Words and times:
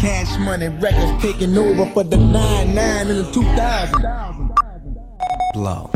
Cash 0.00 0.38
money 0.38 0.68
records 0.68 1.20
taking 1.20 1.58
over 1.58 1.84
for 1.92 2.04
the 2.04 2.16
9-9 2.16 3.10
in 3.10 3.16
the 3.16 3.30
2000. 3.32 4.52
Blow. 5.54 5.90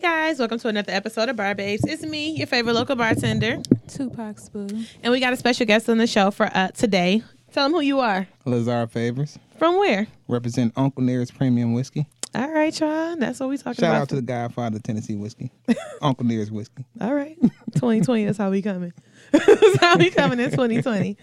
Guys, 0.00 0.38
welcome 0.38 0.58
to 0.58 0.68
another 0.68 0.92
episode 0.92 1.28
of 1.28 1.36
Bar 1.36 1.54
Babes. 1.54 1.84
It's 1.84 2.02
me, 2.02 2.30
your 2.36 2.46
favorite 2.46 2.74
local 2.74 2.96
bartender, 2.96 3.58
Tupac 3.88 4.38
Spoon. 4.38 4.86
and 5.02 5.12
we 5.12 5.20
got 5.20 5.32
a 5.32 5.36
special 5.36 5.66
guest 5.66 5.88
on 5.88 5.98
the 5.98 6.06
show 6.06 6.30
for 6.30 6.46
uh, 6.54 6.68
today. 6.68 7.22
Tell 7.52 7.64
them 7.66 7.72
who 7.72 7.80
you 7.80 8.00
are. 8.00 8.26
Lazar 8.44 8.86
Favors, 8.86 9.38
From 9.58 9.76
where? 9.78 10.06
represent 10.28 10.72
Uncle 10.76 11.02
Nearest 11.02 11.34
Premium 11.36 11.72
Whiskey. 11.74 12.06
All 12.32 12.48
right, 12.48 12.78
y'all. 12.78 13.16
That's 13.16 13.40
what 13.40 13.48
we 13.48 13.58
talking 13.58 13.74
Shout 13.74 13.78
about. 13.82 13.92
Shout 13.94 14.02
out 14.02 14.08
to 14.10 14.14
the 14.16 14.22
Godfather 14.22 14.78
Tennessee 14.78 15.16
Whiskey, 15.16 15.50
Uncle 16.02 16.24
Nearest 16.26 16.52
Whiskey. 16.52 16.84
All 17.00 17.12
right. 17.12 17.36
2020, 17.74 18.24
that's 18.26 18.38
how 18.38 18.50
we 18.50 18.62
coming. 18.62 18.92
that's 19.32 19.76
how 19.78 19.96
we 19.96 20.10
coming 20.10 20.38
in 20.38 20.50
2020. 20.50 21.16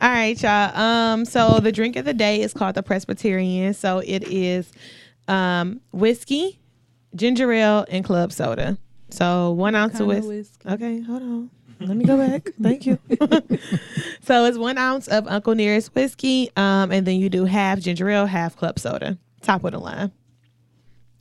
All 0.00 0.08
right, 0.08 0.42
y'all. 0.42 0.76
Um, 0.76 1.24
so 1.26 1.60
the 1.60 1.70
drink 1.72 1.96
of 1.96 2.06
the 2.06 2.14
day 2.14 2.40
is 2.40 2.54
called 2.54 2.74
the 2.76 2.82
Presbyterian. 2.82 3.74
So 3.74 3.98
it 3.98 4.24
is 4.26 4.72
um 5.28 5.82
whiskey, 5.92 6.57
ginger 7.14 7.50
ale, 7.52 7.84
and 7.88 8.04
club 8.04 8.32
soda. 8.32 8.78
So 9.10 9.52
one 9.52 9.74
ounce 9.74 9.98
of 10.00 10.06
whiskey. 10.06 10.28
whiskey. 10.28 10.68
Okay, 10.68 11.00
hold 11.00 11.22
on. 11.22 11.50
Let 11.80 11.96
me 11.96 12.04
go 12.04 12.16
back. 12.16 12.50
Thank 12.62 12.86
you. 12.86 12.98
so 14.22 14.44
it's 14.44 14.58
one 14.58 14.78
ounce 14.78 15.08
of 15.08 15.26
Uncle 15.28 15.54
Nearest 15.54 15.94
whiskey, 15.94 16.50
um, 16.56 16.90
and 16.90 17.06
then 17.06 17.20
you 17.20 17.28
do 17.28 17.44
half 17.44 17.78
ginger 17.78 18.08
ale, 18.10 18.26
half 18.26 18.56
club 18.56 18.78
soda. 18.78 19.16
Top 19.42 19.62
with 19.62 19.74
a 19.74 19.78
lime. 19.78 20.12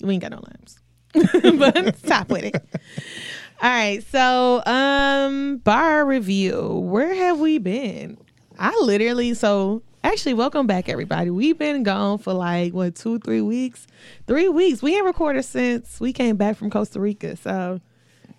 We 0.02 0.14
ain't 0.14 0.22
got 0.22 0.32
no 0.32 0.42
limes, 0.44 0.80
but 1.60 2.04
top 2.04 2.30
with 2.30 2.44
it. 2.44 2.56
All 3.62 3.70
right, 3.70 4.04
so 4.04 4.64
um, 4.66 5.58
bar 5.58 6.06
review. 6.06 6.84
Where 6.84 7.14
have 7.14 7.40
we 7.40 7.58
been? 7.58 8.18
I 8.60 8.76
literally 8.82 9.34
so 9.34 9.82
actually 10.08 10.34
welcome 10.34 10.66
back 10.68 10.88
everybody. 10.88 11.30
We've 11.30 11.58
been 11.58 11.84
gone 11.84 12.18
for 12.18 12.34
like 12.34 12.74
what 12.74 12.96
two, 12.96 13.20
three 13.20 13.42
weeks, 13.42 13.88
three 14.26 14.48
weeks. 14.48 14.82
We 14.82 14.96
ain't 14.96 15.06
recorded 15.06 15.44
since 15.44 16.00
we 16.00 16.14
came 16.14 16.38
back 16.38 16.56
from 16.56 16.70
Costa 16.70 17.00
Rica, 17.00 17.36
so 17.36 17.82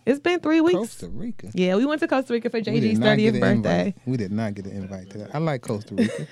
it's 0.06 0.18
been 0.18 0.40
three 0.40 0.62
weeks. 0.62 0.78
Costa 0.78 1.08
Rica. 1.08 1.50
Yeah, 1.52 1.76
we 1.76 1.84
went 1.84 2.00
to 2.00 2.08
Costa 2.08 2.32
Rica 2.32 2.48
for 2.48 2.60
JG's 2.60 2.80
did 2.80 2.98
not 2.98 3.18
get 3.18 3.34
thirtieth 3.34 3.40
birthday. 3.40 3.94
We 4.06 4.16
did 4.16 4.32
not 4.32 4.54
get 4.54 4.64
an 4.64 4.72
invite 4.72 5.10
to 5.10 5.18
that. 5.18 5.34
I 5.34 5.38
like 5.38 5.60
Costa 5.60 5.94
Rica. 5.94 6.26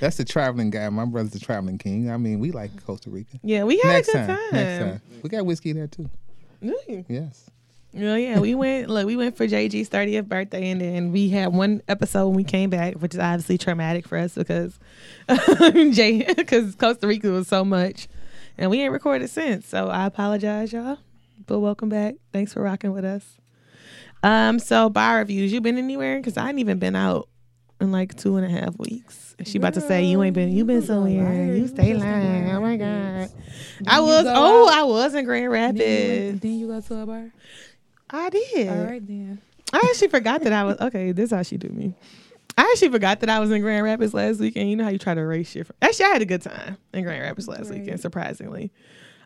That's 0.00 0.16
the 0.16 0.24
traveling 0.24 0.70
guy. 0.70 0.88
My 0.90 1.04
brother's 1.04 1.32
the 1.32 1.40
traveling 1.40 1.78
king. 1.78 2.10
I 2.10 2.16
mean, 2.16 2.38
we 2.38 2.52
like 2.52 2.70
Costa 2.86 3.10
Rica. 3.10 3.38
Yeah, 3.42 3.64
we 3.64 3.78
had 3.78 3.88
next 3.88 4.08
a 4.10 4.12
good 4.12 4.18
time, 4.18 4.36
time. 4.36 4.52
Next 4.52 4.78
time. 4.78 5.02
We 5.22 5.28
got 5.28 5.44
whiskey 5.44 5.72
there 5.72 5.88
too. 5.88 6.08
Mm. 6.62 7.04
Yes. 7.08 7.50
Yeah, 7.98 8.16
yeah. 8.16 8.38
We 8.38 8.54
went 8.54 8.88
look, 8.88 9.06
we 9.06 9.16
went 9.16 9.36
for 9.36 9.46
JG's 9.46 9.88
thirtieth 9.88 10.28
birthday 10.28 10.70
and 10.70 10.80
then 10.80 11.12
we 11.12 11.28
had 11.28 11.52
one 11.52 11.82
episode 11.88 12.28
when 12.28 12.36
we 12.36 12.44
came 12.44 12.70
back, 12.70 12.94
which 12.94 13.14
is 13.14 13.20
obviously 13.20 13.58
traumatic 13.58 14.06
for 14.06 14.18
us 14.18 14.34
because 14.34 14.78
Jay 15.92 16.24
because 16.36 16.74
Costa 16.74 17.06
Rica 17.06 17.28
was 17.30 17.48
so 17.48 17.64
much. 17.64 18.08
And 18.56 18.70
we 18.70 18.80
ain't 18.80 18.92
recorded 18.92 19.30
since. 19.30 19.66
So 19.66 19.88
I 19.88 20.06
apologize, 20.06 20.72
y'all. 20.72 20.98
But 21.46 21.60
welcome 21.60 21.88
back. 21.88 22.16
Thanks 22.32 22.52
for 22.52 22.62
rocking 22.62 22.92
with 22.92 23.04
us. 23.04 23.24
Um, 24.22 24.58
so 24.58 24.88
bar 24.88 25.18
reviews. 25.18 25.52
You 25.52 25.60
been 25.60 25.78
anywhere? 25.78 26.18
Because 26.18 26.36
I 26.36 26.48
ain't 26.48 26.58
even 26.58 26.78
been 26.78 26.96
out 26.96 27.28
in 27.80 27.92
like 27.92 28.16
two 28.16 28.36
and 28.36 28.44
a 28.44 28.48
half 28.48 28.76
weeks. 28.78 29.36
She 29.44 29.58
about 29.58 29.74
to 29.74 29.80
say 29.80 30.02
you 30.04 30.20
ain't 30.22 30.34
been. 30.34 30.50
You 30.50 30.64
been 30.64 30.82
somewhere. 30.82 31.54
You 31.54 31.68
stay 31.68 31.94
lying. 31.94 32.50
Oh 32.50 32.60
my 32.60 32.76
god. 32.76 33.30
I 33.86 34.00
was. 34.00 34.24
Oh, 34.26 34.68
out? 34.68 34.74
I 34.74 34.82
was 34.82 35.14
in 35.14 35.24
Grand 35.24 35.44
you, 35.44 35.50
Rapids. 35.50 36.40
then 36.40 36.58
you 36.58 36.66
go 36.66 36.80
to 36.80 37.00
a 37.02 37.06
bar. 37.06 37.30
I 38.10 38.30
did. 38.30 38.68
All 38.68 38.84
right 38.84 39.06
then. 39.06 39.40
I 39.72 39.86
actually 39.90 40.08
forgot 40.08 40.42
that 40.42 40.52
I 40.52 40.64
was 40.64 40.78
okay. 40.80 41.12
This 41.12 41.26
is 41.26 41.36
how 41.36 41.42
she 41.42 41.56
do 41.56 41.68
me. 41.68 41.94
I 42.56 42.62
actually 42.72 42.88
forgot 42.88 43.20
that 43.20 43.28
I 43.28 43.38
was 43.38 43.50
in 43.50 43.60
Grand 43.60 43.84
Rapids 43.84 44.14
last 44.14 44.40
weekend. 44.40 44.70
You 44.70 44.76
know 44.76 44.84
how 44.84 44.90
you 44.90 44.98
try 44.98 45.14
to 45.14 45.20
erase 45.20 45.54
your. 45.54 45.66
Actually, 45.80 46.06
I 46.06 46.08
had 46.08 46.22
a 46.22 46.26
good 46.26 46.42
time 46.42 46.76
in 46.92 47.04
Grand 47.04 47.22
Rapids 47.22 47.46
last 47.46 47.68
Great. 47.68 47.80
weekend, 47.80 48.00
surprisingly. 48.00 48.72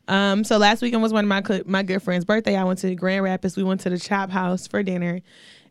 Um, 0.09 0.43
so 0.45 0.59
last 0.59 0.83
weekend 0.83 1.03
was 1.03 1.13
one 1.13 1.25
of 1.25 1.29
my 1.29 1.43
cl- 1.43 1.63
my 1.65 1.83
good 1.83 2.03
friend's 2.03 2.25
birthday. 2.25 2.57
I 2.57 2.65
went 2.65 2.81
to 2.81 2.95
Grand 2.95 3.25
Rapids. 3.25 3.57
We 3.57 3.63
went 3.63 3.81
to 3.83 3.91
the 3.91 3.99
Chop 3.99 4.31
House 4.31 4.67
for 4.67 4.83
dinner, 4.83 5.21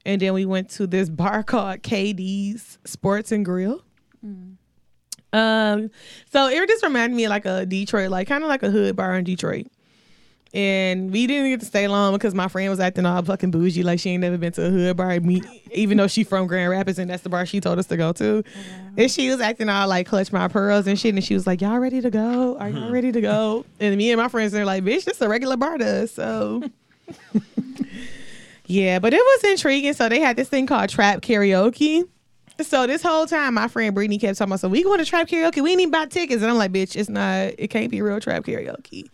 and 0.05 0.21
then 0.21 0.33
we 0.33 0.45
went 0.45 0.69
to 0.71 0.87
this 0.87 1.09
bar 1.09 1.43
called 1.43 1.81
KD's 1.81 2.79
Sports 2.85 3.31
and 3.31 3.43
Grill. 3.45 3.83
Um, 5.33 5.89
so 6.31 6.47
it 6.47 6.67
just 6.67 6.83
reminded 6.83 7.15
me 7.15 7.25
of 7.25 7.29
like 7.29 7.45
a 7.45 7.65
Detroit, 7.65 8.09
like 8.09 8.27
kind 8.27 8.43
of 8.43 8.49
like 8.49 8.63
a 8.63 8.69
hood 8.69 8.95
bar 8.95 9.15
in 9.15 9.23
Detroit. 9.23 9.67
And 10.53 11.11
we 11.11 11.27
didn't 11.27 11.49
get 11.49 11.59
to 11.61 11.65
stay 11.65 11.87
long 11.87 12.13
because 12.13 12.33
my 12.33 12.49
friend 12.49 12.69
was 12.69 12.81
acting 12.81 13.05
all 13.05 13.23
fucking 13.23 13.51
bougie, 13.51 13.83
like 13.83 13.99
she 13.99 14.09
ain't 14.09 14.21
never 14.21 14.37
been 14.37 14.51
to 14.53 14.65
a 14.65 14.69
hood 14.69 14.97
bar. 14.97 15.17
Me, 15.21 15.41
even 15.71 15.97
though 15.97 16.07
she 16.07 16.25
from 16.25 16.45
Grand 16.45 16.69
Rapids 16.69 16.99
and 16.99 17.09
that's 17.09 17.23
the 17.23 17.29
bar 17.29 17.45
she 17.45 17.61
told 17.61 17.79
us 17.79 17.85
to 17.87 17.95
go 17.95 18.11
to. 18.13 18.43
And 18.97 19.09
she 19.09 19.29
was 19.29 19.39
acting 19.39 19.69
all 19.69 19.87
like 19.87 20.07
clutch 20.07 20.33
my 20.33 20.49
pearls 20.49 20.87
and 20.87 20.99
shit. 20.99 21.15
And 21.15 21.23
she 21.23 21.33
was 21.33 21.47
like, 21.47 21.61
"Y'all 21.61 21.79
ready 21.79 22.01
to 22.01 22.09
go? 22.09 22.57
Are 22.57 22.69
y'all 22.69 22.87
hmm. 22.87 22.93
ready 22.93 23.13
to 23.13 23.21
go?" 23.21 23.65
And 23.79 23.95
me 23.95 24.11
and 24.11 24.19
my 24.19 24.27
friends 24.27 24.53
are 24.53 24.65
like, 24.65 24.83
"Bitch, 24.83 25.05
this 25.05 25.21
a 25.21 25.29
regular 25.29 25.55
bar 25.55 25.77
to 25.77 26.03
us." 26.03 26.11
So. 26.11 26.63
Yeah, 28.71 28.99
but 28.99 29.13
it 29.13 29.17
was 29.21 29.43
intriguing. 29.43 29.91
So 29.93 30.07
they 30.07 30.21
had 30.21 30.37
this 30.37 30.47
thing 30.47 30.65
called 30.65 30.89
trap 30.89 31.21
karaoke. 31.21 32.07
So 32.61 32.87
this 32.87 33.01
whole 33.01 33.25
time, 33.25 33.55
my 33.55 33.67
friend 33.67 33.93
Brittany 33.93 34.17
kept 34.17 34.37
talking 34.37 34.51
about, 34.51 34.61
"So 34.61 34.69
we 34.69 34.81
going 34.83 34.99
to 34.99 35.05
trap 35.05 35.27
karaoke? 35.27 35.61
We 35.61 35.71
ain't 35.71 35.81
even 35.81 35.91
buy 35.91 36.05
tickets." 36.05 36.41
And 36.41 36.49
I'm 36.49 36.57
like, 36.57 36.71
"Bitch, 36.71 36.95
it's 36.95 37.09
not. 37.09 37.53
It 37.57 37.69
can't 37.69 37.91
be 37.91 38.01
real 38.01 38.21
trap 38.21 38.45
karaoke." 38.45 39.09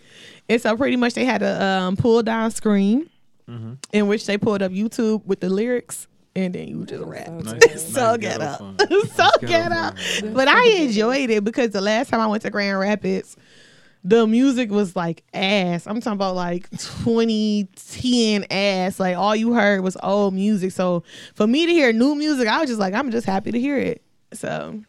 And 0.49 0.61
so 0.61 0.75
pretty 0.77 0.95
much 0.95 1.13
they 1.13 1.25
had 1.25 1.41
a 1.43 1.61
um, 1.63 1.97
pull 1.97 2.23
down 2.23 2.51
screen 2.51 3.09
in 3.93 4.07
which 4.07 4.25
they 4.25 4.37
pulled 4.37 4.61
up 4.61 4.71
YouTube 4.71 5.25
with 5.25 5.39
the 5.39 5.49
lyrics, 5.49 6.07
and 6.35 6.53
then 6.53 6.67
you 6.67 6.85
just 6.85 7.03
rap. 7.03 7.29
Nice, 7.29 7.87
so 7.93 8.11
nice 8.11 8.17
get 8.19 8.41
up, 8.41 8.59
so 8.89 9.23
Nice 9.23 9.37
get 9.45 9.71
up. 9.71 9.95
But 10.33 10.47
I 10.47 10.65
enjoyed 10.79 11.29
it 11.29 11.43
because 11.43 11.71
the 11.71 11.81
last 11.81 12.09
time 12.09 12.19
I 12.19 12.27
went 12.27 12.43
to 12.43 12.49
Grand 12.49 12.79
Rapids, 12.79 13.37
the 14.03 14.27
music 14.27 14.69
was 14.69 14.95
like 14.95 15.23
ass. 15.33 15.85
I'm 15.87 15.99
talking 16.01 16.13
about 16.13 16.35
like 16.35 16.69
2010 16.71 18.45
ass. 18.49 18.99
Like 18.99 19.17
all 19.17 19.35
you 19.35 19.53
heard 19.53 19.81
was 19.81 19.97
old 20.03 20.33
music. 20.33 20.71
So 20.71 21.03
for 21.35 21.47
me 21.47 21.65
to 21.65 21.71
hear 21.71 21.91
new 21.91 22.15
music, 22.15 22.47
I 22.47 22.59
was 22.59 22.69
just 22.69 22.79
like, 22.79 22.93
I'm 22.93 23.11
just 23.11 23.25
happy 23.25 23.51
to 23.51 23.59
hear 23.59 23.77
it. 23.77 24.01
So 24.33 24.81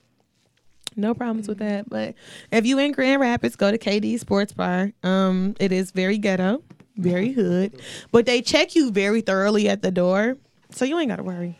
no 0.99 1.15
problems 1.15 1.49
with 1.49 1.59
that. 1.59 1.89
But 1.89 2.15
if 2.53 2.67
you 2.67 2.79
in 2.79 2.93
Grand 2.93 3.21
Rapids, 3.21 3.57
go 3.57 3.71
to 3.71 3.79
KD 3.79 4.19
Sports 4.19 4.53
Bar. 4.53 4.93
Um, 5.03 5.55
it 5.61 5.73
is 5.73 5.91
very 5.93 6.19
ghetto, 6.19 6.63
very 6.97 7.33
hood, 7.33 7.81
but 8.13 8.27
they 8.27 8.43
check 8.43 8.75
you 8.75 8.91
very 8.91 9.21
thoroughly 9.23 9.69
at 9.69 9.81
the 9.83 9.91
door, 9.91 10.37
so 10.71 10.85
you 10.85 10.99
ain't 10.99 11.09
gotta 11.09 11.23
worry. 11.23 11.59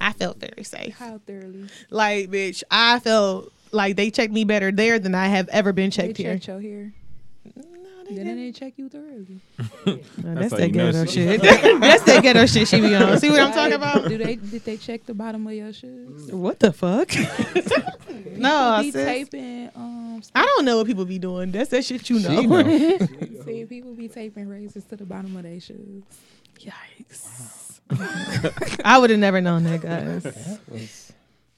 I 0.00 0.12
felt 0.12 0.38
very 0.38 0.62
safe. 0.64 0.94
How 0.96 1.18
thoroughly? 1.26 1.68
Like, 1.90 2.28
bitch, 2.30 2.62
I 2.70 2.98
felt 3.00 3.52
like 3.72 3.96
they 3.96 4.10
checked 4.10 4.32
me 4.32 4.44
better 4.44 4.70
there 4.70 4.98
than 4.98 5.14
I 5.14 5.26
have 5.26 5.48
ever 5.48 5.72
been 5.72 5.90
They 5.90 5.96
checked 5.96 6.16
here. 6.18 6.34
checked 6.34 6.46
your 6.48 6.60
hair. 6.60 6.92
No, 8.10 8.16
they 8.16 8.24
Then 8.24 8.36
didn't. 8.36 8.52
they 8.52 8.52
check 8.52 8.72
you 8.76 8.88
thoroughly. 8.88 9.40
No, 10.22 10.34
that's 10.34 10.52
how 10.52 10.58
that 10.58 10.68
you 10.68 10.72
ghetto 10.72 11.04
shit. 11.06 11.40
that's 11.80 12.02
that 12.04 12.22
ghetto 12.22 12.46
shit 12.46 12.68
she 12.68 12.80
be 12.80 12.94
on. 12.94 13.18
See 13.18 13.30
what 13.30 13.40
I'm 13.40 13.52
talking 13.52 13.74
about? 13.74 14.08
Do 14.08 14.18
they 14.18 14.36
did 14.36 14.64
they 14.64 14.76
check 14.76 15.04
the 15.06 15.14
bottom 15.14 15.46
of 15.46 15.52
your 15.52 15.72
shoes? 15.72 16.30
What 16.32 16.58
the 16.60 16.72
fuck? 16.72 17.10
no, 18.36 18.78
be 18.82 18.90
sis. 18.92 19.04
taping 19.04 19.70
um 19.74 20.22
I 20.34 20.44
don't 20.44 20.64
know 20.64 20.78
what 20.78 20.86
people 20.86 21.04
be 21.04 21.18
doing. 21.18 21.52
That's 21.52 21.70
that 21.70 21.84
shit 21.84 22.08
you 22.10 22.20
know. 22.20 22.40
She 22.40 22.46
know. 22.46 22.98
see 23.44 23.64
people 23.66 23.94
be 23.94 24.08
taping 24.08 24.48
razors 24.48 24.84
to 24.84 24.96
the 24.96 25.04
bottom 25.04 25.36
of 25.36 25.42
their 25.44 25.60
shoes. 25.60 26.02
Yikes. 26.58 27.80
I 28.84 28.98
would 28.98 29.10
have 29.10 29.18
never 29.18 29.40
known 29.40 29.64
that, 29.64 29.80
guys. 29.80 31.07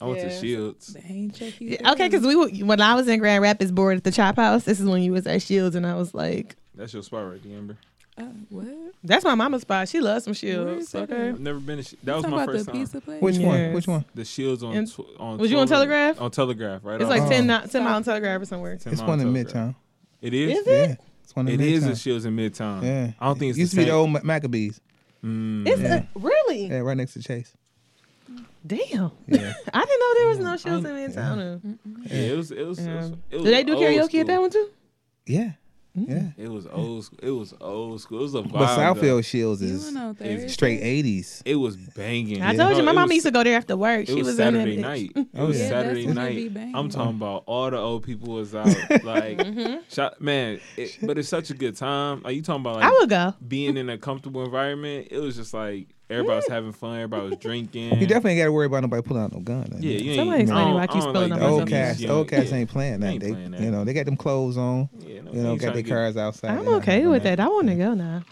I 0.01 0.05
went 0.05 0.17
Yeah. 0.19 0.29
to 0.29 0.39
Shields. 0.39 0.87
They 0.93 1.03
ain't 1.07 1.35
check 1.35 1.61
you. 1.61 1.77
Yeah, 1.79 1.91
Okay, 1.91 2.07
because 2.09 2.25
we 2.25 2.35
were, 2.35 2.49
when 2.65 2.81
I 2.81 2.95
was 2.95 3.07
in 3.07 3.19
Grand 3.19 3.41
Rapids 3.43 3.71
board 3.71 3.97
at 3.97 4.03
the 4.03 4.11
Chop 4.11 4.35
House, 4.37 4.63
this 4.63 4.79
is 4.79 4.85
when 4.87 5.03
you 5.03 5.11
was 5.13 5.27
at 5.27 5.41
Shields, 5.41 5.75
and 5.75 5.85
I 5.85 5.95
was 5.95 6.13
like, 6.13 6.55
That's 6.75 6.93
your 6.93 7.03
spot 7.03 7.29
right 7.29 7.41
there, 7.43 7.57
Amber. 7.57 7.77
uh, 8.17 8.23
what? 8.49 8.65
"That's 9.03 9.23
my 9.23 9.35
mama's 9.35 9.61
spot. 9.61 9.87
She 9.89 9.99
loves 9.99 10.23
some 10.25 10.33
Shields." 10.33 10.93
Okay. 10.95 11.13
at? 11.13 11.19
I've 11.29 11.39
never 11.39 11.59
been 11.59 11.77
to. 11.77 11.83
Sh- 11.83 11.95
that 12.03 12.15
was 12.15 12.23
Talking 12.23 12.35
my 12.37 12.43
about 12.43 12.53
first 12.53 12.65
the 12.65 12.71
time. 12.71 12.81
pizza 12.81 13.01
place. 13.01 13.21
Which 13.21 13.37
Yes. 13.37 13.45
one? 13.45 13.73
Which 13.73 13.87
one? 13.87 14.05
The 14.15 14.25
Shields 14.25 14.63
on. 14.63 14.75
And- 14.75 14.87
tw- 14.91 15.01
on 15.19 15.37
Was 15.37 15.51
you 15.51 15.57
on 15.59 15.67
Telegraph? 15.67 16.19
On 16.19 16.29
Telegraph, 16.31 16.81
right? 16.83 16.95
It's 16.95 17.03
off- 17.03 17.09
like 17.09 17.21
Oh. 17.23 17.29
10, 17.29 17.47
not, 17.47 17.69
10 17.71 17.83
mile 17.83 17.95
on 17.95 18.03
telegraph 18.03 18.41
or 18.41 18.45
somewhere. 18.45 18.75
10 18.77 18.93
It's 18.93 19.01
one 19.01 19.19
in 19.19 19.31
Midtown. 19.33 19.75
It 20.21 20.33
is. 20.33 20.57
Is 20.59 20.67
it? 20.67 20.89
Yeah, 20.89 20.95
it's 21.23 21.35
one 21.35 21.47
in 21.47 21.59
It 21.59 21.65
is 21.65 21.83
Midtown. 21.83 21.91
a 21.91 21.95
Shields 21.95 22.25
in 22.25 22.35
Midtown. 22.35 22.83
Yeah, 22.83 23.11
I 23.19 23.25
don't 23.27 23.39
think 23.39 23.49
it's 23.51 23.57
it 23.57 23.61
used 23.61 23.71
the 23.73 23.75
to 23.77 23.81
be 23.81 23.85
the 23.91 23.95
old 23.95 24.09
Ma- 24.11 24.19
Maccabees. 24.23 24.81
Mm. 25.23 25.67
It's 25.67 25.81
Yeah. 25.81 26.03
a, 26.15 26.19
really? 26.19 26.67
Yeah, 26.67 26.79
right 26.79 26.97
next 26.97 27.13
to 27.13 27.21
Chase. 27.23 27.53
Damn. 28.65 29.11
Yeah. 29.27 29.53
I 29.73 29.85
didn't 29.85 29.99
know 29.99 30.13
there 30.17 30.27
was 30.27 30.39
no 30.39 30.57
Shields 30.57 30.85
in 30.85 30.95
Midtown. 30.95 31.77
Yeah, 32.05 32.17
it 32.17 32.37
was. 32.37 32.51
It 32.51 32.65
was. 32.67 32.79
It 32.79 32.87
was, 32.93 33.09
Yeah. 33.09 33.15
it 33.31 33.35
was 33.37 33.43
Do 33.45 33.51
they 33.51 33.63
do 33.63 33.75
karaoke 33.75 34.05
school. 34.09 34.19
at 34.21 34.27
that 34.27 34.41
one 34.41 34.49
too? 34.51 34.69
Yeah. 35.25 35.51
Yeah. 35.93 36.27
It 36.37 36.47
was 36.49 36.67
old. 36.67 37.03
school. 37.03 37.19
It 37.21 37.31
was 37.31 37.53
old 37.59 37.99
school. 37.99 38.19
It 38.19 38.21
was 38.21 38.35
a 38.35 38.41
vibe. 38.43 38.51
But 38.53 38.77
Southfield 38.79 39.01
though. 39.01 39.21
Shields 39.21 39.61
is 39.61 39.93
went 39.93 40.49
straight 40.49 40.81
80s. 40.81 41.41
It 41.43 41.55
was 41.55 41.75
banging. 41.75 42.41
I 42.41 42.55
told 42.55 42.77
you, 42.77 42.83
my 42.83 42.93
No, 42.93 42.99
mom 43.01 43.09
was- 43.09 43.15
used 43.15 43.25
to 43.25 43.31
go 43.31 43.43
there 43.43 43.57
after 43.57 43.75
work. 43.75 44.07
She 44.07 44.13
was, 44.13 44.27
was, 44.27 44.39
in 44.39 44.53
Saturday 44.53 44.75
that 44.77 44.81
night. 44.81 45.11
bitch. 45.13 45.17
It 45.33 45.39
Oh, 45.39 45.47
was 45.47 45.59
yeah. 45.59 45.67
Saturday 45.69 46.05
that's 46.05 46.15
when 46.17 46.27
it 46.27 46.53
be 46.53 46.59
night. 46.61 46.71
I'm 46.75 46.89
talking 46.89 47.15
about 47.17 47.43
all 47.45 47.69
the 47.71 47.77
old 47.77 48.03
people 48.03 48.35
was 48.35 48.55
out. 48.55 48.67
Like, 49.03 49.37
Mm-hmm. 49.39 49.79
shot, 49.89 50.21
man. 50.21 50.61
It, 50.77 50.97
but 51.01 51.17
it's 51.17 51.27
such 51.27 51.49
a 51.49 51.53
good 51.55 51.75
time. 51.75 52.21
Like 52.23 52.35
you 52.37 52.41
talking 52.41 52.61
about, 52.61 52.75
like 52.77 52.85
I 52.85 52.91
would 52.91 53.09
go. 53.09 53.33
being 53.45 53.75
in 53.75 53.89
a 53.89 53.97
comfortable 53.97 54.45
environment. 54.45 55.09
It 55.11 55.19
was 55.19 55.35
just 55.35 55.53
like 55.53 55.89
everybody 56.11 56.35
was 56.35 56.47
having 56.47 56.71
fun. 56.73 56.95
Everybody 56.95 57.29
was 57.29 57.37
drinking. 57.39 57.99
You 57.99 58.07
definitely 58.07 58.37
got 58.37 58.45
to 58.45 58.51
worry 58.51 58.65
about 58.67 58.81
nobody 58.81 59.01
pulling 59.01 59.23
out 59.23 59.31
no 59.33 59.39
gun. 59.39 59.61
like 59.71 59.81
Yeah, 59.83 59.91
you 59.97 60.11
ain't. 60.11 60.15
Somebody 60.19 60.41
explain 60.43 60.67
I 60.67 60.73
why 60.73 60.81
I 60.81 60.87
keep 60.87 60.95
I 60.95 60.99
don't 60.99 61.09
spilling 61.15 61.29
like 61.31 61.31
on 61.31 61.39
The 61.39 61.45
old 61.51 61.61
myself. 61.61 61.69
cats, 61.69 61.99
Yeah, 61.99 62.09
old 62.11 62.27
cats 62.29 62.51
yeah. 62.51 62.57
ain't 62.57 62.69
playing 62.69 62.99
that. 62.99 63.07
ain't 63.11 63.21
They, 63.23 63.31
playing 63.31 63.51
that. 63.51 63.61
you 63.61 63.71
know, 63.71 63.83
they 63.83 63.93
got 63.93 64.05
them 64.05 64.17
clothes 64.17 64.57
on. 64.57 64.89
Yeah, 64.99 65.21
no, 65.21 65.31
You 65.33 65.41
know, 65.43 65.51
ain't 65.53 65.61
got 65.61 65.73
their 65.73 65.83
to 65.83 65.89
cars 65.89 66.17
outside. 66.17 66.51
I'm 66.57 66.67
okay 66.75 66.95
having 66.95 67.09
with 67.11 67.23
that. 67.23 67.39
I 67.39 67.47
want 67.47 67.67
to 67.67 67.75
go 67.75 67.93
now. 67.93 68.23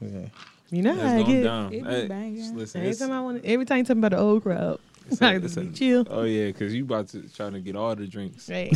Yeah. 0.00 0.28
You 0.70 0.82
know 0.82 0.94
how 0.94 1.00
I 1.00 1.16
let's 1.16 1.26
go 1.28 1.32
get. 1.34 1.42
down. 1.44 1.72
It 1.72 1.84
be 1.84 1.90
Hey, 1.90 2.06
banging. 2.08 2.56
listen, 2.56 2.80
Every 2.82 2.94
time 2.94 3.12
I 3.12 3.20
want, 3.20 3.44
every 3.44 3.64
time 3.64 3.78
you 3.78 3.84
talk 3.84 3.96
about 3.96 4.10
the 4.10 4.18
old 4.18 4.42
crowd, 4.42 4.80
it's 5.10 5.20
a- 5.20 5.24
I 5.26 5.34
it's 5.36 5.56
a- 5.56 5.66
chill. 5.70 6.06
Oh 6.10 6.24
yeah, 6.24 6.46
because 6.46 6.74
you 6.74 6.82
about 6.84 7.08
to 7.08 7.22
trying 7.34 7.52
to 7.52 7.60
get 7.60 7.76
all 7.76 7.94
the 7.94 8.06
drinks. 8.06 8.46
Hey, 8.48 8.72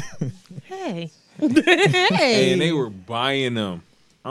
hey, 0.64 1.10
Hey, 1.40 2.06
hey! 2.10 2.52
and 2.52 2.60
they 2.60 2.72
were 2.72 2.90
buying 2.90 3.54
them. 3.54 3.82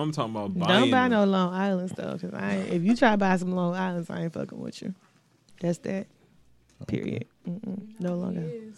I'm 0.02 0.12
talking 0.12 0.36
about 0.36 0.58
buying. 0.58 0.82
Don't 0.82 0.92
buy 0.92 1.10
them. 1.10 1.12
no 1.12 1.24
Long 1.26 1.54
Island 1.54 1.90
stuff. 1.90 2.22
Cause 2.22 2.34
I, 2.34 2.54
if 2.56 2.84
you 2.84 2.96
try 2.96 3.12
to 3.12 3.18
buy 3.18 3.36
some 3.38 3.52
Long 3.52 3.76
Islands, 3.76 4.10
I 4.10 4.24
ain't 4.24 4.34
fucking 4.34 4.60
with 4.60 4.82
you. 4.82 4.94
That's 5.60 5.80
that. 5.80 6.08
Period. 6.88 7.26
Mm-mm. 7.48 8.00
No 8.00 8.16
longer. 8.16 8.42
Island. 8.42 8.76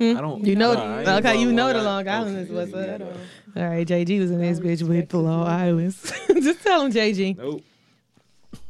I 0.00 0.04
hmm? 0.04 0.16
don't. 0.18 0.44
You 0.44 0.54
know, 0.54 0.74
Nah, 0.74 1.16
okay, 1.16 1.40
you 1.40 1.52
know 1.52 1.72
the 1.72 1.82
Long 1.82 2.06
Island 2.06 2.38
is 2.38 2.50
what's 2.50 2.70
yeah, 2.70 2.94
up. 2.94 3.00
Uh, 3.00 3.60
all 3.60 3.68
right, 3.68 3.86
JG 3.86 4.20
was 4.20 4.30
in 4.30 4.40
this 4.40 4.60
bitch 4.60 4.82
with 4.82 4.90
respect 4.90 5.10
the 5.10 5.18
his 5.18 5.26
Long 5.26 5.40
work. 5.40 5.48
Islands. 5.48 6.12
Just 6.34 6.62
tell 6.62 6.82
him, 6.82 6.92
JG. 6.92 7.36
Nope. 7.36 7.64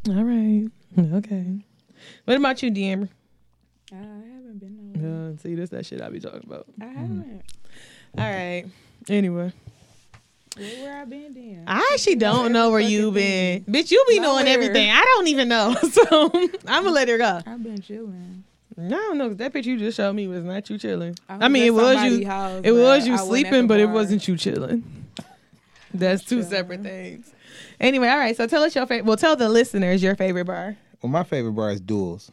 All 0.08 0.24
right. 0.24 0.68
Okay. 0.98 1.64
What 2.24 2.38
about 2.38 2.60
you, 2.62 2.70
Deamber? 2.72 3.08
Uh, 3.92 3.96
I 3.96 3.98
haven't 3.98 4.58
been 4.58 4.92
nowhere. 4.94 5.32
Uh, 5.32 5.36
see, 5.36 5.54
this 5.54 5.70
that 5.70 5.86
shit 5.86 6.00
I 6.00 6.08
be 6.08 6.18
talking 6.18 6.42
about. 6.44 6.66
I 6.80 6.84
mm-hmm. 6.86 6.96
haven't. 6.96 7.42
All 8.16 8.24
right. 8.24 8.64
Anyway, 9.08 9.52
Where, 10.58 10.82
where 10.82 11.00
I 11.00 11.04
been 11.04 11.34
then? 11.34 11.64
I 11.66 11.90
actually 11.92 12.16
don't 12.16 12.52
know 12.52 12.70
where 12.70 12.80
you 12.80 13.10
been. 13.12 13.64
Bitch, 13.64 13.90
you 13.90 14.04
be 14.08 14.20
knowing 14.20 14.46
everything. 14.48 14.90
I 14.90 15.00
don't 15.00 15.28
even 15.28 15.48
know. 15.48 15.74
So 15.90 16.30
I'm 16.66 16.84
gonna 16.84 16.90
let 16.90 17.08
her 17.08 17.18
go. 17.18 17.40
I've 17.46 17.62
been 17.62 17.80
chilling. 17.80 18.44
No, 18.76 19.12
no, 19.12 19.34
That 19.34 19.52
picture 19.52 19.70
you 19.70 19.78
just 19.78 19.96
showed 19.96 20.12
me 20.14 20.28
was 20.28 20.44
not 20.44 20.70
you 20.70 20.78
chilling. 20.78 21.16
I 21.28 21.46
I, 21.46 21.48
mean, 21.48 21.64
it 21.64 21.70
was 21.74 22.00
you. 22.04 22.24
house, 22.26 22.60
It 22.62 22.70
was 22.72 23.06
you 23.08 23.14
I 23.14 23.16
sleeping, 23.16 23.62
the 23.62 23.66
but 23.66 23.80
it 23.80 23.86
wasn't 23.86 24.28
you 24.28 24.36
chilling. 24.36 24.84
That's 25.94 26.22
two 26.24 26.42
Sure. 26.42 26.50
separate 26.50 26.82
things. 26.82 27.32
Anyway, 27.80 28.08
all 28.08 28.18
right. 28.18 28.36
So 28.36 28.46
tell 28.46 28.62
us 28.62 28.74
your 28.76 28.86
favorite. 28.86 29.06
Well, 29.06 29.16
tell 29.16 29.34
the 29.36 29.48
listeners 29.48 30.02
your 30.02 30.14
favorite 30.14 30.44
bar. 30.44 30.76
Well, 31.02 31.10
my 31.10 31.24
favorite 31.24 31.52
bar 31.52 31.70
is 31.72 31.80
Duels. 31.80 32.30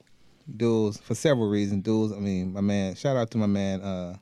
Duels 0.56 0.98
for 0.98 1.16
several 1.16 1.50
reasons. 1.50 1.83
Duels. 1.83 2.12
I 2.12 2.18
mean, 2.18 2.54
my 2.54 2.62
man. 2.62 2.94
Shout 2.95 3.16
out 3.18 3.31
to 3.31 3.38
my 3.39 3.48
man. 3.48 3.81
Uh, 3.81 4.18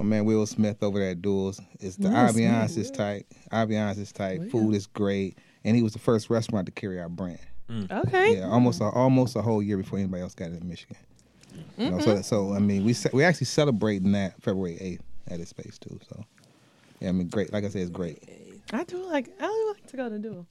my 0.00 0.06
man 0.06 0.24
Will 0.24 0.46
Smith 0.46 0.82
over 0.82 0.98
there 0.98 1.10
at 1.10 1.20
Duels. 1.22 1.60
Is 1.78 1.96
the 1.96 2.08
Will 2.08 2.16
ambiance 2.16 2.70
Smith. 2.70 2.86
is 2.86 2.90
tight. 2.90 3.26
Ambiance 3.52 3.98
is 3.98 4.12
tight. 4.12 4.50
Food 4.50 4.74
is 4.74 4.86
great, 4.86 5.36
and 5.64 5.76
he 5.76 5.82
was 5.82 5.92
the 5.92 5.98
first 5.98 6.30
restaurant 6.30 6.66
to 6.66 6.72
carry 6.72 6.98
our 7.00 7.08
brand. 7.08 7.38
Okay. 7.90 8.38
Yeah, 8.38 8.48
almost 8.48 8.80
a, 8.80 8.84
almost 8.84 9.36
a 9.36 9.42
whole 9.42 9.62
year 9.62 9.76
before 9.76 9.98
anybody 9.98 10.22
else 10.22 10.34
got 10.34 10.50
it 10.50 10.60
in 10.60 10.68
Michigan. 10.68 10.96
You 11.78 11.90
know, 11.90 11.96
Mm-hmm. 11.98 12.04
so 12.04 12.22
so 12.22 12.54
I 12.54 12.58
mean, 12.58 12.84
we 12.84 12.94
we 13.12 13.22
actually 13.24 13.46
celebrating 13.46 14.12
that 14.12 14.40
February 14.42 14.76
eighth 14.80 15.02
at 15.28 15.38
his 15.38 15.48
space 15.50 15.78
too. 15.78 15.98
So 16.08 16.24
yeah, 17.00 17.10
I 17.10 17.12
mean, 17.12 17.28
great. 17.28 17.52
Like 17.52 17.64
I 17.64 17.68
said, 17.68 17.82
it's 17.82 17.90
great. 17.90 18.22
I 18.72 18.84
do 18.84 19.04
like. 19.04 19.28
I 19.40 19.46
do 19.46 19.64
like 19.74 19.86
to 19.88 19.96
go 19.96 20.08
to 20.08 20.18
Duel. 20.18 20.46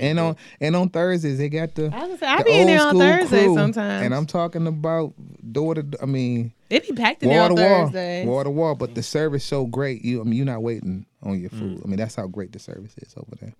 And 0.00 0.18
on 0.18 0.36
and 0.60 0.76
on 0.76 0.88
Thursdays 0.88 1.38
they 1.38 1.48
got 1.48 1.74
the. 1.74 1.90
I 1.92 2.06
was 2.06 2.20
say 2.20 2.26
I 2.26 2.38
the 2.38 2.44
be 2.44 2.58
in 2.60 2.66
there 2.66 2.80
on 2.82 2.88
school 2.90 3.00
Thursday 3.00 3.44
crew, 3.46 3.54
sometimes. 3.54 4.04
And 4.04 4.14
I'm 4.14 4.26
talking 4.26 4.66
about 4.66 5.12
door 5.52 5.74
to. 5.74 5.86
I 6.00 6.06
mean, 6.06 6.52
it 6.70 6.86
be 6.86 6.94
packed 6.94 7.22
in 7.22 7.28
there 7.30 7.40
wall 7.40 7.50
on 7.50 7.56
to 7.56 7.62
wall, 7.62 7.84
Thursdays. 7.86 8.26
wall 8.26 8.44
to 8.44 8.50
wall. 8.50 8.74
But 8.74 8.94
the 8.94 9.02
service 9.02 9.44
so 9.44 9.66
great. 9.66 10.04
You, 10.04 10.20
I 10.20 10.24
mean, 10.24 10.34
you're 10.34 10.46
not 10.46 10.62
waiting 10.62 11.06
on 11.22 11.40
your 11.40 11.50
food. 11.50 11.78
Mm. 11.78 11.84
I 11.84 11.88
mean, 11.88 11.96
that's 11.98 12.14
how 12.14 12.26
great 12.26 12.52
the 12.52 12.58
service 12.58 12.94
is 12.98 13.14
over 13.16 13.34
there. 13.40 13.54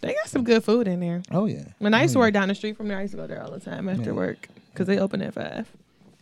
They 0.00 0.14
got 0.14 0.28
some 0.28 0.44
good 0.44 0.62
food 0.64 0.86
in 0.88 1.00
there. 1.00 1.22
Oh 1.32 1.46
yeah. 1.46 1.64
When 1.78 1.92
I 1.94 2.02
used 2.02 2.12
to 2.14 2.18
Mm. 2.18 2.22
work 2.22 2.32
down 2.34 2.48
the 2.48 2.54
street 2.54 2.76
from 2.76 2.88
there, 2.88 2.98
I 2.98 3.02
used 3.02 3.12
to 3.12 3.16
go 3.18 3.26
there 3.26 3.42
all 3.42 3.50
the 3.50 3.60
time 3.60 3.88
after 3.88 4.10
Yeah. 4.10 4.16
work 4.16 4.48
because 4.72 4.86
they 4.86 4.98
open 4.98 5.22
at 5.22 5.34
five. 5.34 5.68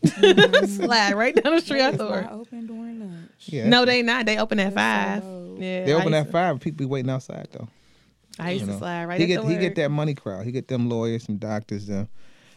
Slide 0.67 1.15
right 1.15 1.35
down 1.35 1.55
the 1.55 1.61
street 1.61 1.79
They 1.79 1.85
after 1.85 2.05
is 2.05 2.11
work. 2.11 2.27
open 2.31 2.67
during 2.67 3.01
lunch. 3.01 3.31
Yeah. 3.47 3.69
No, 3.69 3.85
they 3.85 4.03
not. 4.03 4.27
They 4.27 4.39
open 4.39 4.59
at 4.61 4.75
That's 4.75 5.21
five. 5.21 5.23
so- 5.25 5.57
Yeah, 5.59 5.85
They 5.85 5.93
open 5.95 6.15
at 6.15 6.31
five. 6.31 6.61
People 6.61 6.79
be 6.79 6.85
waiting 6.87 7.11
outside 7.11 7.49
though. 7.53 7.69
I 8.39 8.51
used 8.51 8.63
you 8.63 8.67
to 8.67 8.73
know. 8.73 8.79
slide 8.79 9.05
right 9.07 9.19
he 9.21 9.25
after 9.25 9.35
get 9.35 9.45
work. 9.45 9.53
he 9.53 9.59
get 9.59 9.75
that 9.77 9.91
money 9.91 10.15
crowd. 10.15 10.45
He 10.45 10.53
get 10.53 10.69
them 10.69 10.89
lawyers, 10.89 11.25
some 11.25 11.37
doctors, 11.39 11.87
them 11.87 12.09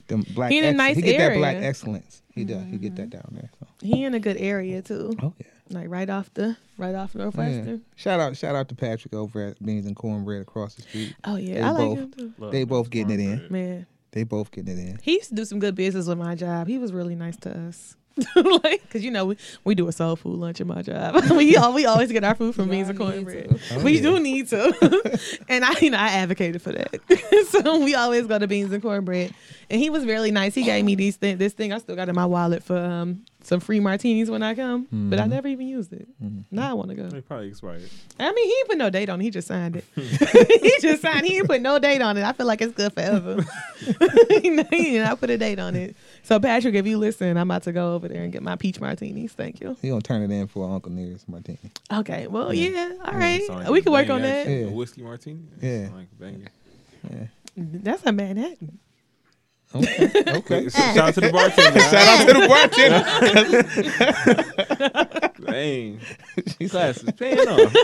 them 0.07 0.25
black. 0.33 0.51
He 0.51 0.57
in 0.59 0.65
a 0.65 0.67
ex- 0.69 0.77
nice 0.77 0.95
he 0.95 1.01
get 1.03 1.17
that 1.19 1.37
black 1.37 1.57
excellence. 1.57 2.21
He 2.33 2.43
does. 2.45 2.63
He 2.65 2.77
get 2.77 2.93
Mm-hmm. 2.93 2.95
that 2.95 3.09
down 3.09 3.29
there. 3.33 3.49
So. 3.59 3.67
He 3.85 4.03
in 4.03 4.13
a 4.13 4.19
good 4.19 4.37
area 4.37 4.81
too, 4.81 5.13
Oh 5.21 5.33
yeah. 5.39 5.45
like 5.69 5.89
right 5.89 6.09
off 6.09 6.33
the 6.33 6.57
right 6.77 6.95
off 6.95 7.11
yeah. 7.13 7.21
Northwestern. 7.23 7.83
Shout 7.95 8.19
out 8.19 8.35
shout 8.37 8.55
out 8.55 8.69
to 8.69 8.75
Patrick 8.75 9.13
over 9.13 9.47
at 9.49 9.63
Beans 9.63 9.85
and 9.85 9.95
Cornbread 9.95 10.41
across 10.41 10.75
the 10.75 10.81
street. 10.83 11.15
Oh 11.25 11.35
yeah, 11.35 11.55
They 11.55 11.61
I 11.61 11.69
like 11.71 11.77
both- 11.77 11.97
him 11.97 12.11
too. 12.11 12.33
Love 12.37 12.51
They 12.51 12.63
both 12.63 12.89
getting 12.89 13.19
it 13.19 13.19
in. 13.23 13.47
Man, 13.49 13.85
They 14.11 14.23
both 14.23 14.51
getting 14.51 14.77
it 14.77 14.81
in. 14.81 14.99
he 15.03 15.13
used 15.13 15.29
to 15.29 15.35
do 15.35 15.45
some 15.45 15.59
good 15.59 15.75
business 15.75 16.07
with 16.07 16.17
my 16.17 16.33
job. 16.35 16.67
He 16.67 16.77
was 16.77 16.91
really 16.93 17.15
nice 17.15 17.37
to 17.37 17.51
us. 17.67 17.95
like, 18.63 18.89
cause 18.89 19.01
you 19.01 19.11
know 19.11 19.25
we, 19.27 19.37
we 19.63 19.75
do 19.75 19.87
a 19.87 19.91
soul 19.91 20.15
food 20.15 20.37
lunch 20.39 20.59
at 20.59 20.67
my 20.67 20.81
job. 20.81 21.23
we 21.31 21.55
all, 21.55 21.73
we 21.73 21.85
always 21.85 22.11
get 22.11 22.23
our 22.23 22.35
food 22.35 22.53
from 22.55 22.69
beans 22.69 22.89
and 22.89 22.97
cornbread. 22.97 23.47
Oh, 23.71 23.83
we 23.83 23.93
yeah. 23.97 24.01
do 24.01 24.19
need 24.19 24.47
to, 24.49 25.19
and 25.49 25.63
I 25.63 25.73
you 25.79 25.89
know 25.89 25.97
I 25.97 26.09
advocated 26.09 26.61
for 26.61 26.71
that. 26.73 26.99
so 27.49 27.79
we 27.83 27.95
always 27.95 28.27
go 28.27 28.37
to 28.37 28.47
beans 28.47 28.73
and 28.73 28.81
cornbread, 28.81 29.33
and 29.69 29.79
he 29.79 29.89
was 29.89 30.05
really 30.05 30.31
nice. 30.31 30.53
He 30.53 30.63
gave 30.63 30.83
me 30.83 30.95
these 30.95 31.15
thing, 31.15 31.37
this 31.37 31.53
thing 31.53 31.71
I 31.71 31.77
still 31.77 31.95
got 31.95 32.09
in 32.09 32.15
my 32.15 32.25
wallet 32.25 32.61
for 32.63 32.77
um 32.77 33.23
some 33.41 33.61
free 33.61 33.79
martinis 33.79 34.29
when 34.29 34.43
I 34.43 34.53
come, 34.53 34.85
but 34.91 35.17
I 35.17 35.23
Mhm. 35.23 35.29
never 35.29 35.47
even 35.47 35.67
used 35.67 35.93
it. 35.93 36.07
Now 36.51 36.71
I 36.71 36.73
want 36.73 36.89
to 36.89 36.95
go. 36.95 37.07
They 37.07 37.21
probably 37.21 37.47
expired. 37.47 37.89
I 38.19 38.33
mean, 38.33 38.45
he 38.45 38.51
didn't 38.53 38.67
put 38.67 38.77
no 38.79 38.89
date 38.89 39.07
on 39.07 39.21
it. 39.21 39.23
He 39.23 39.29
just 39.29 39.47
signed 39.47 39.77
it. 39.77 39.85
he 39.95 40.73
just 40.81 41.01
signed. 41.01 41.25
He 41.25 41.35
didn't 41.35 41.47
put 41.47 41.61
no 41.61 41.79
date 41.79 42.01
on 42.01 42.17
it. 42.17 42.23
I 42.25 42.33
feel 42.33 42.45
like 42.47 42.61
it's 42.61 42.73
good 42.73 42.91
forever. 42.91 43.37
he 44.29 44.49
did 44.91 45.03
not 45.03 45.19
put 45.21 45.29
a 45.29 45.37
date 45.37 45.57
on 45.57 45.75
it. 45.77 45.95
So 46.23 46.39
Patrick, 46.39 46.75
if 46.75 46.85
you 46.85 46.97
listen, 46.97 47.37
I'm 47.37 47.49
about 47.49 47.63
to 47.63 47.71
go 47.71 47.93
over 47.95 48.07
there 48.07 48.23
and 48.23 48.31
get 48.31 48.43
my 48.43 48.55
peach 48.55 48.79
martinis. 48.79 49.31
Thank 49.33 49.61
you. 49.61 49.75
He 49.81 49.89
gonna 49.89 50.01
turn 50.01 50.21
it 50.21 50.31
in 50.33 50.47
for 50.47 50.69
Uncle 50.71 50.91
Nearest 50.91 51.27
Martini. 51.27 51.57
Okay. 51.91 52.27
Well, 52.27 52.53
Yeah. 52.53 52.69
yeah. 52.69 52.93
All 53.05 53.13
right. 53.13 53.41
Sound 53.43 53.59
like 53.63 53.69
we 53.69 53.81
can 53.81 53.91
work 53.91 54.09
on 54.09 54.21
that. 54.21 54.47
Yeah. 54.47 54.55
A 54.65 54.69
whiskey 54.69 55.01
martini. 55.01 55.39
Yeah. 55.61 55.85
Sound 55.85 55.95
Like 55.97 56.07
a 56.11 56.21
banger. 56.21 56.47
Yeah. 57.09 57.25
That's 57.57 58.05
a 58.05 58.11
Manhattan. 58.11 58.79
Okay. 59.75 60.11
okay. 60.27 60.67
Shout 60.69 60.97
out 60.97 61.13
to 61.13 61.21
the 61.21 61.31
bartender. 61.31 61.79
Shout 61.79 61.93
out 61.93 62.27
to 62.27 62.33
the 62.33 62.47
bartender. 65.27 65.29
Dang. 65.45 65.99
Class 66.69 67.03
is 67.03 67.11
paying 67.11 67.47
off. 67.47 67.75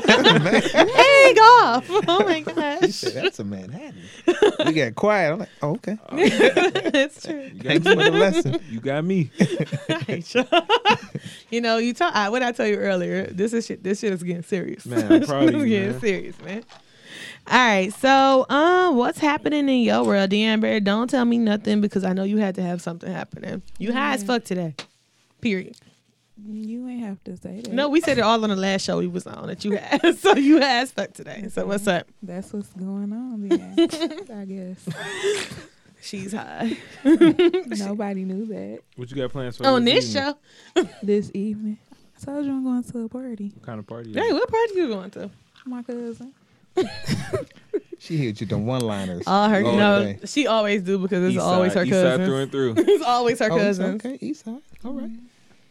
Egg 0.75 1.38
off. 1.39 1.86
Oh 2.08 2.24
my 2.25 2.39
gosh. 2.42 2.89
said, 2.89 3.13
That's 3.13 3.39
a 3.39 3.44
Manhattan. 3.44 4.01
We 4.65 4.74
got 4.74 4.96
quiet. 4.96 5.34
I'm 5.34 5.39
like, 5.39 5.50
oh, 5.62 5.72
okay. 5.74 5.98
Uh, 6.10 6.15
That's 6.89 7.24
true. 7.24 7.51
You 7.54 7.62
got 7.62 7.63
Thanks 7.63 7.88
for 7.88 7.96
the 7.96 8.12
lesson. 8.12 8.60
You 8.70 8.80
got 8.80 9.06
me. 9.06 9.30
you 11.51 11.62
know, 11.62 11.77
you 11.77 11.94
talk. 11.94 12.15
I, 12.15 12.30
what 12.30 12.42
I 12.42 12.51
tell 12.51 12.68
you 12.68 12.77
earlier. 12.77 13.27
This 13.27 13.54
is 13.54 13.65
shit. 13.65 13.84
This 13.84 14.00
shit 14.00 14.12
is 14.12 14.24
getting 14.24 14.44
serious. 14.44 14.86
Man, 14.86 15.12
I'm 15.12 15.22
proud 15.25 15.44
of 15.44 15.50
It's 15.50 15.58
you, 15.63 15.68
getting 15.68 15.92
man. 15.92 16.00
serious, 16.00 16.42
man. 16.42 16.63
All 17.48 17.60
right, 17.60 17.94
so 17.94 18.46
um, 18.50 18.96
what's 18.96 19.20
happening 19.20 19.70
in 19.70 19.82
your 19.82 20.04
world, 20.04 20.32
Dean 20.32 20.60
Don't 20.84 21.08
tell 21.08 21.25
me 21.25 21.38
nothing 21.38 21.80
because 21.80 22.04
I 22.04 22.12
know 22.14 22.24
you 22.24 22.38
had 22.38 22.56
to 22.56 22.64
have 22.64 22.82
something 22.82 23.12
happening. 23.12 23.62
You 23.78 23.94
high 23.94 24.14
as 24.16 24.24
fuck 24.24 24.44
today. 24.44 24.74
Period. 25.42 25.75
You 26.44 26.88
ain't 26.90 27.04
have 27.06 27.24
to 27.25 27.38
say 27.38 27.62
that. 27.62 27.72
No, 27.72 27.88
we 27.88 28.02
said 28.02 28.18
it 28.18 28.22
all 28.22 28.44
on 28.44 28.50
the 28.50 28.56
last 28.56 28.84
show 28.84 28.98
we 28.98 29.06
was 29.08 29.28
on 29.28 29.48
that 29.48 29.64
you 29.64 29.78
had. 29.78 30.18
so 30.20 30.36
you 30.36 30.60
high 30.60 30.80
as 30.82 30.92
fuck 30.92 31.14
today. 31.14 31.48
So 31.50 31.68
what's 31.68 31.88
up? 31.88 32.08
That's 32.24 32.52
what's 32.52 32.74
going 32.74 33.14
on. 33.14 33.48
Then, 33.48 34.25
I 34.34 34.46
guess 34.46 34.90
She's 36.02 36.34
high 36.34 36.78
nobody 37.04 38.25
knew 38.25 38.46
that 38.48 38.80
What 38.96 39.10
you 39.10 39.18
got 39.18 39.32
plans 39.32 39.58
for 39.58 39.66
on 39.68 39.86
this 39.86 40.16
evening? 40.16 40.36
show. 40.75 40.90
this 41.04 41.32
evening. 41.34 41.78
I 41.92 42.25
told 42.25 42.46
you 42.46 42.52
I'm 42.52 42.64
going 42.64 42.84
to 42.84 43.00
a 43.06 43.10
party. 43.10 43.52
What 43.56 43.64
kind 43.66 43.80
of 43.80 43.88
party? 43.88 44.14
Hey, 44.14 44.34
what 44.34 44.50
party 44.50 44.74
you 44.75 44.88
going 44.88 45.12
to? 45.12 45.30
My 45.66 45.84
cousin. 45.84 46.34
She 47.98 48.17
hit 48.17 48.39
you 48.39 48.46
the 48.46 48.58
one 48.58 48.82
liners. 48.82 49.24
All 49.25 49.50
her, 49.50 49.62
no, 49.63 50.03
day. 50.03 50.20
she 50.25 50.46
always 50.46 50.84
do 50.84 51.00
because 51.00 51.24
it's 51.24 51.36
East 51.38 51.44
always 51.44 51.74
side, 51.74 51.88
her 51.88 51.91
cousin. 51.94 52.03
side 52.05 52.17
cousins. 52.20 52.27
through 52.51 52.74
and 52.74 52.77
through. 52.77 52.94
it's 52.94 53.03
always 53.05 53.39
her 53.39 53.51
Oh, 53.51 53.58
cousins. 53.58 54.05
okay, 54.05 54.17
East 54.22 54.46
Side. 54.46 54.62
All 54.84 54.94
right. 54.94 55.10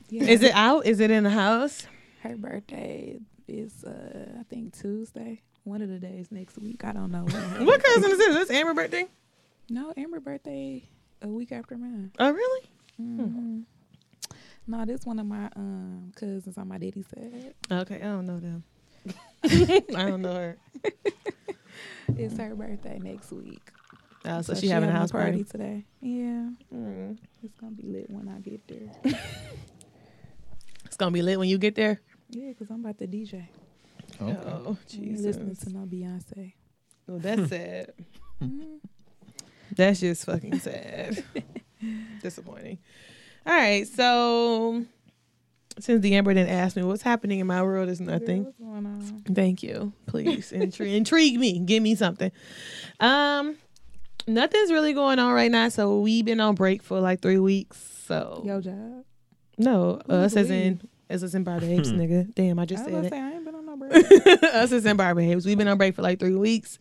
Yeah. 0.08 0.24
Is 0.24 0.42
it 0.42 0.52
out? 0.52 0.84
Is 0.84 0.98
it 0.98 1.12
in 1.12 1.22
the 1.22 1.30
house? 1.30 1.86
Her 2.22 2.36
birthday 2.36 3.20
is 3.46 3.84
uh 3.84 4.40
I 4.40 4.42
think 4.44 4.76
Tuesday. 4.76 5.42
One 5.62 5.80
of 5.80 5.88
the 5.88 5.98
days 6.00 6.32
next 6.32 6.58
week. 6.58 6.82
I 6.84 6.92
don't 6.92 7.12
know. 7.12 7.24
What 7.64 7.84
cousin 7.84 8.10
is 8.10 8.18
this? 8.18 8.34
This 8.34 8.50
Amber 8.50 8.74
birthday? 8.74 9.06
No, 9.70 9.92
Amber 9.96 10.18
birthday 10.18 10.88
a 11.22 11.28
week 11.28 11.52
after 11.52 11.76
mine. 11.78 12.10
Oh, 12.18 12.32
really? 12.32 12.62
mm-hmm 13.00 13.60
No, 14.66 14.84
this 14.86 15.06
one 15.06 15.20
of 15.20 15.26
my 15.26 15.48
um 15.54 16.10
cousins 16.16 16.58
on 16.58 16.66
my 16.66 16.78
daddy's 16.78 17.06
side. 17.06 17.54
Okay, 17.70 17.96
I 17.96 18.06
don't 18.06 18.26
know 18.26 18.40
them. 18.40 18.64
I 19.44 19.82
don't 20.08 20.22
know 20.22 20.34
her. 20.34 20.56
It's 22.16 22.36
her 22.38 22.54
birthday 22.54 22.98
next 23.02 23.32
week. 23.32 23.62
Oh, 24.26 24.40
so, 24.42 24.54
she, 24.54 24.68
having 24.68 24.88
a 24.90 24.92
house 24.92 25.10
party. 25.10 25.42
today. 25.44 25.84
Yeah, 26.00 26.50
Mm. 26.72 27.16
it's 27.42 27.56
gonna 27.58 27.72
be 27.72 27.82
lit 27.82 28.08
when 28.10 28.28
I 28.28 28.38
get 28.40 28.66
there. 28.68 28.90
It's 30.86 30.96
gonna 30.96 31.10
be 31.10 31.22
lit 31.22 31.38
when 31.38 31.48
you 31.48 31.58
get 31.58 31.74
there. 31.74 32.00
yeah, 32.30 32.52
cause 32.52 32.70
I'm 32.70 32.80
about 32.84 32.98
to 32.98 33.06
DJ. 33.08 33.46
Okay. 34.22 34.38
Oh, 34.46 34.76
Jesus. 34.88 35.24
listening 35.36 35.56
to 35.56 35.70
no 35.72 35.86
Beyonce. 35.86 36.52
Oh, 37.08 37.18
that's 37.18 37.48
sad. 37.48 37.92
Mhm. 38.40 38.78
That's 39.74 39.98
just 40.00 40.24
fucking 40.26 40.60
sad. 40.60 41.24
Disappointing. 42.22 42.78
All 43.46 43.52
right, 43.54 43.88
so 43.88 44.84
since 45.78 46.00
the 46.02 46.14
Amber 46.14 46.32
didn't 46.34 46.50
ask 46.50 46.76
me 46.76 46.82
what's 46.82 47.02
happening 47.02 47.40
in 47.40 47.46
my 47.46 47.62
world 47.62 47.88
is 47.88 47.98
Girl, 47.98 48.08
nothing. 48.18 48.44
what's 48.44 48.58
going 48.58 48.86
on? 48.86 49.22
Thank 49.34 49.62
you. 49.62 49.92
Please 50.06 50.52
intri- 50.52 50.94
intrigue 50.96 51.38
me. 51.38 51.58
Give 51.58 51.82
me 51.82 51.94
something. 51.94 52.30
Um, 53.00 53.56
nothing's 54.26 54.70
really 54.72 54.92
going 54.92 55.18
on 55.18 55.32
right 55.32 55.50
now. 55.50 55.68
So 55.68 56.00
we've 56.00 56.24
been 56.24 56.40
on 56.40 56.54
break 56.54 56.82
for 56.82 57.00
like 57.00 57.20
three 57.20 57.38
weeks. 57.38 57.76
So 58.06 58.42
Your 58.44 58.60
job. 58.60 59.04
no, 59.58 60.00
Who's 60.06 60.14
us 60.16 60.36
as 60.36 60.48
we? 60.50 60.56
in 60.56 60.80
us 61.10 61.22
as 61.22 61.34
in 61.34 61.44
Bar 61.44 61.60
Babes, 61.60 61.92
nigga. 61.92 62.34
Damn, 62.34 62.58
I 62.58 62.62
I 62.62 62.66
just 62.66 62.84
was 62.84 62.92
said 62.92 62.92
gonna 62.92 63.06
it. 63.06 63.10
Say 63.80 63.86
I 63.86 63.96
ain't 63.98 64.04
been 64.04 64.32
on 64.32 64.40
break. 64.40 64.42
us 64.54 64.72
as 64.72 64.86
in 64.86 64.96
Bar 64.96 65.14
Babes. 65.14 65.46
We've 65.46 65.58
been 65.58 65.68
on 65.68 65.78
break 65.78 65.94
for 65.94 66.02
like 66.02 66.18
three 66.18 66.34
weeks. 66.34 66.78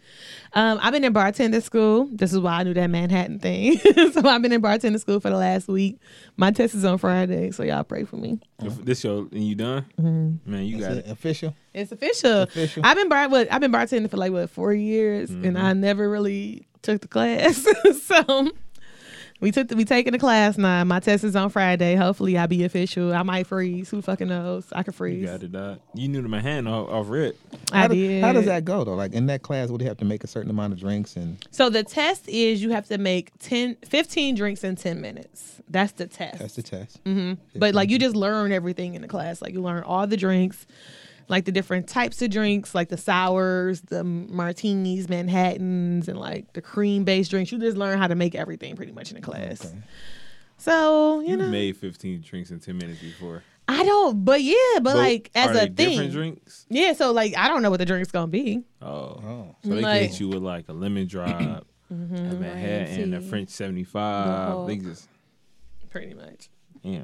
Um, 0.53 0.79
I've 0.81 0.91
been 0.93 1.03
in 1.03 1.13
bartender 1.13 1.61
school. 1.61 2.07
This 2.11 2.33
is 2.33 2.39
why 2.39 2.59
I 2.59 2.63
knew 2.63 2.73
that 2.73 2.87
Manhattan 2.87 3.39
thing. 3.39 3.77
so 4.11 4.27
I've 4.27 4.41
been 4.41 4.51
in 4.53 4.61
bartender 4.61 4.99
school 4.99 5.19
for 5.19 5.29
the 5.29 5.37
last 5.37 5.67
week. 5.67 5.97
My 6.37 6.51
test 6.51 6.75
is 6.75 6.85
on 6.85 6.97
Friday, 6.97 7.51
so 7.51 7.63
y'all 7.63 7.83
pray 7.83 8.03
for 8.03 8.17
me. 8.17 8.39
If 8.61 8.83
this 8.85 8.99
show 9.01 9.27
and 9.31 9.43
you 9.43 9.55
done, 9.55 9.85
Mm-hmm. 9.99 10.51
man, 10.51 10.63
you 10.65 10.77
Is 10.77 10.83
got 10.83 10.91
it 10.97 11.05
it. 11.05 11.11
official? 11.11 11.55
It's 11.73 11.91
official. 11.91 12.43
Official. 12.43 12.83
I've 12.85 12.97
been 12.97 13.09
bar- 13.09 13.29
what, 13.29 13.51
I've 13.51 13.61
been 13.61 13.71
bartending 13.71 14.09
for 14.09 14.17
like 14.17 14.31
what 14.31 14.49
four 14.49 14.73
years, 14.73 15.29
and 15.29 15.57
I 15.57 15.73
never 15.73 16.09
really 16.09 16.67
took 16.81 17.01
the 17.01 17.07
class. 17.07 17.65
so 18.03 18.51
we 19.43 19.51
took 19.51 19.67
the, 19.67 19.75
we 19.75 19.85
taking 19.85 20.13
the 20.13 20.17
class 20.19 20.57
now. 20.57 20.83
My 20.85 20.99
test 20.99 21.23
is 21.23 21.35
on 21.35 21.49
Friday. 21.49 21.95
Hopefully, 21.95 22.37
I'll 22.37 22.47
be 22.47 22.63
official. 22.63 23.13
I 23.13 23.23
might 23.23 23.45
freeze. 23.45 23.89
Who 23.89 24.01
fucking 24.01 24.27
knows? 24.29 24.65
I 24.71 24.83
could 24.83 24.95
freeze. 24.95 25.21
You 25.21 25.27
got 25.27 25.43
it, 25.43 25.51
dog. 25.51 25.79
You 25.93 26.07
knew 26.07 26.21
to 26.21 26.29
my 26.29 26.39
hand 26.41 26.67
off, 26.67 26.89
off 26.89 27.09
rip. 27.09 27.37
I 27.71 27.81
how, 27.81 27.87
do- 27.89 27.95
did. 27.95 28.23
how 28.23 28.31
does 28.33 28.45
that 28.45 28.65
go 28.65 28.83
though? 28.83 28.95
Like 28.95 29.13
in 29.13 29.25
that 29.27 29.41
class, 29.41 29.69
would 29.69 29.81
you 29.81 29.87
have 29.87 29.97
to 29.97 30.05
make 30.05 30.23
a 30.23 30.27
certain 30.27 30.49
amount 30.49 30.73
of 30.73 30.79
drinks 30.79 31.15
and 31.15 31.45
So 31.51 31.69
the 31.69 31.83
test 31.83 32.27
is 32.29 32.63
you 32.63 32.69
have 32.71 32.87
to 32.87 32.97
make 32.97 33.37
10, 33.39 33.75
15 33.85 34.35
drinks 34.35 34.63
in 34.63 34.75
ten 34.77 35.01
minutes. 35.01 35.61
That's 35.69 35.91
the 35.93 36.07
test. 36.07 36.39
that's 36.39 36.55
the 36.55 36.63
test? 36.63 36.99
hmm 37.05 37.33
But 37.55 37.73
like 37.75 37.89
you 37.89 37.99
just 37.99 38.15
learn 38.15 38.51
everything 38.51 38.95
in 38.95 39.01
the 39.01 39.07
class. 39.07 39.41
Like 39.41 39.53
you 39.53 39.61
learn 39.61 39.83
all 39.83 40.07
the 40.07 40.17
drinks, 40.17 40.65
like 41.29 41.45
the 41.45 41.51
different 41.51 41.87
types 41.87 42.21
of 42.21 42.29
drinks, 42.29 42.75
like 42.75 42.89
the 42.89 42.97
sours, 42.97 43.81
the 43.81 44.03
martinis, 44.03 45.07
Manhattans, 45.09 46.07
and 46.07 46.19
like 46.19 46.53
the 46.53 46.61
cream 46.61 47.03
based 47.03 47.31
drinks. 47.31 47.51
You 47.51 47.59
just 47.59 47.77
learn 47.77 47.97
how 47.97 48.07
to 48.07 48.15
make 48.15 48.35
everything 48.35 48.75
pretty 48.75 48.91
much 48.91 49.09
in 49.11 49.15
the 49.15 49.21
class. 49.21 49.65
Okay. 49.65 49.75
So 50.57 51.19
you 51.21 51.29
You 51.29 51.37
know, 51.37 51.47
made 51.49 51.77
15 51.77 52.21
drinks 52.21 52.51
in 52.51 52.59
10 52.59 52.77
minutes 52.77 53.01
before. 53.01 53.43
I 53.67 53.83
don't. 53.83 54.23
But 54.25 54.41
yeah, 54.43 54.79
but, 54.81 54.95
like 54.95 55.31
as 55.35 55.55
are 55.55 55.63
a 55.63 55.69
they 55.69 55.85
thing, 55.85 55.89
different 55.91 56.11
drinks. 56.11 56.65
yeah. 56.69 56.93
So 56.93 57.11
like 57.11 57.35
I 57.37 57.47
don't 57.47 57.61
know 57.61 57.69
what 57.69 57.79
the 57.79 57.85
drink's 57.85 58.11
gonna 58.11 58.27
be. 58.27 58.63
Oh, 58.81 58.87
Oh, 58.87 59.55
so 59.63 59.69
they 59.69 59.81
Like- 59.81 60.01
can 60.01 60.09
hit 60.11 60.19
you 60.19 60.27
with 60.29 60.43
like 60.43 60.67
a 60.69 60.73
lemon 60.73 61.07
drop, 61.07 61.65
Mm-hmm. 61.93 62.15
a 62.15 62.33
Manhattan, 62.35 63.13
a 63.13 63.19
tea, 63.21 63.27
French 63.29 63.49
75. 63.49 64.67
They 64.67 64.77
just 64.77 65.07
Pretty 65.91 66.13
much. 66.13 66.49
yeah. 66.81 67.03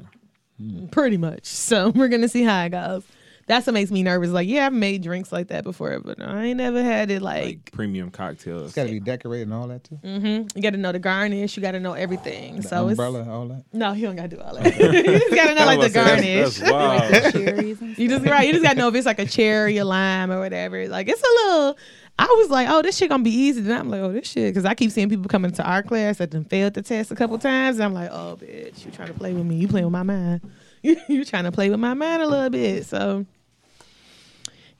Pretty 0.90 1.16
much. 1.16 1.46
So 1.46 1.88
we're 1.94 2.08
gonna 2.08 2.28
see 2.28 2.42
how 2.42 2.64
it 2.64 2.70
goes. 2.70 3.04
That's 3.50 3.66
what 3.66 3.72
makes 3.72 3.90
me 3.90 4.04
nervous. 4.04 4.30
Like, 4.30 4.46
yeah, 4.46 4.66
I've 4.66 4.72
made 4.72 5.02
drinks 5.02 5.32
like 5.32 5.48
that 5.48 5.64
before, 5.64 5.98
but 5.98 6.22
I 6.22 6.44
ain't 6.44 6.58
never 6.58 6.84
had 6.84 7.10
it 7.10 7.20
like, 7.20 7.44
Like 7.44 7.72
premium 7.72 8.12
cocktails. 8.12 8.66
it's 8.66 8.74
got 8.74 8.84
to 8.84 8.92
be 8.92 9.00
decorated 9.00 9.48
and 9.48 9.54
all 9.54 9.66
that 9.66 9.82
too. 9.82 9.98
Mm-hmm. 10.04 10.56
you 10.56 10.62
gotta 10.62 10.76
know 10.76 10.92
the 10.92 11.00
garnish, 11.00 11.56
you 11.56 11.60
gotta 11.60 11.80
know 11.80 11.94
everything. 11.94 12.58
The 12.58 12.62
so 12.62 12.88
umbrella, 12.88 13.22
it's 13.22 13.28
all 13.28 13.48
that. 13.48 13.64
no, 13.72 13.92
you 13.92 14.06
don't 14.06 14.14
gotta 14.14 14.28
do 14.28 14.40
all 14.40 14.54
that. 14.54 14.78
you 14.78 15.02
just 15.02 15.34
gotta 15.34 15.56
know 15.56 15.62
I 15.62 15.64
like 15.64 15.80
the 15.80 15.84
was 15.86 15.96
about 15.96 16.04
to 16.04 16.22
say, 16.22 16.36
garnish. 16.36 16.56
That's, 16.58 16.60
that's 16.60 17.34
wild. 17.34 17.44
Cherries 17.44 17.98
you 17.98 18.08
just 18.08 18.24
right, 18.24 18.46
you 18.46 18.52
just 18.52 18.62
gotta 18.62 18.78
know 18.78 18.86
if 18.86 18.94
it's 18.94 19.06
like 19.06 19.18
a 19.18 19.26
cherry, 19.26 19.78
a 19.78 19.84
lime, 19.84 20.30
or 20.30 20.38
whatever. 20.38 20.86
Like 20.86 21.08
it's 21.08 21.20
a 21.20 21.48
little 21.48 21.76
I 22.20 22.26
was 22.38 22.50
like, 22.50 22.68
oh, 22.68 22.82
this 22.82 22.98
shit 22.98 23.08
gonna 23.08 23.22
be 23.24 23.30
easy. 23.30 23.62
Then 23.62 23.80
I'm 23.80 23.90
like, 23.90 24.00
oh, 24.02 24.12
this 24.12 24.28
shit, 24.28 24.54
because 24.54 24.64
I 24.64 24.74
keep 24.74 24.92
seeing 24.92 25.08
people 25.08 25.26
coming 25.26 25.50
to 25.52 25.64
our 25.64 25.82
class 25.82 26.18
that 26.18 26.30
done 26.30 26.44
failed 26.44 26.74
the 26.74 26.82
test 26.82 27.10
a 27.10 27.16
couple 27.16 27.36
times. 27.38 27.78
And 27.78 27.84
I'm 27.84 27.94
like, 27.94 28.10
oh, 28.12 28.38
bitch, 28.40 28.84
you 28.84 28.92
trying 28.92 29.08
to 29.08 29.14
play 29.14 29.32
with 29.32 29.44
me? 29.44 29.56
You 29.56 29.66
playing 29.66 29.86
with 29.86 29.92
my 29.92 30.04
mind? 30.04 30.42
You 30.82 30.96
you 31.08 31.24
trying 31.24 31.44
to 31.44 31.52
play 31.52 31.68
with 31.68 31.80
my 31.80 31.94
mind 31.94 32.22
a 32.22 32.26
little 32.26 32.50
bit? 32.50 32.86
So, 32.86 33.26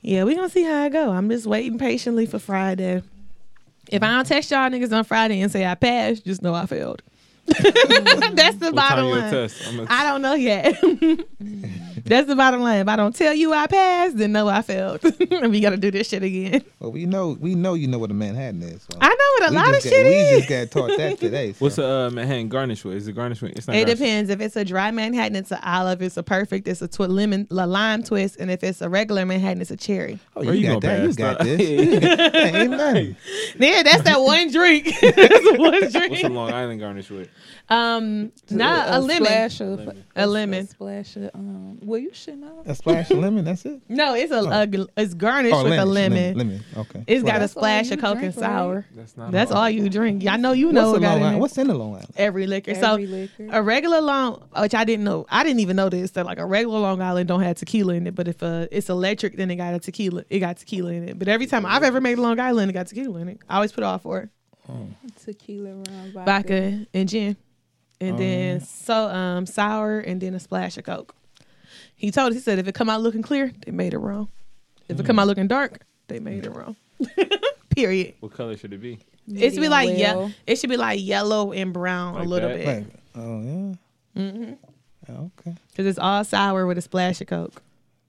yeah, 0.01 0.23
we 0.23 0.35
gonna 0.35 0.49
see 0.49 0.63
how 0.63 0.83
I 0.83 0.89
go. 0.89 1.11
I'm 1.11 1.29
just 1.29 1.45
waiting 1.45 1.77
patiently 1.77 2.25
for 2.25 2.39
Friday. 2.39 3.03
If 3.89 4.03
I 4.03 4.07
don't 4.07 4.25
text 4.25 4.51
y'all 4.51 4.69
niggas 4.69 4.95
on 4.95 5.03
Friday 5.03 5.41
and 5.41 5.51
say 5.51 5.65
I 5.65 5.75
passed, 5.75 6.25
just 6.25 6.41
know 6.41 6.53
I 6.53 6.65
failed. 6.65 7.01
That's 7.47 8.57
the 8.57 8.71
What 8.71 8.75
bottom 8.75 9.07
line. 9.07 9.31
test? 9.31 9.67
I'm 9.67 9.85
don't 10.03 10.21
know 10.21 10.33
yet. 10.35 10.75
That's 12.05 12.27
the 12.27 12.35
bottom 12.35 12.61
line. 12.61 12.79
If 12.81 12.87
I 12.87 12.95
don't 12.95 13.15
tell 13.15 13.33
you 13.33 13.53
I 13.53 13.67
passed, 13.67 14.17
then 14.17 14.31
know 14.31 14.47
I 14.47 14.61
failed. 14.61 15.03
and 15.03 15.51
we 15.51 15.59
got 15.59 15.71
to 15.71 15.77
do 15.77 15.91
this 15.91 16.07
shit 16.09 16.23
again. 16.23 16.63
Well, 16.79 16.91
we 16.91 17.05
know 17.05 17.37
we 17.39 17.55
know 17.55 17.73
you 17.73 17.87
know 17.87 17.99
what 17.99 18.11
a 18.11 18.13
Manhattan 18.13 18.61
is. 18.63 18.83
So 18.83 18.97
I 19.01 19.07
know 19.41 19.47
a 19.47 19.49
we 19.51 19.55
lot 19.55 19.67
of 19.69 19.73
just 19.75 19.87
shit 19.87 19.93
got, 19.93 20.05
We 20.05 20.37
just 20.39 20.49
got 20.49 20.71
taught 20.71 20.97
that 20.97 21.19
today. 21.19 21.51
So. 21.61 21.65
What's 21.65 21.77
a 21.77 21.85
uh, 21.87 22.09
Manhattan 22.09 22.49
garnish 22.49 22.83
with? 22.85 22.95
Is 22.95 23.07
it 23.07 23.13
garnish 23.13 23.41
with? 23.41 23.51
It's 23.57 23.67
not 23.67 23.75
It 23.75 23.81
garnish. 23.85 23.99
depends. 23.99 24.29
If 24.29 24.41
it's 24.41 24.55
a 24.55 24.63
dry 24.65 24.91
Manhattan, 24.91 25.35
it's 25.35 25.51
an 25.51 25.59
olive. 25.63 26.01
It's 26.01 26.17
a 26.17 26.23
perfect. 26.23 26.67
It's 26.67 26.81
a 26.81 26.87
twi- 26.87 27.07
lemon, 27.07 27.47
a 27.51 27.67
lime 27.67 28.03
twist. 28.03 28.37
And 28.39 28.49
if 28.49 28.63
it's 28.63 28.81
a 28.81 28.89
regular 28.89 29.25
Manhattan, 29.25 29.61
it's 29.61 29.71
a 29.71 29.77
cherry. 29.77 30.19
Oh, 30.35 30.41
you, 30.43 30.53
you 30.53 30.67
got 30.67 30.81
that. 30.81 31.03
You 31.03 31.13
got 31.13 31.39
this. 31.39 31.59
Ain't 32.55 32.71
nothing. 32.71 33.15
Yeah, 33.59 33.83
that's 33.83 34.03
that 34.03 34.21
one 34.21 34.51
drink. 34.51 34.85
that's 35.01 35.57
one 35.57 35.71
What's 35.71 35.95
a. 35.95 36.27
Long 36.29 36.51
Island 36.51 36.79
garnish 36.79 37.09
with? 37.09 37.29
Um, 37.69 38.31
not 38.49 38.89
a, 38.89 38.99
lemon. 38.99 39.25
Splash 39.25 39.61
of, 39.61 39.79
Lemon. 39.79 40.03
A 40.15 40.27
lemon. 40.27 40.67
splash 40.67 41.15
of, 41.15 41.31
um, 41.33 41.79
well, 41.81 41.99
you 41.99 42.13
should 42.13 42.37
know. 42.39 42.63
A 42.65 42.75
splash 42.75 43.09
of 43.11 43.19
lemon. 43.19 43.45
That's 43.45 43.65
it. 43.65 43.81
No, 43.87 44.13
it's 44.13 44.31
a, 44.31 44.39
a 44.39 44.87
it's 44.97 45.13
garnished 45.13 45.55
Oh, 45.55 45.63
with 45.63 45.73
a 45.79 45.85
lemon, 45.85 46.37
lemon. 46.37 46.37
Lemon. 46.37 46.63
Okay. 46.77 47.03
It's 47.07 47.23
got 47.23 47.41
a 47.41 47.47
splash 47.47 47.91
of 47.91 47.99
Coke 47.99 48.21
and 48.21 48.33
sour. 48.33 48.85
That's 48.95 49.15
not. 49.17 49.30
That's 49.31 49.51
all 49.51 49.69
you 49.69 49.89
drink. 49.89 50.25
I 50.27 50.37
know 50.37 50.51
you 50.51 50.71
know 50.71 50.91
What's, 50.91 51.01
what 51.01 51.07
a 51.07 51.09
Long 51.09 51.17
in 51.17 51.23
Island? 51.23 51.39
What's 51.39 51.57
in 51.57 51.67
the 51.67 51.73
Long 51.75 51.93
Island? 51.95 52.13
every 52.17 52.47
liquor. 52.47 52.75
so 52.75 52.93
Every 52.93 53.07
liquor. 53.07 53.47
a 53.51 53.61
regular 53.61 54.01
long, 54.01 54.43
which 54.57 54.73
I 54.75 54.83
didn't 54.83 55.05
know, 55.05 55.25
I 55.29 55.43
didn't 55.43 55.59
even 55.61 55.75
know 55.75 55.89
this 55.89 56.11
that 56.11 56.25
like 56.25 56.37
a 56.39 56.45
regular 56.45 56.79
Long 56.79 57.01
Island 57.01 57.27
don't 57.27 57.41
have 57.41 57.55
tequila 57.57 57.93
in 57.93 58.07
it, 58.07 58.15
but 58.15 58.27
if 58.27 58.41
uh, 58.43 58.67
it's 58.71 58.89
electric, 58.89 59.37
then 59.37 59.49
it 59.51 59.55
got 59.55 59.73
a 59.73 59.79
tequila. 59.79 60.23
It 60.29 60.39
got 60.39 60.57
tequila 60.57 60.91
in 60.91 61.09
it. 61.09 61.19
But 61.19 61.27
every 61.27 61.47
time 61.47 61.65
I've 61.65 61.83
ever 61.83 61.99
made 62.01 62.17
a 62.17 62.21
Long 62.21 62.39
Island, 62.39 62.69
it 62.69 62.73
got 62.73 62.87
tequila 62.87 63.19
in 63.19 63.29
it. 63.29 63.39
I 63.49 63.55
always 63.55 63.71
put 63.71 63.83
it 63.83 63.87
all 63.87 63.97
for 63.99 64.19
it. 64.19 64.29
Tequila 65.23 65.71
rum, 65.73 65.83
vodka. 66.13 66.25
vodka 66.25 66.85
and 66.93 67.09
gin, 67.09 67.35
and 67.99 68.15
Oh, 68.15 68.17
then 68.17 68.61
so 68.61 69.07
um 69.09 69.45
sour, 69.45 69.99
and 69.99 70.21
then 70.21 70.33
a 70.35 70.39
splash 70.39 70.77
of 70.77 70.85
Coke. 70.85 71.13
He 71.95 72.09
told 72.11 72.29
us, 72.31 72.35
he 72.35 72.41
said 72.41 72.57
if 72.59 72.67
it 72.67 72.73
come 72.75 72.89
out 72.89 73.01
looking 73.01 73.21
clear, 73.21 73.51
they 73.65 73.71
made 73.71 73.93
it 73.93 73.99
wrong. 73.99 74.29
If 74.87 74.99
it 74.99 75.05
come 75.05 75.19
out 75.19 75.27
looking 75.27 75.47
dark, 75.47 75.81
they 76.07 76.19
made 76.19 76.45
it 76.45 76.51
wrong. 76.51 76.75
Period. 77.69 78.15
What 78.19 78.33
color 78.33 78.57
should 78.57 78.73
it 78.73 78.81
be? 78.81 78.99
It 79.35 79.53
should 79.53 79.61
be 79.61 79.69
like 79.69 79.89
well. 79.89 79.97
yeah, 79.97 80.29
it 80.47 80.57
should 80.59 80.69
be 80.69 80.77
like 80.77 80.99
yellow 81.01 81.51
and 81.51 81.73
brown 81.73 82.15
a 82.17 82.23
little 82.23 82.49
that? 82.49 82.57
bit. 82.57 82.67
Right. 82.67 82.87
Oh 83.15 83.41
yeah. 83.41 84.21
Mm-hmm. 84.21 84.53
Okay. 85.09 85.55
Cause 85.75 85.85
it's 85.85 85.99
all 85.99 86.23
sour 86.23 86.65
with 86.65 86.77
a 86.77 86.81
splash 86.81 87.21
of 87.21 87.27
Coke. 87.27 87.61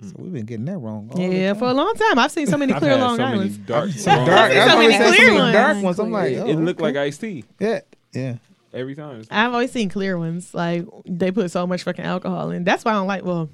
So 0.02 0.12
we've 0.18 0.32
been 0.32 0.46
getting 0.46 0.64
that 0.66 0.78
wrong. 0.78 1.08
all 1.12 1.16
the 1.16 1.34
yeah, 1.34 1.50
time. 1.52 1.58
for 1.60 1.68
a 1.68 1.74
long 1.74 1.94
time. 1.94 2.18
I've 2.18 2.32
seen 2.32 2.46
so 2.48 2.56
many 2.56 2.72
I've 2.72 2.80
clear 2.80 2.96
Long 2.96 3.16
so 3.16 3.22
many 3.22 3.34
Islands. 3.34 3.58
dark. 3.58 3.90
Some 3.90 4.16
Long 4.16 4.26
dark. 4.26 4.52
I've 4.52 4.52
seen 4.52 4.68
so 4.68 4.78
many 4.78 4.92
seen 4.92 5.02
clear 5.14 5.26
some 5.28 5.36
ones. 5.36 5.52
dark 5.54 5.82
ones. 5.82 5.98
I'm 6.00 6.10
like, 6.10 6.32
It 6.32 6.38
oh, 6.40 6.46
It 6.48 6.56
looked 6.56 6.80
okay. 6.80 6.92
like 6.92 6.96
iced 6.96 7.20
tea 7.20 7.44
yeah, 7.60 7.80
yeah. 8.12 8.34
every 8.74 8.94
time. 8.96 9.22
I've 9.30 9.52
always 9.52 9.70
seen 9.70 9.88
clear 9.88 10.18
ones. 10.18 10.52
Like 10.54 10.86
they 11.06 11.30
put 11.30 11.50
so 11.52 11.66
much 11.68 11.84
fucking 11.84 12.04
alcohol 12.04 12.50
in. 12.50 12.64
That's 12.64 12.84
why 12.84 12.90
I 12.92 12.94
don't 12.94 13.06
like. 13.06 13.24
Well, 13.24 13.48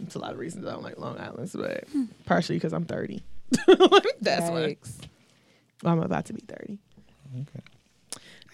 it's 0.00 0.14
a 0.14 0.18
lot 0.18 0.32
of 0.32 0.38
reasons 0.38 0.66
I 0.66 0.72
don't 0.72 0.82
like 0.82 0.98
Long 0.98 1.18
Island's, 1.18 1.54
but 1.56 1.84
partially 2.26 2.56
because 2.56 2.72
I'm 2.74 2.84
30. 2.84 3.22
That's 4.20 4.50
why. 4.50 4.76
Yikes. 5.78 5.84
Well, 5.84 5.92
I'm 5.94 6.02
about 6.02 6.24
to 6.26 6.32
be 6.32 6.40
30. 6.40 6.78
Okay. 7.40 7.60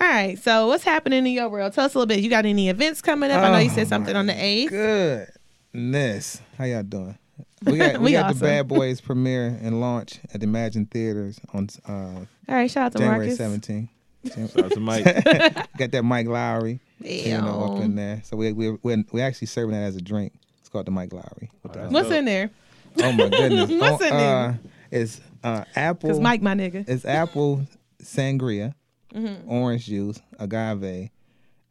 All 0.00 0.06
right. 0.08 0.38
So 0.38 0.66
what's 0.68 0.84
happening 0.84 1.26
in 1.26 1.32
your 1.32 1.48
world? 1.48 1.72
Tell 1.74 1.84
us 1.84 1.94
a 1.94 1.98
little 1.98 2.06
bit. 2.06 2.20
You 2.20 2.30
got 2.30 2.46
any 2.46 2.68
events 2.68 3.02
coming 3.02 3.30
up? 3.30 3.42
I 3.42 3.50
know 3.52 3.58
you 3.58 3.70
Oh, 3.70 3.74
said 3.74 3.88
something 3.88 4.16
on 4.16 4.26
the 4.26 4.32
8th. 4.32 5.28
Goodness, 5.72 6.40
how 6.56 6.64
y'all 6.64 6.82
doing? 6.82 7.18
We 7.64 7.76
got 7.78 7.92
we, 7.98 8.04
We 8.06 8.12
got 8.12 8.26
awesome. 8.26 8.38
the 8.38 8.44
Bad 8.46 8.68
Boys 8.68 9.00
premiere 9.00 9.58
and 9.62 9.80
launch 9.80 10.18
at 10.32 10.40
the 10.40 10.46
Emagine 10.46 10.90
Theaters 10.90 11.38
on 11.52 11.68
uh, 11.86 11.92
All 11.92 12.26
right. 12.48 12.70
Shout 12.70 12.86
out 12.86 12.92
to 12.92 12.98
January 12.98 13.26
Marcus. 13.28 13.38
17th. 13.38 13.88
Shout 14.52 14.64
out 14.64 14.72
to 14.72 14.80
Mike. 14.80 15.04
got 15.78 15.90
that 15.92 16.02
Mike 16.04 16.26
Lowrey, 16.26 16.78
you 17.00 17.38
know, 17.38 17.64
up 17.64 17.76
in 17.76 17.94
Damn. 17.94 17.96
there. 17.96 18.20
So 18.24 18.36
we 18.36 18.52
we 18.52 18.76
we 18.82 19.04
we 19.12 19.20
actually 19.22 19.46
serving 19.46 19.74
that 19.74 19.82
as 19.84 19.96
a 19.96 20.00
drink. 20.02 20.32
It's 20.60 20.68
called 20.68 20.86
the 20.86 20.90
Mike 20.90 21.10
Lowrey. 21.10 21.48
With 21.62 21.72
the- 21.72 21.88
What's 21.88 22.08
dope. 22.08 22.18
in 22.18 22.24
there? 22.26 22.50
oh 23.02 23.12
my 23.12 23.28
goodness! 23.30 23.70
What's 23.80 24.02
oh, 24.02 24.06
in 24.06 24.10
there? 24.16 24.60
It's 24.90 25.20
uh, 25.44 25.64
apple. 25.76 26.08
Because 26.08 26.20
Mike, 26.20 26.42
my 26.42 26.54
nigga. 26.54 26.84
It's 26.88 27.04
apple 27.04 27.66
sangria, 28.02 28.74
Mm-hmm. 29.14 29.50
orange 29.50 29.86
juice, 29.86 30.20
agave, 30.38 31.10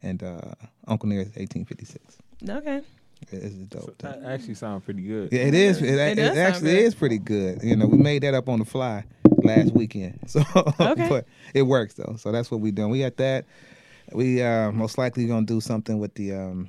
and 0.02 0.22
uh, 0.22 0.40
Uncle 0.86 1.08
Near's 1.08 1.26
1856. 1.28 2.18
Okay. 2.48 2.82
It's 3.32 3.54
a 3.54 3.58
dope. 3.58 3.96
That 3.98 4.22
actually 4.24 4.54
sounds 4.54 4.84
pretty 4.84 5.02
good. 5.02 5.30
Yeah, 5.32 5.40
it 5.42 5.54
is. 5.54 5.80
It, 5.82 5.88
It 5.88 5.98
it, 5.98 6.14
does 6.16 6.26
sound 6.34 6.38
actually 6.38 6.70
good. 6.72 6.84
is 6.84 6.94
pretty 6.94 7.18
good. 7.18 7.62
You 7.62 7.76
know, 7.76 7.86
we 7.86 7.98
made 7.98 8.22
that 8.24 8.34
up 8.34 8.48
on 8.48 8.58
the 8.58 8.64
fly 8.64 9.04
last 9.42 9.72
weekend. 9.72 10.18
So, 10.26 10.42
Okay. 10.80 11.08
but 11.08 11.26
it 11.54 11.62
works 11.62 11.94
though. 11.94 12.16
So 12.18 12.32
that's 12.32 12.50
what 12.50 12.60
we're 12.60 12.72
doing. 12.72 12.90
We 12.90 13.00
got 13.00 13.16
that. 13.18 13.44
We 14.12 14.42
uh 14.42 14.72
most 14.72 14.96
likely 14.98 15.26
gonna 15.26 15.46
do 15.46 15.60
something 15.60 15.98
with 15.98 16.14
the 16.14 16.32
um 16.34 16.68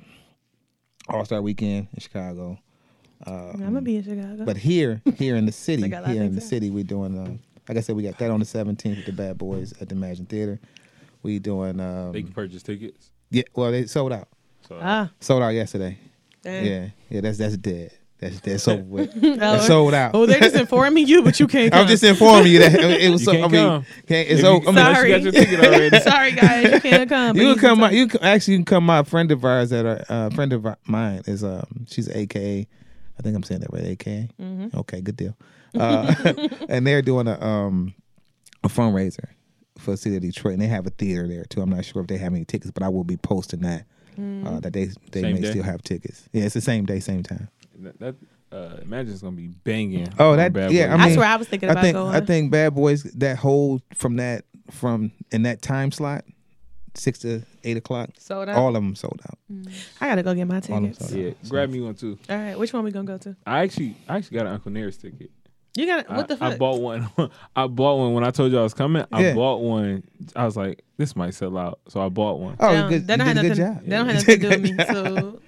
All 1.08 1.24
Star 1.24 1.40
Weekend 1.42 1.88
in 1.92 2.00
Chicago. 2.00 2.58
I'm 3.26 3.58
gonna 3.60 3.80
be 3.82 3.96
in 3.96 4.02
Chicago. 4.04 4.44
But 4.44 4.56
here, 4.56 5.00
here 5.16 5.36
in 5.36 5.46
the 5.46 5.52
city, 5.66 5.82
They 5.82 5.88
got 5.88 5.98
a 5.98 6.00
lot 6.02 6.10
of 6.10 6.14
here 6.16 6.22
in 6.24 6.34
the 6.34 6.40
things 6.40 6.50
city, 6.50 6.70
we're 6.70 6.84
doing. 6.84 7.18
Uh, 7.18 7.36
like 7.68 7.78
I 7.78 7.80
said, 7.80 7.94
we 7.96 8.02
got 8.02 8.18
that 8.18 8.30
on 8.30 8.40
the 8.40 8.46
17th 8.46 8.96
with 8.96 9.06
the 9.06 9.12
Bad 9.12 9.38
Boys 9.38 9.72
at 9.80 9.88
the 9.88 9.94
Emagine 9.94 10.28
Theater. 10.28 10.58
We 11.22 11.38
doing. 11.38 11.78
Um, 11.80 12.12
They 12.12 12.22
can 12.22 12.32
purchase 12.32 12.62
tickets. 12.62 13.10
yeah, 13.30 13.44
well, 13.54 13.70
they 13.70 13.86
sold 13.86 14.12
out. 14.12 14.28
So 14.68 14.78
ah, 14.82 15.10
Sold 15.20 15.42
out 15.42 15.50
yesterday. 15.54 15.96
dang. 16.42 16.66
Yeah, 16.66 16.88
yeah, 17.10 17.20
that's 17.20 17.38
that's 17.38 17.56
dead. 17.56 17.92
That's 18.18 18.38
that's 18.40 18.68
over 18.68 18.82
with. 18.82 19.10
Oh, 19.24 19.36
That's 19.36 19.66
sold 19.66 19.94
out. 19.94 20.12
Oh, 20.14 20.26
they're 20.26 20.38
just 20.38 20.54
informing 20.54 21.06
you, 21.08 21.22
but 21.22 21.38
you 21.40 21.46
can't. 21.48 21.74
I'm 21.74 21.88
just 21.88 22.04
informing 22.04 22.52
you 22.52 22.58
that 22.60 22.74
it 22.74 23.10
was. 23.10 23.20
You 23.22 23.24
So, 23.26 23.32
I 23.32 23.36
can't 23.40 23.52
mean, 23.52 23.62
come. 23.66 23.84
can't, 24.06 24.28
If 24.28 24.32
it's 24.34 24.42
you- 24.42 24.48
over. 24.48 24.68
I 24.68 24.72
mean, 24.72 24.94
Sorry. 24.94 25.08
you 25.10 25.14
got 25.16 25.22
your 25.22 25.32
ticket 25.32 25.60
already. 25.64 26.00
Sorry, 26.00 26.32
guys, 26.32 26.72
you 26.72 26.80
can't 26.80 27.08
come. 27.08 27.36
you 27.36 27.54
can 27.54 27.58
come. 27.60 27.78
can 27.80 27.94
You 27.94 28.06
can 28.08 28.22
actually 28.22 28.52
you 28.54 28.58
can 28.58 28.64
come. 28.64 28.86
My 28.86 29.02
friend 29.02 29.30
of 29.32 29.44
ours 29.44 29.70
that 29.70 29.84
are 29.86 30.04
uh, 30.08 30.30
friend 30.30 30.52
of 30.52 30.66
mine 30.86 31.22
is 31.26 31.42
um 31.44 31.86
she's 31.88 32.08
AKA. 32.08 32.68
I 33.18 33.22
think 33.22 33.36
I'm 33.36 33.42
saying 33.42 33.60
that 33.60 33.72
right. 33.72 33.84
AKA. 33.84 34.28
Mm-hmm. 34.40 34.78
Okay, 34.78 35.00
good 35.00 35.16
deal. 35.16 35.36
Uh, 35.78 36.14
and 36.68 36.86
they're 36.86 37.02
doing 37.02 37.28
a 37.28 37.40
um 37.42 37.94
a 38.64 38.68
fundraiser 38.68 39.28
for 39.78 39.92
the 39.92 39.96
city 39.96 40.16
of 40.16 40.22
Detroit, 40.22 40.54
and 40.54 40.62
they 40.62 40.66
have 40.66 40.86
a 40.86 40.90
theater 40.90 41.26
there 41.26 41.44
too. 41.44 41.60
I'm 41.62 41.70
not 41.70 41.84
sure 41.84 42.00
if 42.02 42.08
they 42.08 42.18
have 42.18 42.32
any 42.34 42.44
tickets, 42.44 42.70
but 42.70 42.82
I 42.82 42.88
will 42.88 43.04
be 43.04 43.16
posting 43.16 43.60
that 43.60 43.86
Mm-hmm. 44.18 44.46
uh, 44.46 44.60
that 44.60 44.74
they 44.74 44.90
they 45.10 45.22
Same 45.22 45.34
may 45.36 45.40
day? 45.40 45.50
still 45.52 45.62
have 45.62 45.80
tickets. 45.82 46.28
Yeah, 46.34 46.44
it's 46.44 46.52
the 46.52 46.60
same 46.60 46.84
day, 46.84 47.00
same 47.00 47.22
time. 47.22 47.48
That, 47.78 47.98
that 47.98 48.14
uh, 48.52 48.76
imagine 48.82 49.10
it's 49.10 49.22
gonna 49.22 49.34
be 49.34 49.46
banging. 49.48 50.06
Oh, 50.18 50.36
that- 50.36 50.52
Bad 50.52 50.70
yeah, 50.70 50.88
Boys. 50.88 50.92
I 50.92 50.96
mean, 50.98 51.06
That's 51.06 51.16
where 51.16 51.26
I 51.28 51.36
was 51.36 51.48
thinking 51.48 51.70
I 51.70 51.72
about 51.72 51.82
think 51.82 51.94
going. 51.94 52.14
I 52.14 52.20
think 52.20 52.50
Bad 52.50 52.74
Boys 52.74 53.04
that 53.04 53.38
whole 53.38 53.80
from 53.94 54.16
that 54.16 54.44
from 54.70 55.12
in 55.30 55.44
that 55.44 55.62
time 55.62 55.90
slot, 55.92 56.26
six 56.94 57.20
to 57.20 57.42
eight 57.64 57.76
o'clock. 57.76 58.10
Sold 58.18 58.48
out? 58.48 58.56
All 58.56 58.68
of 58.68 58.74
them 58.74 58.94
sold 58.94 59.20
out. 59.28 59.38
Mm. 59.52 59.72
I 60.00 60.08
gotta 60.08 60.22
go 60.22 60.34
get 60.34 60.46
my 60.46 60.56
All 60.56 60.60
them 60.60 60.82
tickets. 60.92 61.08
sold 61.10 61.20
out. 61.20 61.26
yeah, 61.26 61.32
grab 61.48 61.70
me 61.70 61.80
one 61.80 61.94
too. 61.94 62.18
All 62.28 62.36
right, 62.36 62.58
which 62.58 62.72
one 62.72 62.84
we 62.84 62.90
gonna 62.90 63.06
go 63.06 63.18
to? 63.18 63.36
I 63.46 63.60
actually, 63.62 63.96
I 64.08 64.16
actually 64.16 64.38
got 64.38 64.46
an 64.46 64.52
Uncle 64.54 64.70
Nearest 64.72 65.00
ticket. 65.00 65.30
You 65.74 65.86
got 65.86 66.06
what 66.10 66.28
the 66.28 66.34
I, 66.34 66.36
fuck? 66.36 66.52
I 66.52 66.56
bought 66.58 66.80
one. 66.82 67.08
I 67.56 67.66
bought 67.66 67.96
one 67.96 68.12
when 68.12 68.24
I 68.24 68.30
told 68.30 68.52
you 68.52 68.58
I 68.58 68.62
was 68.62 68.74
coming. 68.74 69.06
I 69.10 69.22
Yeah. 69.22 69.34
bought 69.34 69.62
one. 69.62 70.02
I 70.36 70.44
was 70.44 70.54
like, 70.54 70.82
this 70.98 71.16
might 71.16 71.32
sell 71.32 71.56
out, 71.56 71.80
so 71.88 72.04
I 72.04 72.10
bought 72.10 72.40
one. 72.40 72.56
Oh, 72.60 72.68
They 72.68 72.74
don't- 72.80 72.90
good. 72.90 73.06
They 73.06 73.16
don't 73.16 73.26
have 73.26 73.36
nothing. 73.36 73.54
job. 73.54 73.82
They 73.82 73.88
don't 73.96 74.06
have 74.06 74.14
nothing 74.16 74.40
to 74.40 74.56
do 74.56 74.62
with 74.62 74.62
me. 74.78 74.84
So, 74.84 75.40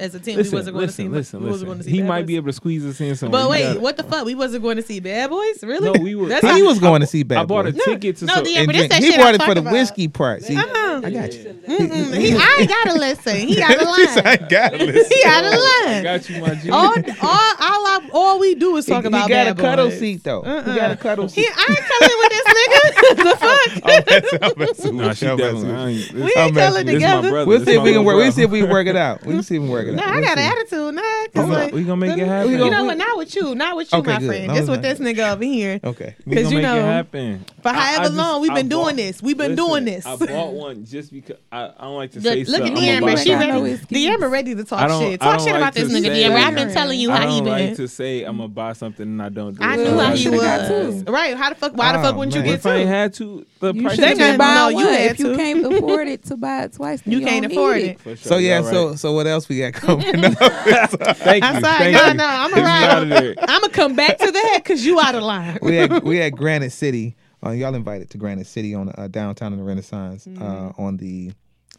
as 0.00 0.14
a 0.14 0.20
team, 0.20 0.36
Listen, 0.36 0.52
we 0.52 0.58
wasn't 0.58 0.74
going 0.76 0.86
to 0.88 0.92
see. 0.92 1.08
listen, 1.08 1.42
we 1.42 1.50
listen. 1.50 1.66
going 1.66 1.78
to 1.78 1.84
see. 1.84 1.90
He 1.90 1.98
Bad 2.00 2.08
might 2.08 2.20
Boys. 2.22 2.26
be 2.28 2.36
able 2.36 2.46
to 2.46 2.52
squeeze 2.52 2.84
us 2.86 3.00
in 3.00 3.14
somewhere. 3.16 3.42
But 3.42 3.50
wait, 3.50 3.62
gotta- 3.62 3.80
what 3.80 3.96
the 3.96 4.02
fuck? 4.04 4.24
We 4.24 4.34
wasn't 4.34 4.62
going 4.62 4.76
to 4.76 4.82
see 4.82 5.00
Bad 5.00 5.30
Boys, 5.30 5.62
really? 5.62 5.92
No, 5.92 6.02
we 6.02 6.14
were- 6.14 6.28
That's 6.28 6.40
He 6.46 6.48
how- 6.60 6.64
was 6.66 6.78
going 6.78 7.00
to 7.02 7.06
see 7.06 7.22
Bad 7.22 7.38
I 7.38 7.44
bought 7.44 7.66
a 7.66 7.72
Boys. 7.72 7.84
ticket 7.84 8.16
to. 8.18 8.24
No, 8.26 8.34
so- 8.36 8.44
Yeah, 8.46 8.66
but 8.66 8.72
this 8.74 8.88
drink. 8.88 8.90
that 8.92 9.02
he 9.02 9.16
bought 9.16 9.34
it 9.34 9.42
for 9.42 9.48
the 9.54 9.54
talking 9.54 9.58
about. 9.62 9.72
whiskey 9.72 10.08
part. 10.08 10.42
See, 10.42 10.56
Uh-uh. 10.56 11.00
I 11.04 11.10
got 11.10 11.32
you. 11.32 11.44
Mm-mm. 11.68 12.16
He, 12.16 12.32
I 12.36 12.56
ain't 12.60 12.68
gotta 12.68 12.94
listen. 12.98 13.36
He 13.48 13.62
out 13.62 13.76
of 13.76 13.82
line. 13.82 14.26
I 14.26 14.36
got 14.36 14.72
it. 14.74 15.06
He 15.12 15.24
out 15.24 15.44
of 15.44 15.52
line. 15.86 16.02
got 16.02 16.28
you, 16.28 16.40
my 16.40 16.54
G. 16.56 16.70
All, 16.70 16.86
all, 16.86 16.94
all, 17.22 17.86
I, 17.86 18.08
all 18.12 18.38
we 18.38 18.54
do 18.54 18.76
is 18.76 18.86
talk 18.86 19.02
he, 19.02 19.08
about 19.08 19.22
he 19.28 19.28
got 19.34 19.46
a 19.48 19.54
cuddle 19.54 19.88
Boys. 19.88 19.98
seat 19.98 20.24
though. 20.24 20.42
He 20.42 20.48
Uh-uh. 20.50 20.74
got 20.76 20.90
a 20.90 20.96
cuddle 20.96 21.26
He, 21.28 21.42
seat. 21.42 21.52
I 21.56 21.66
ain't 21.70 21.78
cuddling 21.90 22.18
with 22.20 22.30
this 22.30 22.46
nigga. 22.56 23.16
the 23.24 23.36
fuck? 23.36 24.92
no, 24.92 25.12
she 25.12 25.26
I'm 25.28 25.36
definitely. 25.36 25.68
messing 25.68 25.70
I 25.76 25.88
ain't, 25.90 26.12
We 26.12 26.22
ain't 26.22 26.34
messing 26.36 26.54
cuddling 26.54 26.86
this 26.86 26.94
is 26.96 27.02
together. 27.02 27.46
We'll 27.46 27.64
see 27.64 27.72
if 27.76 27.82
we 27.82 27.92
can 27.92 28.04
work. 28.04 28.16
We'll 28.16 28.32
see 28.32 28.42
if 28.42 28.50
we 28.50 28.60
can 28.60 28.70
work 28.70 28.86
it 28.86 28.96
out. 28.96 29.24
We'll 29.24 29.42
see 29.42 29.56
if 29.56 29.62
we 29.62 29.66
can 29.68 29.72
work 29.72 29.86
it 29.86 29.89
Nah, 29.96 30.02
out. 30.02 30.14
I 30.14 30.20
got 30.20 30.38
see. 30.38 30.44
an 30.44 30.52
attitude. 30.52 30.94
Nah, 30.94 31.00
'cause 31.02 31.28
We 31.34 31.40
gonna- 31.40 31.52
like, 31.52 31.74
we 31.74 31.82
gonna 31.84 31.96
make 31.96 32.18
it 32.18 32.26
happen. 32.26 32.52
You 32.52 32.70
know 32.70 32.84
what? 32.84 32.96
Not 32.98 33.18
with 33.18 33.34
you. 33.34 33.54
Not 33.54 33.76
with 33.76 33.92
you, 33.92 33.98
Okay, 33.98 34.12
my 34.12 34.18
good. 34.18 34.26
friend. 34.28 34.46
Long 34.48 34.56
Just 34.56 34.70
with 34.70 34.82
this 34.82 34.98
nigga 34.98 35.32
over 35.32 35.44
here. 35.44 35.80
Okay. 35.90 36.14
We 36.26 36.34
'Cause 36.36 36.44
gonna 36.44 36.56
you 36.56 36.62
make 36.62 36.70
know, 36.72 36.78
it 36.78 36.82
happen. 36.82 37.44
for 37.62 37.68
I- 37.68 37.72
I 37.72 37.74
however 37.74 38.04
just- 38.04 38.14
long 38.16 38.40
we've 38.42 38.50
I 38.50 38.54
been 38.54 38.68
doing 38.68 38.96
this. 38.96 39.22
We've 39.22 39.36
been 39.36 39.56
listen, 39.56 39.66
doing 39.66 39.84
this. 39.84 40.06
I 40.06 40.16
bought 40.16 40.52
one 40.52 40.84
just 40.84 41.12
because 41.12 41.36
I, 41.50 41.64
I 41.64 41.72
don't 41.82 41.96
like 41.96 42.12
to 42.12 42.20
Look, 42.20 42.32
say 42.32 42.44
look 42.44 42.60
at 42.62 42.66
something. 42.68 42.84
Deamber. 42.84 43.22
She 43.22 43.34
ready. 43.34 43.70
it's 43.72 43.84
keys. 43.86 44.06
Deamber 44.06 44.30
ready 44.30 44.54
to 44.54 44.64
talk 44.64 44.90
shit. 45.00 45.20
Talk 45.20 45.40
shit 45.40 45.56
about 45.56 45.74
this 45.74 45.90
nigga, 45.92 46.02
say- 46.02 46.22
Deamber. 46.24 46.36
I've 46.36 46.54
been 46.54 46.72
telling 46.72 46.98
you 47.00 47.10
how 47.10 47.20
he 47.28 47.36
don't 47.36 47.44
been. 47.44 47.66
like 47.68 47.76
to 47.76 47.88
say 47.88 48.22
I'm 48.24 48.36
gonna 48.36 48.48
buy 48.48 48.72
something 48.74 49.06
and 49.06 49.22
I 49.22 49.28
don't 49.28 49.54
do 49.56 49.62
it. 49.62 49.66
I 49.66 49.76
knew 49.76 49.98
how 49.98 50.14
he 50.14 50.28
was. 50.30 51.04
Right? 51.04 51.36
How 51.36 51.48
the 51.50 51.54
fuck? 51.56 51.76
Why 51.76 51.92
the 51.92 51.98
Oh, 51.98 52.02
fuck 52.02 52.16
wouldn't 52.16 52.34
you 52.34 52.40
man. 52.40 52.48
get 52.50 52.54
If 52.60 52.66
I 52.66 52.78
had 52.84 53.14
to, 53.14 53.44
the 53.60 53.72
You 53.74 53.82
price 53.82 53.94
should 53.96 54.04
They 54.04 54.12
is 54.12 54.18
just 54.18 54.28
just 54.30 54.38
buy 54.38 54.72
one. 54.72 54.86
If 54.86 55.18
you 55.18 55.36
can't 55.36 55.66
afford 55.66 56.08
it 56.08 56.24
to 56.26 56.36
buy 56.36 56.62
it 56.64 56.72
twice, 56.74 57.02
You 57.06 57.18
you, 57.18 57.26
can't 57.26 57.44
afford 57.46 57.78
it. 57.78 57.98
So 58.18 58.38
yeah, 58.38 58.62
so 58.62 58.94
so 58.94 59.12
what 59.12 59.26
else 59.26 59.48
we 59.48 59.58
got 59.58 59.69
coming 59.72 60.24
up? 60.24 60.34
thank 60.38 61.42
you. 61.42 61.48
I'm 61.50 61.62
sorry. 61.62 61.92
thank 61.92 61.96
No, 61.96 62.06
you. 62.08 62.14
no. 62.14 62.24
I'm 62.26 62.54
around. 62.54 63.12
I'm 63.40 63.60
gonna 63.60 63.68
come 63.72 63.94
back 63.96 64.18
to 64.18 64.24
head 64.32 64.62
because 64.62 64.84
you 64.84 65.00
out 65.00 65.14
of 65.14 65.22
line. 65.22 65.58
we 65.62 65.76
had 65.76 66.02
we 66.02 66.16
had 66.18 66.36
Granite 66.36 66.70
City. 66.72 67.16
Uh, 67.44 67.50
y'all 67.50 67.74
invited 67.74 68.10
to 68.10 68.18
Granite 68.18 68.46
City 68.46 68.74
on 68.74 68.92
uh, 68.98 69.08
downtown 69.08 69.52
in 69.52 69.58
the 69.58 69.64
Renaissance 69.64 70.26
Mm-hmm. 70.26 70.42
uh, 70.42 70.72
on 70.76 70.98
the 70.98 71.32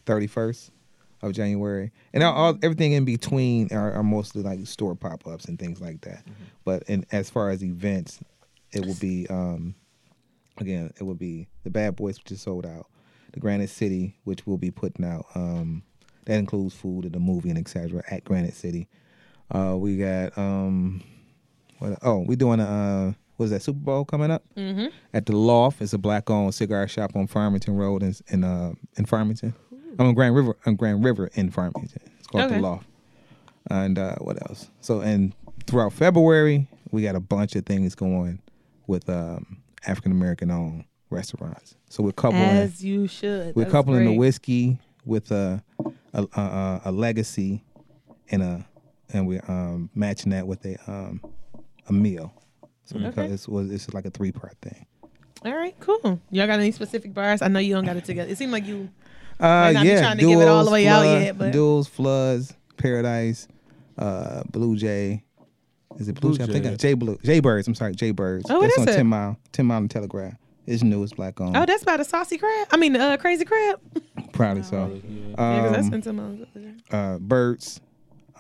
31st 0.06 0.72
of 1.22 1.34
January, 1.34 1.92
and 2.14 2.24
all, 2.24 2.34
all 2.34 2.58
everything 2.64 2.94
in 2.94 3.06
between 3.06 3.72
are, 3.72 3.92
are 3.94 4.02
mostly 4.04 4.42
like 4.42 4.66
store 4.66 4.96
pop 4.96 5.28
ups 5.28 5.46
and 5.46 5.60
things 5.60 5.80
like 5.80 6.02
that. 6.02 6.26
Mm-hmm. 6.26 6.44
But 6.66 6.84
in, 6.88 7.06
as 7.12 7.30
far 7.30 7.52
as 7.52 7.64
events, 7.64 8.20
it 8.72 8.84
will 8.86 8.96
be 9.00 9.28
um, 9.30 9.76
again 10.58 10.92
it 11.00 11.04
will 11.04 11.14
be 11.14 11.48
the 11.64 11.70
Bad 11.70 11.96
Boys, 11.96 12.18
which 12.18 12.32
is 12.32 12.42
sold 12.42 12.66
out, 12.66 12.88
the 13.34 13.40
Granite 13.40 13.70
City, 13.70 14.18
which 14.24 14.48
will 14.48 14.58
be 14.58 14.72
putting 14.72 15.06
out. 15.06 15.26
Um, 15.36 15.84
that 16.26 16.38
includes 16.38 16.74
food 16.76 17.06
and 17.06 17.14
the 17.14 17.20
movie 17.20 17.50
and 17.50 17.58
etc. 17.58 18.04
At 18.10 18.24
Granite 18.24 18.54
City, 18.54 18.88
uh, 19.54 19.76
we 19.78 19.98
got 19.98 20.38
um, 20.38 21.02
what? 21.80 21.98
Oh, 22.04 22.20
we 22.20 22.36
doing 22.36 22.60
a 22.60 22.64
uh, 22.66 23.14
what 23.38 23.46
is 23.46 23.52
that 23.52 23.62
Super 23.64 23.80
Bowl 23.80 24.06
coming 24.06 24.30
up? 24.32 24.44
Mm-hmm. 24.56 24.88
At 25.14 25.26
the 25.26 25.36
Loft, 25.36 25.82
it's 25.82 25.94
a 25.94 25.98
black-owned 25.98 26.54
cigar 26.54 26.88
shop 26.88 27.16
on 27.16 27.28
Farmington 27.28 27.76
Road 27.76 28.04
in 28.04 28.14
in, 28.28 28.44
uh, 28.44 28.74
in 28.98 29.06
Farmington. 29.06 29.54
I'm 30.00 30.08
on 30.08 30.14
Grand 30.14 30.36
River. 30.36 30.56
On 30.66 30.76
Grand 30.76 31.04
River 31.04 31.30
in 31.34 31.50
Farmington. 31.50 32.02
It's 32.20 32.28
called 32.28 32.46
Okay. 32.46 32.56
the 32.56 32.62
Loft. 32.62 32.88
And 33.70 33.98
uh, 34.00 34.16
what 34.20 34.42
else? 34.50 34.70
So 34.80 35.02
and 35.02 35.34
throughout 35.68 35.94
February, 35.94 36.68
we 36.92 37.02
got 37.04 37.16
a 37.16 37.20
bunch 37.20 37.56
of 37.56 37.66
things 37.66 37.94
going 37.96 38.40
with 38.88 39.10
um, 39.10 39.58
African 39.86 40.12
American 40.12 40.50
owned 40.52 40.86
restaurants. 41.10 41.76
So 41.90 42.04
we're 42.04 42.12
coupling 42.14 42.42
As 42.42 42.84
you 42.84 43.08
should. 43.08 43.56
we're 43.56 43.70
coupling 43.70 44.06
the 44.06 44.14
whiskey 44.14 44.78
with 45.06 45.30
a 45.32 45.62
a, 46.14 46.24
a, 46.36 46.42
a, 46.42 46.82
a 46.86 46.92
legacy 46.92 47.64
and 48.30 48.42
a 48.42 48.66
and 49.14 49.28
we're 49.28 49.44
um, 49.48 49.90
matching 49.96 50.32
that 50.32 50.48
with 50.48 50.66
a 50.66 50.78
um, 50.92 51.22
a 51.90 51.94
meal. 51.94 52.34
So 52.86 52.98
because 52.98 53.18
Okay. 53.18 53.34
it's 53.34 53.48
was 53.48 53.72
it's 53.72 53.94
like 53.94 54.06
a 54.06 54.10
three 54.10 54.32
part 54.32 54.56
thing. 54.62 54.86
All 55.44 55.56
right, 55.56 55.76
cool. 55.80 56.20
Y'all 56.30 56.46
got 56.48 56.60
any 56.60 56.72
specific 56.72 57.14
bars? 57.14 57.42
I 57.42 57.48
know 57.48 57.60
you 57.60 57.74
don't 57.74 57.86
got 57.86 57.98
it 57.98 58.06
together. 58.06 58.30
It 58.30 58.38
seemed 58.38 58.52
like 58.52 58.66
you. 58.68 58.90
Uh, 59.40 59.72
not 59.74 59.82
be 59.84 59.90
yeah, 59.90 60.02
trying 60.02 60.18
to 60.20 60.26
give 60.28 60.40
it 60.40 60.48
all 60.48 60.64
the 60.64 60.70
way 60.72 60.88
out 60.88 61.02
Flood- 61.02 61.22
yet, 61.24 61.38
but- 61.38 61.52
Duels, 61.52 61.88
Floods, 61.88 62.54
Paradise, 62.78 63.48
uh, 63.98 64.44
Blue 64.52 64.76
Jay. 64.78 65.24
Is 65.98 66.08
it 66.10 66.22
Blue, 66.22 66.36
Blue 66.36 66.38
Jay? 66.38 66.44
I 66.44 66.48
think 66.54 66.66
Jay. 66.66 66.72
I- 66.72 66.76
Jay 66.76 66.94
Blue, 66.94 67.18
Jay 67.24 67.40
Birds. 67.40 67.68
I'm 67.68 67.74
sorry, 67.74 67.96
Jay 67.96 68.12
Birds. 68.12 68.46
Oh, 68.52 68.60
what 68.60 68.62
That's 68.62 68.74
is 68.78 68.82
on 68.84 68.90
it? 68.90 68.96
Ten 68.98 69.08
Mile, 69.08 69.38
Ten 69.52 69.66
Mile 69.66 69.78
and 69.80 69.90
Telegraph. 69.90 70.36
It's 70.68 70.84
new. 70.84 71.04
It's 71.04 71.14
black 71.14 71.42
on. 71.42 71.56
Oh, 71.58 71.66
that's 71.66 71.84
about 71.84 72.00
a 72.00 72.06
saucy 72.06 72.38
crab. 72.38 72.68
I 72.72 72.78
mean, 72.78 72.96
uh, 72.96 73.18
crazy 73.18 73.46
crab. 73.46 73.80
Probably 74.34 74.64
so. 74.64 74.92
yeah, 74.94 75.32
because 75.36 75.72
that's 75.72 75.84
Um, 75.86 75.90
been 75.90 76.04
some 76.04 76.20
of 76.20 76.94
uh, 76.94 77.18
Birds, 77.20 77.82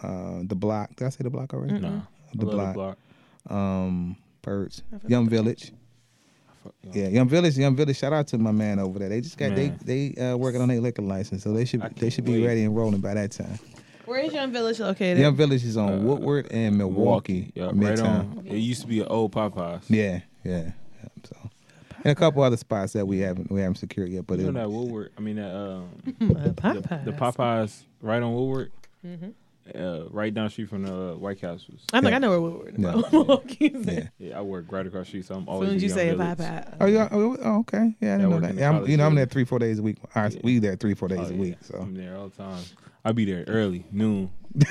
uh, 0.03 0.41
the 0.43 0.55
block. 0.55 0.95
Did 0.95 1.05
I 1.07 1.09
say 1.09 1.23
the 1.23 1.29
block 1.29 1.53
already? 1.53 1.79
Nah, 1.79 2.01
The 2.35 2.45
I 2.47 2.53
love 2.53 2.73
block. 2.75 2.97
the 3.47 3.49
block. 3.49 3.57
Um, 3.59 4.17
Birds, 4.41 4.83
Yum 5.07 5.27
Village. 5.29 5.71
Yeah, 6.93 7.07
Yum 7.07 7.27
Village, 7.27 7.57
Yum 7.57 7.75
Village. 7.75 7.97
Shout 7.97 8.13
out 8.13 8.27
to 8.27 8.37
my 8.37 8.51
man 8.51 8.77
over 8.79 8.99
there. 8.99 9.09
They 9.09 9.21
just 9.21 9.37
got 9.37 9.51
Man. 9.53 9.77
they 9.85 10.11
they 10.13 10.21
uh, 10.21 10.37
working 10.37 10.61
on 10.61 10.67
their 10.69 10.79
liquor 10.79 11.01
license, 11.01 11.43
so 11.43 11.51
they 11.53 11.65
should 11.65 11.81
I 11.81 11.87
they 11.89 11.93
can't 12.01 12.13
should 12.13 12.25
be 12.25 12.33
wait. 12.41 12.45
ready 12.47 12.63
and 12.63 12.75
rolling 12.75 13.01
by 13.01 13.15
that 13.15 13.31
time. 13.31 13.57
Where 14.05 14.19
is 14.19 14.31
Yum 14.33 14.51
Village 14.51 14.79
located? 14.79 15.17
Yum 15.19 15.35
Village 15.35 15.63
is 15.63 15.75
on 15.77 15.93
Uh, 15.93 15.97
Woodward 16.01 16.47
and 16.51 16.77
Milwaukee, 16.77 17.51
Yeah, 17.55 17.65
right 17.65 17.75
Midtown. 17.75 18.37
on. 18.37 18.43
It 18.45 18.57
used 18.57 18.81
to 18.81 18.87
be 18.87 18.99
an 19.01 19.07
old 19.07 19.31
Popeyes. 19.31 19.81
Yeah, 19.89 20.21
yeah, 20.43 20.51
yeah. 20.51 20.63
So, 20.63 20.73
and 22.03 22.11
a 22.11 22.15
couple 22.15 22.41
other 22.43 22.57
spots 22.57 22.93
that 22.93 23.05
we 23.05 23.19
haven't 23.19 23.51
we 23.51 23.61
haven't 23.61 23.75
secured 23.77 24.09
yet, 24.09 24.25
but 24.27 24.39
you 24.39 24.47
it, 24.47 24.51
know 24.51 24.59
that 24.61 24.69
Woodward. 24.69 25.11
I 25.17 25.21
mean 25.21 25.35
that 25.37 25.55
um, 25.55 25.89
Uh, 26.21 26.43
the, 26.43 26.53
Popeyes. 26.53 27.05
the 27.05 27.11
Popeyes 27.11 27.83
right 28.01 28.21
on 28.21 28.33
Woodward. 28.33 28.71
Mm-hmm. 29.05 29.29
Uh, 29.75 30.05
right 30.09 30.33
down 30.33 30.45
the 30.45 30.49
street 30.49 30.67
from 30.69 30.83
the 30.83 30.93
uh, 30.93 31.15
White 31.15 31.39
Castles. 31.39 31.81
I'm 31.93 32.03
like, 32.03 32.13
I 32.15 32.17
know 32.17 32.31
where 32.31 32.41
Woodward. 32.41 32.75
Yeah. 32.77 33.01
Milwaukee's 33.11 33.85
yeah. 33.85 33.93
at. 33.93 34.11
Yeah, 34.17 34.39
I 34.39 34.41
work 34.41 34.65
right 34.71 34.85
across 34.85 35.05
the 35.05 35.09
street, 35.09 35.25
so 35.25 35.35
I'm 35.35 35.43
As 35.43 35.47
always. 35.47 35.69
soon 35.69 35.75
as 35.77 35.83
you 35.83 35.89
say 35.89 36.09
Village. 36.09 36.37
Popeye. 36.39 36.77
Oh, 36.81 36.85
yeah. 36.87 37.07
Oh, 37.11 37.37
oh, 37.41 37.59
okay. 37.59 37.95
Yeah, 38.01 38.15
I 38.15 38.17
didn't 38.17 38.31
yeah, 38.31 38.35
know 38.35 38.39
that. 38.39 38.55
Yeah, 38.55 38.69
I'm, 38.69 38.87
you 38.87 38.97
know, 38.97 39.05
I'm 39.05 39.15
there 39.15 39.27
three, 39.27 39.45
four 39.45 39.59
days 39.59 39.77
a 39.77 39.83
week. 39.83 39.97
All 40.15 40.23
right, 40.23 40.33
Yeah. 40.33 40.41
We 40.43 40.57
there 40.59 40.75
three, 40.75 40.95
four 40.95 41.07
days 41.09 41.19
Oh, 41.21 41.25
a 41.25 41.33
yeah. 41.33 41.39
week. 41.39 41.57
So 41.61 41.77
I'm 41.77 41.93
there 41.93 42.17
all 42.17 42.29
the 42.29 42.35
time. 42.35 42.63
I'll 43.05 43.13
be 43.13 43.23
there 43.23 43.45
early, 43.47 43.85
noon. 43.91 44.31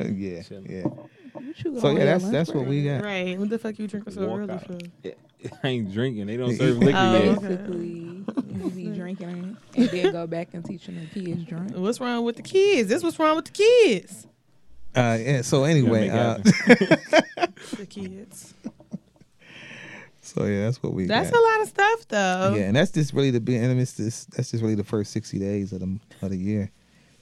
yeah, 0.00 0.42
yeah. 0.48 0.84
What 1.32 1.44
you 1.64 1.80
So 1.80 1.88
yeah, 1.90 2.00
on 2.00 2.06
that's 2.06 2.22
lunch 2.24 2.32
that's 2.32 2.50
what 2.52 2.66
we 2.66 2.84
got. 2.84 3.02
Right. 3.04 3.38
What 3.38 3.48
the 3.50 3.58
fuck 3.58 3.78
you 3.78 3.86
drinking 3.88 4.12
so 4.14 4.22
early 4.36 4.50
out. 4.52 4.66
for? 4.66 4.78
I 5.64 5.68
ain't 5.68 5.92
drinking. 5.92 6.26
They 6.26 6.36
don't 6.36 6.54
serve 6.56 6.78
liquor 6.78 6.96
Oh, 6.98 7.12
yet. 7.14 7.38
okay. 7.38 7.48
Basically, 7.48 7.88
you 7.88 8.70
be 8.74 8.86
drinking 8.96 9.56
and 9.76 9.88
then 9.90 10.12
go 10.12 10.26
back 10.26 10.48
and 10.52 10.64
teaching 10.64 11.00
the 11.00 11.06
kids 11.20 11.44
drink. 11.44 11.72
What's 11.74 12.00
wrong 12.00 12.24
with 12.24 12.36
the 12.36 12.42
kids? 12.42 12.88
This 12.88 13.02
what's 13.02 13.18
wrong 13.18 13.36
with 13.36 13.46
the 13.46 13.50
kids. 13.52 14.26
Uh, 14.94 15.16
yeah, 15.20 15.40
so 15.42 15.64
anyway, 15.64 16.10
uh, 16.10 16.36
The 16.36 17.86
kids. 17.88 18.52
so 20.20 20.44
yeah, 20.44 20.64
that's 20.66 20.82
what 20.82 20.92
we. 20.92 21.06
That's 21.06 21.30
got. 21.30 21.40
a 21.40 21.42
lot 21.42 21.60
of 21.62 21.68
stuff, 21.68 22.08
though. 22.08 22.54
Yeah, 22.56 22.64
and 22.64 22.76
that's 22.76 22.90
just 22.90 23.12
really 23.14 23.30
the 23.30 23.40
be- 23.40 23.56
and 23.56 23.80
it's 23.80 23.96
just 23.96 24.30
that's 24.32 24.50
just 24.50 24.62
really 24.62 24.74
the 24.74 24.84
first 24.84 25.10
sixty 25.12 25.38
days 25.38 25.72
of 25.72 25.80
the 25.80 25.98
of 26.20 26.30
the 26.30 26.36
year. 26.36 26.70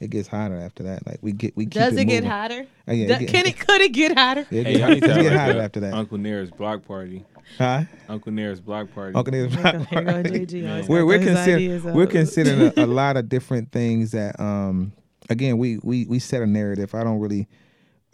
It 0.01 0.09
gets 0.11 0.29
hotter 0.29 0.57
after 0.57 0.83
that. 0.85 1.07
Like 1.07 1.19
we 1.21 1.33
get 1.33 1.55
we 1.57 1.67
keep 1.67 1.75
Does 1.75 1.97
it, 1.97 2.07
get 2.07 2.25
hotter? 2.25 2.67
Oh, 2.89 2.93
yeah, 2.93 3.17
it 3.17 3.19
get- 3.21 3.29
can 3.29 3.47
it? 3.47 3.59
Could 3.67 3.81
it 3.83 3.93
get 3.93 4.17
hotter? 4.17 4.47
Yeah, 4.51 4.61
it 4.63 4.67
Hey, 4.67 4.73
get, 4.73 4.81
y'all 4.81 4.89
need 4.91 5.01
to 5.03 5.11
it 5.11 5.23
get 5.23 5.33
like 5.33 5.39
hotter 5.41 5.61
after 5.61 5.81
that. 5.81 5.93
Uncle 5.93 6.17
Nair's 6.19 6.51
block 6.51 6.85
party. 6.87 7.25
Huh? 7.59 7.83
Uncle 8.09 8.33
Nair's 8.33 8.61
block 8.61 8.93
party. 8.95 9.15
Uncle 9.15 9.33
Neil's 9.33 9.55
Here 9.55 9.63
go, 9.63 9.79
here 9.81 10.03
go 10.03 10.23
JG. 10.23 10.89
we're 10.89 11.05
we're 11.05 11.19
throw 11.19 11.27
his 11.35 11.37
considering 11.37 11.95
we're 11.95 12.07
considering 12.07 12.73
a, 12.77 12.85
a 12.85 12.87
lot 12.87 13.17
of 13.17 13.29
different 13.29 13.73
things 13.73 14.13
that 14.13 14.39
um 14.41 14.93
again 15.29 15.59
we 15.59 15.79
we 15.83 16.07
we 16.07 16.19
set 16.19 16.43
a 16.43 16.47
narrative. 16.47 16.95
I 16.95 17.05
don't 17.05 17.19
really 17.21 17.47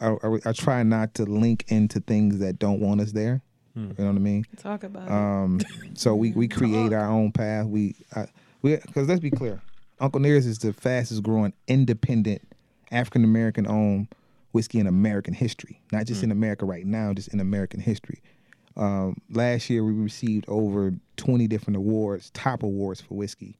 I, 0.00 0.08
I, 0.08 0.38
I 0.46 0.52
try 0.52 0.82
not 0.82 1.14
to 1.14 1.24
link 1.24 1.64
into 1.68 2.00
things 2.00 2.38
that 2.40 2.58
don't 2.58 2.80
want 2.80 3.00
us 3.00 3.12
there. 3.12 3.42
You 3.74 3.82
know 3.82 4.06
what 4.06 4.16
I 4.16 4.18
mean? 4.20 4.46
Talk 4.56 4.84
about 4.84 5.06
it. 5.06 5.12
Um, 5.12 5.60
so 5.94 6.14
we 6.14 6.32
we 6.32 6.48
create 6.48 6.94
our 6.94 7.10
own 7.10 7.30
path. 7.30 7.66
We 7.66 7.94
I, 8.14 8.26
we 8.62 8.76
because 8.76 9.06
let's 9.06 9.20
be 9.20 9.30
clear, 9.30 9.60
Uncle 9.98 10.20
Nearest 10.20 10.46
is 10.46 10.58
the 10.58 10.72
fastest 10.72 11.22
growing 11.22 11.52
independent 11.68 12.42
African 12.90 13.24
American 13.24 13.66
owned 13.66 14.08
whiskey 14.52 14.78
in 14.78 14.86
American 14.86 15.34
history. 15.34 15.80
Not 15.92 16.06
just 16.06 16.22
in 16.22 16.30
America 16.30 16.64
right 16.64 16.86
now, 16.86 17.12
just 17.12 17.28
in 17.28 17.40
American 17.40 17.80
history. 17.80 18.22
Um, 18.76 19.16
last 19.30 19.70
year 19.70 19.84
we 19.84 19.92
received 19.92 20.44
over 20.48 20.92
twenty 21.16 21.46
different 21.46 21.76
awards, 21.78 22.30
top 22.30 22.62
awards 22.62 23.00
for 23.00 23.14
whiskey. 23.14 23.58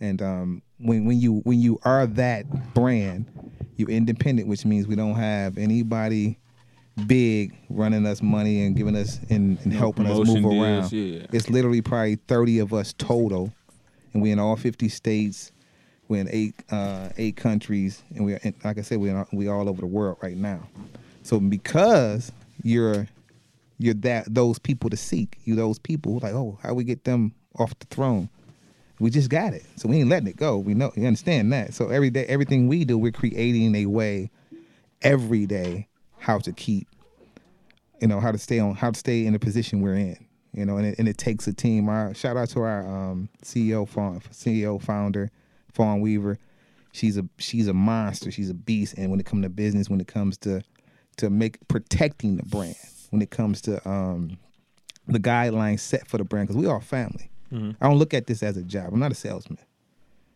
And 0.00 0.22
um, 0.22 0.62
when 0.78 1.04
when 1.04 1.20
you 1.20 1.40
when 1.44 1.60
you 1.60 1.78
are 1.84 2.06
that 2.06 2.72
brand, 2.74 3.26
you're 3.76 3.90
independent, 3.90 4.48
which 4.48 4.64
means 4.64 4.86
we 4.86 4.96
don't 4.96 5.16
have 5.16 5.58
anybody 5.58 6.38
big 7.06 7.56
running 7.68 8.06
us 8.06 8.20
money 8.20 8.64
and 8.64 8.76
giving 8.76 8.96
us 8.96 9.20
and, 9.30 9.58
and 9.62 9.72
helping 9.72 10.06
us 10.06 10.16
move 10.16 10.42
deals, 10.42 10.44
around. 10.44 10.92
yeah. 10.92 11.26
It's 11.32 11.48
literally 11.50 11.82
probably 11.82 12.16
thirty 12.16 12.58
of 12.58 12.72
us 12.72 12.94
total, 12.94 13.52
and 14.12 14.22
we're 14.22 14.32
in 14.32 14.38
all 14.38 14.56
fifty 14.56 14.88
states. 14.88 15.52
We're 16.08 16.22
in 16.22 16.28
eight 16.32 16.54
uh, 16.70 17.10
eight 17.16 17.36
countries, 17.36 18.02
and 18.14 18.24
we 18.24 18.34
are 18.34 18.40
in, 18.42 18.54
like 18.64 18.78
I 18.78 18.82
said, 18.82 18.98
we're 18.98 19.26
we 19.32 19.48
all 19.48 19.68
over 19.68 19.80
the 19.80 19.86
world 19.86 20.18
right 20.20 20.36
now. 20.36 20.68
So 21.22 21.38
because 21.38 22.32
you're 22.62 23.06
you're 23.78 23.94
that 23.94 24.34
those 24.34 24.58
people 24.58 24.90
to 24.90 24.96
seek, 24.96 25.38
you 25.44 25.54
those 25.54 25.78
people 25.78 26.18
like, 26.20 26.34
oh, 26.34 26.58
how 26.62 26.74
we 26.74 26.84
get 26.84 27.04
them 27.04 27.32
off 27.58 27.78
the 27.78 27.86
throne? 27.86 28.28
We 28.98 29.08
just 29.08 29.30
got 29.30 29.54
it, 29.54 29.64
so 29.76 29.88
we 29.88 30.00
ain't 30.00 30.10
letting 30.10 30.28
it 30.28 30.36
go. 30.36 30.58
We 30.58 30.74
know, 30.74 30.92
you 30.94 31.06
understand 31.06 31.50
that. 31.54 31.72
So 31.72 31.88
every 31.88 32.10
day, 32.10 32.26
everything 32.26 32.68
we 32.68 32.84
do, 32.84 32.98
we're 32.98 33.12
creating 33.12 33.74
a 33.76 33.86
way 33.86 34.30
every 35.00 35.46
day 35.46 35.88
how 36.18 36.38
to 36.40 36.52
keep, 36.52 36.86
you 38.00 38.08
know, 38.08 38.20
how 38.20 38.30
to 38.30 38.36
stay 38.36 38.58
on, 38.58 38.74
how 38.74 38.90
to 38.90 38.98
stay 38.98 39.24
in 39.24 39.32
the 39.32 39.38
position 39.38 39.80
we're 39.80 39.94
in. 39.94 40.26
You 40.52 40.64
know, 40.66 40.76
and 40.78 40.86
it, 40.86 40.98
and 40.98 41.08
it 41.08 41.16
takes 41.16 41.46
a 41.46 41.52
team. 41.52 41.88
Our 41.88 42.12
shout 42.14 42.36
out 42.36 42.48
to 42.50 42.60
our 42.60 42.86
um, 42.86 43.28
CEO, 43.44 43.88
Fawn, 43.88 44.20
CEO 44.32 44.82
founder, 44.82 45.30
Fawn 45.72 46.00
Weaver. 46.00 46.38
She's 46.92 47.16
a 47.16 47.24
she's 47.38 47.68
a 47.68 47.72
monster. 47.74 48.30
She's 48.30 48.50
a 48.50 48.54
beast. 48.54 48.94
And 48.98 49.10
when 49.10 49.20
it 49.20 49.26
comes 49.26 49.44
to 49.44 49.48
business, 49.48 49.88
when 49.88 50.00
it 50.00 50.08
comes 50.08 50.36
to 50.38 50.62
to 51.18 51.30
make 51.30 51.66
protecting 51.68 52.36
the 52.36 52.42
brand, 52.44 52.74
when 53.10 53.22
it 53.22 53.30
comes 53.30 53.60
to 53.62 53.88
um, 53.88 54.38
the 55.06 55.20
guidelines 55.20 55.80
set 55.80 56.08
for 56.08 56.18
the 56.18 56.24
brand, 56.24 56.48
because 56.48 56.60
we 56.60 56.66
are 56.68 56.80
family. 56.80 57.30
I 57.80 57.88
don't 57.88 57.98
look 57.98 58.14
at 58.14 58.26
this 58.26 58.42
as 58.42 58.56
a 58.56 58.62
job. 58.62 58.90
I'm 58.92 59.00
not 59.00 59.10
a 59.12 59.14
salesman. 59.16 59.58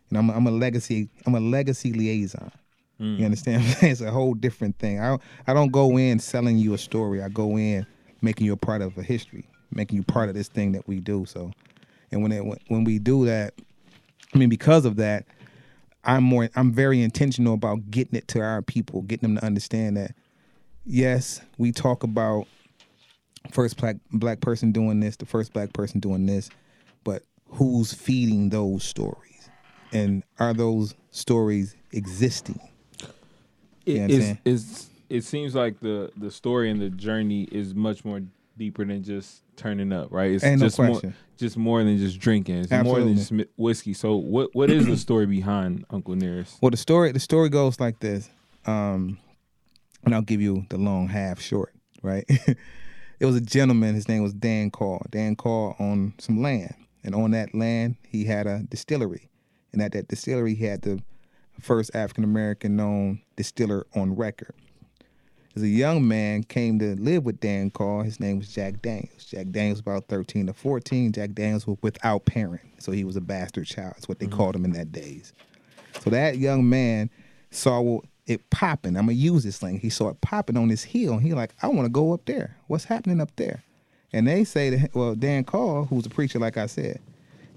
You 0.09 0.15
know, 0.15 0.19
I'm 0.19 0.29
a, 0.29 0.33
I'm 0.33 0.47
a 0.47 0.51
legacy. 0.51 1.09
I'm 1.25 1.35
a 1.35 1.39
legacy 1.39 1.91
liaison. 1.93 2.51
You 2.97 3.25
understand? 3.25 3.61
what 3.63 3.67
I'm 3.69 3.75
saying? 3.79 3.91
It's 3.91 4.01
a 4.01 4.11
whole 4.11 4.33
different 4.33 4.77
thing. 4.79 4.99
I 4.99 5.07
don't, 5.09 5.21
I 5.47 5.53
don't 5.53 5.71
go 5.71 5.97
in 5.97 6.19
selling 6.19 6.57
you 6.57 6.73
a 6.73 6.77
story. 6.77 7.21
I 7.21 7.27
go 7.29 7.57
in 7.57 7.85
making 8.21 8.45
you 8.45 8.53
a 8.53 8.57
part 8.57 8.81
of 8.81 8.97
a 8.97 9.01
history, 9.03 9.47
making 9.71 9.97
you 9.97 10.03
part 10.03 10.29
of 10.29 10.35
this 10.35 10.47
thing 10.47 10.71
that 10.73 10.87
we 10.87 10.99
do. 10.99 11.25
So, 11.25 11.51
and 12.11 12.21
when 12.21 12.31
it 12.31 12.43
when 12.67 12.83
we 12.83 12.99
do 12.99 13.25
that, 13.25 13.53
I 14.33 14.37
mean, 14.37 14.49
because 14.49 14.85
of 14.85 14.97
that, 14.97 15.25
I'm 16.03 16.23
more. 16.23 16.49
I'm 16.55 16.71
very 16.71 17.01
intentional 17.01 17.53
about 17.53 17.89
getting 17.89 18.15
it 18.15 18.27
to 18.29 18.41
our 18.41 18.61
people, 18.61 19.01
getting 19.03 19.29
them 19.29 19.37
to 19.37 19.45
understand 19.45 19.97
that. 19.97 20.11
Yes, 20.85 21.41
we 21.57 21.71
talk 21.71 22.03
about 22.03 22.47
first 23.51 23.77
black 23.77 23.97
black 24.11 24.41
person 24.41 24.71
doing 24.71 24.99
this, 24.99 25.15
the 25.15 25.25
first 25.25 25.53
black 25.53 25.73
person 25.73 25.99
doing 25.99 26.25
this, 26.25 26.49
but 27.03 27.23
who's 27.47 27.93
feeding 27.93 28.49
those 28.49 28.83
stories, 28.83 29.49
and 29.91 30.23
are 30.39 30.53
those 30.53 30.93
stories 31.11 31.75
existing? 31.91 32.59
It, 33.85 33.93
You 33.93 33.95
know 33.95 34.03
what 34.03 34.13
I'm 34.13 34.21
it's, 34.21 34.39
it's, 34.45 34.89
it 35.09 35.23
seems 35.23 35.55
like 35.55 35.79
the 35.79 36.11
the 36.17 36.31
story 36.31 36.69
and 36.69 36.81
the 36.81 36.89
journey 36.89 37.43
is 37.43 37.73
much 37.73 38.03
more 38.05 38.21
deeper 38.57 38.85
than 38.85 39.03
just 39.03 39.43
turning 39.55 39.91
up, 39.91 40.11
right? 40.11 40.31
It's 40.31 40.43
Ain't 40.43 40.59
no 40.59 40.67
just 40.67 40.79
more 40.79 41.01
just 41.37 41.57
more 41.57 41.83
than 41.83 41.97
just 41.97 42.19
drinking. 42.19 42.59
It's 42.59 42.71
more 42.71 42.99
than 42.99 43.15
just 43.15 43.31
whiskey. 43.57 43.93
So 43.93 44.15
what 44.15 44.53
what 44.53 44.69
is 44.69 44.85
the 44.85 44.97
story 44.97 45.25
behind 45.25 45.85
Uncle 45.89 46.15
Nearest? 46.15 46.61
Well, 46.61 46.71
the 46.71 46.77
story 46.77 47.11
the 47.11 47.19
story 47.19 47.49
goes 47.49 47.79
like 47.79 47.99
this, 47.99 48.29
um, 48.65 49.19
and 50.03 50.15
I'll 50.15 50.21
give 50.21 50.41
you 50.41 50.65
the 50.69 50.77
long 50.77 51.07
half 51.07 51.39
short. 51.39 51.73
Right, 52.01 52.25
it 53.19 53.25
was 53.25 53.35
a 53.35 53.41
gentleman. 53.41 53.95
His 53.95 54.07
name 54.07 54.23
was 54.23 54.33
Dan 54.33 54.71
Call. 54.71 55.05
Dan 55.09 55.35
Call 55.35 55.75
on 55.79 56.13
some 56.19 56.41
land, 56.41 56.75
and 57.03 57.15
on 57.15 57.31
that 57.31 57.53
land 57.55 57.95
he 58.07 58.25
had 58.25 58.47
a 58.47 58.63
distillery, 58.69 59.29
and 59.73 59.81
at 59.81 59.91
that 59.93 60.07
distillery 60.07 60.55
he 60.55 60.65
had 60.65 60.83
the 60.83 61.01
first 61.59 61.91
African 61.95 62.23
American 62.23 62.75
known 62.75 63.21
distiller 63.35 63.87
on 63.95 64.15
record. 64.15 64.53
As 65.55 65.63
a 65.63 65.69
young 65.69 66.05
man 66.05 66.43
came 66.43 66.79
to 66.79 66.95
live 66.95 67.23
with 67.23 67.39
Dan 67.39 67.69
Call, 67.69 68.01
his 68.01 68.19
name 68.19 68.39
was 68.39 68.53
Jack 68.53 68.81
Daniels. 68.81 69.23
Jack 69.23 69.51
Daniels 69.51 69.77
was 69.77 69.81
about 69.81 70.09
13 70.09 70.47
to 70.47 70.53
14. 70.53 71.13
Jack 71.13 71.31
Daniels 71.31 71.65
was 71.65 71.77
without 71.81 72.25
parent, 72.25 72.61
so 72.79 72.91
he 72.91 73.05
was 73.05 73.15
a 73.15 73.21
bastard 73.21 73.65
child. 73.65 73.93
That's 73.95 74.09
what 74.09 74.19
they 74.19 74.25
mm-hmm. 74.25 74.35
called 74.35 74.55
him 74.55 74.65
in 74.65 74.73
that 74.73 74.91
days. 74.91 75.31
So 76.01 76.09
that 76.09 76.39
young 76.39 76.69
man 76.69 77.09
saw 77.51 78.01
it 78.27 78.49
popping. 78.49 78.97
I'm 78.97 79.05
gonna 79.05 79.13
use 79.13 79.45
this 79.45 79.57
thing. 79.57 79.79
He 79.79 79.89
saw 79.89 80.09
it 80.09 80.19
popping 80.19 80.57
on 80.57 80.69
his 80.69 80.83
heel, 80.83 81.13
and 81.13 81.21
he 81.21 81.33
like, 81.33 81.53
I 81.61 81.67
want 81.67 81.85
to 81.85 81.89
go 81.89 82.13
up 82.13 82.25
there. 82.25 82.57
What's 82.67 82.83
happening 82.83 83.21
up 83.21 83.33
there? 83.37 83.63
And 84.11 84.27
they 84.27 84.43
say 84.43 84.71
that 84.71 84.93
well, 84.93 85.15
Dan 85.15 85.45
Call, 85.45 85.85
who's 85.85 86.05
a 86.05 86.09
preacher, 86.09 86.37
like 86.37 86.57
I 86.57 86.65
said, 86.65 86.99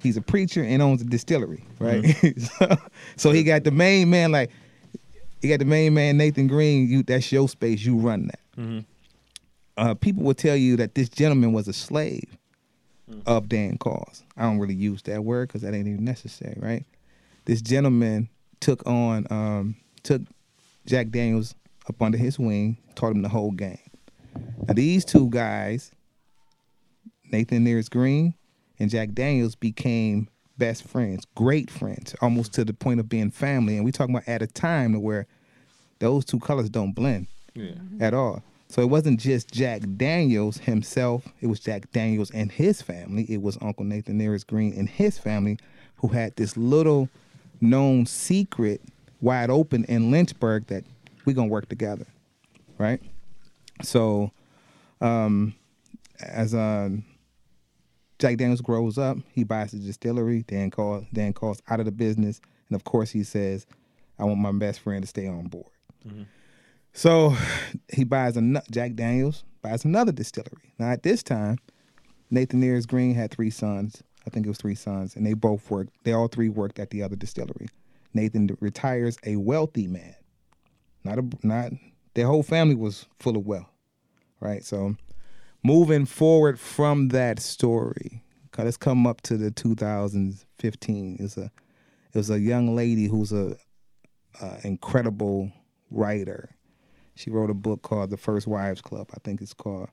he's 0.00 0.16
a 0.16 0.22
preacher 0.22 0.62
and 0.62 0.80
owns 0.80 1.02
a 1.02 1.04
distillery, 1.04 1.64
right? 1.80 2.04
Mm-hmm. 2.04 2.40
so, 2.76 2.76
so 3.16 3.30
he 3.32 3.42
got 3.42 3.64
the 3.64 3.72
main 3.72 4.08
man 4.08 4.30
like 4.30 4.50
you 5.40 5.48
got 5.48 5.58
the 5.58 5.64
main 5.64 5.94
man 5.94 6.16
Nathan 6.16 6.46
Green. 6.46 6.88
You 6.88 7.02
that's 7.02 7.30
your 7.32 7.48
space. 7.48 7.82
You 7.82 7.96
run 7.96 8.28
that. 8.28 8.40
Uh, 9.76 9.94
people 9.94 10.24
will 10.24 10.34
tell 10.34 10.56
you 10.56 10.76
that 10.76 10.94
this 10.96 11.08
gentleman 11.08 11.52
was 11.52 11.68
a 11.68 11.72
slave 11.72 12.36
of 13.26 13.48
Dan 13.48 13.78
Call's. 13.78 14.22
I 14.36 14.42
don't 14.42 14.58
really 14.58 14.74
use 14.74 15.02
that 15.02 15.24
word 15.24 15.48
because 15.48 15.62
that 15.62 15.72
ain't 15.74 15.86
even 15.88 16.04
necessary, 16.04 16.56
right? 16.60 16.84
This 17.44 17.62
gentleman 17.62 18.28
took 18.60 18.86
on 18.86 19.26
um, 19.30 19.76
took 20.02 20.22
Jack 20.86 21.10
Daniels 21.10 21.54
up 21.88 22.02
under 22.02 22.18
his 22.18 22.38
wing, 22.38 22.76
taught 22.96 23.12
him 23.12 23.22
the 23.22 23.28
whole 23.28 23.52
game. 23.52 23.78
Now 24.66 24.74
these 24.74 25.04
two 25.04 25.30
guys, 25.30 25.92
Nathan 27.30 27.64
Nearest 27.64 27.90
Green 27.90 28.34
and 28.78 28.90
Jack 28.90 29.12
Daniels, 29.12 29.54
became 29.54 30.28
best 30.58 30.84
friends, 30.84 31.26
great 31.34 31.70
friends, 31.70 32.14
almost 32.20 32.52
to 32.54 32.64
the 32.64 32.72
point 32.72 33.00
of 33.00 33.08
being 33.08 33.30
family. 33.30 33.76
And 33.76 33.84
we 33.84 33.92
talking 33.92 34.14
about 34.14 34.28
at 34.28 34.42
a 34.42 34.46
time 34.46 34.92
to 34.92 35.00
where 35.00 35.26
those 36.00 36.24
two 36.24 36.38
colors 36.40 36.68
don't 36.68 36.92
blend 36.92 37.26
Yeah. 37.54 37.72
at 38.00 38.14
all. 38.14 38.42
So 38.68 38.82
it 38.82 38.90
wasn't 38.90 39.18
just 39.18 39.50
Jack 39.50 39.82
Daniels 39.96 40.58
himself, 40.58 41.26
it 41.40 41.46
was 41.46 41.58
Jack 41.60 41.90
Daniels 41.92 42.30
and 42.32 42.52
his 42.52 42.82
family. 42.82 43.24
It 43.28 43.40
was 43.40 43.56
Uncle 43.62 43.84
Nathan 43.84 44.18
Nearest 44.18 44.46
Green 44.46 44.74
and 44.74 44.88
his 44.88 45.16
family 45.18 45.58
who 45.96 46.08
had 46.08 46.36
this 46.36 46.56
little 46.56 47.08
known 47.60 48.04
secret 48.06 48.82
wide 49.20 49.50
open 49.50 49.84
in 49.84 50.10
Lynchburg 50.10 50.66
that 50.66 50.84
we're 51.24 51.32
gonna 51.32 51.48
work 51.48 51.68
together. 51.68 52.06
Right? 52.76 53.00
So 53.82 54.32
um 55.00 55.54
as 56.20 56.54
uh 56.54 56.90
Jack 58.18 58.36
Daniels 58.36 58.60
grows 58.60 58.98
up, 58.98 59.18
he 59.32 59.44
buys 59.44 59.70
the 59.70 59.78
distillery, 59.78 60.44
Dan 60.48 60.70
calls 60.70 61.04
Dan 61.12 61.32
calls 61.32 61.62
out 61.68 61.80
of 61.80 61.86
the 61.86 61.92
business, 61.92 62.40
and 62.68 62.76
of 62.76 62.84
course 62.84 63.10
he 63.10 63.22
says, 63.22 63.66
I 64.18 64.24
want 64.24 64.40
my 64.40 64.52
best 64.52 64.80
friend 64.80 65.02
to 65.02 65.08
stay 65.08 65.26
on 65.28 65.46
board. 65.46 65.70
Mm-hmm. 66.06 66.22
So 66.92 67.36
he 67.92 68.04
buys 68.04 68.36
a 68.36 68.62
Jack 68.70 68.94
Daniels 68.94 69.44
buys 69.62 69.84
another 69.84 70.12
distillery. 70.12 70.72
Now 70.78 70.90
at 70.90 71.02
this 71.02 71.22
time, 71.22 71.58
Nathan 72.30 72.60
Nearest 72.60 72.88
Green 72.88 73.14
had 73.14 73.30
three 73.30 73.50
sons. 73.50 74.02
I 74.26 74.30
think 74.30 74.46
it 74.46 74.48
was 74.48 74.58
three 74.58 74.74
sons, 74.74 75.16
and 75.16 75.24
they 75.24 75.34
both 75.34 75.70
worked. 75.70 75.92
They 76.04 76.12
all 76.12 76.28
three 76.28 76.48
worked 76.48 76.78
at 76.78 76.90
the 76.90 77.02
other 77.02 77.16
distillery. 77.16 77.68
Nathan 78.14 78.56
retires 78.60 79.16
a 79.24 79.36
wealthy 79.36 79.86
man. 79.86 80.14
Not 81.04 81.18
a 81.18 81.24
not 81.42 81.72
their 82.14 82.26
whole 82.26 82.42
family 82.42 82.74
was 82.74 83.06
full 83.20 83.36
of 83.36 83.46
wealth, 83.46 83.70
right? 84.40 84.64
So 84.64 84.96
moving 85.62 86.06
forward 86.06 86.58
from 86.58 87.08
that 87.08 87.40
story, 87.40 88.22
let's 88.56 88.76
come 88.76 89.06
up 89.06 89.20
to 89.22 89.36
the 89.36 89.50
2015. 89.50 91.16
It's 91.20 91.36
a 91.36 91.50
it 92.14 92.16
was 92.16 92.30
a 92.30 92.40
young 92.40 92.74
lady 92.74 93.06
who's 93.06 93.32
a, 93.32 93.56
a 94.40 94.66
incredible 94.66 95.52
writer. 95.90 96.50
She 97.14 97.30
wrote 97.30 97.50
a 97.50 97.54
book 97.54 97.82
called 97.82 98.10
The 98.10 98.16
First 98.16 98.46
Wives 98.46 98.80
Club. 98.80 99.10
I 99.12 99.18
think 99.22 99.42
it's 99.42 99.52
called 99.52 99.88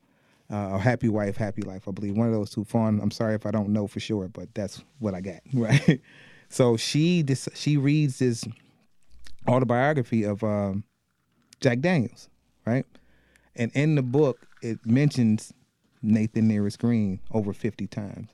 uh, 0.50 0.78
Happy 0.78 1.10
Wife, 1.10 1.38
Happy 1.38 1.62
Life. 1.62 1.88
I 1.88 1.92
believe 1.92 2.16
one 2.16 2.28
of 2.28 2.34
those 2.34 2.52
two. 2.52 2.64
Fawn. 2.64 3.00
I'm 3.02 3.12
sorry 3.12 3.36
if 3.36 3.46
I 3.46 3.52
don't 3.52 3.70
know 3.70 3.88
for 3.88 4.00
sure, 4.00 4.28
but 4.28 4.54
that's 4.54 4.84
what 5.00 5.14
I 5.14 5.22
got. 5.22 5.42
Right. 5.54 6.02
so 6.50 6.78
she 6.78 7.22
this 7.22 7.50
she 7.56 7.78
reads 7.78 8.20
this 8.20 8.46
autobiography 9.48 10.24
of 10.24 10.44
um, 10.44 10.84
Jack 11.60 11.80
Daniels, 11.80 12.30
right? 12.66 12.86
And 13.56 13.72
in 13.74 13.96
the 13.96 14.04
book, 14.04 14.48
it 14.66 14.86
mentions 14.86 15.54
Nathan 16.02 16.48
Nearest 16.48 16.80
Green 16.80 17.20
over 17.32 17.54
50 17.54 17.88
times 17.88 18.30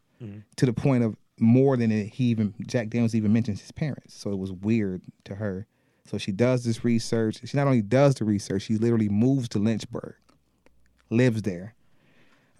to 0.56 0.65
the 0.65 0.74
point 0.74 1.04
of 1.04 1.15
more 1.39 1.76
than 1.76 1.91
it, 1.91 2.13
he 2.13 2.26
even, 2.26 2.54
Jack 2.67 2.89
Daniels 2.89 3.15
even 3.15 3.34
mentions 3.34 3.62
his 3.62 3.72
parents. 3.72 4.13
So 4.13 4.32
it 4.32 4.38
was 4.38 4.52
weird 4.52 5.02
to 5.26 5.36
her. 5.36 5.65
So 6.06 6.17
she 6.17 6.32
does 6.32 6.63
this 6.63 6.84
research. 6.84 7.41
She 7.44 7.58
not 7.58 7.67
only 7.67 7.82
does 7.82 8.15
the 8.15 8.26
research, 8.26 8.63
she 8.63 8.78
literally 8.78 9.10
moves 9.10 9.50
to 9.50 9.60
Lynchburg, 9.60 10.15
lives 11.10 11.41
there. 11.41 11.74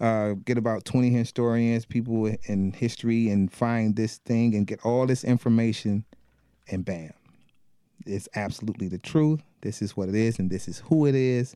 Uh, 0.00 0.34
get 0.44 0.58
about 0.58 0.84
20 0.84 1.10
historians, 1.10 1.86
people 1.86 2.26
in 2.44 2.72
history, 2.72 3.28
and 3.28 3.52
find 3.52 3.94
this 3.94 4.18
thing 4.18 4.56
and 4.56 4.66
get 4.66 4.84
all 4.84 5.06
this 5.06 5.22
information, 5.22 6.04
and 6.68 6.84
bam, 6.84 7.12
it's 8.04 8.28
absolutely 8.34 8.88
the 8.88 8.98
truth. 8.98 9.42
This 9.60 9.80
is 9.80 9.96
what 9.96 10.08
it 10.08 10.16
is, 10.16 10.40
and 10.40 10.50
this 10.50 10.66
is 10.66 10.80
who 10.80 11.06
it 11.06 11.14
is. 11.14 11.54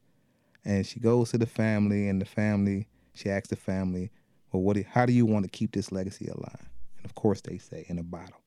And 0.67 0.85
she 0.85 0.99
goes 0.99 1.31
to 1.31 1.39
the 1.39 1.47
family, 1.47 2.09
and 2.09 2.21
the 2.21 2.27
family, 2.27 2.89
she 3.15 3.31
asks 3.31 3.49
the 3.49 3.57
family, 3.57 4.11
"Well, 4.51 4.63
what? 4.63 4.75
Do, 4.75 4.85
how 4.87 5.07
do 5.07 5.13
you 5.13 5.25
want 5.25 5.45
to 5.45 5.51
keep 5.51 5.73
this 5.73 5.93
legacy 5.93 6.27
alive?" 6.27 6.69
And 6.99 7.07
of 7.07 7.15
course, 7.15 7.41
they 7.41 7.57
say, 7.57 7.87
"In 7.89 7.99
a 7.99 8.03
bottle." 8.03 8.43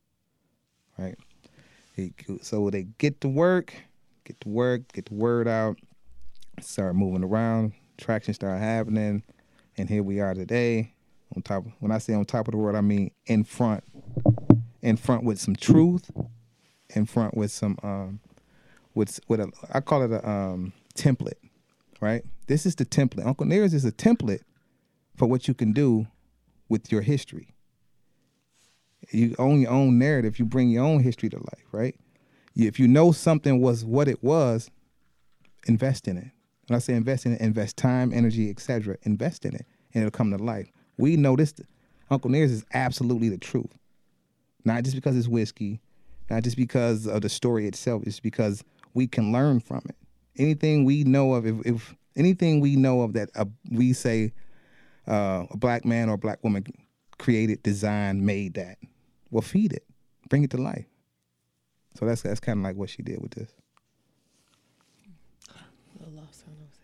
Right. 0.98 1.18
So 2.42 2.70
they 2.70 2.84
get 2.98 3.22
to 3.22 3.30
work, 3.30 3.74
get 4.26 4.40
to 4.42 4.50
work, 4.50 4.92
get 4.94 5.06
the 5.06 5.16
word 5.16 5.48
out, 5.48 5.78
start 6.62 6.96
moving 6.96 7.24
around, 7.24 7.74
traction 7.98 8.34
start 8.34 8.60
happening, 8.60 9.24
and 9.78 9.90
here 9.90 10.04
we 10.04 10.20
are 10.20 10.34
today. 10.34 10.94
On 11.36 11.42
top, 11.42 11.64
when 11.80 11.92
I 11.92 12.00
say 12.00 12.14
on 12.14 12.26
top 12.26 12.48
of 12.48 12.54
the 12.54 12.58
world, 12.58 12.76
I 12.76 12.82
mean 12.82 13.12
in 13.28 13.44
front, 13.44 13.84
in 14.82 14.98
front 14.98 15.24
with 15.24 15.40
some 15.40 15.56
truth, 15.56 16.12
in 16.90 17.06
front 17.06 17.36
with 17.36 17.52
some 17.52 17.78
um, 17.84 18.20
with 18.94 19.20
with 19.28 19.40
a 19.40 19.52
I 19.74 19.80
call 19.80 20.04
it 20.04 20.12
a 20.12 20.28
um, 20.28 20.74
template, 20.96 21.49
right? 22.02 22.24
This 22.48 22.66
is 22.66 22.76
the 22.76 22.86
template. 22.86 23.26
Uncle 23.26 23.46
Nearest 23.46 23.74
is 23.74 23.86
a 23.86 23.92
template 23.92 24.42
for 25.16 25.28
what 25.28 25.48
you 25.48 25.54
can 25.54 25.74
do 25.74 26.08
with 26.68 26.92
your 26.92 27.02
history. 27.02 27.54
You 29.12 29.36
own 29.40 29.62
your 29.62 29.72
own 29.72 29.98
narrative. 29.98 30.40
You 30.40 30.46
bring 30.46 30.70
your 30.70 30.84
own 30.84 31.02
history 31.02 31.30
to 31.30 31.38
life, 31.38 31.66
right? 31.72 31.96
If 32.56 32.80
you 32.80 32.88
know 32.88 33.12
something 33.12 33.62
was 33.62 33.86
what 33.86 34.08
it 34.08 34.24
was, 34.24 34.70
invest 35.68 36.08
in 36.08 36.18
it. 36.18 36.32
When 36.68 36.76
I 36.76 36.80
say 36.80 36.94
invest 36.94 37.26
in 37.26 37.34
it, 37.34 37.42
invest 37.42 37.78
time, 37.78 38.14
energy, 38.14 38.50
etc. 38.50 38.98
Invest 39.04 39.46
in 39.46 39.56
it, 39.56 39.66
and 39.94 40.04
it'll 40.04 40.12
come 40.12 40.32
to 40.32 40.44
life. 40.44 40.72
We 40.98 41.16
know 41.18 41.36
this. 41.36 41.54
Uncle 42.12 42.30
Nearest 42.30 42.54
is 42.54 42.66
absolutely 42.74 43.30
the 43.30 43.38
truth. 43.38 43.78
Not 44.66 44.84
just 44.84 44.96
because 44.96 45.16
it's 45.16 45.28
whiskey, 45.28 45.80
not 46.30 46.44
just 46.44 46.58
because 46.58 47.08
of 47.08 47.22
the 47.22 47.30
story 47.30 47.66
itself. 47.66 48.04
It's 48.06 48.20
because 48.20 48.64
we 48.94 49.08
can 49.08 49.32
learn 49.32 49.60
from 49.60 49.82
it. 49.88 49.96
Anything 50.40 50.86
we 50.86 51.04
know 51.04 51.34
of, 51.34 51.46
if, 51.46 51.56
if 51.66 51.96
anything 52.16 52.60
we 52.62 52.76
know 52.76 53.02
of 53.02 53.14
that 53.14 53.30
uh, 53.36 53.46
we 53.70 53.94
say 53.94 54.32
uh, 55.08 55.46
a 55.52 55.58
black 55.58 55.86
man 55.86 56.10
or 56.10 56.14
a 56.14 56.18
black 56.18 56.44
woman 56.44 56.66
created, 57.18 57.62
designed, 57.62 58.26
made 58.26 58.54
that, 58.56 58.78
well, 59.30 59.42
feed 59.42 59.74
it, 59.74 59.84
bring 60.30 60.44
it 60.44 60.50
to 60.52 60.58
life. 60.58 60.86
So 62.00 62.06
that's 62.06 62.22
that's 62.22 62.40
kind 62.40 62.60
of 62.60 62.64
like 62.64 62.76
what 62.78 62.90
she 62.90 63.02
did 63.04 63.22
with 63.22 63.32
this. 63.32 63.52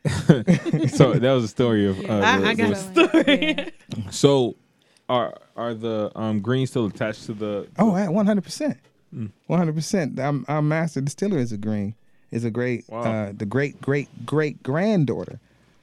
so 0.96 1.13
that 1.13 1.32
was 1.32 1.44
the 1.44 1.48
story 1.48 1.88
of. 1.88 2.00
Uh, 2.08 2.13
I, 2.24 2.38
the- 2.39 2.48
I 2.48 2.54
got 2.54 2.68
the- 2.68 2.74
a 2.74 3.10
story. 3.10 3.56
Yeah. 3.58 3.70
So, 4.12 4.56
are 5.10 5.36
are 5.56 5.74
the 5.74 6.12
um, 6.15 6.41
greens 6.41 6.70
still 6.72 6.86
attached 6.88 7.26
to 7.28 7.34
the? 7.34 7.68
Oh, 7.80 7.96
at 7.96 8.12
one 8.13 8.26
hundred 8.26 8.44
percent, 8.44 8.78
one 9.12 9.32
hundred 9.60 9.76
percent. 9.76 10.20
Our 10.20 10.41
our 10.48 10.62
master 10.62 11.02
distiller 11.02 11.38
is 11.39 11.52
a 11.52 11.58
green. 11.58 11.96
Is 12.36 12.43
a 12.43 12.52
great, 12.52 12.84
Wow. 12.89 13.02
uh, 13.02 13.32
the 13.32 13.45
great 13.45 13.80
great 13.82 14.10
great 14.26 14.62
granddaughter 14.62 15.39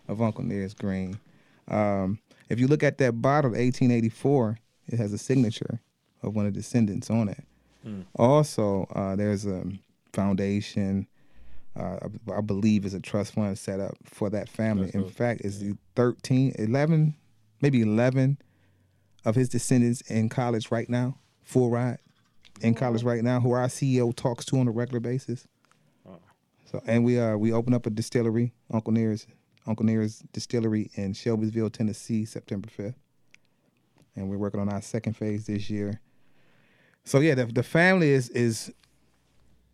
of 0.08 0.20
Uncle 0.20 0.44
Nearest 0.44 0.76
Green. 0.78 1.18
Um, 1.68 2.18
if 2.50 2.60
you 2.60 2.66
look 2.68 2.82
at 2.82 2.98
that 2.98 3.22
bottle, 3.22 3.56
eighteen 3.56 3.90
eighty 3.90 4.10
four, 4.10 4.58
it 4.86 4.98
has 4.98 5.12
a 5.12 5.18
signature 5.18 5.80
of 6.22 6.34
one 6.36 6.44
of 6.46 6.52
the 6.52 6.60
descendants 6.60 7.08
on 7.10 7.28
it. 7.28 7.44
Also, 8.16 8.86
uh, 8.94 9.16
there's 9.16 9.46
a 9.46 9.64
foundation. 10.12 11.06
Uh, 11.74 11.98
I, 12.28 12.38
I 12.38 12.40
believe 12.42 12.84
is 12.84 12.92
a 12.94 13.00
trust 13.00 13.32
fund 13.32 13.56
set 13.58 13.80
up 13.80 13.94
for 14.04 14.28
that 14.30 14.48
family. 14.48 14.84
That's 14.92 14.96
In 14.96 15.08
fact, 15.08 15.40
it's 15.42 15.58
the 15.58 15.76
13, 15.96 16.54
11, 16.58 17.14
maybe 17.62 17.80
11 17.80 18.36
of 19.24 19.34
his 19.36 19.48
descendants 19.48 20.02
in 20.02 20.28
college 20.28 20.70
right 20.70 20.88
now, 20.90 21.16
full 21.42 21.70
ride 21.70 21.98
in 22.60 22.74
college 22.74 23.02
right 23.04 23.24
now, 23.24 23.40
who 23.40 23.52
our 23.52 23.68
CEO 23.68 24.14
talks 24.14 24.44
to 24.46 24.58
on 24.58 24.68
a 24.68 24.70
regular 24.70 25.00
basis. 25.00 25.46
So, 26.72 26.82
and 26.86 27.04
we 27.04 27.20
uh 27.20 27.36
we 27.36 27.52
open 27.52 27.74
up 27.74 27.84
a 27.84 27.90
distillery, 27.90 28.54
Uncle 28.72 28.94
Near's 28.94 29.26
Uncle 29.66 29.84
Near's 29.84 30.20
distillery 30.32 30.90
in 30.94 31.12
Shelbyville, 31.12 31.68
Tennessee, 31.68 32.24
September 32.24 32.70
fifth, 32.70 32.98
and 34.16 34.30
we're 34.30 34.38
working 34.38 34.58
on 34.58 34.70
our 34.70 34.80
second 34.80 35.14
phase 35.14 35.46
this 35.46 35.68
year. 35.68 36.00
So 37.04 37.20
yeah, 37.20 37.34
the 37.34 37.44
the 37.44 37.62
family 37.62 38.08
is 38.08 38.30
is 38.30 38.72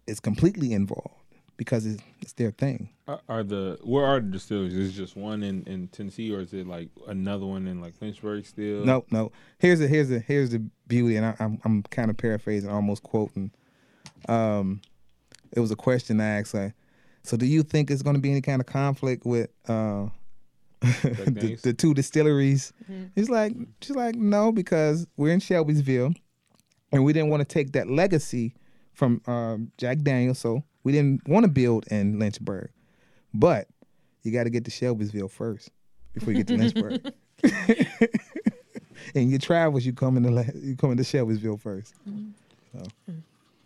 is 0.09 0.19
completely 0.19 0.73
involved 0.73 1.15
because 1.57 1.87
it's, 1.87 2.03
it's 2.21 2.33
their 2.33 2.51
thing. 2.51 2.89
Are, 3.07 3.21
are 3.29 3.45
the 3.45 3.79
where 3.85 4.05
are 4.05 4.19
the 4.19 4.31
distilleries? 4.31 4.75
Is 4.75 4.91
it 4.91 5.01
just 5.01 5.17
one 5.17 5.45
in, 5.45 5.63
in 5.65 5.87
Tennessee, 5.89 6.35
or 6.35 6.41
is 6.41 6.53
it 6.53 6.67
like 6.67 6.89
another 7.07 7.47
one 7.47 7.69
in 7.69 7.81
like 7.81 7.95
Lynchburg 8.01 8.45
still? 8.45 8.85
No, 8.85 9.05
no. 9.13 9.31
Here's 9.59 9.79
the 9.79 9.87
here's 9.87 10.09
the 10.09 10.19
here's 10.19 10.51
the 10.51 10.69
beauty, 10.89 11.15
and 11.15 11.27
I, 11.27 11.37
I'm 11.39 11.61
I'm 11.65 11.85
kind 11.85 12.11
of 12.11 12.17
paraphrasing, 12.17 12.71
almost 12.71 13.05
quoting. 13.05 13.53
Um, 14.29 14.81
it 15.53 15.61
was 15.61 15.71
a 15.71 15.77
question 15.77 16.21
I 16.21 16.41
asked. 16.41 16.55
Like, 16.55 16.75
so 17.29 17.37
do 17.37 17.45
you 17.45 17.63
think 17.63 17.91
it's 17.91 18.01
going 18.01 18.17
to 18.17 18.23
be 18.23 18.31
any 18.31 18.41
kind 18.41 18.59
of 18.59 18.67
conflict 18.67 19.27
with 19.27 19.51
uh, 19.69 20.07
the, 20.81 21.59
the 21.63 21.75
two 21.75 21.93
distilleries? 21.93 22.73
He's 23.15 23.29
like, 23.29 23.53
she's 23.83 23.95
like, 23.95 24.15
no, 24.15 24.51
because 24.51 25.07
we're 25.19 25.35
in 25.35 25.41
Shelbyville, 25.41 26.15
and 26.91 27.05
we 27.05 27.13
didn't 27.13 27.29
want 27.29 27.41
to 27.41 27.45
take 27.45 27.73
that 27.73 27.91
legacy 27.91 28.55
from 28.95 29.21
um, 29.27 29.71
Jack 29.77 29.99
Daniels, 29.99 30.39
so 30.39 30.63
we 30.85 30.93
didn't 30.93 31.29
want 31.29 31.45
to 31.45 31.51
build 31.51 31.87
in 31.89 32.19
Lynchburg. 32.19 32.71
But 33.35 33.69
you 34.23 34.33
got 34.33 34.45
to 34.45 34.51
get 34.51 34.65
to 34.65 34.71
Shelbyville 34.71 35.29
first 35.29 35.71
before 36.15 36.33
you 36.33 36.43
get 36.43 36.47
to 36.47 36.57
Lynchburg. 36.63 37.13
in 39.15 39.29
your 39.29 39.39
travels, 39.39 39.85
you 39.85 39.93
come 39.93 40.17
into 40.17 40.31
La- 40.31 40.45
you 40.55 40.77
come 40.77 40.93
into 40.93 41.05
Shelbyville 41.05 41.59
first. 41.59 41.95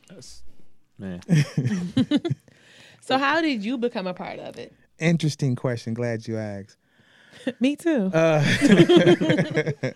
That's, 0.08 0.42
man. 0.98 1.20
So 3.02 3.18
how 3.18 3.40
did 3.40 3.64
you 3.64 3.78
become 3.78 4.06
a 4.06 4.14
part 4.14 4.38
of 4.38 4.56
it? 4.56 4.72
Interesting 4.98 5.56
question. 5.56 5.92
Glad 5.92 6.28
you 6.28 6.38
asked. 6.38 6.76
Me 7.60 7.74
too. 7.74 8.10
Uh, 8.14 8.44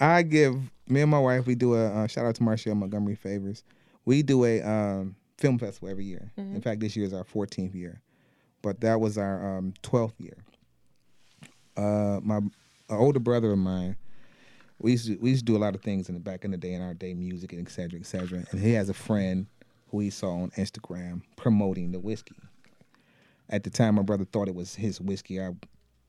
I 0.00 0.22
give 0.22 0.54
me 0.88 1.02
and 1.02 1.10
my 1.10 1.18
wife. 1.18 1.46
We 1.46 1.54
do 1.54 1.74
a 1.74 1.88
uh, 1.88 2.06
shout 2.06 2.24
out 2.24 2.34
to 2.36 2.42
Marshall 2.42 2.74
Montgomery 2.74 3.16
Favors. 3.16 3.64
We 4.06 4.22
do 4.22 4.46
a 4.46 4.62
um, 4.62 5.16
film 5.36 5.58
festival 5.58 5.90
every 5.90 6.06
year. 6.06 6.32
In 6.38 6.62
fact, 6.62 6.80
this 6.80 6.96
year 6.96 7.04
is 7.04 7.12
our 7.12 7.24
14th 7.24 7.74
year, 7.74 8.00
but 8.62 8.80
that 8.80 9.00
was 9.00 9.18
our 9.18 9.58
um, 9.58 9.74
12th 9.82 10.18
year. 10.18 10.38
Uh, 11.76 12.20
my 12.22 12.40
older 12.88 13.20
brother 13.20 13.52
of 13.52 13.58
mine, 13.58 13.96
we 14.78 14.92
used 14.92 15.08
to, 15.08 15.18
we 15.20 15.30
used 15.30 15.46
to 15.46 15.52
do 15.52 15.58
a 15.58 15.60
lot 15.60 15.74
of 15.74 15.82
things 15.82 16.08
in 16.08 16.14
the 16.14 16.20
back 16.20 16.44
in 16.44 16.52
the 16.52 16.56
day 16.56 16.72
in 16.72 16.80
our 16.80 16.94
day, 16.94 17.12
music 17.12 17.52
and 17.52 17.66
et 17.66 17.70
cetera, 17.70 18.00
et 18.00 18.06
cetera. 18.06 18.44
And 18.50 18.60
he 18.60 18.72
has 18.72 18.88
a 18.88 18.94
friend 18.94 19.46
who 19.90 20.00
he 20.00 20.10
saw 20.10 20.42
on 20.42 20.50
Instagram 20.50 21.22
promoting 21.36 21.92
the 21.92 21.98
whiskey. 21.98 22.34
At 23.50 23.64
the 23.64 23.70
time, 23.70 23.94
my 23.94 24.02
brother 24.02 24.24
thought 24.24 24.48
it 24.48 24.54
was 24.54 24.74
his 24.74 25.00
whiskey. 25.00 25.40
I 25.40 25.52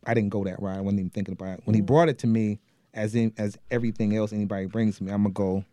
I 0.06 0.14
didn't 0.14 0.30
go 0.30 0.44
that 0.46 0.62
route. 0.62 0.78
I 0.78 0.82
wasn't 0.82 1.00
even 1.00 1.10
thinking 1.10 1.34
about 1.34 1.60
it. 1.60 1.62
When 1.66 1.74
he 1.76 1.82
brought 1.82 2.10
it 2.10 2.20
to 2.20 2.28
me, 2.28 2.60
as 2.94 3.16
in 3.16 3.34
as 3.38 3.58
everything 3.72 4.16
else 4.16 4.34
anybody 4.34 4.66
brings 4.66 5.00
me, 5.02 5.12
I'm 5.12 5.24
gonna 5.24 5.34
go 5.34 5.66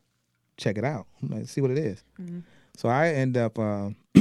check 0.57 0.79
it 0.79 0.85
out. 0.85 1.07
Like, 1.23 1.49
see 1.49 1.61
what 1.61 1.71
it 1.71 1.79
is. 1.79 2.03
So 2.77 2.89
I 2.89 3.09
end 3.09 3.37
up 3.37 3.59
uh, 3.59 3.91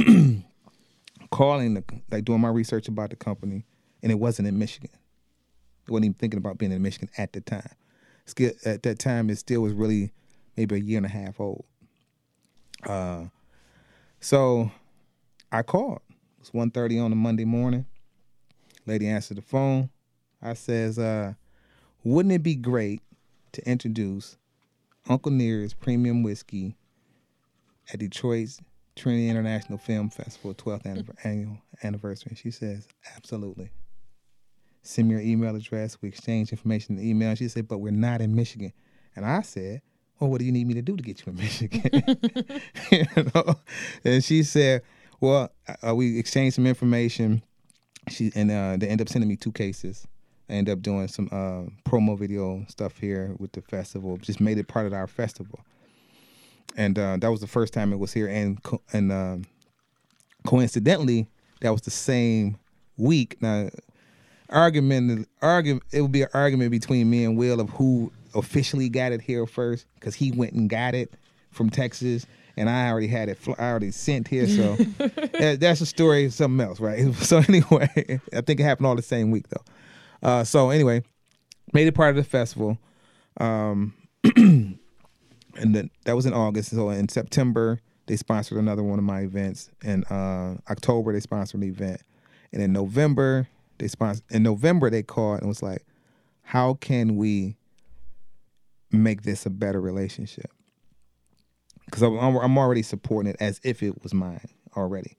calling 1.30 1.74
the 1.74 1.84
like 2.10 2.24
doing 2.24 2.40
my 2.40 2.48
research 2.48 2.88
about 2.88 3.10
the 3.10 3.16
company, 3.16 3.64
and 4.02 4.10
it 4.10 4.16
wasn't 4.16 4.48
in 4.48 4.58
Michigan. 4.58 4.90
I 5.88 5.92
wasn't 5.92 6.06
even 6.06 6.14
thinking 6.14 6.38
about 6.38 6.58
being 6.58 6.72
in 6.72 6.82
Michigan 6.82 7.10
at 7.16 7.32
the 7.32 7.40
time. 7.40 7.70
At 8.64 8.82
that 8.82 8.98
time, 8.98 9.30
it 9.30 9.36
still 9.38 9.60
was 9.60 9.72
really 9.72 10.12
maybe 10.56 10.74
a 10.74 10.78
year 10.78 10.96
and 10.96 11.06
a 11.06 11.10
half 11.10 11.38
old. 11.40 11.64
Uh, 12.84 13.26
so 14.26 14.72
I 15.52 15.62
called. 15.62 16.00
It 16.10 16.40
was 16.40 16.50
1.30 16.50 17.00
on 17.00 17.12
a 17.12 17.14
Monday 17.14 17.44
morning. 17.44 17.86
Lady 18.84 19.06
answered 19.06 19.36
the 19.36 19.42
phone. 19.42 19.88
I 20.42 20.54
says, 20.54 20.98
uh, 20.98 21.34
wouldn't 22.02 22.34
it 22.34 22.42
be 22.42 22.56
great 22.56 23.02
to 23.52 23.64
introduce 23.70 24.36
Uncle 25.08 25.30
Nearest 25.30 25.78
Premium 25.78 26.24
Whiskey 26.24 26.76
at 27.92 28.00
Detroit's 28.00 28.60
Trinity 28.96 29.28
International 29.28 29.78
Film 29.78 30.10
Festival 30.10 30.54
12th 30.54 31.08
annual 31.24 31.58
anniversary. 31.84 32.34
She 32.34 32.50
says, 32.50 32.88
absolutely. 33.14 33.70
Send 34.82 35.06
me 35.06 35.14
your 35.14 35.22
email 35.22 35.54
address. 35.54 35.98
We 36.02 36.08
exchange 36.08 36.50
information 36.50 36.96
in 36.96 37.02
the 37.02 37.08
email. 37.08 37.36
She 37.36 37.46
said, 37.46 37.68
but 37.68 37.78
we're 37.78 37.92
not 37.92 38.20
in 38.20 38.34
Michigan. 38.34 38.72
And 39.14 39.24
I 39.24 39.42
said, 39.42 39.82
well, 40.18 40.30
what 40.30 40.38
do 40.38 40.44
you 40.44 40.52
need 40.52 40.66
me 40.66 40.74
to 40.74 40.82
do 40.82 40.96
to 40.96 41.02
get 41.02 41.24
you 41.24 41.32
in 41.32 41.36
Michigan? 41.42 42.18
you 42.90 43.04
know? 43.34 43.56
And 44.04 44.24
she 44.24 44.42
said, 44.42 44.82
well, 45.20 45.50
uh, 45.86 45.94
we 45.94 46.18
exchanged 46.18 46.56
some 46.56 46.66
information. 46.66 47.42
She 48.08 48.30
and 48.34 48.50
uh, 48.50 48.76
they 48.76 48.86
end 48.88 49.00
up 49.00 49.08
sending 49.08 49.28
me 49.28 49.36
two 49.36 49.52
cases. 49.52 50.06
I 50.48 50.54
end 50.54 50.68
up 50.68 50.80
doing 50.80 51.08
some 51.08 51.28
uh, 51.32 51.90
promo 51.90 52.16
video 52.18 52.64
stuff 52.68 52.98
here 52.98 53.34
with 53.38 53.52
the 53.52 53.62
festival. 53.62 54.16
Just 54.18 54.40
made 54.40 54.58
it 54.58 54.68
part 54.68 54.86
of 54.86 54.92
our 54.92 55.08
festival, 55.08 55.58
and 56.76 56.96
uh, 56.98 57.16
that 57.18 57.30
was 57.30 57.40
the 57.40 57.48
first 57.48 57.72
time 57.72 57.92
it 57.92 57.98
was 57.98 58.12
here. 58.12 58.28
And 58.28 58.62
co- 58.62 58.82
and 58.92 59.10
um 59.10 59.44
coincidentally, 60.46 61.26
that 61.60 61.70
was 61.70 61.82
the 61.82 61.90
same 61.90 62.58
week. 62.96 63.42
Now, 63.42 63.70
argument, 64.48 65.28
argument, 65.42 65.82
it 65.92 66.00
would 66.02 66.12
be 66.12 66.22
an 66.22 66.28
argument 66.32 66.70
between 66.70 67.10
me 67.10 67.24
and 67.24 67.36
Will 67.36 67.60
of 67.60 67.70
who 67.70 68.12
officially 68.34 68.88
got 68.88 69.12
it 69.12 69.20
here 69.20 69.46
first, 69.46 69.86
because 69.94 70.14
he 70.14 70.32
went 70.32 70.52
and 70.52 70.68
got 70.68 70.94
it 70.94 71.14
from 71.50 71.70
Texas, 71.70 72.26
and 72.56 72.68
I 72.68 72.88
already 72.90 73.06
had 73.08 73.28
it. 73.28 73.38
fl- 73.38 73.52
I 73.58 73.70
already 73.70 73.90
sent 73.90 74.28
here, 74.28 74.46
so 74.46 74.76
that- 74.98 75.58
that's 75.60 75.80
a 75.80 75.86
story, 75.86 76.28
something 76.30 76.66
else, 76.66 76.80
right? 76.80 77.12
So 77.22 77.38
anyway, 77.38 78.20
I 78.32 78.40
think 78.42 78.60
it 78.60 78.64
happened 78.64 78.86
all 78.86 78.96
the 78.96 79.02
same 79.02 79.30
week 79.30 79.46
though. 79.48 79.64
Uh, 80.28 80.44
so 80.44 80.70
anyway, 80.70 81.02
made 81.72 81.86
it 81.86 81.94
part 81.94 82.10
of 82.10 82.16
the 82.16 82.24
festival. 82.24 82.78
Um, 83.38 83.94
and 84.36 84.78
then 85.56 85.90
that 86.04 86.16
was 86.16 86.26
in 86.26 86.32
August. 86.32 86.70
So 86.70 86.90
in 86.90 87.08
September, 87.08 87.80
they 88.06 88.16
sponsored 88.16 88.58
another 88.58 88.82
one 88.82 88.98
of 88.98 89.04
my 89.04 89.20
events. 89.20 89.70
In 89.84 90.04
uh, 90.04 90.56
October, 90.70 91.12
they 91.12 91.20
sponsored 91.20 91.60
an 91.62 91.68
event, 91.68 92.02
and 92.52 92.62
in 92.62 92.72
November, 92.72 93.48
they 93.78 93.88
sponsored. 93.88 94.24
In 94.30 94.42
November, 94.42 94.90
they 94.90 95.02
called 95.02 95.40
and 95.40 95.48
was 95.48 95.62
like, 95.62 95.84
"How 96.42 96.74
can 96.74 97.16
we 97.16 97.56
make 98.92 99.22
this 99.22 99.46
a 99.46 99.50
better 99.50 99.80
relationship?" 99.80 100.50
Because 101.86 102.02
I'm, 102.02 102.16
I'm 102.18 102.58
already 102.58 102.82
supporting 102.82 103.30
it 103.30 103.36
as 103.40 103.60
if 103.62 103.82
it 103.82 104.02
was 104.02 104.12
mine 104.12 104.48
already. 104.76 105.16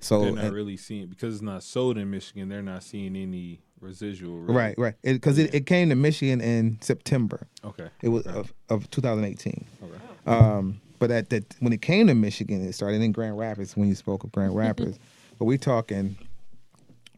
So 0.00 0.20
They're 0.22 0.32
not 0.32 0.44
and- 0.44 0.54
really 0.54 0.76
seeing 0.76 1.08
because 1.08 1.34
it's 1.34 1.42
not 1.42 1.62
sold 1.64 1.98
in 1.98 2.10
Michigan. 2.10 2.48
They're 2.48 2.62
not 2.62 2.84
seeing 2.84 3.16
any 3.16 3.62
residual. 3.80 4.38
right, 4.42 4.76
right, 4.78 4.94
because 5.02 5.38
it, 5.38 5.52
it, 5.54 5.66
came 5.66 5.88
to 5.88 5.94
Michigan 5.96 6.40
in 6.40 6.78
September. 6.80 7.46
Okay. 7.64 7.88
It 8.02 8.08
was 8.08 8.26
Okay. 8.26 8.38
of, 8.38 8.54
of 8.68 8.90
2018. 8.90 9.64
Okay. 9.82 9.92
Um, 10.26 10.80
but 11.00 11.10
at 11.10 11.30
that 11.30 11.54
when 11.60 11.72
it 11.72 11.80
came 11.82 12.06
to 12.08 12.14
Michigan, 12.14 12.64
it 12.66 12.72
started 12.74 13.02
in 13.02 13.10
Grand 13.12 13.36
Rapids. 13.38 13.76
When 13.76 13.88
you 13.88 13.94
spoke 13.96 14.22
of 14.24 14.30
Grand 14.32 14.54
Rapids, 14.54 14.98
but 15.38 15.46
we 15.46 15.58
talking, 15.58 16.16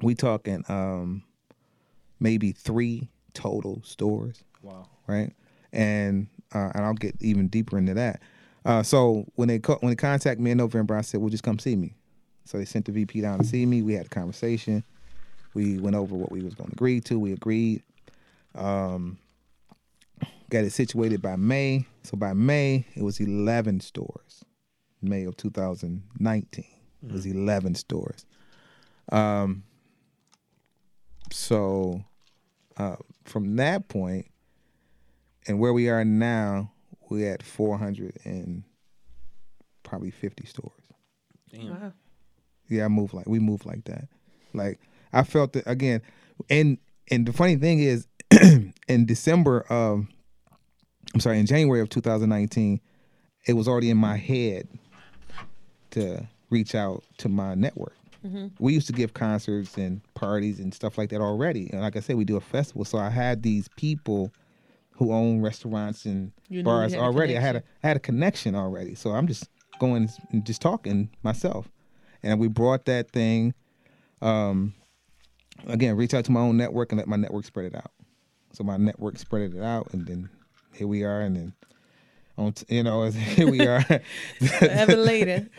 we 0.03 0.15
talking 0.15 0.65
um, 0.69 1.23
maybe 2.19 2.53
three 2.53 3.09
total 3.35 3.83
stores, 3.85 4.43
Wow. 4.63 4.89
right? 5.07 5.33
And 5.73 6.27
uh, 6.55 6.71
and 6.75 6.85
I'll 6.85 6.95
get 6.95 7.15
even 7.21 7.49
deeper 7.49 7.79
into 7.79 7.95
that. 7.95 8.21
Uh, 8.65 8.83
so 8.83 9.25
when 9.37 9.49
they 9.49 9.59
co- 9.59 9.79
when 9.81 9.91
they 9.91 9.97
contacted 9.97 10.41
me 10.41 10.51
in 10.51 10.59
November, 10.59 10.97
I 10.97 11.01
said, 11.03 11.21
"Well, 11.21 11.31
just 11.31 11.43
come 11.43 11.59
see 11.59 11.77
me." 11.77 11.95
So 12.45 12.59
they 12.59 12.65
sent 12.65 12.87
the 12.87 12.93
VP 12.93 13.21
down 13.21 13.39
to 13.39 13.45
see 13.45 13.65
me. 13.65 13.83
We 13.83 13.95
had 13.95 14.07
a 14.07 14.11
conversation. 14.11 14.83
We 15.55 15.79
went 15.79 15.97
over 15.97 16.15
what 16.15 16.33
we 16.33 16.43
was 16.43 16.55
going 16.55 16.71
to 16.71 16.75
agree 16.75 17.01
to. 17.03 17.19
We 17.19 17.33
agreed. 17.33 17.83
Um, 18.55 19.19
got 20.51 20.65
it 20.65 20.73
situated 20.73 21.23
by 21.23 21.37
May. 21.37 21.87
So 22.03 22.17
by 22.17 22.33
May, 22.33 22.85
it 22.95 23.03
was 23.03 23.21
11 23.21 23.81
stores. 23.81 24.45
May 25.03 25.25
of 25.25 25.37
2019, 25.37 26.65
it 27.03 27.13
was 27.13 27.25
11 27.25 27.75
stores. 27.77 28.27
Um, 29.13 29.63
so 31.33 32.05
uh, 32.77 32.97
from 33.25 33.57
that 33.57 33.89
point 33.89 34.27
and 35.51 35.59
where 35.59 35.73
we 35.73 35.89
are 35.89 36.05
now, 36.05 36.71
we're 37.09 37.33
at 37.33 37.43
400 37.43 38.19
and 38.25 38.63
probably 39.83 40.13
50 40.13 40.47
stores. 40.47 40.73
Damn. 41.51 41.71
Wow. 41.71 41.93
Yeah, 42.69 42.85
I 42.85 42.89
move 42.89 43.13
like 43.13 43.27
we 43.27 43.41
move 43.41 43.67
like 43.67 43.85
that. 43.87 44.07
Like 44.55 44.79
I 45.13 45.25
felt 45.25 45.55
that 45.55 45.67
again, 45.67 46.03
and 46.49 46.79
and 47.11 47.27
the 47.27 47.33
funny 47.33 47.57
thing 47.57 47.81
is, 47.81 48.07
in 48.89 49.07
December 49.07 49.63
of, 49.69 50.07
I'm 51.13 51.19
sorry, 51.19 51.41
in 51.41 51.47
January 51.47 51.81
of 51.81 51.89
2019, 51.89 52.81
it 53.49 53.55
was 53.55 53.67
already 53.67 53.91
in 53.91 53.97
my 53.97 54.17
head 54.17 54.69
to 55.91 56.29
reach 56.51 56.77
out 56.77 57.03
to 57.19 57.29
my 57.29 57.57
network. 57.57 57.97
Mm-hmm. 58.25 58.49
We 58.61 58.73
used 58.73 58.87
to 58.87 58.93
give 58.93 59.15
concerts 59.15 59.77
and 59.77 60.01
parties 60.15 60.61
and 60.61 60.73
stuff 60.73 60.97
like 60.97 61.11
that 61.11 61.21
already, 61.21 61.71
and 61.73 61.81
like 61.81 61.97
I 61.97 62.01
said, 62.01 62.15
we 62.15 62.25
do 62.25 62.37
a 62.37 62.41
festival. 62.41 62.85
So 62.85 62.99
I 62.99 63.11
had 63.11 63.43
these 63.43 63.67
people 63.77 64.33
who 65.01 65.13
own 65.15 65.41
restaurants 65.41 66.05
and 66.05 66.31
You 66.51 66.63
bars 66.63 66.93
had 66.93 67.01
already. 67.01 67.37
I 67.37 67.41
had 67.41 67.57
a 67.57 67.61
connection. 67.61 67.79
Had 67.83 67.97
a 67.97 68.01
connection 68.01 68.55
already. 68.55 68.95
So 68.95 69.13
I'm 69.13 69.27
just 69.27 69.49
going 69.81 70.11
and 70.31 70.45
just 70.45 70.61
talking 70.61 71.09
myself, 71.23 71.71
and 72.23 72.39
we 72.39 72.49
brought 72.49 72.85
that 72.85 73.11
thing. 73.11 73.55
Um, 74.21 74.75
again, 75.67 75.97
reach 75.97 76.13
out 76.13 76.27
to 76.27 76.33
my 76.33 76.41
own 76.41 76.59
network 76.59 76.93
and 76.93 76.99
let 76.99 77.09
my 77.09 77.17
network 77.17 77.47
spread 77.47 77.65
it 77.65 77.75
out. 77.75 77.91
So 78.53 78.63
my 78.63 78.77
network 78.77 79.17
spread 79.19 79.55
it 79.55 79.63
out, 79.63 79.89
and 79.95 80.07
then 80.07 80.29
here 80.75 80.87
we 80.87 81.03
are, 81.03 81.23
and 81.23 81.35
then 81.35 81.55
on 82.37 82.53
t- 82.53 82.77
you 82.77 82.83
know 82.83 83.05
here 83.11 83.51
we 83.51 83.67
are, 83.67 83.83
Ever 84.61 84.97
later. 84.97 85.49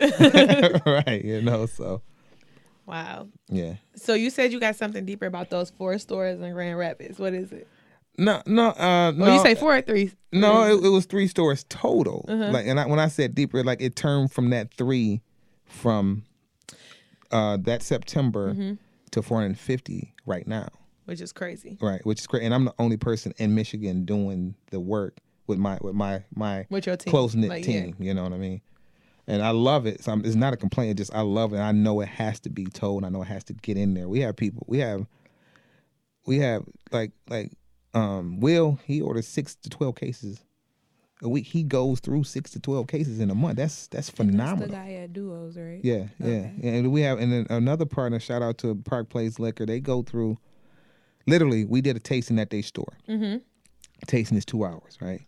right? 0.86 1.20
You 1.24 1.42
know, 1.42 1.66
so 1.66 2.00
wow. 2.86 3.26
yeah. 3.48 3.74
So 3.96 4.14
you 4.14 4.30
said 4.30 4.52
you 4.52 4.60
got 4.60 4.76
something 4.76 5.04
deeper 5.04 5.26
about 5.26 5.50
those 5.50 5.70
four 5.70 5.98
stores 5.98 6.40
in 6.40 6.52
Grand 6.52 6.78
Rapids. 6.78 7.18
What 7.18 7.34
is 7.34 7.50
it? 7.50 7.66
No, 8.18 8.42
no, 8.46 8.68
uh, 8.70 9.10
no. 9.16 9.24
Oh, 9.26 9.34
you 9.34 9.40
say 9.42 9.54
four 9.54 9.76
or 9.76 9.80
three? 9.82 10.12
No, 10.32 10.64
it, 10.64 10.84
it 10.84 10.88
was 10.88 11.06
three 11.06 11.26
stores 11.26 11.64
total. 11.68 12.24
Uh-huh. 12.28 12.50
Like, 12.50 12.66
and 12.66 12.78
I, 12.78 12.86
when 12.86 12.98
I 12.98 13.08
said 13.08 13.34
deeper, 13.34 13.62
like 13.64 13.80
it 13.80 13.96
turned 13.96 14.32
from 14.32 14.50
that 14.50 14.72
three, 14.74 15.20
from 15.64 16.24
uh 17.30 17.56
that 17.62 17.82
September 17.82 18.52
Mm-hmm. 18.52 18.74
to 19.12 19.22
450 19.22 20.14
right 20.26 20.46
now. 20.46 20.68
which 21.06 21.20
is 21.22 21.32
crazy. 21.32 21.78
Right, 21.80 22.04
which 22.04 22.20
is 22.20 22.26
great. 22.26 22.42
And 22.42 22.52
I'm 22.54 22.66
the 22.66 22.74
only 22.78 22.96
person 22.98 23.32
in 23.38 23.54
Michigan 23.54 24.04
doing 24.04 24.54
the 24.70 24.80
work 24.80 25.16
with 25.46 25.58
my 25.58 25.78
with 25.80 25.94
my 25.94 26.24
my 26.34 26.66
With 26.68 26.86
your 26.86 26.96
close 26.98 27.34
knit 27.34 27.48
Like, 27.48 27.66
yeah. 27.66 27.84
team. 27.84 27.96
You 27.98 28.12
know 28.14 28.22
what 28.24 28.32
I 28.34 28.38
mean? 28.38 28.60
And 29.26 29.40
I 29.42 29.50
love 29.50 29.86
it. 29.86 30.02
So 30.04 30.12
I'm, 30.12 30.24
it's 30.24 30.34
not 30.34 30.52
a 30.52 30.56
complaint. 30.56 30.90
It's 30.92 31.08
just 31.08 31.14
I 31.16 31.22
love 31.22 31.52
it. 31.54 31.58
I 31.58 31.72
know 31.72 32.00
it 32.00 32.08
has 32.08 32.40
to 32.40 32.50
be 32.50 32.66
told. 32.66 33.04
I 33.04 33.08
know 33.08 33.22
it 33.22 33.28
has 33.28 33.44
to 33.44 33.54
get 33.54 33.76
in 33.78 33.94
there. 33.94 34.08
We 34.08 34.20
have 34.20 34.36
people. 34.36 34.66
We 34.68 34.78
have. 34.80 35.06
We 36.26 36.38
have 36.38 36.64
like 36.92 37.12
like 37.28 37.50
um 37.94 38.40
Will. 38.40 38.78
He 38.84 39.00
orders 39.00 39.26
six 39.28 39.54
to 39.56 39.68
twelve 39.70 39.94
cases 39.96 40.40
a 41.22 41.28
week. 41.28 41.46
He 41.46 41.62
goes 41.62 42.00
through 42.00 42.24
six 42.24 42.50
to 42.52 42.60
twelve 42.60 42.86
cases 42.88 43.20
in 43.20 43.30
a 43.30 43.34
month. 43.34 43.56
That's 43.56 43.86
that's 43.88 44.08
That's 44.08 44.10
phenomenal. 44.16 44.68
the 44.68 44.74
guy 44.74 44.92
at 44.94 45.12
Duos, 45.12 45.56
right? 45.56 45.80
Yeah, 45.82 46.04
yeah. 46.18 46.26
Okay. 46.26 46.52
And 46.62 46.92
we 46.92 47.02
have 47.02 47.18
and 47.18 47.32
then 47.32 47.46
another 47.50 47.84
partner, 47.86 48.18
shout 48.20 48.42
out 48.42 48.58
to 48.58 48.74
Park 48.74 49.08
Place 49.08 49.38
Liquor. 49.38 49.66
They 49.66 49.80
go 49.80 50.02
through 50.02 50.38
literally 51.26 51.64
we 51.64 51.80
did 51.80 51.96
a 51.96 52.00
tasting 52.00 52.38
at 52.38 52.50
their 52.50 52.62
store. 52.62 52.92
Mm-hmm. 53.08 53.38
Tasting 54.06 54.36
is 54.38 54.44
two 54.44 54.64
hours, 54.64 54.98
right? 55.00 55.22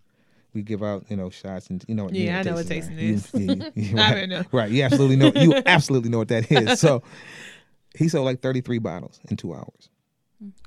We 0.53 0.62
give 0.62 0.83
out, 0.85 1.05
you 1.09 1.16
know, 1.16 1.31
shots 1.31 1.68
and 1.68 1.85
you 1.88 1.94
know 1.94 2.05
what 2.05 2.14
Yeah, 2.14 2.35
you 2.35 2.38
I 2.38 2.42
know 2.42 2.55
what 2.55 2.66
tasting 2.68 2.96
are. 2.96 3.00
You- 3.00 3.14
is. 3.14 3.31
yeah, 3.35 3.70
you- 3.74 3.98
I 3.98 4.00
right, 4.12 4.14
don't 4.20 4.29
know. 4.31 4.44
Right. 4.53 4.70
You 4.70 4.83
absolutely 4.85 5.16
know 5.16 5.33
you 5.35 5.61
absolutely 5.66 6.11
know 6.11 6.18
what 6.18 6.29
that 6.29 6.50
is. 6.50 6.81
So 6.81 7.03
he 7.96 8.09
sold 8.09 8.24
like 8.24 8.40
thirty 8.40 8.61
three 8.61 8.79
bottles 8.79 9.20
in 9.31 9.37
two 9.37 9.55
hours. 9.55 9.88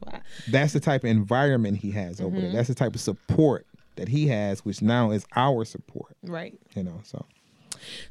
Wow. 0.06 0.20
That's 0.50 0.74
the 0.74 0.80
type 0.80 1.04
of 1.04 1.10
environment 1.10 1.78
he 1.78 1.92
has 1.92 2.20
over 2.22 2.36
Mm-hmm. 2.36 2.42
there. 2.48 2.52
That's 2.54 2.68
the 2.70 2.76
type 2.76 2.96
of 2.96 3.02
support 3.02 3.66
that 3.96 4.08
he 4.10 4.28
has, 4.28 4.64
which 4.66 4.82
now 4.82 5.12
is 5.12 5.26
our 5.36 5.66
support. 5.66 6.16
Right. 6.24 6.58
You 6.76 6.84
know, 6.84 7.00
so 7.04 7.26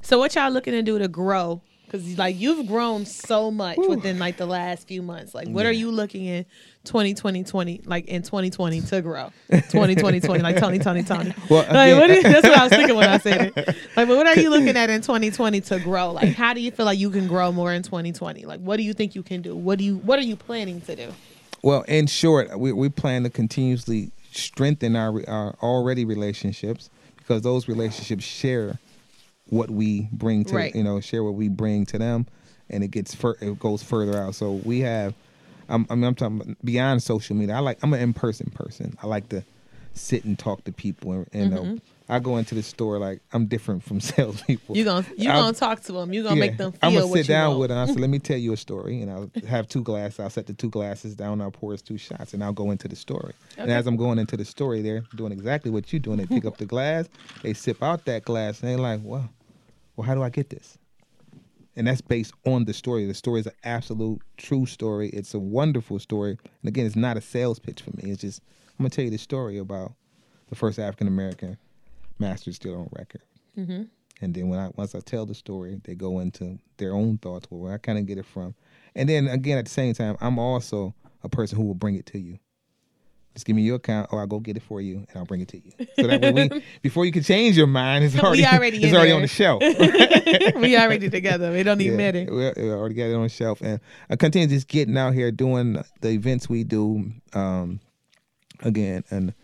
So 0.02 0.18
what 0.18 0.34
y'all 0.34 0.50
looking 0.50 0.72
to 0.72 0.82
do 0.82 0.98
to 0.98 1.08
grow? 1.08 1.60
Because 1.86 2.18
like 2.18 2.36
you've 2.36 2.66
grown 2.66 3.06
so 3.06 3.52
much 3.52 3.76
within 3.78 4.18
like 4.18 4.36
the 4.38 4.46
last 4.46 4.88
few 4.88 5.02
months. 5.02 5.32
Like 5.36 5.46
what 5.46 5.64
are 5.66 5.70
you 5.72 5.92
looking 5.92 6.24
in 6.24 6.44
2020, 6.82 7.44
20, 7.44 7.82
like 7.84 8.06
in 8.06 8.22
2020 8.22 8.80
to 8.80 9.00
grow? 9.02 9.30
2020, 9.52 10.18
20, 10.18 10.42
like 10.42 10.56
Tony, 10.56 10.80
Tony, 10.80 11.04
Tony. 11.04 11.32
Well, 11.48 11.64
like, 11.72 11.94
what 11.96 12.10
you- 12.10 12.22
that's 12.24 12.42
what 12.42 12.58
I 12.58 12.64
was 12.64 12.70
thinking 12.72 12.96
when 12.96 13.08
I 13.08 13.18
said 13.18 13.52
it. 13.56 13.66
Like, 13.96 14.08
but 14.08 14.16
what 14.16 14.26
are 14.26 14.34
you 14.40 14.50
looking 14.50 14.76
at 14.76 14.90
in 14.90 15.00
2020 15.00 15.60
to 15.60 15.78
grow? 15.78 16.10
Like, 16.10 16.34
how 16.34 16.52
do 16.54 16.60
you 16.60 16.72
feel 16.72 16.86
like 16.86 16.98
you 16.98 17.08
can 17.10 17.28
grow 17.28 17.52
more 17.52 17.72
in 17.72 17.84
2020? 17.84 18.44
Like, 18.46 18.58
what 18.60 18.78
do 18.78 18.82
you 18.82 18.92
think 18.92 19.14
you 19.14 19.22
can 19.22 19.40
do? 19.40 19.54
What 19.54 19.78
do 19.78 19.84
you 19.84 19.98
What 19.98 20.18
are 20.18 20.22
you 20.22 20.34
planning 20.34 20.80
to 20.82 20.96
do? 20.96 21.12
Well, 21.62 21.82
in 21.82 22.06
short, 22.06 22.58
we 22.58 22.72
we 22.72 22.88
plan 22.88 23.22
to 23.24 23.30
continuously 23.30 24.10
strengthen 24.32 24.96
our 24.96 25.28
our 25.28 25.54
already 25.62 26.04
relationships 26.04 26.90
because 27.16 27.42
those 27.42 27.66
relationships 27.68 28.24
share 28.24 28.78
what 29.48 29.70
we 29.70 30.08
bring 30.12 30.44
to 30.44 30.54
Right. 30.56 30.74
you 30.74 30.82
know 30.84 31.00
share 31.00 31.22
what 31.24 31.34
we 31.34 31.48
bring 31.48 31.86
to 31.86 31.98
them, 31.98 32.26
and 32.70 32.84
it 32.84 32.88
gets 32.88 33.14
fur- 33.14 33.36
it 33.40 33.58
goes 33.58 33.82
further 33.82 34.16
out. 34.18 34.34
So 34.34 34.52
we 34.64 34.80
have, 34.80 35.14
I'm 35.68 35.86
I'm, 35.90 36.02
I'm 36.04 36.14
talking 36.14 36.56
beyond 36.64 37.02
social 37.02 37.34
media. 37.36 37.56
I 37.56 37.60
like 37.60 37.78
I'm 37.82 37.92
an 37.92 38.00
in 38.00 38.12
person 38.12 38.50
person. 38.50 38.96
I 39.02 39.06
like 39.06 39.28
to 39.30 39.42
sit 39.94 40.24
and 40.24 40.38
talk 40.38 40.64
to 40.64 40.72
people, 40.72 41.12
and, 41.12 41.26
and 41.32 41.54
uh, 41.54 41.58
Mm-hmm. 41.62 41.76
I 42.08 42.20
go 42.20 42.36
into 42.36 42.54
the 42.54 42.62
store 42.62 42.98
like 42.98 43.20
I'm 43.32 43.46
different 43.46 43.82
from 43.82 44.00
salespeople. 44.12 44.76
You 44.76 44.84
gonna 44.84 45.04
you 45.16 45.28
I'll- 45.30 45.42
gonna 45.42 45.52
talk 45.54 45.80
to 45.82 45.92
them. 45.92 46.12
You 46.12 46.22
gonna 46.22 46.36
Yeah. 46.36 46.40
make 46.40 46.56
them 46.56 46.72
feel 46.72 46.78
I'm 46.82 46.94
gonna 46.94 47.08
sit 47.12 47.26
down 47.26 47.48
want. 47.50 47.60
with 47.60 47.68
them. 47.70 47.78
I 47.78 47.86
said, 47.86 47.98
"Let 48.00 48.10
me 48.10 48.18
tell 48.30 48.36
you 48.38 48.52
a 48.52 48.56
story," 48.56 49.02
and 49.02 49.10
I'll 49.10 49.30
have 49.48 49.68
two 49.68 49.82
glasses. 49.82 50.20
I'll 50.20 50.30
set 50.30 50.46
the 50.46 50.54
two 50.54 50.70
glasses 50.70 51.14
down. 51.16 51.40
I'll 51.40 51.50
pour 51.50 51.72
us 51.72 51.82
two 51.82 51.98
shots, 51.98 52.32
and 52.34 52.44
I'll 52.44 52.52
go 52.52 52.70
into 52.70 52.86
the 52.88 52.96
story. 52.96 53.32
And 53.58 53.70
as 53.70 53.86
I'm 53.86 53.96
going 53.96 54.18
into 54.18 54.36
the 54.36 54.44
story, 54.44 54.82
they're 54.82 55.02
doing 55.16 55.32
exactly 55.32 55.70
what 55.70 55.92
you're 55.92 56.00
doing. 56.00 56.18
They 56.18 56.26
pick 56.26 56.44
up 56.44 56.58
the 56.58 56.66
glass, 56.66 57.08
they 57.42 57.54
sip 57.54 57.82
out 57.82 58.04
that 58.04 58.24
glass, 58.24 58.60
and 58.60 58.70
they're 58.70 58.78
like, 58.78 59.02
"Wow, 59.02 59.28
well, 59.96 60.06
how 60.06 60.14
do 60.14 60.22
I 60.22 60.30
get 60.30 60.50
this?" 60.50 60.78
And 61.78 61.86
that's 61.86 62.00
based 62.00 62.32
on 62.46 62.64
the 62.64 62.72
story. 62.72 63.04
The 63.06 63.12
story 63.14 63.40
is 63.40 63.46
an 63.46 63.52
absolute 63.64 64.22
true 64.38 64.64
story. 64.64 65.10
It's 65.10 65.34
a 65.34 65.38
wonderful 65.38 65.98
story. 65.98 66.30
And 66.62 66.68
again, 66.68 66.86
it's 66.86 66.96
not 66.96 67.16
a 67.18 67.20
sales 67.20 67.58
pitch 67.58 67.82
for 67.82 67.90
me. 67.96 68.10
It's 68.12 68.20
just 68.22 68.40
I'm 68.78 68.84
gonna 68.84 68.90
tell 68.90 69.04
you 69.04 69.10
the 69.10 69.18
story 69.18 69.58
about 69.58 69.92
the 70.48 70.54
first 70.54 70.78
African 70.78 71.06
American 71.08 71.58
master 72.18 72.52
still 72.52 72.76
on 72.76 72.88
record. 72.92 73.22
Mm-hmm. 73.58 73.82
And 74.22 74.34
then 74.34 74.48
when 74.48 74.58
I 74.58 74.70
once 74.76 74.94
I 74.94 75.00
tell 75.00 75.26
the 75.26 75.34
story, 75.34 75.80
they 75.84 75.94
go 75.94 76.20
into 76.20 76.58
their 76.78 76.94
own 76.94 77.18
thoughts, 77.18 77.46
where 77.50 77.72
I 77.72 77.78
kind 77.78 77.98
of 77.98 78.06
get 78.06 78.18
it 78.18 78.26
from. 78.26 78.54
And 78.94 79.08
then 79.08 79.28
again, 79.28 79.58
at 79.58 79.66
the 79.66 79.70
same 79.70 79.94
time, 79.94 80.16
I'm 80.20 80.38
also 80.38 80.94
a 81.22 81.28
person 81.28 81.58
who 81.58 81.64
will 81.64 81.74
bring 81.74 81.96
it 81.96 82.06
to 82.06 82.18
you. 82.18 82.38
Just 83.34 83.44
give 83.44 83.54
me 83.54 83.62
your 83.62 83.76
account, 83.76 84.10
or 84.12 84.20
I'll 84.20 84.26
go 84.26 84.40
get 84.40 84.56
it 84.56 84.62
for 84.62 84.80
you, 84.80 84.96
and 84.96 85.16
I'll 85.16 85.26
bring 85.26 85.42
it 85.42 85.48
to 85.48 85.58
you. 85.58 85.70
So 85.96 86.06
that 86.06 86.22
way, 86.22 86.48
we, 86.50 86.64
before 86.82 87.04
you 87.04 87.12
can 87.12 87.22
change 87.22 87.54
your 87.54 87.66
mind, 87.66 88.04
it's 88.04 88.18
already, 88.18 88.46
already 88.46 88.78
it's 88.82 88.94
already 88.94 89.08
there. 89.10 89.16
on 89.16 89.22
the 89.22 89.28
shelf. 89.28 89.60
we 90.56 90.74
already 90.78 91.10
together. 91.10 91.52
We 91.52 91.62
don't 91.62 91.78
even 91.82 91.98
matter. 91.98 92.24
We, 92.30 92.62
we 92.62 92.70
already 92.70 92.94
got 92.94 93.04
it 93.04 93.14
on 93.14 93.24
the 93.24 93.28
shelf, 93.28 93.60
and 93.60 93.78
I 94.08 94.16
continue 94.16 94.48
just 94.48 94.68
getting 94.68 94.96
out 94.96 95.12
here 95.12 95.30
doing 95.30 95.84
the 96.00 96.08
events 96.08 96.48
we 96.48 96.64
do. 96.64 97.12
Um, 97.34 97.80
again, 98.62 99.04
and 99.10 99.34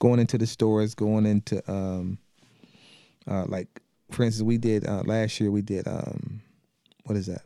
going 0.00 0.18
into 0.18 0.36
the 0.36 0.46
stores, 0.46 0.94
going 0.96 1.24
into 1.26 1.62
um, 1.70 2.18
uh, 3.28 3.44
like 3.46 3.68
for 4.10 4.24
instance, 4.24 4.44
we 4.44 4.58
did 4.58 4.86
uh, 4.86 5.02
last 5.06 5.38
year. 5.40 5.50
We 5.52 5.62
did 5.62 5.86
um, 5.86 6.40
what 7.04 7.16
is 7.16 7.26
that? 7.26 7.42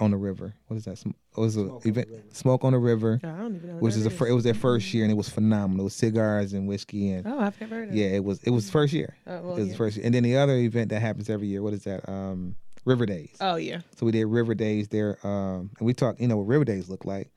On 0.00 0.10
the 0.10 0.16
river. 0.16 0.52
What 0.66 0.76
is 0.76 0.84
that? 0.86 0.98
Sm- 0.98 1.10
It 1.36 1.40
was 1.40 1.56
a 1.56 1.78
event. 1.84 2.08
Smoke 2.34 2.64
on 2.64 2.72
the 2.72 2.78
river, 2.78 3.20
I 3.22 3.28
don't 3.28 3.54
even 3.56 3.68
know. 3.68 3.74
What 3.74 3.82
which 3.84 3.94
that 3.94 4.00
is 4.00 4.06
a 4.06 4.10
fir- 4.10 4.26
it 4.26 4.32
was 4.32 4.42
their 4.44 4.52
first 4.52 4.92
year, 4.92 5.04
and 5.04 5.10
it 5.12 5.16
was 5.16 5.28
phenomenal. 5.28 5.82
It 5.82 5.84
was 5.84 5.94
cigars 5.94 6.52
and 6.52 6.66
whiskey, 6.68 7.10
and 7.12 7.26
Oh, 7.26 7.38
I've 7.38 7.58
never 7.60 7.76
heard 7.76 7.88
of. 7.90 7.94
yeah, 7.94 8.06
it 8.08 8.24
was 8.24 8.42
it 8.42 8.50
was 8.50 8.68
first 8.68 8.92
year. 8.92 9.16
Oh, 9.26 9.40
well, 9.40 9.56
it 9.56 9.60
was 9.60 9.68
yeah. 9.70 9.76
first 9.76 9.96
year, 9.96 10.04
and 10.04 10.14
then 10.14 10.24
the 10.24 10.36
other 10.36 10.56
event 10.56 10.90
that 10.90 11.00
happens 11.00 11.30
every 11.30 11.46
year. 11.46 11.62
What 11.62 11.72
is 11.74 11.84
that? 11.84 12.06
Um, 12.08 12.56
River 12.84 13.06
Days. 13.06 13.34
Oh 13.40 13.54
yeah, 13.54 13.80
So 13.96 14.04
we 14.04 14.12
did 14.12 14.26
River 14.26 14.54
Days 14.54 14.88
there, 14.88 15.16
um, 15.26 15.70
and 15.78 15.86
we 15.86 15.94
talked. 15.94 16.20
You 16.20 16.26
know 16.28 16.36
what 16.38 16.48
River 16.48 16.64
Days 16.66 16.88
look 16.90 17.04
like, 17.06 17.30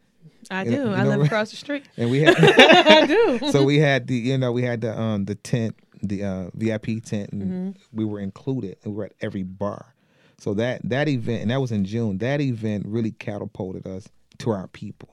I 0.52 0.64
You 0.64 0.72
do. 0.72 0.86
know- 0.86 0.94
I 0.94 1.04
live 1.04 1.22
across 1.22 1.50
the 1.52 1.58
street. 1.58 1.86
and 1.98 2.10
we 2.12 2.20
had. 2.24 2.36
I 2.38 3.06
do. 3.06 3.40
so 3.52 3.64
we 3.64 3.80
had 3.80 4.08
the 4.08 4.16
you 4.16 4.38
know 4.38 4.52
we 4.52 4.64
had 4.64 4.82
the 4.82 5.00
um 5.00 5.26
the 5.26 5.36
tent 5.36 5.76
the 6.04 6.24
uh 6.24 6.50
VIP 6.54 7.04
tent 7.04 7.32
and 7.32 7.42
Mm-hmm. 7.44 7.70
we 7.98 8.06
were 8.06 8.20
included 8.20 8.78
and 8.84 8.94
we 8.94 8.98
were 9.00 9.06
at 9.06 9.14
every 9.22 9.44
bar. 9.44 9.94
So 10.40 10.54
that 10.56 10.82
that 10.90 11.08
event 11.08 11.42
and 11.42 11.52
that 11.52 11.60
was 11.62 11.72
in 11.72 11.86
June. 11.86 12.20
That 12.20 12.42
event 12.42 12.86
really 12.88 13.12
catapulted 13.12 13.88
us 13.88 14.08
to 14.40 14.52
our 14.52 14.68
people. 14.68 15.10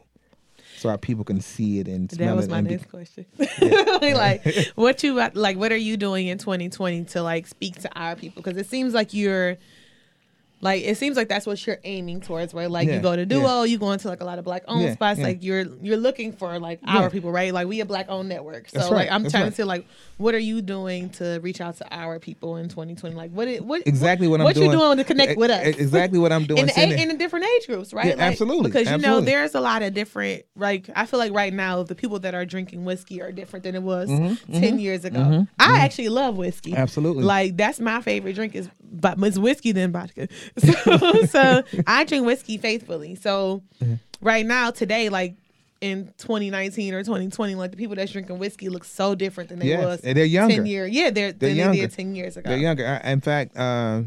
So 0.77 0.89
our 0.89 0.99
people 0.99 1.25
can 1.25 1.41
see 1.41 1.79
it 1.79 1.87
and 1.89 2.11
smell 2.11 2.29
That 2.31 2.37
was 2.37 2.45
it 2.47 2.51
my 2.51 2.59
and 2.59 2.68
be- 2.68 2.75
next 2.75 2.91
question. 2.91 3.25
like, 4.03 4.45
what 4.75 5.03
you 5.03 5.14
like? 5.14 5.57
What 5.57 5.72
are 5.72 5.77
you 5.77 5.97
doing 5.97 6.27
in 6.27 6.39
2020 6.39 7.05
to 7.05 7.22
like 7.22 7.47
speak 7.47 7.81
to 7.83 7.99
our 7.99 8.16
people? 8.16 8.43
Because 8.43 8.59
it 8.59 8.66
seems 8.68 8.93
like 8.93 9.14
you're, 9.14 9.57
like, 10.64 10.82
it 10.82 10.96
seems 10.96 11.16
like 11.16 11.28
that's 11.28 11.46
what 11.46 11.64
you're 11.66 11.78
aiming 11.84 12.20
towards. 12.22 12.52
Where 12.54 12.68
like 12.68 12.88
Yeah, 12.88 12.96
you 12.96 13.00
go 13.00 13.14
to 13.14 13.22
yeah. 13.22 13.26
Duo, 13.26 13.62
you 13.62 13.78
go 13.78 13.92
into 13.92 14.08
like 14.08 14.20
a 14.20 14.24
lot 14.24 14.38
of 14.38 14.44
black 14.44 14.62
owned 14.66 14.82
Yeah, 14.82 14.94
spots. 14.94 15.18
yeah. 15.20 15.26
Like 15.26 15.42
you're 15.44 15.66
you're 15.82 15.96
looking 15.96 16.32
for 16.32 16.58
like 16.58 16.80
Yeah. 16.82 16.98
our 16.98 17.10
people, 17.10 17.30
right? 17.30 17.52
Like 17.52 17.68
we 17.68 17.80
a 17.80 17.84
black 17.84 18.06
owned 18.08 18.28
network. 18.28 18.68
So 18.70 18.78
That's 18.78 18.90
like 18.90 19.10
I'm 19.10 19.28
trying 19.28 19.44
right. 19.44 19.50
to 19.50 19.54
see 19.56 19.64
like 19.64 19.86
what 20.16 20.34
are 20.34 20.38
you 20.40 20.62
doing 20.62 21.10
to 21.10 21.38
reach 21.42 21.60
out 21.60 21.76
to 21.78 21.86
our 21.94 22.18
people 22.18 22.56
in 22.56 22.68
2020? 22.68 23.14
Like 23.14 23.30
what 23.30 23.46
it 23.48 23.64
what 23.64 23.82
Exactly 23.86 24.26
what 24.26 24.40
I'm 24.40 24.44
what 24.44 24.54
doing. 24.54 24.70
you 24.70 24.76
doing 24.78 24.96
to 24.96 25.04
connect 25.04 25.36
with 25.38 25.50
us? 25.50 25.66
Exactly 25.66 26.18
what 26.18 26.32
I'm 26.32 26.44
doing. 26.46 26.58
in 26.60 26.66
the, 26.66 26.72
Sending- 26.72 26.98
in 26.98 27.08
the 27.08 27.16
different 27.16 27.44
age 27.56 27.66
groups, 27.66 27.92
right? 27.92 28.06
Yeah, 28.16 28.22
absolutely, 28.24 28.70
Because 28.70 28.90
you 28.90 28.98
know, 28.98 29.20
there's 29.20 29.54
a 29.54 29.60
lot 29.60 29.82
of 29.82 29.92
different. 29.92 30.44
Like 30.56 30.88
I 30.96 31.04
feel 31.06 31.18
like 31.18 31.32
right 31.32 31.52
now, 31.52 31.82
the 31.82 31.94
people 31.94 32.18
that 32.20 32.34
are 32.34 32.44
drinking 32.46 32.84
whiskey 32.84 33.20
are 33.20 33.32
different 33.32 33.64
than 33.64 33.74
it 33.74 33.82
was 33.82 34.08
Mm-hmm, 34.08 34.24
mm-hmm. 34.52 34.60
10 34.60 34.78
years 34.78 35.04
ago. 35.04 35.18
Mm-hmm, 35.18 35.42
I 35.58 35.66
mm-hmm. 35.66 35.74
actually 35.76 36.08
love 36.08 36.36
whiskey. 36.36 36.74
Absolutely. 36.74 37.24
Like 37.24 37.56
that's 37.56 37.80
my 37.80 38.00
favorite 38.00 38.34
drink 38.34 38.54
is, 38.54 38.68
but 38.82 39.18
it's 39.22 39.38
whiskey 39.38 39.72
than 39.72 39.92
vodka. 39.92 40.28
So, 40.84 41.22
so 41.26 41.62
I 41.86 42.05
drink 42.05 42.26
whiskey 42.26 42.59
faithfully. 42.59 43.14
So 43.16 43.62
Mm-hmm. 43.82 43.94
right 44.20 44.46
now, 44.46 44.70
today, 44.70 45.09
like. 45.09 45.36
In 45.80 46.07
2019 46.16 46.94
or 46.94 47.02
2020, 47.02 47.57
like 47.57 47.70
the 47.72 47.76
people 47.76 47.94
that's 47.94 48.11
drinking 48.11 48.38
whiskey 48.38 48.70
look 48.70 48.84
so 48.84 49.14
different 49.14 49.50
than 49.50 49.59
they 49.59 49.66
Yes, 49.68 49.84
was 49.84 50.00
and 50.00 50.16
they're 50.16 50.24
younger. 50.24 50.55
10 50.57 50.64
years. 50.64 50.90
Yeah, 50.92 51.11
they're, 51.11 51.32
They're 51.32 51.50
than 51.50 51.57
younger. 51.59 51.72
they 51.74 51.80
did 51.82 51.92
10 51.92 52.14
years 52.14 52.36
ago. 52.38 52.48
They're 52.48 52.59
younger. 52.59 52.86
I, 53.05 53.11
in 53.11 53.20
fact, 53.20 53.55
uh, 53.55 54.02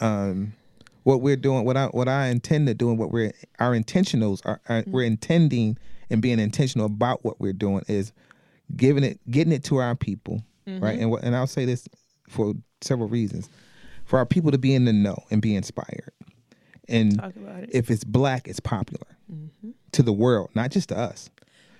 um, 0.00 0.54
what 1.02 1.20
we're 1.20 1.36
doing, 1.36 1.64
what 1.66 1.76
I 1.76 1.86
what 1.86 2.08
I 2.08 2.28
intend 2.28 2.68
to 2.68 2.74
do, 2.74 2.88
and 2.88 2.98
what 2.98 3.10
we're 3.12 3.32
our 3.58 3.72
intentionals 3.72 4.40
are, 4.46 4.62
are 4.70 4.82
we're 4.86 5.02
intending 5.04 5.76
and 6.08 6.22
being 6.22 6.38
intentional 6.38 6.86
about 6.86 7.22
what 7.22 7.38
we're 7.38 7.52
doing 7.52 7.82
is 7.86 8.12
giving 8.74 9.04
it, 9.04 9.20
getting 9.30 9.52
it 9.52 9.64
to 9.64 9.76
our 9.76 9.94
people, 9.96 10.42
right? 10.66 10.98
And 10.98 11.10
what, 11.10 11.22
and 11.22 11.36
I'll 11.36 11.46
say 11.46 11.66
this 11.66 11.86
for 12.28 12.54
several 12.80 13.08
reasons, 13.10 13.50
for 14.10 14.18
our 14.18 14.26
people 14.26 14.50
to 14.50 14.58
be 14.58 14.74
in 14.74 14.86
the 14.86 14.92
know 14.92 15.22
and 15.30 15.40
be 15.40 15.54
inspired, 15.54 16.12
and 16.88 17.22
it. 17.22 17.70
if 17.72 17.92
it's 17.92 18.02
black, 18.02 18.48
it's 18.48 18.58
popular 18.58 19.06
mm-hmm. 19.32 19.70
to 19.92 20.02
the 20.02 20.12
world, 20.12 20.50
not 20.56 20.72
just 20.72 20.88
to 20.88 20.98
us. 20.98 21.30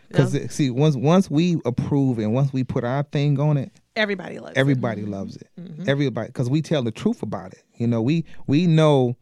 Because 0.06 0.36
uh, 0.36 0.46
see, 0.46 0.70
once 0.70 0.94
once 0.94 1.28
we 1.28 1.60
approve 1.64 2.20
and 2.20 2.32
once 2.32 2.52
we 2.52 2.62
put 2.62 2.84
our 2.84 3.02
thing 3.02 3.40
on 3.40 3.56
it, 3.56 3.72
Everybody 3.96 4.38
loves 4.38 4.52
it. 4.52 4.58
everybody 4.58 5.02
mm-hmm. 5.02 5.10
loves 5.10 5.36
it. 5.36 5.48
Mm-hmm. 5.60 5.88
Everybody 5.88 6.28
because 6.28 6.48
we 6.48 6.62
tell 6.62 6.84
the 6.84 6.92
truth 6.92 7.20
about 7.20 7.52
it. 7.52 7.64
You 7.74 7.88
know 7.88 8.00
we 8.00 8.24
we 8.46 8.68
know 8.68 9.16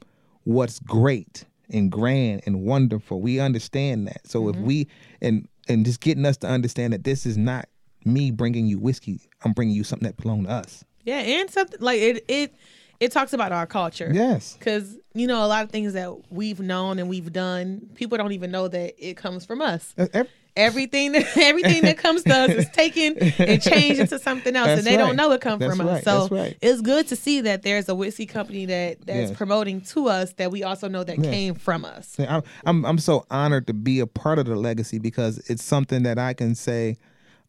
what's 0.45 0.79
great 0.81 1.47
and 1.71 1.91
grand 1.91 2.43
and 2.45 2.61
wonderful. 2.61 3.23
We 3.23 3.41
understand 3.41 4.07
that. 4.09 4.29
So 4.29 4.51
if 4.51 4.57
we 4.57 4.87
and 5.23 5.49
and 5.67 5.87
just 5.87 6.01
getting 6.01 6.27
us 6.27 6.37
to 6.39 6.47
understand 6.47 6.93
that 6.93 7.05
this 7.05 7.25
is 7.25 7.39
not 7.39 7.71
me 8.05 8.31
bringing 8.31 8.67
you 8.67 8.79
whiskey 8.79 9.21
i'm 9.45 9.53
bringing 9.53 9.75
you 9.75 9.85
something 9.85 10.07
that 10.07 10.19
belongs 10.19 10.47
to 10.47 10.53
us. 10.53 10.85
Yeah, 11.05 11.21
and 11.21 11.51
something 11.51 11.81
like 11.81 12.01
it 12.01 12.23
it 12.29 12.55
it 13.01 13.13
talks 13.13 13.33
about 13.33 13.53
our 13.53 13.67
culture. 13.67 14.11
yes 14.13 14.57
Cause 14.61 14.97
you 15.15 15.27
know 15.27 15.45
a 15.45 15.49
lot 15.49 15.65
of 15.65 15.71
things 15.71 15.93
that 15.95 16.13
we've 16.31 16.61
known 16.61 16.99
and 16.99 17.09
we've 17.09 17.33
done, 17.33 17.89
people 17.95 18.19
don't 18.19 18.33
even 18.33 18.51
know 18.51 18.69
that 18.69 18.95
it 18.99 19.17
comes 19.17 19.45
from 19.47 19.61
us. 19.61 19.93
That's 19.97 20.15
ev- 20.15 20.29
Everything 20.57 21.13
that 21.13 21.37
everything 21.37 21.83
that 21.83 21.99
comes 21.99 22.25
to 22.25 22.35
us 22.35 22.51
is 22.51 22.69
taken 22.71 23.17
and 23.39 23.63
changed 23.63 24.01
into 24.01 24.19
something 24.19 24.57
else, 24.57 24.67
That's 24.67 24.79
and 24.79 24.87
they 24.89 24.97
right. 24.97 25.07
don't 25.07 25.15
know 25.15 25.31
it 25.31 25.41
comes 25.41 25.65
from 25.65 25.81
us. 25.83 25.87
right. 25.87 26.05
So 26.05 26.29
right. 26.35 26.57
it's 26.61 26.81
good 26.81 27.07
to 27.09 27.17
see 27.17 27.43
that 27.43 27.63
there's 27.63 27.89
a 27.89 27.95
whiskey 27.95 28.27
company 28.27 28.67
that 28.67 29.07
that's 29.07 29.31
Yes. 29.31 29.37
promoting 29.37 29.83
to 29.83 30.09
us 30.09 30.33
that 30.33 30.51
we 30.51 30.65
also 30.65 30.89
know 30.89 31.05
that 31.05 31.19
Yes. 31.19 31.27
came 31.33 31.55
from 31.55 31.85
us. 31.85 32.17
I'm, 32.19 32.43
I'm 32.65 32.85
I'm 32.85 32.99
so 32.99 33.25
honored 33.31 33.69
to 33.69 33.73
be 33.73 34.01
a 34.01 34.07
part 34.09 34.41
of 34.41 34.47
the 34.47 34.57
legacy 34.57 34.99
because 34.99 35.39
it's 35.49 35.63
something 35.63 36.03
that 36.03 36.19
I 36.19 36.33
can 36.35 36.57
say, 36.57 36.97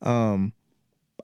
um, 0.03 0.53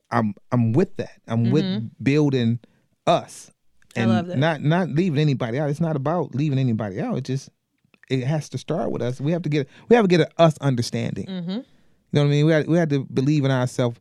I'm 0.10 0.34
I'm 0.52 0.74
with 0.74 0.98
that. 0.98 1.22
I'm 1.28 1.52
with 1.52 1.92
building 2.04 2.60
us, 3.06 3.52
Mm-hmm. 3.96 4.00
I 4.00 4.04
and 4.04 4.12
love 4.12 4.28
that. 4.28 4.38
not 4.38 4.62
not 4.64 4.90
leaving 4.90 5.20
anybody 5.20 5.60
out. 5.60 5.70
It's 5.70 5.80
not 5.82 5.96
about 5.96 6.36
leaving 6.36 6.60
anybody 6.60 7.00
out. 7.02 7.18
It 7.18 7.24
just 7.26 7.50
it 8.10 8.24
has 8.24 8.50
to 8.50 8.58
start 8.58 8.92
with 8.92 9.02
us. 9.02 9.20
We 9.22 9.32
have 9.32 9.42
to 9.44 9.50
get 9.50 9.68
we 9.90 9.96
have 9.96 10.04
to 10.06 10.10
get 10.10 10.22
a 10.22 10.30
us 10.42 10.58
understanding. 10.60 11.26
Mm-hmm. 11.28 11.52
You 11.52 11.64
know 12.14 12.22
what 12.22 12.28
I 12.28 12.30
mean? 12.30 12.46
We 12.46 12.52
had, 12.54 12.68
we 12.68 12.78
had 12.78 12.90
to 12.92 13.04
believe 13.06 13.44
in 13.44 13.52
ourselves 13.52 14.00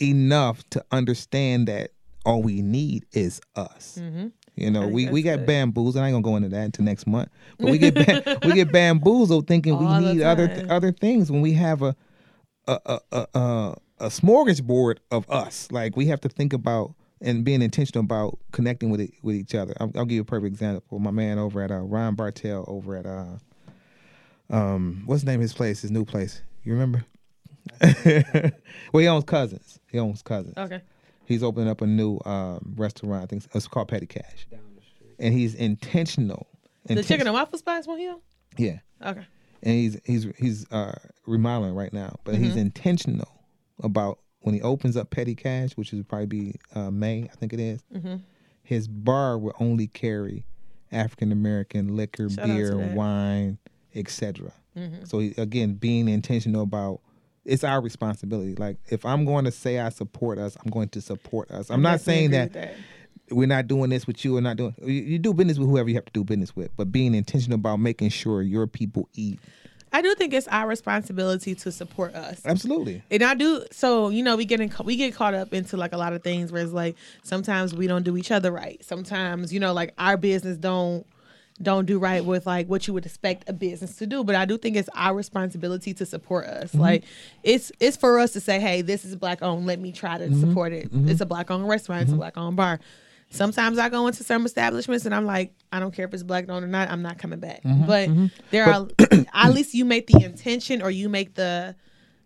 enough 0.00 0.62
to 0.70 0.82
understand 0.90 1.68
that 1.68 1.90
all 2.24 2.42
we 2.42 2.62
need 2.62 3.04
is 3.12 3.40
us. 3.56 4.00
You 4.54 4.70
know, 4.70 4.86
we, 4.86 5.08
we 5.08 5.22
Mm-hmm. 5.22 5.28
got 5.30 5.36
good. 5.38 5.46
bamboozled. 5.46 5.96
I 5.98 6.06
ain't 6.08 6.14
gonna 6.14 6.22
go 6.22 6.36
into 6.36 6.48
that 6.50 6.64
until 6.64 6.84
next 6.84 7.06
month. 7.06 7.28
But 7.58 7.70
we 7.70 7.78
get 7.78 7.94
ba- 7.94 8.38
we 8.44 8.52
get 8.52 8.70
bamboozled 8.72 9.46
thinking 9.48 9.74
All 9.74 9.80
we 10.00 10.14
need 10.14 10.22
other 10.22 10.48
time. 10.48 10.70
other 10.70 10.92
things 10.92 11.30
when 11.30 11.40
we 11.42 11.52
have 11.54 11.82
a 11.82 11.94
a 12.68 12.78
a, 12.86 13.00
a 13.12 13.26
a 13.34 13.76
a 14.00 14.06
smorgasbord 14.06 14.98
of 15.10 15.28
us. 15.30 15.68
Like 15.70 15.96
we 15.96 16.06
have 16.06 16.20
to 16.22 16.28
think 16.28 16.52
about 16.52 16.94
and 17.22 17.44
being 17.44 17.62
intentional 17.62 18.04
about 18.04 18.38
connecting 18.50 18.90
with 18.90 19.00
it, 19.00 19.12
with 19.22 19.36
each 19.36 19.54
other. 19.54 19.74
I'll, 19.80 19.90
I'll 19.94 20.04
give 20.04 20.16
you 20.16 20.20
a 20.22 20.24
perfect 20.24 20.46
example. 20.52 20.98
My 20.98 21.10
man 21.12 21.38
over 21.38 21.62
at 21.62 21.70
uh, 21.70 21.78
Ron 21.80 22.14
Bartell 22.16 22.64
over 22.68 22.96
at 22.96 23.06
uh 23.06 23.36
um 24.50 25.02
what's 25.06 25.22
the 25.22 25.30
name 25.30 25.40
of 25.40 25.42
his 25.42 25.54
place? 25.54 25.82
His 25.82 25.90
new 25.90 26.04
place. 26.04 26.42
You 26.64 26.72
remember? 26.74 27.04
well, 27.82 29.00
he 29.00 29.06
owns 29.08 29.24
cousins. 29.24 29.78
He 29.90 29.98
owns 29.98 30.22
cousins 30.22 30.54
Okay. 30.58 30.80
he's 31.26 31.42
opening 31.42 31.68
up 31.68 31.80
a 31.80 31.86
new 31.86 32.18
um, 32.24 32.74
restaurant. 32.76 33.22
I 33.22 33.26
think 33.26 33.46
it's 33.54 33.68
called 33.68 33.88
Petty 33.88 34.06
Cash, 34.06 34.46
and 35.18 35.32
he's 35.32 35.54
intentional. 35.54 36.48
The 36.86 36.94
Inten- 36.96 37.06
chicken 37.06 37.26
and 37.28 37.34
waffle 37.34 37.58
spots 37.58 37.86
one 37.86 37.98
here. 37.98 38.16
yeah, 38.58 38.78
Okay. 39.04 39.24
and 39.62 39.74
he's 39.74 39.98
he's 40.04 40.26
he's 40.36 40.70
uh, 40.72 40.94
remodeling 41.26 41.74
right 41.74 41.92
now, 41.92 42.16
but 42.24 42.34
he's 42.34 42.56
intentional 42.56 43.28
about 43.82 44.18
when 44.42 44.54
he 44.54 44.62
opens 44.62 44.96
up 44.96 45.10
Petty 45.10 45.34
Cash, 45.34 45.72
which 45.72 45.92
is 45.92 46.02
probably 46.04 46.26
be 46.26 46.54
uh, 46.74 46.90
May, 46.90 47.28
I 47.32 47.36
think 47.36 47.52
it 47.52 47.60
is, 47.60 47.82
His 48.62 48.86
bar 48.88 49.38
will 49.38 49.54
only 49.58 49.86
carry 49.88 50.44
African 50.92 51.32
American 51.32 51.96
liquor, 51.96 52.28
Shout 52.30 52.46
beer, 52.46 52.76
wine, 52.76 53.58
etc. 53.94 54.52
So 55.04 55.18
he, 55.18 55.34
again, 55.36 55.74
being 55.74 56.08
intentional 56.08 56.62
about 56.62 57.00
it's 57.44 57.64
our 57.64 57.80
responsibility. 57.80 58.54
Like 58.54 58.76
if 58.88 59.04
I'm 59.04 59.24
going 59.24 59.44
to 59.46 59.50
say 59.50 59.80
I 59.80 59.88
support 59.88 60.38
us, 60.38 60.56
I'm 60.64 60.70
going 60.70 60.88
to 60.90 61.00
support 61.00 61.50
us. 61.50 61.70
I'm, 61.70 61.84
I 61.84 61.92
not 61.92 62.00
saying 62.00 62.32
agree 62.32 62.52
that, 62.52 62.74
we're 63.30 63.46
not 63.48 63.66
doing 63.66 63.90
this 63.90 64.06
with 64.06 64.24
you 64.24 64.36
or 64.36 64.40
not 64.40 64.56
doing. 64.56 64.74
You, 64.82 64.92
you 64.92 65.18
do 65.18 65.32
business 65.34 65.58
with 65.58 65.68
whoever 65.68 65.88
you 65.88 65.94
have 65.96 66.04
to 66.04 66.12
do 66.12 66.24
business 66.24 66.54
with, 66.54 66.70
but 66.76 66.92
being 66.92 67.14
intentional 67.14 67.56
about 67.56 67.80
making 67.80 68.10
sure 68.10 68.42
your 68.42 68.66
people 68.66 69.08
eat. 69.14 69.40
I 69.92 70.00
do 70.02 70.14
think 70.14 70.32
it's 70.32 70.48
our 70.48 70.66
responsibility 70.66 71.54
to 71.56 71.70
support 71.72 72.14
us. 72.14 72.40
Absolutely. 72.44 73.02
And 73.10 73.22
I 73.22 73.34
do 73.34 73.64
so 73.70 74.08
you 74.08 74.22
know 74.22 74.36
we 74.36 74.44
get 74.44 74.60
in, 74.60 74.72
we 74.84 74.96
get 74.96 75.14
caught 75.14 75.34
up 75.34 75.52
into 75.52 75.76
like 75.76 75.92
a 75.92 75.98
lot 75.98 76.12
of 76.12 76.22
things 76.22 76.50
where 76.52 76.62
it's 76.62 76.72
like 76.72 76.96
sometimes 77.22 77.74
we 77.74 77.86
don't 77.86 78.02
do 78.02 78.16
each 78.16 78.30
other 78.30 78.50
right. 78.50 78.82
Sometimes 78.84 79.52
you 79.52 79.60
know 79.60 79.72
like 79.72 79.92
our 79.98 80.16
business 80.16 80.56
don't 80.56 81.06
don't 81.60 81.84
do 81.86 81.98
right 81.98 82.24
with 82.24 82.46
like 82.46 82.66
what 82.66 82.88
you 82.88 82.94
would 82.94 83.04
expect 83.06 83.48
a 83.48 83.52
business 83.52 83.96
to 83.96 84.06
do. 84.06 84.24
But 84.24 84.34
I 84.34 84.46
do 84.46 84.56
think 84.58 84.74
it's 84.74 84.88
our 84.96 85.14
responsibility 85.14 85.92
to 85.94 86.06
support 86.06 86.46
us. 86.46 86.70
Mm-hmm. 86.70 86.80
Like 86.80 87.04
it's 87.42 87.70
it's 87.78 87.96
for 87.96 88.18
us 88.18 88.32
to 88.32 88.40
say, 88.40 88.58
hey, 88.58 88.80
this 88.82 89.04
is 89.04 89.14
black 89.14 89.42
owned. 89.42 89.66
Let 89.66 89.78
me 89.78 89.92
try 89.92 90.18
to 90.18 90.24
Mm-hmm. 90.24 90.40
support 90.40 90.72
it. 90.72 90.88
It's 90.92 91.20
a 91.20 91.26
black 91.26 91.50
owned 91.50 91.68
restaurant. 91.68 92.02
It's 92.04 92.12
a 92.12 92.16
black 92.16 92.36
owned 92.38 92.56
bar. 92.56 92.80
Sometimes 93.32 93.78
I 93.78 93.88
go 93.88 94.06
into 94.06 94.22
some 94.24 94.44
establishments 94.46 95.06
and 95.06 95.14
I'm 95.14 95.24
like, 95.26 95.54
I 95.72 95.80
don't 95.80 95.92
care 95.92 96.04
if 96.06 96.12
it's 96.14 96.22
black 96.22 96.48
owned 96.48 96.64
or 96.64 96.68
not. 96.68 96.90
I'm 96.90 97.02
not 97.02 97.18
coming 97.18 97.40
back. 97.40 97.62
Mm-hmm. 97.64 97.86
But 97.86 98.30
there 98.50 98.66
are 98.66 98.86
at 99.34 99.52
least 99.54 99.74
you 99.74 99.84
make 99.84 100.06
the 100.06 100.22
intention 100.24 100.82
or 100.82 100.90
you 100.90 101.08
make 101.08 101.34
the 101.34 101.74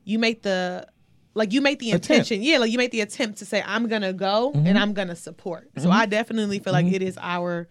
you 0.05 0.19
make 0.19 0.43
the 0.43 0.87
like 1.35 1.53
you 1.53 1.61
make 1.61 1.79
the 1.79 1.91
Attempt. 1.91 2.07
intention 2.11 2.43
yeah 2.43 2.59
like 2.59 2.71
you 2.73 2.79
make 2.79 2.93
the 2.93 3.03
attempt 3.03 3.39
to 3.41 3.45
say 3.45 3.63
i'm 3.67 3.89
gonna 3.89 4.13
go 4.15 4.53
Mm-hmm. 4.55 4.67
and 4.69 4.79
i'm 4.79 4.95
gonna 4.95 5.15
support 5.17 5.69
so 5.77 5.91
i 5.91 6.07
definitely 6.07 6.61
feel 6.61 6.73
like 6.73 6.87
it 6.87 7.03
is 7.03 7.19
our 7.21 7.69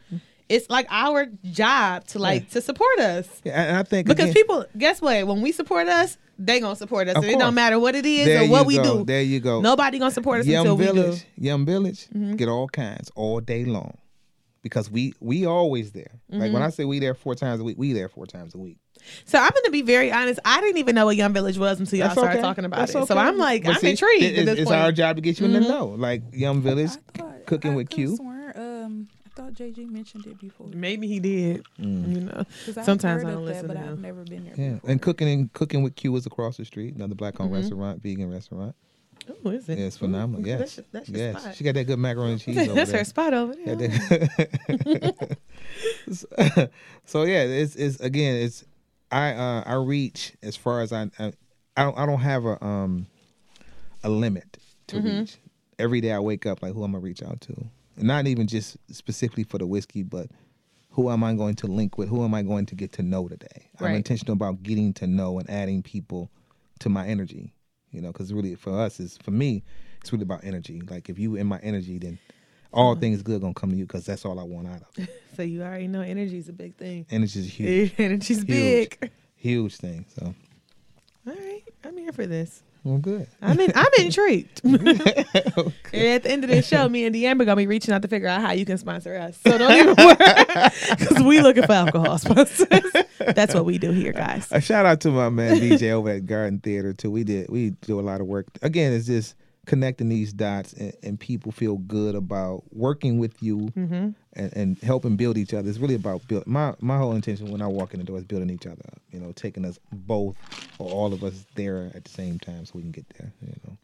it's 0.50 0.70
like 0.70 0.86
our 0.92 1.26
job 1.52 2.06
to 2.10 2.20
like 2.20 2.50
to 2.52 2.62
support 2.62 3.00
us 3.00 3.28
Yeah, 3.44 3.60
and 3.70 3.78
I 3.78 3.82
think 3.84 4.08
because 4.08 4.26
again- 4.30 4.34
people 4.36 4.66
guess 4.78 5.02
what 5.02 5.26
when 5.26 5.42
we 5.42 5.52
support 5.52 5.88
us 5.88 6.18
they 6.38 6.60
gonna 6.60 6.76
support 6.76 7.08
us 7.08 7.16
Of 7.16 7.24
and 7.24 7.32
it 7.34 7.40
don't 7.40 7.54
matter 7.56 7.80
what 7.80 7.96
it 7.96 8.06
is 8.06 8.26
There 8.26 8.44
or 8.44 8.48
what 8.50 8.66
we 8.66 8.76
go. 8.78 9.00
do 9.00 9.06
There 9.06 9.22
you 9.22 9.40
go. 9.40 9.62
nobody 9.62 10.00
gonna 10.00 10.12
support 10.12 10.42
us 10.42 10.46
Yum 10.48 10.60
until 10.62 10.78
we 10.78 10.86
Village, 10.86 11.20
do 11.20 11.26
Mm-hmm. 11.26 11.46
Yum 11.46 11.66
Village, 11.66 12.08
get 12.38 12.48
all 12.50 12.68
kinds 12.68 13.10
all 13.16 13.40
day 13.40 13.66
long, 13.66 13.98
because 14.62 14.90
we 14.92 15.14
we 15.20 15.46
always 15.46 15.92
there. 15.92 16.12
Like 16.30 16.42
Mm-hmm. 16.48 16.54
when 16.54 16.62
I 16.64 16.70
say 16.70 16.86
we 16.86 17.00
there 17.00 17.14
four 17.14 17.36
times 17.36 17.62
a 17.62 17.64
week, 17.64 17.78
we 17.78 17.94
there 17.94 18.10
four 18.10 18.26
times 18.26 18.54
a 18.56 18.58
week. 18.58 18.78
so 19.26 19.38
i'm 19.38 19.50
gonna 19.54 19.72
be 19.72 19.82
very 19.82 20.10
honest 20.12 20.40
i 20.46 20.60
didn't 20.62 20.78
even 20.78 20.96
know 20.96 21.06
what 21.06 21.16
Yum 21.18 21.34
Village 21.34 21.58
was 21.58 21.80
until 21.80 22.00
y'all 22.00 22.08
That's 22.08 22.18
started 22.20 22.38
okay. 22.38 22.42
talking 22.42 22.66
about 22.66 22.78
That's 22.80 22.96
it 22.96 23.08
so 23.08 23.18
i'm 23.18 23.38
like 23.38 23.64
But 23.64 23.76
i'm 23.76 23.82
see, 23.82 23.90
intrigued 23.92 24.24
it- 24.24 24.34
at 24.34 24.38
It's, 24.40 24.46
this 24.46 24.60
it's 24.60 24.70
point 24.70 24.78
Mm-hmm. 24.78 24.86
our 24.86 24.92
job 24.92 25.16
to 25.18 25.22
get 25.22 25.40
you 25.40 25.46
in 25.48 25.54
the 25.54 25.60
know. 25.62 25.88
Like 25.98 26.24
Yum 26.34 26.62
Village, 26.62 26.92
thought 27.14 27.46
Cooking 27.46 27.72
I 27.74 27.76
with 27.76 27.90
Q. 27.90 28.16
Sworn, 28.16 28.30
I 28.30 28.34
thought 28.34 28.35
JG 29.56 29.90
mentioned 29.90 30.28
it 30.28 30.38
before. 30.38 30.68
maybe 30.68 31.08
he 31.08 31.20
did 31.20 31.66
Mm. 31.80 32.14
you 32.14 32.22
know 32.22 32.46
'Cause 32.66 32.78
I've 32.78 32.86
sometimes 32.86 33.24
heard 33.24 33.28
i 33.28 33.32
of 33.32 33.36
don't 33.38 33.46
that, 33.46 33.52
listen 33.54 33.68
but 33.68 33.74
to 33.76 33.80
I've 33.80 34.00
never 34.00 34.24
been 34.24 34.46
there. 34.46 34.54
yeah, 34.58 34.74
before. 34.76 34.90
and 34.92 35.02
cooking 35.02 35.28
and 35.30 35.54
cooking 35.54 35.82
with 35.84 35.96
Q 35.96 36.16
is 36.16 36.26
across 36.26 36.58
the 36.58 36.66
street, 36.66 36.96
another 36.96 37.16
black 37.16 37.40
owned 37.40 37.50
Mm-hmm. 37.52 37.56
restaurant, 37.62 38.02
vegan 38.04 38.30
restaurant. 38.30 38.76
oh 39.30 39.50
is 39.52 39.68
it 39.70 39.78
Yeah, 39.80 39.86
it's 39.86 39.98
phenomenal. 39.98 40.42
Ooh, 40.42 40.48
yes, 40.48 40.60
that's 40.60 40.78
your, 40.78 40.86
that's 40.92 41.10
your 41.10 41.18
yes, 41.20 41.42
spot. 41.42 41.56
she 41.56 41.64
got 41.64 41.74
that 41.76 41.86
good 41.86 42.00
macaroni 42.00 42.34
and 42.34 42.42
cheese. 42.42 42.58
over 42.68 42.74
that's 42.76 42.92
there. 42.92 43.00
her 43.00 43.06
spot 43.06 43.34
over 43.34 43.56
there 43.56 43.90
so, 46.12 46.28
so 47.06 47.24
yeah, 47.24 47.44
it's 47.44 47.76
it's 47.76 48.00
again, 48.00 48.36
it's 48.36 48.64
I 49.12 49.34
uh 49.34 49.64
I 49.66 49.74
reach 49.76 50.34
as 50.44 50.56
far 50.56 50.82
as 50.82 50.92
I 50.94 51.10
I, 51.20 51.34
I 51.78 51.84
don't 51.84 51.98
I 51.98 52.06
don't 52.06 52.20
have 52.20 52.46
a 52.46 52.64
um 52.64 53.08
a 54.04 54.10
limit 54.10 54.58
to 54.88 54.98
Mm-hmm. 54.98 55.20
reach. 55.20 55.38
Every 55.78 56.00
day 56.02 56.12
I 56.12 56.20
wake 56.20 56.46
up 56.46 56.62
like 56.62 56.74
who 56.74 56.84
am 56.84 56.96
I 56.96 57.00
reach 57.00 57.22
out 57.24 57.42
to? 57.42 57.66
Not 57.98 58.28
even 58.28 58.48
just 58.48 58.78
specifically 58.92 59.44
for 59.44 59.58
the 59.58 59.66
whiskey, 59.66 60.04
but 60.04 60.28
who 60.92 61.10
am 61.10 61.24
I 61.24 61.34
going 61.34 61.56
to 61.56 61.68
link 61.68 61.98
with? 61.98 62.10
Who 62.10 62.24
am 62.24 62.34
I 62.34 62.42
going 62.42 62.66
to 62.68 62.76
get 62.76 62.92
to 62.94 63.04
know 63.04 63.28
today? 63.28 63.70
I'm 63.80 63.94
intentional 63.96 64.34
about 64.34 64.64
getting 64.64 64.94
to 64.94 65.08
know 65.08 65.40
and 65.40 65.50
adding 65.50 65.82
people 65.84 66.30
to 66.80 66.90
my 66.90 67.06
energy. 67.08 67.54
You 67.92 68.02
know, 68.02 68.12
because 68.12 68.34
really 68.34 68.56
for 68.56 68.78
us 68.80 69.00
is 69.00 69.18
for 69.18 69.32
me, 69.32 69.64
it's 70.02 70.12
really 70.12 70.24
about 70.24 70.44
energy. 70.44 70.82
Like 70.90 71.10
if 71.10 71.18
you 71.18 71.36
in 71.36 71.48
my 71.48 71.60
energy, 71.60 71.98
then 72.00 72.20
all 72.74 72.94
Mm-hmm. 72.94 73.00
things 73.02 73.22
good 73.24 73.40
gonna 73.42 73.54
come 73.54 73.70
to 73.72 73.76
you 73.78 73.86
because 73.86 74.06
that's 74.06 74.26
all 74.26 74.38
I 74.40 74.44
want 74.44 74.68
out 74.68 74.82
of 74.82 74.88
it. 74.98 75.10
So 75.38 75.44
you 75.44 75.62
already 75.64 75.88
know 75.88 76.00
energy 76.02 76.38
is 76.38 76.48
a 76.50 76.54
big 76.54 76.76
thing. 76.76 77.06
Energy 77.12 77.40
is 77.40 77.46
huge, 77.54 77.94
energy's 77.98 78.44
Huge. 78.44 78.90
big. 79.00 79.12
huge 79.36 79.76
thing. 79.78 80.06
So 80.18 80.34
All 81.28 81.34
right, 81.34 81.64
I'm 81.84 81.98
here 81.98 82.12
for 82.14 82.26
this. 82.26 82.64
Well, 82.86 83.00
good. 83.00 83.28
I'm 83.42 83.60
in, 83.60 83.72
I'm 83.74 83.88
intrigued. 83.98 84.62
And 84.64 84.78
at 86.08 86.24
the 86.24 86.30
end 86.30 86.44
of 86.44 86.52
this 86.52 86.68
show, 86.68 86.88
me 86.88 87.06
and 87.06 87.16
Deamber 87.16 87.46
gonna 87.46 87.56
be 87.56 87.66
reaching 87.66 87.94
out 87.94 88.04
to 88.04 88.08
figure 88.08 88.28
out 88.28 88.42
how 88.42 88.52
you 88.52 88.64
can 88.64 88.78
sponsor 88.78 89.16
us. 89.16 89.40
So 89.46 89.58
don't 89.58 89.72
even 89.72 89.96
worry, 89.96 90.16
because 90.92 91.24
we 91.24 91.42
looking 91.42 91.64
for 91.64 91.74
alcohol 91.74 92.18
sponsors. 92.20 92.68
That's 93.34 93.56
what 93.56 93.66
we 93.66 93.80
do 93.80 93.92
here, 93.92 94.14
guys. 94.14 94.48
A 94.52 94.62
shout 94.62 94.86
out 94.86 95.02
to 95.02 95.10
my 95.10 95.30
man 95.30 95.58
DJ 95.58 95.92
over 95.92 96.10
at 96.12 96.28
Garden 96.28 96.60
Theater 96.60 96.94
too. 96.94 97.10
We 97.10 97.24
did 97.24 97.50
we 97.50 97.72
do 97.72 98.00
a 98.00 98.02
lot 98.02 98.22
of 98.22 98.28
work. 98.28 98.48
Again, 98.62 98.94
it's 98.94 99.08
just 99.08 99.36
connecting 99.66 100.10
these 100.10 100.32
dots 100.34 100.74
and, 100.74 100.94
and 101.04 101.20
people 101.20 101.52
feel 101.52 101.78
good 101.78 102.16
about 102.16 102.64
working 102.72 103.18
with 103.20 103.42
you 103.44 103.72
Mm-hmm. 103.76 104.10
and, 104.34 104.54
and 104.56 104.78
helping 104.80 105.16
build 105.16 105.38
each 105.38 105.54
other. 105.54 105.68
It's 105.70 105.78
really 105.80 105.96
about 105.96 106.28
build. 106.28 106.46
My 106.48 106.74
my 106.80 106.98
whole 106.98 107.14
intention 107.14 107.52
when 107.52 107.62
I 107.62 107.68
walk 107.68 107.94
in 107.94 108.00
the 108.00 108.06
door 108.06 108.18
is 108.18 108.24
building 108.26 108.50
each 108.50 108.66
other 108.66 108.84
up. 108.92 109.02
You 109.12 109.20
know, 109.20 109.32
taking 109.32 109.66
us 109.66 109.80
both 109.92 110.36
or 110.80 110.90
all 110.90 111.14
of 111.14 111.24
us 111.24 111.46
there 111.56 111.92
at 111.96 112.04
the 112.06 112.12
same 112.12 112.40
time 112.40 112.66
so 112.66 112.74
we 112.76 112.82
can 112.82 112.92
get 112.92 113.06
there. 113.18 113.32
You 113.42 113.54
know, 113.68 113.78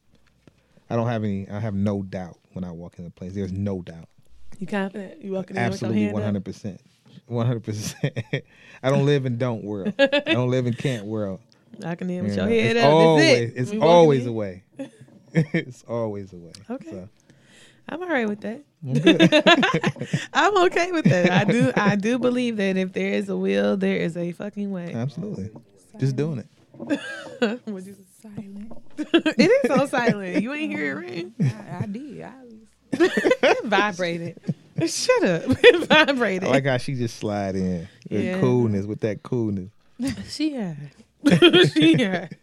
I 0.89 0.95
don't 0.95 1.07
have 1.07 1.23
any. 1.23 1.47
I 1.49 1.59
have 1.59 1.73
no 1.73 2.01
doubt 2.03 2.37
when 2.53 2.63
I 2.63 2.71
walk 2.71 2.97
in 2.97 3.05
the 3.05 3.11
place. 3.11 3.33
There's 3.33 3.51
no 3.53 3.81
doubt. 3.81 4.07
You 4.59 4.67
confident? 4.67 5.21
You 5.23 5.31
walking 5.31 5.55
in 5.55 5.63
Absolutely, 5.63 6.11
one 6.11 6.21
hundred 6.21 6.43
percent, 6.45 6.81
one 7.27 7.45
hundred 7.47 7.63
percent. 7.63 8.17
I 8.83 8.89
don't 8.89 9.05
live 9.05 9.25
in 9.25 9.37
don't 9.37 9.63
world. 9.63 9.93
I 9.97 10.21
don't 10.25 10.49
live 10.51 10.67
in 10.67 10.73
can't 10.73 11.05
world. 11.05 11.39
I 11.85 11.95
can 11.95 12.09
hear 12.09 12.21
with 12.23 12.35
You 12.35 12.41
your 12.43 12.49
head 12.49 12.75
it's 12.77 12.85
up. 12.85 12.91
always, 12.91 13.53
That's 13.55 13.71
it. 13.71 13.73
It's 13.73 13.81
always 13.81 14.23
in. 14.23 14.27
a 14.29 14.31
way. 14.33 14.63
it's 15.53 15.83
always 15.87 16.33
a 16.33 16.37
way. 16.37 16.51
Okay. 16.69 16.89
So, 16.91 17.09
I'm 17.89 18.01
all 18.01 18.09
right 18.09 18.27
with 18.27 18.41
that. 18.41 18.63
I'm 18.85 18.93
good. 18.93 20.19
I'm 20.33 20.57
okay 20.65 20.91
with 20.91 21.05
that. 21.05 21.31
I 21.31 21.43
do. 21.43 21.71
I 21.75 21.95
do 21.95 22.19
believe 22.19 22.57
that 22.57 22.77
if 22.77 22.93
there 22.93 23.13
is 23.13 23.27
a 23.29 23.35
will, 23.35 23.75
there 23.77 23.97
is 23.97 24.15
a 24.17 24.31
fucking 24.31 24.71
way. 24.71 24.93
Absolutely. 24.93 25.49
Just 25.99 26.15
doing 26.15 26.39
it. 26.39 27.59
Would 27.67 27.85
you- 27.85 27.95
silent. 28.21 28.71
it 28.97 29.51
is 29.65 29.67
so 29.77 29.85
silent. 29.87 30.43
You 30.43 30.53
ain't 30.53 30.71
hear 30.71 30.91
it 30.91 31.05
ring. 31.05 31.33
I, 31.41 31.83
I 31.83 31.85
did. 31.87 32.21
I 32.21 32.31
was, 32.43 33.11
It 33.41 33.65
vibrated. 33.65 34.39
Shut 34.85 35.23
up. 35.23 35.41
It 35.47 35.87
vibrated. 35.87 36.47
I 36.47 36.51
like 36.51 36.65
how 36.65 36.77
she 36.77 36.93
just 36.93 37.17
slide 37.17 37.55
in 37.55 37.87
with 38.09 38.23
Yeah. 38.23 38.39
coolness, 38.39 38.85
with 38.85 38.99
that 39.01 39.23
coolness. 39.23 39.69
She 40.27 40.53
had. 40.53 40.77
She 41.73 42.01
had. 42.01 42.35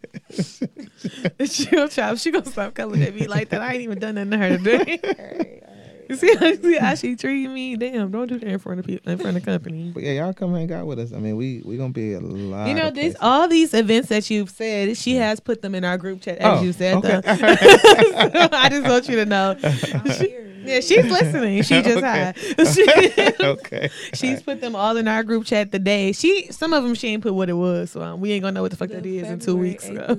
She'll 1.49 1.87
chop. 1.87 2.17
She 2.17 2.31
gonna 2.31 2.45
stop 2.45 2.73
coming 2.73 3.01
at 3.03 3.15
me 3.15 3.27
like 3.27 3.49
that. 3.49 3.61
I 3.61 3.73
ain't 3.73 3.81
even 3.83 3.99
done 3.99 4.15
nothing 4.15 4.31
to 4.31 4.37
her 4.37 4.57
today. 4.57 4.99
all 5.03 5.09
right, 5.09 5.63
all 5.67 5.75
right. 5.75 5.85
You 6.09 6.15
see 6.15 6.35
how, 6.35 6.53
see 6.55 6.77
how 6.77 6.95
she 6.95 7.15
treat 7.15 7.47
me? 7.47 7.75
Damn, 7.75 8.09
don't 8.09 8.27
do 8.27 8.39
that 8.39 8.47
in 8.47 8.57
front 8.57 8.79
of 8.79 8.85
people, 8.87 9.11
in 9.11 9.19
front 9.19 9.37
of 9.37 9.45
company. 9.45 9.91
But 9.93 10.01
yeah, 10.03 10.13
y'all 10.23 10.33
come 10.33 10.53
hang 10.55 10.71
out 10.73 10.87
with 10.87 10.97
us. 10.97 11.13
I 11.13 11.17
mean, 11.19 11.35
we 11.37 11.61
we 11.63 11.77
gonna 11.77 11.93
be 11.93 12.13
a 12.13 12.19
lot. 12.19 12.67
You 12.67 12.73
know, 12.73 12.87
of 12.87 12.95
this 12.95 13.15
all 13.21 13.47
these 13.47 13.73
events 13.75 14.09
that 14.09 14.27
you've 14.29 14.49
said, 14.49 14.97
she 14.97 15.15
has 15.17 15.39
put 15.39 15.61
them 15.61 15.75
in 15.75 15.83
our 15.85 15.97
group 15.99 16.21
chat 16.21 16.39
as 16.39 16.59
Oh, 16.59 16.63
you 16.63 16.73
said. 16.73 16.95
okay. 16.97 17.21
Though. 17.23 17.35
So 18.39 18.49
I 18.51 18.69
just 18.69 18.87
want 18.87 19.07
you 19.07 19.15
to 19.17 19.25
know. 19.25 19.55
I'm 20.59 20.65
here. 20.65 20.75
Yeah, 20.75 20.81
she's 20.81 21.05
listening. 21.05 21.63
She 21.63 21.81
just 21.81 21.97
Okay. 21.97 22.33
high. 22.57 22.63
She- 22.65 23.33
okay. 23.43 23.89
She's 24.13 24.41
put 24.41 24.61
them 24.61 24.75
all 24.75 24.97
in 24.97 25.07
our 25.07 25.23
group 25.23 25.45
chat 25.45 25.71
today. 25.71 26.11
She 26.11 26.51
some 26.51 26.73
of 26.73 26.83
them 26.83 26.95
she 26.95 27.07
ain't 27.09 27.23
put 27.23 27.33
what 27.33 27.49
it 27.49 27.53
was, 27.53 27.91
so 27.91 28.01
um, 28.01 28.19
we 28.21 28.31
ain't 28.31 28.43
gonna 28.43 28.53
know 28.53 28.61
what 28.61 28.71
the 28.71 28.77
fuck 28.77 28.89
that 28.89 29.03
The 29.03 29.19
is 29.19 29.29
in 29.29 29.39
two 29.39 29.55
weeks. 29.57 29.85
So. 29.87 30.17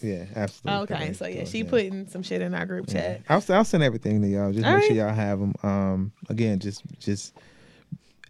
Yeah, 0.00 0.24
absolutely. 0.36 0.94
Okay, 0.96 1.12
so 1.12 1.26
yeah, 1.26 1.44
she 1.44 1.58
Yeah. 1.58 1.70
putting 1.70 2.08
some 2.08 2.22
shit 2.22 2.40
in 2.42 2.54
our 2.54 2.66
group 2.66 2.86
Yeah. 2.88 2.94
chat. 2.94 3.20
I'll 3.28 3.42
I'll 3.56 3.64
send 3.64 3.82
everything 3.82 4.22
to 4.22 4.28
y'all. 4.28 4.52
Just 4.52 4.66
All 4.66 4.74
make 4.76 4.84
sure 4.84 4.96
y'all 4.96 5.12
have 5.14 5.40
them. 5.40 5.54
Um, 5.62 6.12
again, 6.28 6.58
just 6.58 6.82
just 6.98 7.34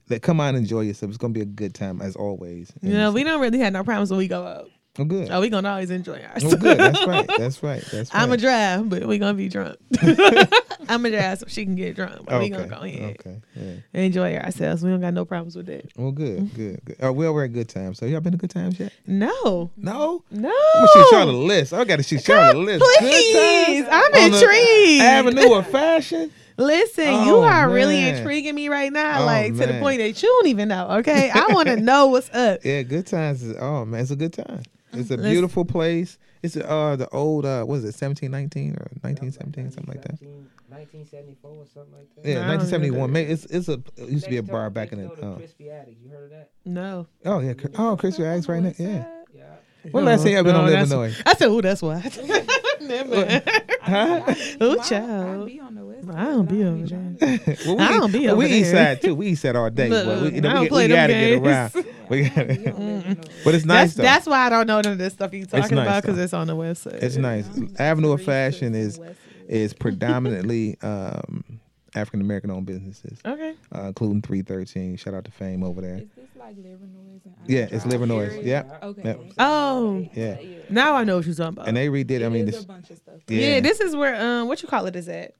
let 0.08 0.22
come 0.22 0.40
out 0.40 0.48
and 0.50 0.58
enjoy 0.58 0.80
yourself. 0.82 1.10
It's 1.10 1.18
gonna 1.18 1.34
be 1.34 1.42
a 1.42 1.44
good 1.46 1.74
time 1.74 2.00
as 2.00 2.16
always. 2.16 2.72
You 2.82 2.92
know, 2.94 3.12
we 3.12 3.24
don't 3.24 3.40
really 3.40 3.58
have 3.58 3.72
no 3.72 3.84
problems 3.84 4.10
when 4.10 4.18
we 4.18 4.28
go 4.28 4.46
out. 4.46 4.70
I'm 4.98 5.06
good. 5.08 5.30
Oh, 5.30 5.40
we 5.40 5.48
gonna 5.48 5.68
always 5.70 5.90
enjoy 5.90 6.20
I'm 6.34 6.48
good. 6.58 6.76
That's 6.78 7.06
right. 7.06 7.26
That's 7.38 7.62
right. 7.62 7.84
That's 7.92 8.12
right. 8.12 8.22
I'm 8.22 8.32
a 8.32 8.36
drive, 8.36 8.88
but 8.88 9.06
we 9.06 9.18
gonna 9.18 9.34
be 9.34 9.48
drunk. 9.48 9.76
I'm 10.88 11.04
a 11.06 11.10
drive 11.10 11.38
so 11.38 11.46
she 11.48 11.64
can 11.64 11.76
get 11.76 11.94
drunk, 11.94 12.26
but 12.26 12.40
we 12.40 12.48
gonna 12.48 12.66
go 12.66 12.76
ahead 12.76 13.16
Okay. 13.20 13.40
Yeah. 13.54 14.00
enjoy 14.00 14.36
ourselves. 14.36 14.82
We 14.82 14.90
don't 14.90 15.00
got 15.00 15.14
no 15.14 15.24
problems 15.24 15.54
with 15.54 15.66
that. 15.66 15.90
Well, 15.96 16.10
good, 16.12 16.52
good, 16.54 16.80
good. 16.84 16.96
Uh, 17.04 17.12
we 17.12 17.26
over 17.26 17.44
at 17.44 17.52
good 17.52 17.68
times. 17.68 17.98
So 17.98 18.06
y'all 18.06 18.20
been 18.20 18.32
to 18.32 18.38
good 18.38 18.50
times 18.50 18.80
yet? 18.80 18.92
No, 19.06 19.70
No. 19.76 20.24
no. 20.30 20.48
I'm 20.48 20.86
gonna 20.86 20.88
shoot 20.94 21.12
y'all 21.12 21.30
a 21.30 21.32
list. 21.32 21.72
I 21.72 21.84
got 21.84 21.96
to 21.96 22.02
shoot 22.02 22.26
y'all 22.26 22.56
a 22.56 22.58
list. 22.58 22.84
Please, 22.98 23.84
I'm 23.88 24.14
on 24.14 24.32
intrigued. 24.34 25.02
Avenue 25.02 25.54
of 25.54 25.66
fashion. 25.68 26.32
Listen, 26.56 27.06
Oh, 27.06 27.24
you 27.24 27.36
are 27.36 27.70
really 27.70 28.00
intriguing 28.00 28.56
me 28.56 28.68
right 28.68 28.92
now, 28.92 29.22
Oh, 29.22 29.26
like 29.26 29.52
to 29.58 29.66
the 29.66 29.78
point 29.78 29.98
that 30.00 30.20
you 30.20 30.28
don't 30.28 30.48
even 30.48 30.68
know. 30.68 30.90
Okay, 30.98 31.30
I 31.30 31.46
want 31.52 31.68
to 31.68 31.76
know 31.76 32.06
what's 32.08 32.28
up. 32.34 32.64
Yeah, 32.64 32.82
good 32.82 33.06
times. 33.06 33.44
Is, 33.44 33.56
oh 33.60 33.84
man, 33.84 34.00
it's 34.00 34.10
a 34.10 34.16
good 34.16 34.32
time. 34.32 34.62
It's 34.92 35.10
a 35.10 35.16
Let's- 35.16 35.28
beautiful 35.28 35.64
place. 35.64 36.18
It's 36.42 36.56
uh 36.56 36.96
the 36.96 37.08
old 37.10 37.44
uh 37.44 37.64
what 37.64 37.76
is 37.76 37.84
it 37.84 37.94
1719 38.00 38.74
or 38.76 38.88
1917 39.02 39.70
something 39.72 39.92
like 39.94 40.02
that. 40.02 40.18
1974 40.68 41.50
or 41.50 41.66
something 41.66 41.92
like 41.94 42.14
that. 42.14 42.24
Yeah, 42.28 42.44
I 42.44 42.56
1971. 42.56 43.00
that. 43.00 43.12
Man, 43.12 43.30
it's 43.30 43.44
it's 43.46 43.68
a 43.68 43.82
it 43.96 44.08
used 44.08 44.24
to 44.24 44.30
be 44.30 44.36
a 44.38 44.42
bar 44.42 44.62
door- 44.62 44.70
back 44.70 44.92
in 44.92 45.02
next 45.02 45.16
the 45.16 45.22
door 45.22 45.34
oh, 45.34 45.36
Crispy 45.38 45.70
Attic. 45.70 45.96
You 46.02 46.10
heard 46.10 46.24
of 46.24 46.30
that? 46.30 46.50
No, 46.64 47.06
oh 47.24 47.40
yeah 47.40 47.54
Cri- 47.54 47.70
oh 47.78 47.96
Crispy 47.96 48.24
Eggs 48.24 48.48
right 48.48 48.62
now 48.62 48.72
yeah 48.78 49.04
Yeah. 49.34 49.44
When 49.90 50.04
last 50.04 50.22
time 50.22 50.32
you 50.32 50.42
been 50.42 50.54
Oh, 50.54 50.60
on 50.60 50.66
that's- 50.70 50.90
Illinois? 50.90 51.14
I 51.26 51.34
said, 51.34 51.48
oh, 51.48 51.60
that's 51.60 51.82
why. 51.82 52.00
Never. 52.80 53.42
Huh? 53.82 54.34
Oh, 54.60 54.78
I 54.78 54.82
child. 54.88 55.46
be 55.46 55.60
on 55.60 55.74
the 55.74 55.84
west 55.84 56.08
I 56.14 56.24
don't 56.24 56.48
be 56.48 56.62
I 56.62 56.66
over 56.68 56.86
down 56.86 57.16
there. 57.18 57.40
well, 57.66 57.80
I 57.80 57.88
don't 57.98 58.12
be 58.12 58.26
well, 58.26 58.36
we 58.36 58.44
over 58.46 58.54
east 58.54 58.70
side 58.70 59.02
too. 59.02 59.14
We 59.14 59.26
east 59.28 59.42
side 59.42 59.56
all 59.56 59.68
day. 59.70 59.88
but 59.90 60.22
we, 60.22 60.34
you 60.36 60.40
know, 60.40 60.48
I 60.50 60.52
don't 60.54 60.62
we, 60.62 60.68
play 60.68 60.84
we 60.84 60.92
them 60.94 61.10
gotta 61.10 61.12
get 61.12 61.42
around. 61.42 61.86
We 62.08 62.28
gotta, 62.30 62.54
you 62.56 62.64
don't 62.64 62.78
live 62.78 63.06
in 63.06 63.14
the- 63.20 63.28
but 63.44 63.54
it's 63.54 63.64
nice 63.66 63.88
That's 63.88 63.94
though. 63.94 64.02
that's 64.04 64.26
why 64.26 64.46
I 64.46 64.48
don't 64.48 64.66
know 64.66 64.80
none 64.80 64.92
of 64.92 64.98
this 64.98 65.12
stuff 65.12 65.34
you 65.34 65.44
talking 65.44 65.76
nice, 65.76 65.86
about 65.86 66.02
because 66.02 66.18
it's 66.18 66.32
on 66.32 66.46
the 66.46 66.56
west 66.56 66.84
side. 66.84 66.94
it's 67.02 67.16
nice. 67.16 67.46
Avenue 67.78 68.12
of 68.12 68.22
Fashion 68.22 68.74
is 68.74 68.98
is 69.48 69.74
predominantly 69.74 70.78
um, 70.82 71.44
African 71.94 72.20
American 72.20 72.50
owned 72.50 72.66
businesses, 72.66 73.18
Okay. 73.24 73.54
uh, 73.74 73.82
including 73.88 74.22
three 74.22 74.42
thirteen. 74.42 74.96
Shout 74.96 75.14
out 75.14 75.24
to 75.24 75.30
Fame 75.30 75.62
over 75.62 75.80
there. 75.80 75.96
Is 75.96 76.08
this 76.16 76.28
like 76.38 76.56
Livernois? 76.56 77.20
Yeah, 77.46 77.66
it's 77.70 77.84
Livernois. 77.84 78.28
area? 78.28 78.42
Yep. 78.42 78.82
Okay. 78.84 79.02
Yep. 79.04 79.20
Oh, 79.38 80.08
Yeah, 80.12 80.36
now 80.70 80.94
I 80.94 81.04
know 81.04 81.16
what 81.16 81.26
you're 81.26 81.34
talking 81.34 81.54
about. 81.54 81.68
and 81.68 81.76
they 81.76 81.88
redid. 81.88 82.24
I 82.24 82.28
mean, 82.28 82.46
this 82.46 82.62
a 82.62 82.66
bunch 82.66 82.90
of 82.90 82.98
stuff. 82.98 83.14
yeah. 83.28 83.54
yeah. 83.54 83.60
this 83.60 83.80
is 83.80 83.96
where 83.96 84.14
um, 84.20 84.48
what 84.48 84.60
you 84.62 84.68
call 84.68 84.86
it 84.86 84.96
is 84.96 85.08
at? 85.08 85.34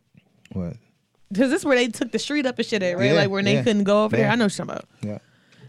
what? 0.52 0.74
Because 1.30 1.50
this 1.50 1.60
is 1.60 1.64
where 1.66 1.76
they 1.76 1.88
took 1.88 2.10
the 2.12 2.18
street 2.18 2.46
up 2.46 2.58
and 2.58 2.66
shit 2.66 2.82
at, 2.82 2.96
right? 2.96 3.08
Yeah, 3.08 3.12
like 3.12 3.28
when 3.30 3.44
they 3.44 3.54
yeah. 3.54 3.62
couldn't 3.62 3.84
go 3.84 4.04
over 4.04 4.16
there. 4.16 4.30
I 4.30 4.34
know 4.34 4.46
what 4.46 4.56
you're 4.58 4.66
talking 4.66 4.80
about. 4.80 4.84
Yeah. 5.02 5.18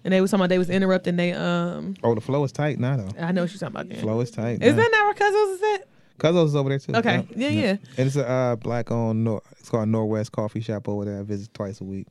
And 0.06 0.14
they 0.14 0.22
was 0.22 0.32
talking 0.32 0.40
about 0.42 0.50
they 0.50 0.58
was 0.58 0.70
interrupting. 0.70 1.18
They 1.18 1.34
um, 1.34 1.96
Oh, 2.02 2.16
the 2.16 2.22
flow 2.22 2.42
is 2.46 2.54
tight 2.54 2.80
now 2.80 2.96
though. 2.96 3.10
I 3.20 3.34
know 3.34 3.42
what 3.42 3.52
you're 3.52 3.60
talking 3.60 3.76
about. 3.76 3.90
Then. 3.90 4.00
Flow 4.00 4.22
is 4.22 4.32
tight. 4.32 4.64
Is 4.64 4.74
now. 4.76 4.82
that 4.82 4.90
not 4.92 5.04
where 5.06 5.14
Cousins 5.16 5.62
is 5.62 5.64
at? 5.82 5.88
Kuzzo's 6.20 6.50
is 6.52 6.56
over 6.56 6.70
there 6.70 6.80
too. 6.80 6.94
Okay. 6.96 7.16
Yep. 7.18 7.26
Yeah, 7.36 7.50
yeah. 7.50 7.72
And 7.98 8.08
it's 8.08 8.16
a 8.16 8.28
uh, 8.30 8.56
black 8.56 8.92
owned. 8.92 9.24
Nor- 9.24 9.42
it's 9.60 9.70
called 9.70 9.90
Narrow 9.90 10.06
Way 10.06 10.24
Coffee 10.32 10.62
Shop 10.62 10.88
over 10.88 11.06
there. 11.06 11.20
I 11.20 11.24
visit 11.24 11.54
twice 11.54 11.82
a 11.82 11.84
week. 11.84 12.08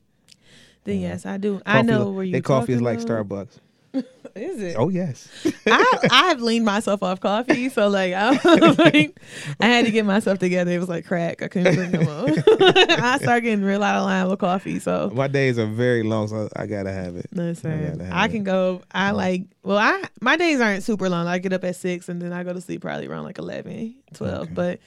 Then 0.83 0.99
Yeah. 0.99 1.09
yes, 1.09 1.25
I 1.25 1.37
do. 1.37 1.61
I 1.65 1.81
know 1.81 2.09
where 2.11 2.23
you. 2.23 2.31
Their 2.33 2.41
coffee 2.41 2.73
is 2.73 2.81
like 2.81 3.01
about. 3.01 3.27
Starbucks. 3.29 3.59
Is 4.35 4.61
it? 4.61 4.75
Oh 4.77 4.89
yes. 4.89 5.27
I 5.67 5.97
I 6.11 6.27
have 6.27 6.41
leaned 6.41 6.65
myself 6.65 7.01
off 7.01 7.19
coffee, 7.19 7.69
so 7.69 7.87
like 7.87 8.13
I 8.13 8.29
like 8.83 9.19
I 9.59 9.65
had 9.65 9.85
to 9.85 9.91
get 9.91 10.05
myself 10.05 10.37
together. 10.39 10.71
It 10.71 10.79
was 10.79 10.87
like 10.89 11.05
crack. 11.05 11.41
I 11.41 11.47
couldn't 11.47 11.73
drink 11.73 11.93
no 11.93 12.01
more. 12.01 12.35
I 12.59 13.17
started 13.21 13.41
getting 13.41 13.63
real 13.65 13.81
out 13.83 13.97
of 13.97 14.03
line 14.05 14.29
with 14.29 14.39
coffee. 14.39 14.79
So 14.79 15.11
My 15.13 15.27
days 15.27 15.57
are 15.57 15.65
very 15.65 16.03
long, 16.03 16.27
so 16.27 16.47
I 16.55 16.67
gotta 16.67 16.91
have 16.91 17.15
it. 17.15 17.25
I 17.33 17.35
listen, 17.37 17.71
gotta 17.97 18.03
have 18.05 18.13
I 18.13 18.25
it. 18.25 18.29
can 18.29 18.43
go. 18.43 18.81
I 18.91 19.11
like. 19.11 19.43
Well, 19.63 19.77
I 19.79 20.03
my 20.21 20.37
days 20.37 20.61
aren't 20.61 20.83
super 20.83 21.09
long. 21.09 21.27
I 21.27 21.39
get 21.39 21.53
up 21.53 21.63
at 21.63 21.75
six 21.75 22.07
and 22.09 22.21
then 22.21 22.31
I 22.31 22.43
go 22.43 22.53
to 22.53 22.61
sleep 22.61 22.81
probably 22.81 23.07
around 23.07 23.23
like 23.23 23.39
11, 23.39 23.95
12. 24.13 24.33
Okay. 24.41 24.51
But 24.53 24.79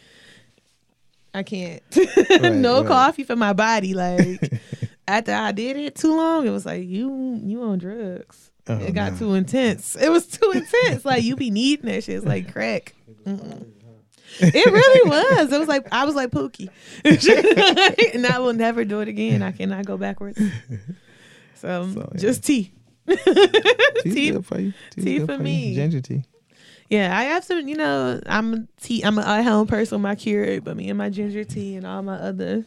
I 1.34 1.42
can't. 1.42 1.82
Right, 2.30 2.52
no 2.52 2.78
right. 2.78 2.86
coffee 2.86 3.24
for 3.24 3.36
my 3.36 3.52
body. 3.52 3.94
Like 3.94 4.60
after 5.08 5.32
I 5.32 5.50
did 5.52 5.76
it 5.76 5.96
too 5.96 6.14
long, 6.14 6.46
it 6.46 6.50
was 6.50 6.64
like 6.64 6.84
you 6.86 7.40
you 7.42 7.62
on 7.62 7.78
drugs. 7.78 8.50
Oh, 8.68 8.78
it 8.78 8.94
got 8.94 9.18
too 9.18 9.34
intense. 9.34 9.96
It 9.96 10.08
was 10.08 10.26
too 10.26 10.50
intense. 10.52 11.04
like 11.04 11.24
you 11.24 11.34
be 11.36 11.50
needing 11.50 11.86
that 11.86 12.04
shit. 12.04 12.16
It's 12.16 12.26
like 12.26 12.52
crack. 12.52 12.94
Mm-mm. 13.24 13.68
It 14.40 14.54
really 14.72 15.10
was. 15.10 15.52
It 15.52 15.58
was 15.58 15.68
like 15.68 15.86
I 15.92 16.04
was 16.04 16.14
like 16.14 16.30
Pookie, 16.30 16.70
and 18.14 18.26
I 18.26 18.38
will 18.38 18.54
never 18.54 18.84
do 18.84 19.00
it 19.00 19.08
again. 19.08 19.42
I 19.42 19.52
cannot 19.52 19.84
go 19.84 19.96
backwards. 19.98 20.40
So, 21.56 21.82
um, 21.82 21.94
So, 21.94 22.08
yeah. 22.14 22.18
just 22.20 22.44
tea. 22.44 22.72
Tea- 24.02 24.40
for 24.42 24.58
you. 24.60 24.72
Tea's 24.90 25.04
tea 25.04 25.18
for 25.26 25.32
you. 25.34 25.38
me. 25.38 25.74
Ginger 25.74 26.00
tea. 26.00 26.24
Yeah, 26.88 27.16
I 27.16 27.24
have 27.24 27.44
some. 27.44 27.68
You 27.68 27.76
know, 27.76 28.20
I'm 28.26 28.54
a 28.54 28.66
tea. 28.80 29.02
I'm 29.02 29.18
a 29.18 29.22
at 29.22 29.42
home 29.42 29.66
person 29.66 29.96
with 29.96 30.02
my 30.02 30.14
Keurig, 30.14 30.64
but 30.64 30.76
me 30.76 30.88
and 30.88 30.96
my 30.98 31.10
ginger 31.10 31.44
tea 31.44 31.76
and 31.76 31.86
all 31.86 32.02
my 32.02 32.14
other, 32.16 32.64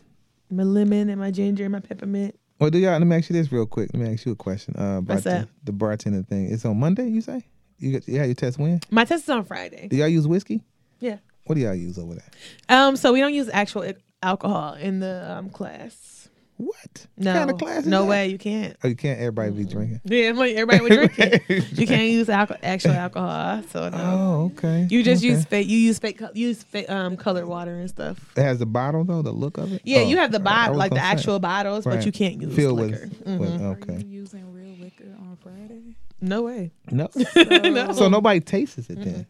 my 0.52 0.64
lemon 0.64 1.10
and 1.10 1.20
my 1.20 1.32
ginger 1.32 1.64
and 1.64 1.72
my 1.72 1.80
peppermint. 1.80 2.38
Well, 2.60 2.70
do 2.70 2.78
y'all? 2.78 2.92
Let 2.98 3.06
me 3.06 3.16
ask 3.16 3.30
you 3.30 3.36
this 3.36 3.52
real 3.52 3.66
quick. 3.66 3.90
Let 3.94 4.02
me 4.02 4.14
ask 4.14 4.26
you 4.26 4.32
a 4.32 4.36
question. 4.36 4.76
Uh, 4.78 5.00
about 5.00 5.16
What's 5.16 5.24
the, 5.24 5.30
that? 5.32 5.48
the 5.64 5.72
bartender 5.74 6.24
thing. 6.24 6.52
It's 6.52 6.64
on 6.66 6.80
Monday. 6.80 7.08
You 7.10 7.22
say 7.22 7.46
you 7.80 7.92
got 7.94 8.06
had 8.06 8.26
your 8.26 8.34
test 8.36 8.58
when? 8.58 8.80
My 8.90 9.04
test 9.04 9.24
is 9.24 9.30
on 9.30 9.44
Friday. 9.44 9.88
Do 9.90 9.98
y'all 9.98 10.08
use 10.08 10.28
whiskey? 10.28 10.64
Yeah. 11.00 11.18
What 11.46 11.56
do 11.56 11.62
y'all 11.62 11.76
use 11.76 11.98
over 12.00 12.16
there? 12.16 12.30
Um. 12.70 12.96
So 12.96 13.12
we 13.12 13.20
don't 13.20 13.34
use 13.34 13.50
actual 13.52 13.92
alcohol 14.24 14.76
in 14.76 15.00
the 15.00 15.32
um 15.38 15.50
class. 15.50 16.30
What 16.58 17.08
No. 17.18 17.34
kind 17.34 17.52
of 17.52 17.58
class? 17.58 17.80
is 17.82 17.88
no 17.88 18.04
that? 18.04 18.10
way. 18.10 18.28
You 18.28 18.38
can't. 18.38 18.78
Oh, 18.82 18.88
you 18.88 18.96
can't. 18.96 19.20
Everybody 19.20 19.52
be 19.52 19.66
drinking. 19.66 20.00
Yeah, 20.06 20.32
like 20.32 20.56
everybody 20.56 20.82
would 20.82 20.92
drink 21.10 21.20
it. 21.20 21.78
You 21.78 21.86
can't 21.86 22.10
use 22.10 22.30
alcohol, 22.30 22.60
actual 22.64 22.92
alcohol. 22.92 23.62
So 23.72 23.90
no. 23.90 23.98
Oh, 23.98 24.52
okay. 24.58 24.88
You 24.90 25.04
just 25.04 25.22
okay. 25.22 25.28
use 25.34 25.44
fake. 25.46 25.68
You 25.68 25.78
use 25.78 26.00
fake. 26.00 26.20
co- 26.20 26.30
Use 26.34 26.64
fake, 26.64 26.90
um 26.90 27.18
colored 27.18 27.46
water 27.46 27.76
and 27.76 27.90
stuff. 27.90 28.32
It 28.38 28.42
has 28.42 28.60
the 28.60 28.66
bottle 28.66 29.04
though. 29.04 29.22
The 29.22 29.32
look 29.34 29.58
of 29.58 29.74
it. 29.74 29.82
Yeah, 29.84 30.00
Oh, 30.00 30.08
you 30.08 30.16
have 30.18 30.32
the 30.32 30.40
bottle, 30.40 30.76
was 30.76 30.80
like 30.80 30.92
the 30.92 30.96
gonna 30.96 31.08
say. 31.08 31.12
actual 31.18 31.40
bottles, 31.40 31.86
Right. 31.86 31.98
but 31.98 32.06
you 32.06 32.12
can't 32.14 32.42
use 32.42 32.56
Filled 32.56 32.80
liquor. 32.80 33.10
with, 33.10 33.26
Mhm. 33.26 33.38
with 33.40 33.62
Are 33.62 33.66
okay. 33.72 33.98
you 34.06 34.08
using 34.22 34.54
real 34.54 34.76
liquor 34.80 35.14
on 35.20 35.38
Friday? 35.44 35.96
No 36.22 36.44
way. 36.44 36.72
No. 36.90 37.10
No. 37.36 37.92
So 37.92 38.08
nobody 38.08 38.40
tastes 38.40 38.78
it 38.78 38.88
then. 39.04 39.26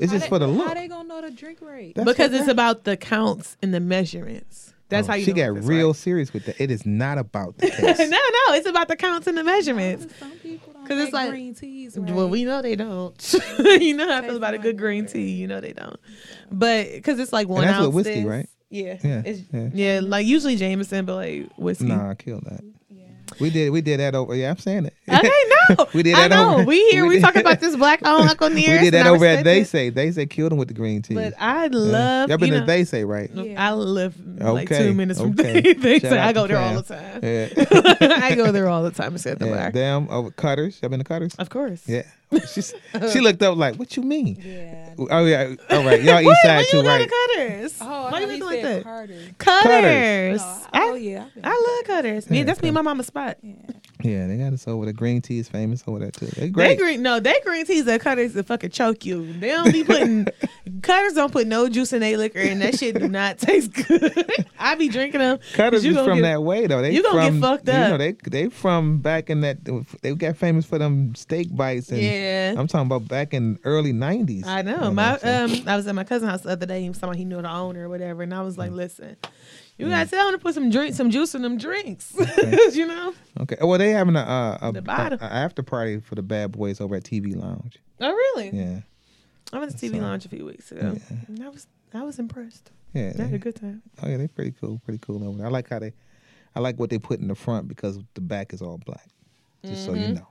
It's 0.00 0.06
How 0.06 0.12
just 0.18 0.22
they- 0.24 0.28
for 0.30 0.38
the 0.38 0.46
look. 0.46 0.68
How 0.68 0.72
they 0.72 0.88
gonna 0.88 1.06
know 1.06 1.20
the 1.20 1.30
drink 1.30 1.60
rate? 1.60 1.96
That's 1.96 2.08
because 2.10 2.32
it's 2.32 2.46
that- 2.46 2.52
about 2.52 2.84
the 2.84 2.96
counts 2.96 3.58
and 3.62 3.74
the 3.74 3.80
measurements. 3.80 4.71
That's 4.92 5.08
Oh, 5.08 5.12
how 5.12 5.16
you. 5.16 5.24
She 5.24 5.32
know 5.32 5.36
got 5.36 5.50
if 5.52 5.56
it's 5.58 5.66
real 5.66 5.86
right. 5.88 5.96
serious 5.96 6.32
with 6.32 6.44
that. 6.46 6.60
It 6.62 6.70
is 6.70 6.86
not 6.86 7.18
about 7.18 7.58
the 7.58 7.66
no, 7.80 7.92
taste. 7.94 8.10
no, 8.10 8.54
it's 8.54 8.66
about 8.68 8.88
the 8.88 8.96
counts 8.96 9.26
and 9.26 9.36
the 9.36 9.42
measurements. 9.44 10.06
Some 10.18 10.30
people 10.38 10.72
don't 10.72 10.86
'Cause 10.86 10.98
it's 11.00 11.12
like- 11.12 11.30
green 11.30 11.54
teas. 11.54 11.98
Well, 11.98 12.28
we 12.28 12.44
know 12.44 12.62
they 12.62 12.76
don't. 12.76 13.34
you 13.58 13.94
know 13.96 14.08
how 14.08 14.18
I 14.18 14.22
feel 14.22 14.36
about 14.36 14.54
a 14.54 14.58
good 14.58 14.78
green 14.78 15.06
tea. 15.06 15.30
You 15.30 15.46
know 15.48 15.60
they 15.60 15.72
don't. 15.72 15.98
But 16.50 16.92
because 16.92 17.18
it's 17.18 17.32
like 17.32 17.48
one 17.48 17.62
that's 17.64 17.78
with 17.78 17.86
ounce. 17.86 17.94
whiskey, 17.94 18.14
this. 18.20 18.24
right? 18.24 18.48
Yeah. 18.70 18.98
Yeah, 19.02 19.22
It's, 19.24 19.40
yeah. 19.52 19.68
yeah. 19.74 20.00
Like 20.02 20.26
usually 20.26 20.56
Jameson, 20.56 21.04
but 21.04 21.16
like 21.16 21.48
whiskey. 21.56 21.84
nah, 21.86 22.10
I 22.10 22.14
killed 22.14 22.44
that. 22.46 22.62
Yeah. 23.36 23.42
We 23.42 23.50
did 23.50 23.70
we 23.70 23.80
did 23.80 24.00
that 24.00 24.14
over. 24.14 24.34
Yeah, 24.34 24.50
I'm 24.50 24.58
saying 24.58 24.86
it. 24.86 24.94
Okay, 25.08 25.30
no. 25.68 25.86
We 25.94 26.02
did 26.02 26.14
I 26.14 26.28
that 26.28 26.30
know. 26.36 26.54
over- 26.56 26.64
we 26.64 26.88
here. 26.90 27.02
we 27.02 27.08
We, 27.10 27.14
did- 27.16 27.22
talking 27.22 27.40
about 27.42 27.60
this 27.60 27.76
black 27.76 28.00
owned 28.04 28.28
Uncle 28.30 28.48
we 28.50 28.62
did 28.66 28.94
that 28.94 29.06
over 29.06 29.24
at 29.26 29.44
They 29.44 29.60
it. 29.60 29.68
Say. 29.68 29.90
They 29.90 30.10
Say 30.12 30.26
killed 30.26 30.52
him 30.52 30.58
with 30.58 30.68
the 30.68 30.74
green 30.74 31.02
tea. 31.02 31.14
But 31.14 31.34
I 31.40 31.64
Yeah. 31.64 31.68
love. 31.72 32.28
Y'all 32.28 32.38
been 32.38 32.48
you 32.48 32.54
to 32.54 32.60
know, 32.60 32.66
They 32.66 32.84
Say, 32.84 33.04
right? 33.04 33.30
Yeah. 33.32 33.62
I 33.68 33.72
live 33.74 34.14
like 34.40 34.70
Okay, 34.70 34.86
two 34.88 34.94
minutes 34.94 35.20
from 35.20 35.32
okay. 35.38 35.60
they, 35.60 35.72
they 35.74 35.98
say 36.00 36.18
I 36.18 36.32
go 36.32 36.46
there 36.46 36.58
all 36.58 36.74
the 36.74 36.82
time. 36.82 37.20
Yeah. 37.22 38.18
I 38.22 38.34
go 38.34 38.50
there 38.52 38.68
all 38.68 38.82
the 38.82 38.90
time. 38.90 39.14
Except 39.14 39.38
the 39.38 39.46
yeah. 39.46 39.52
black. 39.52 39.72
Damn, 39.72 40.08
over 40.10 40.30
Cutters. 40.30 40.78
Y'all 40.82 40.88
been 40.90 40.98
to 41.00 41.04
Cutters? 41.04 41.34
Of 41.36 41.48
course. 41.50 41.82
Yeah. 41.88 42.02
She's, 42.52 42.74
she 43.12 43.20
looked 43.20 43.42
up 43.42 43.56
like, 43.56 43.76
what 43.76 43.96
you 43.96 44.02
mean? 44.02 44.36
Yeah. 44.40 44.94
Oh 45.10 45.24
yeah. 45.24 45.54
All 45.70 45.84
right. 45.84 46.02
Y'all 46.02 46.20
east 46.20 46.28
Wait, 46.28 46.36
side 46.42 46.56
when 46.56 46.66
too, 46.66 46.76
you 46.78 46.82
go 46.82 46.88
right? 46.88 47.10
Cutters? 47.10 47.78
Oh, 47.80 48.10
Why 48.10 48.20
you 48.20 48.26
thought 48.26 48.28
looking 48.28 48.44
like 48.44 48.62
that? 48.62 48.84
Carter. 48.84 49.18
Cutters. 49.38 50.40
No, 50.40 50.66
oh 50.74 50.94
I, 50.94 50.96
yeah. 50.96 51.24
I've 51.36 51.44
I 51.44 51.76
love 51.78 51.86
Cutters. 51.86 52.26
Yeah, 52.28 52.38
Yeah, 52.38 52.44
that's 52.44 52.62
me 52.62 52.68
and 52.68 52.74
my 52.74 52.82
mama's 52.82 53.06
spot. 53.06 53.38
Yeah. 53.42 53.54
Yeah, 54.04 54.26
they 54.26 54.36
got 54.38 54.52
us 54.52 54.66
over 54.68 54.84
the 54.86 54.92
Green 54.92 55.20
tea 55.22 55.38
is 55.38 55.48
famous 55.48 55.82
over 55.86 55.98
there 55.98 56.10
too. 56.10 56.26
They 56.26 56.48
They 56.50 56.76
green 56.76 57.02
no, 57.02 57.20
they 57.20 57.34
green 57.44 57.64
teas 57.66 57.84
that 57.86 58.00
Cutters 58.00 58.32
to 58.34 58.42
fucking 58.42 58.70
choke 58.70 59.04
you. 59.04 59.32
They 59.34 59.48
don't 59.48 59.72
be 59.72 59.84
putting 59.84 60.26
Cutters 60.82 61.14
don't 61.14 61.32
put 61.32 61.46
no 61.46 61.68
juice 61.68 61.92
in 61.92 62.00
their 62.00 62.16
liquor 62.16 62.38
and 62.40 62.60
that 62.62 62.78
shit 62.78 62.98
do 62.98 63.08
not 63.08 63.38
taste 63.38 63.72
good. 63.72 64.12
I 64.58 64.74
be 64.74 64.88
drinking 64.88 65.20
them. 65.20 65.38
Cutters 65.54 65.84
is 65.84 65.96
from 65.96 66.18
get- 66.18 66.22
that 66.22 66.42
way 66.42 66.66
though. 66.66 66.82
They 66.82 66.92
you 66.92 67.02
gonna 67.02 67.20
get 67.22 67.28
from, 67.30 67.40
fucked 67.40 67.66
You 67.68 67.72
know, 67.74 67.96
they 67.98 68.12
they 68.28 68.48
from 68.48 68.98
back 68.98 69.30
in 69.30 69.40
that. 69.42 69.58
They 70.02 70.14
got 70.14 70.36
famous 70.36 70.64
for 70.66 70.78
them 70.78 71.14
steak 71.14 71.54
bites. 71.54 71.90
And 71.90 72.00
Yeah. 72.02 72.54
I'm 72.56 72.66
talking 72.66 72.86
about 72.86 73.08
back 73.08 73.32
in 73.34 73.58
early 73.64 73.92
'90s. 73.92 74.46
I 74.46 74.62
know. 74.62 74.84
You 74.88 74.90
My 74.92 75.12
I'm 75.12 75.18
saying? 75.20 75.62
um 75.62 75.68
I 75.68 75.76
was 75.76 75.86
at 75.86 75.94
my 75.94 76.04
cousin's 76.04 76.30
house 76.30 76.42
the 76.42 76.50
other 76.50 76.66
day 76.66 76.84
and 76.86 76.96
someone 76.96 77.16
he 77.16 77.24
knew 77.24 77.40
the 77.42 77.50
owner 77.50 77.86
or 77.86 77.88
whatever, 77.88 78.22
and 78.22 78.34
I 78.34 78.42
was 78.42 78.58
like, 78.58 78.70
Listen, 78.72 79.16
you 79.84 79.90
gotta 79.90 80.08
tell 80.10 80.28
him 80.28 80.34
to 80.34 80.38
put 80.38 80.54
some 80.54 80.70
drink 80.70 80.94
some 80.94 81.10
juice 81.10 81.34
in 81.34 81.42
them 81.42 81.58
drinks. 81.58 82.14
you 82.72 82.86
know? 82.86 83.12
okay. 83.40 83.56
Well, 83.60 83.78
they 83.78 83.90
having 83.90 84.16
a, 84.16 84.20
uh, 84.20 84.58
a, 84.62 84.68
a, 84.78 85.18
a 85.20 85.24
after 85.24 85.62
party 85.62 86.00
for 86.00 86.14
the 86.14 86.22
bad 86.22 86.52
boys 86.52 86.80
over 86.80 86.94
at 86.96 87.04
TV 87.04 87.36
Lounge. 87.36 87.78
Oh 88.00 88.12
really? 88.12 88.50
Yeah, 88.50 88.80
I 89.52 89.58
went 89.58 89.76
to 89.76 89.86
TV 89.86 89.96
So- 89.96 90.02
Lounge 90.02 90.24
a 90.26 90.28
few 90.28 90.44
weeks 90.44 90.72
ago. 90.72 90.96
And 91.28 91.42
I 91.44 91.48
was 91.48 91.66
I 91.94 92.02
was 92.02 92.18
impressed. 92.18 92.70
yeah. 92.94 93.12
I 93.18 93.22
had 93.22 93.34
a 93.34 93.38
good 93.38 93.56
time. 93.56 93.82
oh 94.02 94.08
yeah, 94.08 94.16
they're 94.16 94.28
pretty 94.28 94.54
cool. 94.60 94.80
Pretty 94.84 94.98
cool 94.98 95.22
over 95.26 95.36
there. 95.38 95.46
I 95.46 95.50
like 95.50 95.68
how 95.68 95.78
they. 95.78 95.92
I 96.54 96.60
like 96.60 96.78
what 96.78 96.90
they 96.90 96.98
put 96.98 97.18
in 97.20 97.28
the 97.28 97.34
front 97.34 97.66
because 97.68 97.98
the 98.14 98.20
back 98.20 98.52
is 98.52 98.60
all 98.62 98.78
black. 98.84 99.08
Just 99.64 99.84
so 99.86 99.92
Mm-hmm. 99.92 100.02
you 100.02 100.14
know. 100.16 100.26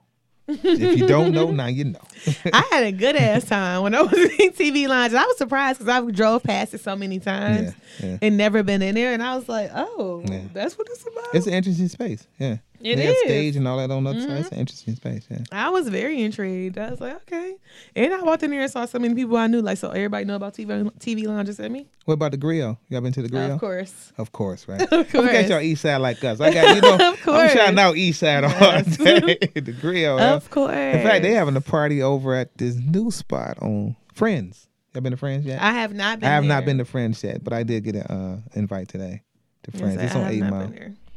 If 0.48 0.98
you 1.00 1.08
don't 1.08 1.32
know, 1.34 1.52
now 1.52 1.68
you 1.68 1.86
know. 1.86 2.02
I 2.54 2.68
had 2.72 2.84
a 2.86 2.92
good 2.92 3.16
ass 3.16 3.46
time 3.46 3.84
when 3.84 3.96
I 3.96 4.02
was 4.02 4.14
in 4.14 4.52
TV 4.52 4.88
Lounge. 4.88 5.14
I 5.14 5.24
was 5.26 5.38
surprised 5.38 5.80
because 5.80 5.94
I 5.94 6.12
drove 6.12 6.44
past 6.44 6.74
it 6.74 6.82
so 6.82 6.96
many 6.96 7.20
times 7.20 7.74
Yeah, 8.00 8.10
yeah. 8.10 8.18
and 8.22 8.38
never 8.38 8.64
been 8.64 8.82
in 8.82 8.96
there, 8.96 9.14
and 9.14 9.24
I 9.24 9.36
was 9.36 9.48
like, 9.48 9.70
"Oh, 9.74 10.24
Yeah. 10.28 10.42
that's 10.54 10.78
what 10.78 10.88
it's 10.90 11.02
about." 11.04 11.34
It's 11.36 11.48
an 11.48 11.54
interesting 11.54 11.88
space. 11.88 12.28
Yeah. 12.40 12.58
It 12.84 12.96
they 12.98 13.08
is. 13.08 13.16
Mm-hmm. 13.16 13.28
stage 13.30 13.56
and 13.56 13.68
all 13.68 13.78
that 13.78 13.92
on 13.92 14.04
the 14.04 14.10
other 14.12 14.22
side. 14.22 14.32
It's 14.40 14.50
an 14.50 14.58
interesting 14.60 14.96
space. 14.96 15.26
Yeah. 15.30 15.40
I 15.52 15.70
was 15.70 15.88
very 15.90 16.22
intrigued. 16.22 16.78
I 16.78 16.90
was 16.92 17.02
like, 17.02 17.16
"Okay," 17.18 17.56
and 17.96 18.14
I 18.14 18.22
walked 18.22 18.44
in 18.44 18.52
there 18.52 18.62
and 18.62 18.72
saw 18.72 18.86
so 18.86 19.00
many 19.00 19.14
people 19.16 19.38
I 19.38 19.48
knew. 19.48 19.62
Like, 19.62 19.78
so 19.78 19.90
everybody 19.92 20.26
know 20.26 20.36
about 20.36 20.54
TV 20.54 20.90
TV 21.00 21.28
Lounge 21.28 21.50
except 21.50 21.72
me. 21.72 21.88
What 22.06 22.16
about 22.16 22.32
the 22.32 22.38
grill? 22.38 22.80
Y'all 22.90 23.02
been 23.02 23.14
to 23.14 23.22
the 23.22 23.30
grill? 23.30 23.52
Of 23.54 23.60
course. 23.60 24.12
Of 24.18 24.32
course, 24.32 24.68
right? 24.68 24.82
Of 24.84 24.90
Don't 24.90 25.06
forget 25.10 25.32
course. 25.34 25.50
y'all 25.50 25.62
east 25.62 25.82
side 25.84 25.98
like 25.98 26.24
us. 26.24 26.40
I 26.42 26.54
got 26.54 26.76
you 26.76 26.82
know. 26.82 26.94
Of 27.14 27.22
course. 27.22 27.36
I'm 27.42 27.48
course. 27.48 27.54
shouting 27.54 27.80
out 27.80 27.96
east 27.98 28.20
side 28.20 28.44
all 28.44 28.50
day. 28.84 29.38
the 29.54 29.76
grill. 29.80 30.20
Of 30.20 30.50
course. 30.50 30.72
In 30.74 31.04
fact, 31.04 31.22
they 31.24 31.32
having 31.34 31.56
a 31.56 31.62
party 31.62 32.02
over 32.02 32.34
at 32.36 32.58
this 32.58 32.76
new 32.76 33.12
spot 33.12 33.58
on 33.62 33.96
Friends. 34.14 34.68
Y'all 34.94 35.02
been 35.02 35.12
to 35.12 35.18
Friends 35.18 35.46
yet? 35.46 35.62
I 35.62 35.72
have 35.72 35.94
not 35.94 36.20
been. 36.20 36.28
I 36.30 36.34
have 36.34 36.44
not 36.44 36.66
been 36.66 36.78
to 36.80 36.86
Friends 36.86 37.24
yet, 37.24 37.44
but 37.44 37.54
I 37.54 37.64
did 37.64 37.84
get 37.86 37.96
an 37.96 38.02
uh, 38.02 38.42
invite 38.56 38.90
today 38.90 39.22
to 39.64 39.72
Yes, 39.72 39.80
Friends. 39.82 39.98
I 40.02 40.04
it's 40.06 40.16
on 40.16 40.24
have 40.24 40.34
Eight 40.34 40.42
Mile. 40.44 40.74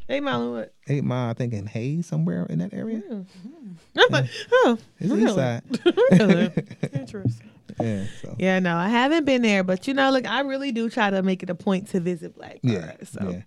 Eight 0.09 0.23
Mile 0.23 0.43
and 0.43 0.53
what? 0.53 0.75
Eight 0.87 1.05
Mile, 1.05 1.31
I 1.31 1.35
think 1.35 1.53
in 1.53 1.67
Hayes 1.67 2.07
somewhere 2.07 2.47
in 2.47 2.59
that 2.59 2.75
area. 2.75 3.03
I'm 3.11 4.07
like, 4.11 4.27
oh, 4.53 4.79
It's 5.01 5.11
really? 5.11 5.25
east 5.25 5.35
side. 5.35 5.63
really? 6.13 6.53
Interesting. 6.93 7.51
Yeah. 7.81 8.05
So. 8.21 8.37
Yeah, 8.39 8.59
no, 8.59 8.77
I 8.77 8.89
haven't 8.89 9.25
been 9.25 9.43
there, 9.43 9.65
but 9.65 9.89
you 9.89 9.95
know, 9.95 10.11
look, 10.11 10.29
I 10.29 10.41
really 10.41 10.73
do 10.73 10.91
try 10.91 11.11
to 11.11 11.23
make 11.23 11.43
it 11.43 11.51
a 11.51 11.55
point 11.55 11.89
to 11.89 12.01
visit 12.01 12.35
black 12.37 12.61
bars. 12.63 12.75
Yeah, 12.75 12.93
so. 13.05 13.31
yeah. 13.31 13.43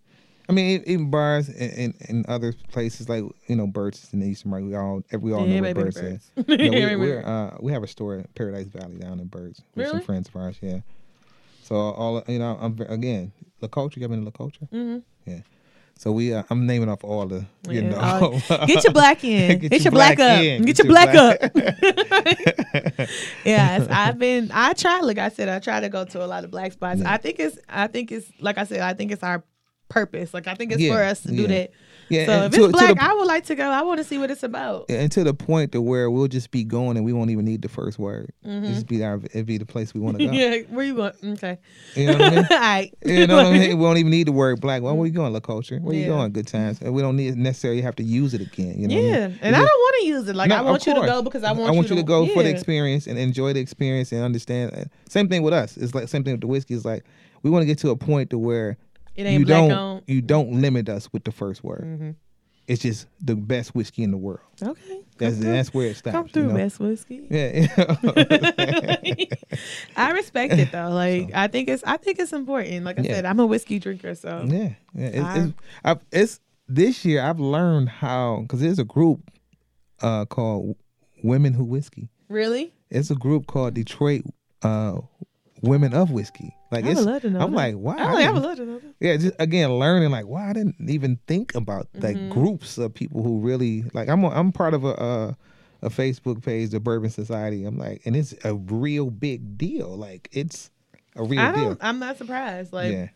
I 0.49 0.53
mean, 0.53 0.81
even 0.87 1.11
bars 1.11 1.49
and, 1.49 1.73
and, 1.73 1.93
and 2.07 2.25
other 2.27 2.53
places 2.71 3.09
like 3.09 3.23
you 3.47 3.55
know, 3.55 3.67
Bert's 3.67 4.13
in 4.13 4.21
the 4.21 4.27
Eastern 4.27 4.51
Right. 4.51 4.63
We 4.63 4.75
all 4.75 5.03
we 5.19 5.33
all 5.33 5.45
Yeah, 5.45 5.59
know 5.59 5.67
what 5.67 5.75
baby, 5.75 5.83
Bert's 5.83 5.97
is. 5.97 6.31
Yeah, 6.47 6.69
we, 6.71 6.95
we're, 6.95 7.21
uh, 7.25 7.57
we 7.59 7.73
have 7.73 7.83
a 7.83 7.87
store 7.87 8.15
in 8.15 8.27
Paradise 8.33 8.67
Valley 8.67 8.95
down 8.97 9.19
in 9.19 9.27
Bert's 9.27 9.61
with 9.75 9.89
some 9.89 9.99
friends 10.01 10.29
of 10.29 10.35
ours. 10.37 10.57
Yeah. 10.61 10.79
So 11.63 11.75
all 11.75 12.23
you 12.29 12.39
know, 12.39 12.57
I'm 12.61 12.79
again 12.89 13.33
La 13.61 13.67
Culture. 13.67 13.99
You 13.99 14.05
ever 14.05 14.11
been 14.15 14.21
to 14.21 14.25
La 14.25 14.31
Culture? 14.31 14.67
Mhm. 14.73 15.03
Yeah. 15.25 15.41
So 15.99 16.11
we, 16.11 16.33
uh, 16.33 16.43
I'm 16.49 16.65
naming 16.67 16.89
off 16.89 17.03
all 17.03 17.25
the, 17.25 17.45
you 17.67 17.81
Yeah, 17.81 17.89
know, 17.89 17.99
all- 17.99 18.65
get 18.67 18.83
your 18.83 18.93
black 18.93 19.23
in. 19.23 19.59
Get 19.59 19.71
Get, 19.71 19.83
your 19.83 19.91
black, 19.91 20.17
black 20.17 20.37
up. 20.37 20.43
in. 20.43 20.63
Get, 20.63 20.75
Get 20.75 20.77
your 20.85 20.87
black, 20.87 21.11
black- 21.11 21.43
up. 21.43 23.07
yes, 23.45 23.87
I've 23.89 24.19
been. 24.19 24.51
I 24.53 24.73
try. 24.73 24.99
Like 25.01 25.17
I 25.17 25.29
said, 25.29 25.49
I 25.49 25.59
try 25.59 25.79
to 25.79 25.89
go 25.89 26.05
to 26.05 26.23
a 26.23 26.27
lot 26.27 26.43
of 26.43 26.51
black 26.51 26.71
spots. 26.73 26.99
Yeah. 27.01 27.11
I 27.13 27.17
think 27.17 27.39
it's. 27.39 27.57
I 27.67 27.87
think 27.87 28.11
it's. 28.11 28.29
Like 28.39 28.57
I 28.57 28.63
said, 28.65 28.81
I 28.81 28.93
think 28.93 29.11
it's 29.11 29.23
our 29.23 29.43
purpose. 29.89 30.33
Like 30.33 30.47
I 30.47 30.53
think 30.55 30.71
it's 30.71 30.81
Yeah, 30.81 30.93
for 30.93 31.03
us 31.03 31.21
to 31.23 31.29
do 31.29 31.47
that. 31.47 31.71
Yeah. 32.09 32.25
So 32.25 32.43
if 32.45 32.51
to- 32.53 32.63
it's 32.65 32.71
black, 32.73 32.95
the- 32.95 33.03
I 33.03 33.13
would 33.13 33.27
like 33.27 33.45
to 33.45 33.55
go. 33.55 33.69
I 33.69 33.81
want 33.81 33.97
to 33.99 34.03
see 34.03 34.17
what 34.17 34.31
it's 34.31 34.43
about. 34.43 34.85
and 34.89 35.11
to 35.11 35.23
the 35.23 35.33
point 35.33 35.71
to 35.73 35.81
where 35.81 36.09
we'll 36.09 36.27
just 36.27 36.51
be 36.51 36.63
going 36.63 36.97
and 36.97 37.05
we 37.05 37.13
won't 37.13 37.29
even 37.31 37.45
need 37.45 37.61
the 37.61 37.69
first 37.69 37.99
word. 37.99 38.31
It 38.43 38.61
just 38.67 38.87
be 38.87 39.03
our, 39.03 39.15
it'd 39.33 39.45
be 39.45 39.57
the 39.57 39.65
place 39.65 39.93
we 39.93 39.99
want 39.99 40.17
to 40.19 40.25
go. 40.25 40.31
Mm-hmm. 40.31 40.69
yeah, 40.69 40.75
where 40.75 40.85
you 40.85 40.95
going? 40.95 41.13
Okay. 41.23 41.57
You 41.95 42.05
know 42.07 42.13
what 42.13 42.21
I 42.21 42.29
mean? 42.35 42.45
All 42.51 42.57
right. 42.59 42.93
You 43.05 43.27
know 43.27 43.35
what 43.37 43.45
I 43.47 43.51
mean? 43.51 43.77
We 43.77 43.83
don't 43.83 43.97
even 43.97 44.11
need 44.11 44.27
the 44.27 44.31
word 44.31 44.61
black. 44.61 44.81
Well, 44.81 44.95
where 44.95 45.05
you 45.07 45.13
going, 45.13 45.33
La 45.33 45.39
Culture? 45.39 45.77
Where 45.79 45.93
you 45.95 46.01
Yeah. 46.01 46.07
going? 46.07 46.31
Good 46.31 46.47
times. 46.47 46.81
And 46.81 46.93
we 46.93 47.01
don't 47.01 47.15
need 47.15 47.35
necessarily 47.37 47.81
have 47.81 47.95
to 47.97 48.03
use 48.03 48.33
it 48.33 48.41
again. 48.41 48.79
You 48.79 48.87
know 48.87 48.95
what 48.95 48.99
I 49.01 49.03
mean? 49.03 49.11
Yeah, 49.13 49.37
and 49.41 49.55
I 49.55 49.59
don't 49.59 49.67
want 49.67 49.95
to 50.01 50.05
use 50.07 50.27
it. 50.27 50.35
Like 50.35 50.49
No, 50.49 50.55
I 50.57 50.61
want 50.61 50.85
you 50.85 50.93
to 50.93 51.01
go 51.01 51.21
because 51.21 51.43
I 51.43 51.51
want, 51.51 51.89
you 51.89 51.95
to 51.95 52.03
go 52.03 52.27
for 52.27 52.43
the 52.43 52.49
experience 52.49 53.07
and 53.07 53.17
enjoy 53.19 53.53
the 53.53 53.59
experience 53.59 54.11
and 54.11 54.21
understand. 54.23 54.89
Same 55.09 55.27
thing 55.29 55.41
with 55.43 55.53
us. 55.53 55.77
It's 55.77 55.93
like 55.95 56.07
same 56.07 56.23
thing 56.23 56.33
with 56.33 56.41
the 56.41 56.47
whiskey. 56.47 56.73
It's 56.73 56.85
like 56.85 57.03
we 57.43 57.49
want 57.49 57.61
to 57.61 57.65
get 57.65 57.77
to 57.79 57.91
a 57.91 57.95
point 57.95 58.29
to 58.31 58.37
where 58.37 58.77
It 59.17 59.25
ain't 59.25 59.39
you 59.41 59.45
black 59.45 59.69
don't 59.69 60.03
you 60.07 60.21
don't 60.21 60.61
limit 60.61 60.87
us 60.89 61.11
with 61.11 61.23
the 61.25 61.31
first 61.31 61.63
word. 61.63 61.83
Mhm. 61.85 62.15
It's 62.67 62.81
just 62.81 63.07
the 63.21 63.35
best 63.35 63.73
whiskey 63.75 64.03
in 64.03 64.11
the 64.11 64.17
world. 64.17 64.41
Okay. 64.61 65.01
That's 65.17 65.35
through. 65.37 65.45
that's 65.45 65.73
where 65.73 65.87
it 65.87 65.95
stops. 65.97 66.13
Come 66.33 66.43
you 66.43 66.49
know? 66.49 66.53
best 66.55 66.79
whiskey. 66.79 67.25
Yeah. 67.31 67.67
I 69.95 70.11
respect 70.11 70.53
it 70.53 70.71
though. 70.71 70.89
Like 70.97 71.31
I 71.33 71.47
think 71.47 71.69
it's 71.69 71.83
I 71.85 71.97
think 71.97 72.19
it's 72.19 72.33
important. 72.33 72.83
Like 72.85 72.99
I 72.99 73.03
Yeah. 73.03 73.15
said, 73.15 73.25
I'm 73.25 73.39
a 73.39 73.45
whiskey 73.45 73.79
drinker, 73.79 74.15
so 74.15 74.45
Yeah, 74.47 74.73
yeah. 74.93 75.07
It's, 75.07 75.19
I- 75.25 75.37
it's, 75.39 75.53
I've, 75.83 75.99
it's 76.11 76.39
this 76.67 77.05
year 77.05 77.21
I've 77.23 77.39
learned 77.39 77.89
how 77.89 78.41
because 78.41 78.59
there's 78.59 78.79
a 78.79 78.83
group 78.85 79.21
uh, 80.01 80.25
called 80.25 80.75
Women 81.23 81.53
Who 81.53 81.63
Whiskey. 81.63 82.09
really, 82.29 82.73
It's 82.89 83.09
a 83.09 83.15
group 83.15 83.47
called 83.47 83.73
Detroit 83.73 84.23
uh, 84.61 84.99
Women 85.61 85.93
of 85.93 86.11
Whiskey. 86.11 86.53
Like 86.71 86.85
I 86.85 86.89
it's, 86.89 86.99
would 86.99 87.09
love 87.09 87.21
to 87.21 87.29
know. 87.29 87.39
I'm 87.39 87.51
that. 87.51 87.55
like, 87.57 87.75
wow. 87.75 87.95
I, 87.97 88.01
I 88.01 88.05
would- 88.05 88.15
I 88.15 88.17
didn't- 88.19 88.33
would 88.35 88.43
love 88.43 88.57
to 88.57 88.65
know 88.65 88.79
that. 88.79 88.93
yeah, 88.99 89.17
just 89.17 89.35
again 89.39 89.71
learning 89.79 90.11
like, 90.11 90.25
wow, 90.27 90.49
I 90.49 90.53
didn't 90.53 90.75
even 90.89 91.19
think 91.27 91.55
about 91.55 91.87
like 91.95 92.15
Mm-hmm. 92.17 92.31
groups 92.31 92.77
of 92.77 92.93
people 92.93 93.23
who 93.23 93.39
really 93.39 93.83
like. 93.93 94.09
I'm 94.09 94.23
a, 94.23 94.29
I'm 94.29 94.51
part 94.51 94.73
of 94.73 94.83
a. 94.83 94.89
Uh, 94.99 95.33
a 95.83 95.89
Facebook 95.91 96.43
page, 96.43 96.71
the 96.71 96.79
Bourbon 96.79 97.11
Society. 97.11 97.63
I'm 97.63 97.77
like, 97.77 98.01
and 98.03 98.15
it's 98.15 98.33
a 98.43 98.55
real 98.55 99.11
big 99.11 99.59
deal. 99.59 99.95
Like, 99.95 100.27
it's 100.31 100.71
a 101.15 101.23
real 101.23 101.39
I 101.39 101.51
deal. 101.53 101.77
I'm 101.79 101.99
not 101.99 102.17
surprised. 102.17 102.73
Like 102.73 102.91
yeah, 102.91 103.09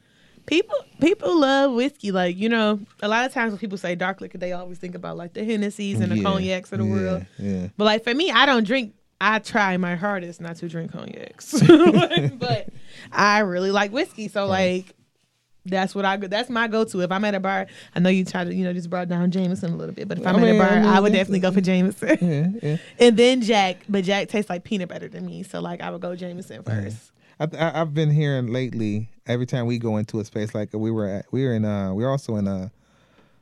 people, 0.46 0.76
people 1.00 1.40
love 1.40 1.72
whiskey. 1.74 2.12
Like 2.12 2.38
you 2.38 2.50
know, 2.50 2.80
a 3.02 3.08
lot 3.08 3.26
of 3.26 3.34
times 3.34 3.52
when 3.52 3.58
people 3.58 3.80
say 3.80 3.96
dark 3.96 4.22
liquor, 4.22 4.38
they 4.38 4.52
always 4.54 4.78
think 4.78 4.94
about 4.94 5.18
like 5.18 5.34
the 5.34 5.44
Hennessy's 5.44 6.00
and 6.00 6.12
the 6.12 6.18
Yeah, 6.18 6.24
cognacs 6.24 6.72
of 6.72 6.78
the 6.78 6.86
yeah, 6.86 6.92
world. 6.92 7.26
Yeah, 7.40 7.68
But 7.78 7.86
like 7.86 8.04
for 8.04 8.14
me, 8.14 8.30
I 8.30 8.46
don't 8.46 8.64
drink. 8.64 8.94
I 9.22 9.38
try 9.38 9.78
my 9.78 9.94
hardest 9.96 10.42
not 10.42 10.56
to 10.58 10.68
drink 10.68 10.92
cognacs, 10.92 11.54
but 12.40 12.70
I 13.12 13.40
really 13.40 13.70
like 13.70 13.92
whiskey. 13.92 14.28
So 14.28 14.48
like, 14.48 14.96
that's 15.64 15.94
what 15.94 16.06
I 16.06 16.18
go. 16.18 16.28
That's 16.28 16.50
my 16.50 16.68
go-to. 16.68 17.02
If 17.02 17.12
I'm 17.12 17.24
at 17.24 17.36
a 17.36 17.40
bar, 17.40 17.68
I 17.96 18.00
know 18.00 18.10
you 18.10 18.26
try 18.26 18.44
to 18.44 18.54
you 18.54 18.64
know 18.64 18.74
just 18.74 18.90
brought 18.90 19.10
down 19.10 19.30
Jameson 19.30 19.74
a 19.74 19.76
little 19.76 19.94
bit, 19.94 20.08
but 20.08 20.18
if 20.18 20.26
I'm 20.26 20.38
I 20.38 20.50
at 20.50 20.56
a 20.56 20.58
bar, 20.58 20.70
I 20.70 20.98
I, 20.98 21.00
would 21.00 21.14
definitely 21.14 21.40
go 21.40 21.52
for 21.52 21.62
Jameson, 21.62 22.18
yeah, 22.20 22.70
yeah. 22.70 22.78
and 23.00 23.16
then 23.16 23.42
Jack. 23.42 23.84
But 23.88 24.06
Jack 24.06 24.28
tastes 24.28 24.50
like 24.50 24.64
peanut 24.64 24.90
butter 24.90 25.08
to 25.08 25.22
me, 25.22 25.44
so 25.44 25.62
like 25.62 25.82
I 25.82 25.92
would 25.92 26.02
go 26.02 26.16
Jameson 26.16 26.64
first. 26.64 27.12
I, 27.40 27.48
I, 27.58 27.82
I've 27.82 27.94
been 27.94 28.10
hearing 28.10 28.48
lately. 28.48 29.10
Every 29.28 29.46
time 29.46 29.68
we 29.68 29.78
go 29.78 29.98
into 29.98 30.20
a 30.20 30.26
space, 30.26 30.56
like 30.56 30.74
we 30.74 30.90
were 30.90 31.08
at, 31.08 31.26
we 31.32 31.46
were 31.46 31.54
in, 31.54 31.64
uh, 31.64 31.94
we 31.94 32.04
were 32.04 32.10
also 32.10 32.38
in 32.38 32.48
uh, 32.48 32.70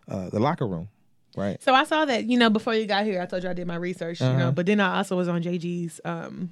uh, 0.09 0.29
the 0.29 0.41
locker 0.41 0.67
room, 0.67 0.89
right? 1.35 1.61
So 1.63 1.73
I 1.73 1.83
saw 1.83 2.05
that 2.05 2.25
you 2.25 2.37
know 2.37 2.49
before 2.49 2.73
you 2.75 2.85
got 2.85 3.05
here, 3.05 3.21
I 3.21 3.25
told 3.25 3.43
you 3.43 3.49
I 3.49 3.53
did 3.53 3.67
my 3.67 3.75
research, 3.75 4.19
you 4.21 4.27
Uh-huh. 4.27 4.37
know, 4.39 4.51
but 4.51 4.65
then 4.65 4.79
I 4.79 4.97
also 4.97 5.15
was 5.15 5.27
on 5.27 5.41
JG's. 5.43 6.01
Um, 6.05 6.51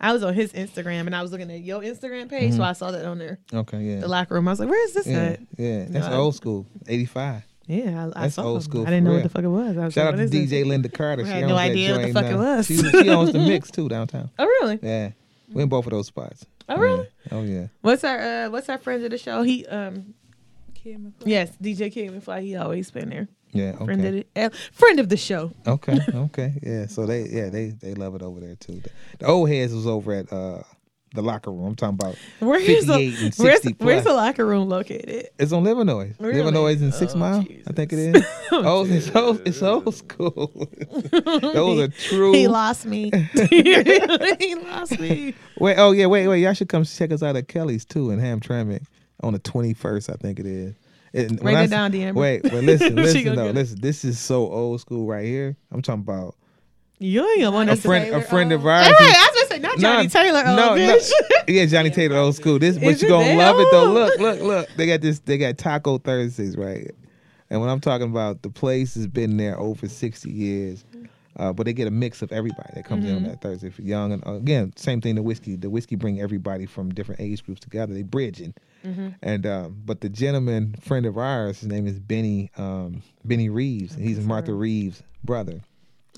I 0.00 0.12
was 0.12 0.22
on 0.24 0.34
his 0.34 0.52
Instagram 0.52 1.06
and 1.06 1.14
I 1.14 1.22
was 1.22 1.30
looking 1.32 1.50
at 1.50 1.60
your 1.60 1.80
Instagram 1.80 2.28
page, 2.28 2.50
Mm-hmm. 2.50 2.56
so 2.58 2.62
I 2.64 2.72
saw 2.72 2.90
that 2.90 3.04
on 3.06 3.18
there. 3.18 3.38
Okay, 3.52 3.80
yeah, 3.80 4.00
The 4.00 4.08
locker 4.08 4.34
room. 4.34 4.48
I 4.48 4.50
was 4.52 4.60
like, 4.60 4.68
"Where 4.68 4.84
is 4.84 4.92
this 4.92 5.06
yeah, 5.06 5.18
at?" 5.18 5.40
yeah. 5.56 5.84
That's 5.88 6.06
No, 6.06 6.12
I- 6.12 6.16
old 6.16 6.34
school, 6.34 6.66
eighty 6.88 7.06
five. 7.06 7.42
Yeah, 7.66 8.08
I, 8.14 8.18
I 8.18 8.22
That's 8.24 8.34
saw 8.34 8.42
old 8.44 8.62
school 8.62 8.82
I 8.82 8.90
didn't 8.90 9.04
for 9.04 9.08
know 9.08 9.14
what 9.14 9.22
the 9.22 9.28
fuck 9.30 9.44
it 9.44 9.48
was. 9.48 9.78
I 9.78 9.84
was 9.86 9.94
Shout 9.94 10.04
like, 10.06 10.14
out 10.14 10.16
to 10.18 10.22
is 10.24 10.30
this? 10.30 10.50
DJ 10.50 10.66
Linda 10.66 10.90
Carter. 10.90 11.22
I 11.22 11.24
She 11.24 11.30
had 11.30 11.42
owns 11.44 11.48
no 11.50 11.54
that 11.56 11.60
idea 11.70 11.90
what 11.92 11.96
the 11.98 12.02
joint 12.02 12.14
fuck 12.14 12.24
it 12.26 12.30
now. 12.36 12.56
was. 12.56 12.66
She, 12.66 12.76
she 12.76 13.08
owns 13.08 13.32
the 13.32 13.38
mix 13.48 13.70
too 13.70 13.88
downtown. 13.88 14.28
Oh 14.38 14.44
really? 14.44 14.78
Yeah, 14.82 15.12
we 15.50 15.62
in 15.62 15.68
both 15.70 15.86
of 15.86 15.92
those 15.92 16.08
spots. 16.08 16.44
Oh 16.68 16.76
really? 16.76 17.08
Yeah. 17.30 17.38
Oh 17.38 17.42
yeah. 17.42 17.66
What's 17.80 18.04
our 18.04 18.18
uh, 18.20 18.50
What's 18.50 18.68
our 18.68 18.76
friend 18.78 19.02
of 19.04 19.10
the 19.12 19.16
show? 19.18 19.42
He 19.42 19.64
um 19.66 20.12
Kid 20.74 20.98
McFly. 20.98 21.22
yes, 21.26 21.52
DJ 21.62 21.90
Kid 21.90 22.12
McFly. 22.12 22.42
He 22.42 22.56
always 22.56 22.90
been 22.90 23.08
there. 23.08 23.28
Yeah. 23.54 23.76
Friend 23.76 24.04
of 24.04 24.12
the 24.12 24.26
uh, 24.36 24.50
friend 24.72 25.00
of 25.00 25.08
the 25.08 25.16
show. 25.16 25.52
Okay. 25.66 25.98
Okay. 26.14 26.54
Yeah. 26.62 26.86
So 26.86 27.06
they 27.06 27.26
yeah 27.28 27.48
they 27.48 27.70
they 27.70 27.94
love 27.94 28.14
it 28.14 28.22
over 28.22 28.40
there 28.40 28.56
too. 28.56 28.80
The, 28.80 28.90
the 29.20 29.26
old 29.26 29.48
heads 29.48 29.72
was 29.72 29.86
over 29.86 30.12
at 30.12 30.32
uh 30.32 30.62
the 31.14 31.22
locker 31.22 31.52
room. 31.52 31.64
I'm 31.66 31.74
talking 31.76 31.94
about. 31.94 32.16
Where's 32.40 32.66
58 32.66 32.86
the 32.86 33.24
and 33.26 33.34
where's, 33.36 33.62
60 33.62 33.84
where's 33.84 34.02
plus. 34.02 34.04
the 34.04 34.14
locker 34.14 34.44
room 34.44 34.68
located? 34.68 35.28
It's 35.38 35.52
on 35.52 35.62
Livernois. 35.62 36.14
Really? 36.18 36.40
Livernois 36.40 36.82
in 36.82 36.90
Six 36.90 37.14
Oh, 37.14 37.18
Mile, 37.18 37.46
I 37.68 37.72
think 37.72 37.92
it 37.92 37.98
is. 38.00 38.24
oh, 38.52 38.84
it's 38.84 39.14
old, 39.14 39.40
it's 39.46 39.62
old 39.62 39.94
school. 40.04 40.68
Those 41.12 41.80
are 41.80 41.88
true. 41.88 42.32
He 42.32 42.48
lost 42.48 42.84
me. 42.86 43.12
he 43.48 44.54
lost 44.56 44.98
me. 44.98 45.34
Wait, 45.58 45.76
oh 45.78 45.92
yeah, 45.92 46.06
wait, 46.06 46.26
wait. 46.26 46.40
Y'all 46.42 46.52
should 46.52 46.68
come 46.68 46.84
check 46.84 47.12
us 47.12 47.22
out 47.22 47.36
at 47.36 47.46
Kelly's 47.46 47.84
too 47.84 48.10
in 48.10 48.18
Hamtramck 48.18 48.84
on 49.22 49.34
the 49.34 49.38
twenty 49.38 49.72
first. 49.72 50.10
I 50.10 50.14
think 50.14 50.40
it 50.40 50.46
is. 50.46 50.74
And 51.14 51.42
Write 51.42 51.56
I 51.56 51.62
it 51.64 51.70
down, 51.70 51.92
Deamber. 51.92 52.14
Wait, 52.20 52.42
but 52.42 52.52
listen, 52.64 52.96
listen 52.96 53.24
gonna 53.24 53.36
though, 53.36 53.50
listen. 53.50 53.80
This 53.80 54.04
is 54.04 54.18
so 54.18 54.50
old 54.50 54.80
school 54.80 55.06
right 55.06 55.24
here. 55.24 55.56
I'm 55.70 55.80
talking 55.80 56.02
about 56.02 56.34
You 56.98 57.26
ain't 57.28 57.40
gonna 57.42 57.54
want 57.54 57.70
a 57.70 57.76
to 57.76 57.80
friend, 57.82 58.14
a 58.14 58.20
Say, 58.22 58.28
friend 58.28 58.52
of 58.52 58.66
ours. 58.66 58.86
wait, 58.88 58.94
I 59.00 59.30
was 59.32 59.48
gonna 59.48 59.48
say 59.48 59.58
not 59.60 59.78
Johnny 59.78 60.02
No, 60.04 60.08
Taylor. 60.08 60.42
Oh, 60.44 60.56
no, 60.56 60.74
no. 60.74 60.96
bitch. 60.96 61.10
yeah, 61.48 61.66
Johnnie 61.66 61.90
Taylor, 61.90 62.16
old 62.16 62.34
school. 62.34 62.58
This, 62.58 62.76
but 62.76 63.00
you 63.00 63.06
it 63.06 63.08
gonna 63.08 63.26
that 63.26 63.36
love 63.36 63.60
it 63.60 63.68
though. 63.70 63.92
Look, 63.92 64.18
look, 64.18 64.40
look. 64.40 64.68
They 64.76 64.86
got 64.86 65.00
this. 65.00 65.20
They 65.20 65.38
got 65.38 65.56
Taco 65.56 65.98
Thursdays, 65.98 66.56
right? 66.56 66.90
And 67.50 67.60
when 67.60 67.70
I'm 67.70 67.80
talking 67.80 68.08
about 68.10 68.42
the 68.42 68.50
place 68.50 68.94
has 68.94 69.06
been 69.06 69.36
there 69.36 69.56
over 69.60 69.86
60 69.86 70.30
years, 70.30 70.84
uh, 71.36 71.52
but 71.52 71.66
they 71.66 71.72
get 71.72 71.86
a 71.86 71.90
mix 71.90 72.22
of 72.22 72.32
everybody 72.32 72.70
that 72.74 72.84
comes 72.84 73.04
in 73.04 73.14
on 73.14 73.22
that 73.24 73.40
Thursday. 73.40 73.70
For 73.70 73.82
young 73.82 74.12
and 74.12 74.26
uh, 74.26 74.32
again, 74.32 74.72
same 74.76 75.00
thing. 75.00 75.14
The 75.14 75.22
whiskey, 75.22 75.54
the 75.54 75.70
whiskey 75.70 75.94
bring 75.94 76.20
everybody 76.20 76.66
from 76.66 76.92
different 76.92 77.20
age 77.20 77.44
groups 77.44 77.60
together. 77.60 77.94
They 77.94 78.02
bridging. 78.02 78.54
And 79.22 79.46
um, 79.46 79.82
but 79.84 80.00
the 80.00 80.08
gentleman 80.08 80.74
friend 80.80 81.06
of 81.06 81.16
ours, 81.18 81.60
his 81.60 81.68
name 81.68 81.86
is 81.86 81.98
Benny 81.98 82.50
um, 82.56 83.02
Benny 83.24 83.48
Reeves. 83.48 83.94
and 83.94 84.04
He's 84.04 84.20
Martha 84.20 84.52
Reeves' 84.52 85.02
brother. 85.22 85.60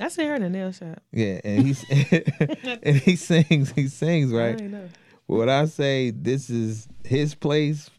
I 0.01 0.09
seen 0.09 0.27
her 0.27 0.35
in 0.35 0.43
a 0.43 0.51
nail 0.51 0.73
shop. 0.73 1.03
Yeah, 1.13 1.41
and 1.45 1.67
he's 1.67 1.85
and 2.83 2.97
he 2.97 3.17
sings. 3.17 3.73
He 3.73 3.89
sings 3.89 4.33
right. 4.33 4.57
didn't 4.57 4.73
know. 4.73 4.89
Would 5.29 5.49
I 5.49 5.65
say 5.67 6.11
this 6.11 6.51
is 6.51 6.87
his 7.05 7.35
place 7.35 7.91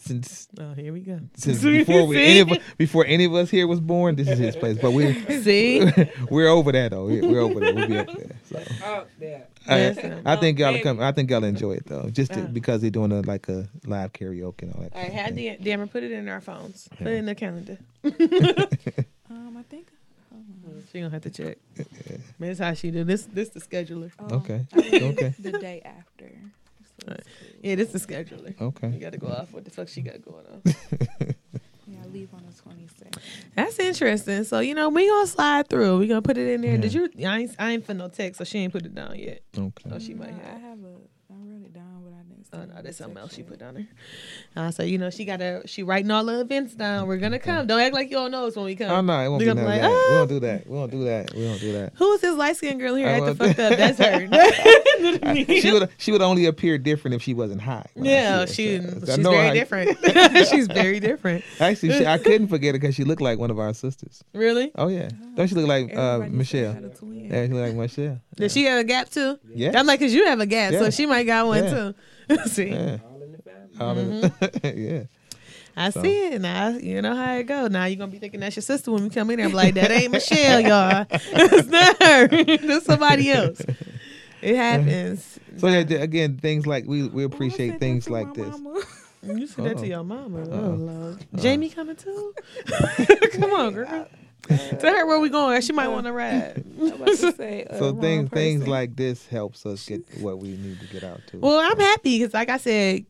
since 0.00 0.48
Oh, 0.58 0.72
here 0.74 0.92
we 0.92 1.00
go. 1.00 1.20
since 1.36 1.62
before 1.62 2.06
we, 2.06 2.22
any 2.22 2.40
of, 2.40 2.50
us- 2.52 2.58
before 2.78 3.04
any 3.06 3.24
of 3.24 3.34
us 3.34 3.50
here 3.50 3.66
was 3.66 3.80
born? 3.80 4.16
This 4.16 4.28
is 4.28 4.38
his 4.38 4.56
place. 4.56 4.78
But 4.80 4.92
we 4.92 5.12
See, 5.42 5.84
we're 6.30 6.48
over 6.48 6.72
that 6.72 6.90
though. 6.90 7.06
We're 7.06 7.26
we're 7.28 7.40
over 7.40 7.60
there. 7.60 7.74
We'll 7.74 7.88
be 7.88 7.98
up 7.98 8.06
there. 8.12 8.30
So 8.50 8.62
Out 8.84 9.08
there. 9.18 9.46
I, 9.66 10.22
I 10.26 10.36
think 10.36 10.58
y'all 10.58 10.78
come. 10.82 11.00
I 11.00 11.12
think 11.12 11.30
y'all 11.30 11.42
enjoy 11.44 11.72
it 11.72 11.86
though, 11.86 12.10
just 12.10 12.32
to, 12.34 12.40
Yeah. 12.40 12.46
because 12.46 12.80
they're 12.82 12.90
doing 12.90 13.12
a 13.12 13.20
like 13.22 13.48
a 13.48 13.66
live 13.86 14.12
karaoke 14.12 14.62
and 14.62 14.74
all 14.74 14.82
that. 14.82 14.92
all 14.94 15.00
right, 15.02 15.06
kind 15.06 15.06
of 15.08 15.12
had 15.14 15.34
thing. 15.34 15.56
the 15.58 15.64
Dammer 15.64 15.86
put 15.86 16.02
it 16.02 16.12
in 16.12 16.28
our 16.28 16.40
phones. 16.40 16.88
Put 16.98 17.06
it 17.06 17.14
in 17.14 17.24
the 17.26 17.34
calendar. 17.34 17.78
Um, 19.30 19.56
I 19.56 19.62
think. 19.68 19.88
She 20.92 20.98
gonna 21.00 21.10
have 21.10 21.22
to 21.22 21.30
check. 21.30 21.58
That's 22.38 22.58
how 22.58 22.74
she 22.74 22.90
do 22.90 23.04
this. 23.04 23.24
This 23.26 23.48
the 23.50 23.60
scheduler. 23.60 24.12
Oh, 24.18 24.36
Okay. 24.36 24.66
I 24.74 24.80
did 24.80 25.02
Okay. 25.18 25.34
The 25.38 25.52
day 25.52 25.80
after. 25.84 26.30
So 27.02 27.08
Right. 27.08 27.18
it's 27.20 27.28
cool. 27.28 27.48
Yeah, 27.62 27.74
this 27.76 27.94
is 27.94 28.06
the 28.06 28.14
scheduler. 28.14 28.60
Okay. 28.60 28.90
You 28.90 29.00
got 29.00 29.12
to 29.12 29.18
go 29.18 29.28
off 29.28 29.52
what 29.52 29.64
the 29.64 29.70
fuck 29.70 29.88
she 29.88 30.00
got 30.02 30.22
going 30.22 30.44
on. 30.46 30.62
Yeah, 31.86 31.98
I 32.02 32.06
leave 32.06 32.32
on 32.32 32.40
the 32.46 32.52
26th. 32.52 33.22
That's 33.54 33.78
interesting. 33.78 34.44
So 34.44 34.60
you 34.60 34.74
know 34.74 34.88
we 34.88 35.06
gonna 35.06 35.26
slide 35.26 35.68
through. 35.68 35.98
We 35.98 36.06
gonna 36.06 36.22
put 36.22 36.38
it 36.38 36.48
in 36.48 36.62
there. 36.62 36.76
Yeah. 36.76 36.80
Did 36.80 36.94
you? 36.94 37.10
I 37.28 37.40
ain't, 37.40 37.50
I 37.58 37.72
ain't 37.72 37.84
for 37.84 37.92
no 37.92 38.08
text, 38.08 38.38
so 38.38 38.44
she 38.44 38.60
ain't 38.60 38.72
put 38.72 38.86
it 38.86 38.94
down 38.94 39.18
yet. 39.18 39.42
Okay. 39.56 39.90
Oh, 39.92 39.98
she 39.98 40.14
might 40.14 40.30
have. 40.30 40.40
I 40.46 40.48
have. 40.52 40.60
have 40.62 40.78
a. 40.78 40.94
I 41.30 41.36
wrote 41.36 41.62
it 41.62 41.74
down, 41.74 42.03
but 42.54 42.60
I 42.60 42.62
didn't 42.62 42.70
Oh 42.72 42.76
no, 42.76 42.82
that's 42.82 42.96
something 42.98 43.18
else 43.18 43.34
she 43.34 43.42
put 43.42 43.58
down 43.58 43.74
there. 43.74 43.86
Uh, 44.56 44.70
so 44.70 44.84
you 44.84 44.98
know 44.98 45.10
she 45.10 45.24
got 45.24 45.38
to 45.38 45.62
she 45.66 45.82
writing 45.82 46.12
all 46.12 46.24
the 46.24 46.40
events 46.40 46.74
down. 46.76 47.08
We're 47.08 47.16
gonna 47.16 47.40
come. 47.40 47.66
Don't 47.66 47.80
act 47.80 47.92
like 47.92 48.08
you 48.08 48.16
don't 48.16 48.30
know 48.30 48.46
us 48.46 48.54
when 48.54 48.66
we 48.66 48.76
come. 48.76 48.88
Oh 48.88 49.00
no, 49.00 49.18
it 49.20 49.28
won't 49.28 49.40
be 49.40 49.46
They're 49.46 49.54
none 49.56 49.64
gonna 49.64 49.76
of 49.76 49.82
that. 49.82 49.90
like, 49.90 50.08
We 50.10 50.14
don't 50.14 50.28
do 50.28 50.40
that. 50.40 50.66
We 50.68 50.76
don't 50.76 50.90
do 50.92 51.04
that. 51.04 51.34
We 51.34 51.42
don't 51.42 51.60
do 51.60 51.72
that. 51.72 51.92
Who's 51.96 52.20
this 52.20 52.36
light 52.36 52.56
skinned 52.56 52.78
girl 52.78 52.94
here 52.94 53.08
I 53.08 53.12
acting 53.14 53.26
won't- 53.26 53.38
fucked 53.38 53.58
up? 53.58 53.76
That's 53.76 53.98
her. 53.98 55.34
she 55.60 55.72
would 55.72 55.88
she 55.98 56.12
would 56.12 56.22
only 56.22 56.46
appear 56.46 56.78
different 56.78 57.16
if 57.16 57.22
she 57.22 57.34
wasn't 57.34 57.62
high. 57.62 57.86
yeah, 57.96 58.44
see 58.44 58.76
her. 58.76 58.82
she 58.82 59.06
So- 59.06 59.12
I 59.12 59.16
she's 59.16 59.18
know 59.18 59.30
very 59.32 59.48
her. 59.48 59.54
different. 59.54 59.98
she's 60.48 60.66
very 60.68 61.00
different. 61.00 61.44
Actually, 61.58 61.92
she, 61.98 62.06
I 62.06 62.18
couldn't 62.18 62.46
forget 62.48 62.74
her 62.74 62.78
because 62.80 62.94
she 62.94 63.02
looked 63.04 63.22
like 63.22 63.38
one 63.40 63.50
of 63.50 63.58
our 63.58 63.74
sisters. 63.74 64.22
Really? 64.34 64.70
Oh 64.76 64.86
yeah, 64.88 65.08
don't 65.34 65.48
she 65.48 65.56
look 65.56 65.66
like 65.66 65.96
uh, 65.96 66.18
Michelle? 66.30 66.74
said 66.74 66.82
I 66.84 66.84
had 66.84 66.84
a 66.84 66.94
twin. 66.94 67.30
Yeah, 67.30 67.46
she 67.46 67.52
look 67.52 67.62
like 67.66 67.74
Michelle. 67.74 68.20
Does 68.36 68.52
she 68.52 68.64
have 68.64 68.78
a 68.78 68.84
gap 68.84 69.08
too? 69.10 69.38
Yeah. 69.52 69.72
I'm 69.78 69.86
like, 69.86 69.98
cause 69.98 70.12
you 70.12 70.26
have 70.26 70.38
a 70.40 70.46
gap, 70.46 70.74
so 70.74 70.90
she 70.90 71.06
might 71.06 71.24
got 71.24 71.46
one 71.46 71.64
Yeah. 71.64 71.70
too. 71.70 71.94
See, 72.46 72.68
Yeah. 72.70 72.98
All 73.08 73.22
in 73.22 73.32
the 73.32 73.42
family. 73.42 74.22
Um, 74.22 74.30
Mm-hmm. 74.40 74.78
yeah. 74.78 75.02
I 75.76 75.90
So- 75.90 76.02
see 76.02 76.26
it 76.28 76.40
now. 76.40 76.68
You 76.68 77.02
know 77.02 77.14
how 77.16 77.34
it 77.34 77.44
go. 77.44 77.66
Now 77.66 77.84
you're 77.86 77.96
gonna 77.98 78.12
be 78.12 78.18
thinking 78.18 78.40
that's 78.40 78.54
your 78.56 78.62
sister 78.62 78.92
when 78.92 79.02
we 79.04 79.10
come 79.10 79.30
in 79.30 79.38
there. 79.38 79.46
I'm 79.46 79.52
like, 79.52 79.74
that 79.74 79.90
ain't 79.90 80.12
Michelle, 80.12 80.60
y'all. 80.70 81.06
it's 81.10 81.68
not 81.68 82.02
her. 82.02 82.28
That's 82.28 82.86
somebody 82.86 83.30
else. 83.30 83.60
It 84.42 84.56
happens. 84.56 85.38
So 85.56 85.66
yeah, 85.68 85.78
again, 85.78 86.36
things 86.38 86.66
like 86.66 86.84
we 86.86 87.08
we 87.08 87.24
Oh, 87.24 87.26
I 87.26 87.28
said 87.28 87.34
appreciate 87.34 87.80
things 87.80 88.08
like 88.10 88.28
my 88.28 88.32
this. 88.44 88.58
mama. 88.60 88.80
You 89.24 89.46
said 89.46 89.64
that 89.64 89.76
Uh-oh. 89.76 89.80
to 89.80 89.86
your 89.88 90.04
mama. 90.04 90.40
Oh, 90.50 90.54
Uh-oh. 90.54 91.18
Jamie 91.40 91.70
coming 91.70 91.96
too? 91.96 92.34
Come 93.32 93.52
on, 93.54 93.72
girl. 93.72 94.06
Tell 94.78 94.94
her 94.94 95.06
where 95.06 95.20
we 95.20 95.28
going. 95.30 95.60
She 95.62 95.72
might 95.72 95.88
want 95.88 96.06
to 96.06 96.12
ride. 96.12 96.64
I'm 96.80 96.92
about 96.92 97.08
to 97.08 97.32
say, 97.32 97.64
uh, 97.64 97.78
So 97.78 97.84
wrong 97.92 98.00
things 98.00 98.30
things 98.30 98.68
like 98.68 98.94
this 98.96 99.26
helps 99.26 99.64
us 99.66 99.86
get 99.86 100.02
what 100.20 100.38
we 100.38 100.48
need 100.56 100.80
to 100.80 100.86
get 100.86 101.02
out 101.04 101.20
to. 101.28 101.38
Well, 101.38 101.58
I'm 101.58 101.78
happy 101.78 102.18
because, 102.18 102.34
like 102.34 102.48
I 102.50 102.58
said, 102.58 103.06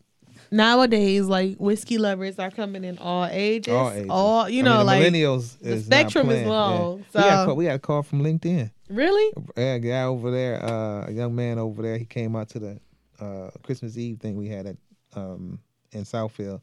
nowadays, 0.51 1.27
like 1.27 1.57
whiskey 1.57 1.99
lovers 1.99 2.39
are 2.39 2.51
coming 2.51 2.85
in 2.85 2.99
all 2.99 3.27
ages. 3.27 3.73
All 3.75 3.91
ages. 3.91 4.07
All 4.11 4.49
you 4.49 4.63
I 4.63 4.65
know, 4.65 4.71
mean, 4.71 4.79
the 4.79 4.85
like 4.85 5.03
millennials 5.03 5.59
the 5.59 5.73
is 5.73 5.85
spectrum 5.87 6.29
is 6.29 6.35
playing. 6.35 6.47
Yeah. 6.47 6.53
long, 6.53 6.99
we, 6.99 7.21
got 7.21 7.27
a 7.27 7.31
so- 7.31 7.45
call, 7.47 7.57
we 7.57 7.65
got 7.65 7.75
a 7.75 7.79
call 7.79 8.03
from 8.03 8.23
LinkedIn. 8.23 8.71
really. 8.89 9.33
Yeah, 9.57 9.75
a 9.75 9.79
guy 9.81 10.03
over 10.05 10.31
there, 10.31 10.65
uh, 10.65 11.07
a 11.09 11.11
young 11.13 11.35
man 11.35 11.59
over 11.59 11.83
there. 11.83 11.99
He 11.99 12.05
came 12.05 12.37
out 12.37 12.49
to 12.51 12.59
the 12.59 12.81
uh, 13.21 13.51
Christmas 13.63 13.97
Eve 13.99 14.19
thing 14.21 14.37
we 14.37 14.49
had 14.49 14.67
at 14.67 14.77
um, 15.17 15.59
in 15.93 16.03
Southfield, 16.05 16.61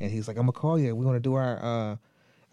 and 0.00 0.10
he's 0.10 0.28
like, 0.28 0.36
"I'm 0.36 0.42
gonna 0.44 0.52
call 0.52 0.78
you. 0.78 0.94
We 0.94 1.04
want 1.04 1.16
to 1.16 1.20
do 1.20 1.34
our 1.34 1.58
uh, 1.62 1.96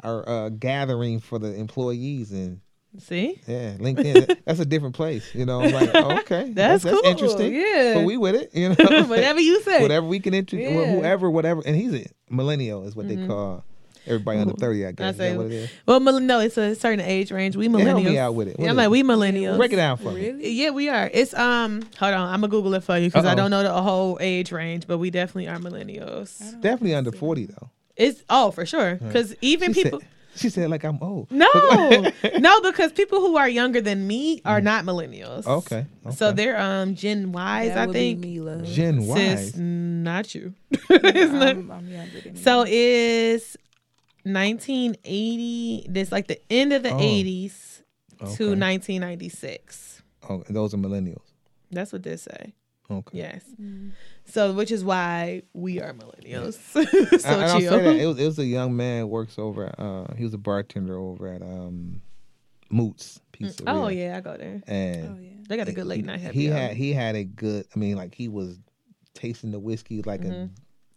our 0.06 0.30
uh, 0.30 0.50
gathering 0.50 1.20
for 1.20 1.40
the 1.40 1.54
employees." 1.56 2.32
And 2.32 2.62
See, 2.98 3.42
yeah, 3.46 3.74
LinkedIn. 3.78 4.38
that's 4.46 4.60
a 4.62 4.66
different 4.66 4.96
place. 4.96 5.36
You 5.36 5.46
know, 5.46 5.62
I'm 5.62 5.74
like, 5.74 5.90
oh, 5.94 6.18
okay, 6.20 6.50
That's 6.54 6.84
that's, 6.84 6.96
cool, 6.96 7.10
interesting. 7.10 7.54
yeah. 7.54 7.96
but 7.96 8.06
we 8.06 8.16
with 8.16 8.36
it. 8.36 8.52
You 8.54 8.70
know, 8.80 9.04
whatever 9.06 9.40
you 9.42 9.62
say. 9.64 9.82
whatever 9.82 10.06
we 10.08 10.20
can 10.22 10.34
introduce, 10.34 10.72
Yeah. 10.72 10.96
whoever, 10.96 11.30
whatever. 11.30 11.62
And 11.66 11.76
he's 11.76 11.94
a 11.94 12.06
millennial, 12.30 12.88
is 12.88 12.96
what 12.96 13.06
Mhm. 13.08 13.10
they 13.22 13.28
call 13.28 13.66
everybody 14.08 14.40
under 14.40 14.54
thirty. 14.54 14.86
I 14.86 14.94
guess. 14.94 15.06
I 15.06 15.10
Is 15.10 15.18
say, 15.18 15.30
that 15.32 15.38
what 15.38 15.46
it 15.48 15.52
is? 15.52 15.70
well, 15.86 16.00
no, 16.00 16.40
it's 16.40 16.58
a 16.58 16.74
certain 16.76 17.02
age 17.02 17.32
range. 17.32 17.58
We 17.58 17.66
Yeah, 17.66 17.72
millennials. 17.72 18.06
me 18.06 18.18
out 18.18 18.34
with 18.34 18.48
it. 18.48 18.58
What 18.60 18.70
I'm 18.70 18.78
like, 18.78 18.86
it? 18.86 18.92
we 18.92 19.04
millennials. 19.04 19.58
Break 19.58 19.74
it 19.74 19.78
down 19.78 19.98
for 19.98 20.12
me. 20.12 20.34
Yeah, 20.52 20.70
we 20.70 20.88
are. 20.88 21.10
It's 21.14 21.34
um. 21.34 21.82
Hold 22.00 22.14
on, 22.14 22.30
I'm 22.30 22.40
gonna 22.40 22.48
Google 22.48 22.76
it 22.76 22.84
for 22.86 22.98
you 22.98 23.08
because 23.10 23.26
I 23.26 23.36
don't 23.36 23.52
know 23.52 23.62
the 23.64 23.74
whole 23.74 24.18
age 24.22 24.54
range, 24.54 24.88
but 24.88 25.00
we 25.00 25.10
definitely 25.10 25.50
are 25.50 25.58
millennials. 25.58 26.40
Definitely 26.62 26.96
under 26.96 27.12
forty 27.12 27.46
though. 27.48 27.72
It's 27.98 28.24
oh 28.30 28.52
for 28.52 28.66
sure 28.66 28.96
because 28.96 29.36
even 29.42 29.74
She 29.74 29.84
people. 29.84 30.00
said, 30.02 30.10
she 30.36 30.50
said 30.50 30.70
like 30.70 30.84
I'm 30.84 31.00
old. 31.02 31.32
No, 31.32 31.48
no, 32.40 32.62
because 32.62 32.92
people 32.92 33.20
who 33.22 33.38
are 33.38 33.48
younger 33.48 33.80
than 33.80 34.06
me 34.06 34.42
are 34.44 34.60
not 34.60 34.84
millennials. 34.84 35.44
Mm. 35.44 35.58
Okay. 35.60 35.86
okay. 36.06 36.16
So 36.16 36.32
they're 36.34 36.60
um 36.60 36.96
Gen 36.96 37.30
Ys, 37.30 37.34
That 37.74 37.90
I 37.90 37.92
think. 37.92 38.20
be 38.22 38.28
me, 38.28 38.40
love. 38.42 38.66
Gen 38.66 39.02
Sis, 39.02 39.56
Y. 39.56 39.60
not 39.62 40.36
you. 40.36 40.54
It's 40.90 41.34
I'm, 41.34 41.72
I'm 41.72 42.36
so 42.36 42.66
you. 42.66 42.74
it's 42.74 43.56
1980. 44.24 45.86
This 45.90 46.12
like 46.12 46.28
the 46.28 46.40
end 46.52 46.74
of 46.74 46.84
the 46.84 46.92
Oh. 46.92 46.98
80s 47.00 47.82
to 48.20 48.24
Okay. 48.52 48.60
1996. 48.60 50.02
Oh, 50.30 50.44
those 50.50 50.74
are 50.74 50.78
millennials. 50.78 51.22
That's 51.72 51.92
what 51.94 52.04
they 52.04 52.18
say. 52.18 52.54
Okay. 52.90 53.18
Yes. 53.18 53.44
Mm. 53.62 53.92
So 54.28 54.54
which 54.54 54.72
is 54.72 54.84
why 54.84 55.44
we 55.54 55.80
are 55.82 55.94
millennials. 55.94 56.54
so 56.72 56.80
and, 56.82 57.26
and 57.26 57.42
I'll 57.44 57.60
chill. 57.60 57.72
say 57.72 57.84
that 57.84 57.96
it 57.96 58.06
was, 58.08 58.20
it 58.20 58.26
was 58.26 58.40
a 58.40 58.46
young 58.46 58.76
man 58.76 59.08
works 59.10 59.38
over. 59.38 59.72
Uh, 59.78 60.14
he 60.16 60.24
was 60.24 60.34
a 60.34 60.38
bartender 60.40 60.98
over 60.98 61.28
at 61.28 61.42
um, 61.42 62.02
Mootz 62.72 63.20
Pizzeria. 63.34 63.64
Oh 63.68 63.88
yeah, 63.88 64.18
I 64.18 64.22
go 64.22 64.36
there. 64.38 64.62
And 64.68 65.08
Oh 65.10 65.20
yeah. 65.22 65.30
They 65.48 65.58
got 65.58 65.68
a 65.68 65.72
good 65.74 65.86
late 65.86 66.04
night 66.04 66.20
happy 66.20 66.40
he 66.40 66.52
hour. 66.52 66.58
had 66.58 66.72
he 66.76 66.92
had 66.94 67.16
a 67.16 67.24
good. 67.24 67.68
I 67.76 67.80
mean, 67.80 67.96
like 67.96 68.16
he 68.16 68.28
was 68.28 68.58
tasting 69.14 69.52
the 69.52 69.60
whiskey 69.60 70.02
like 70.02 70.22
Mhm. 70.22 70.50
a 70.50 70.50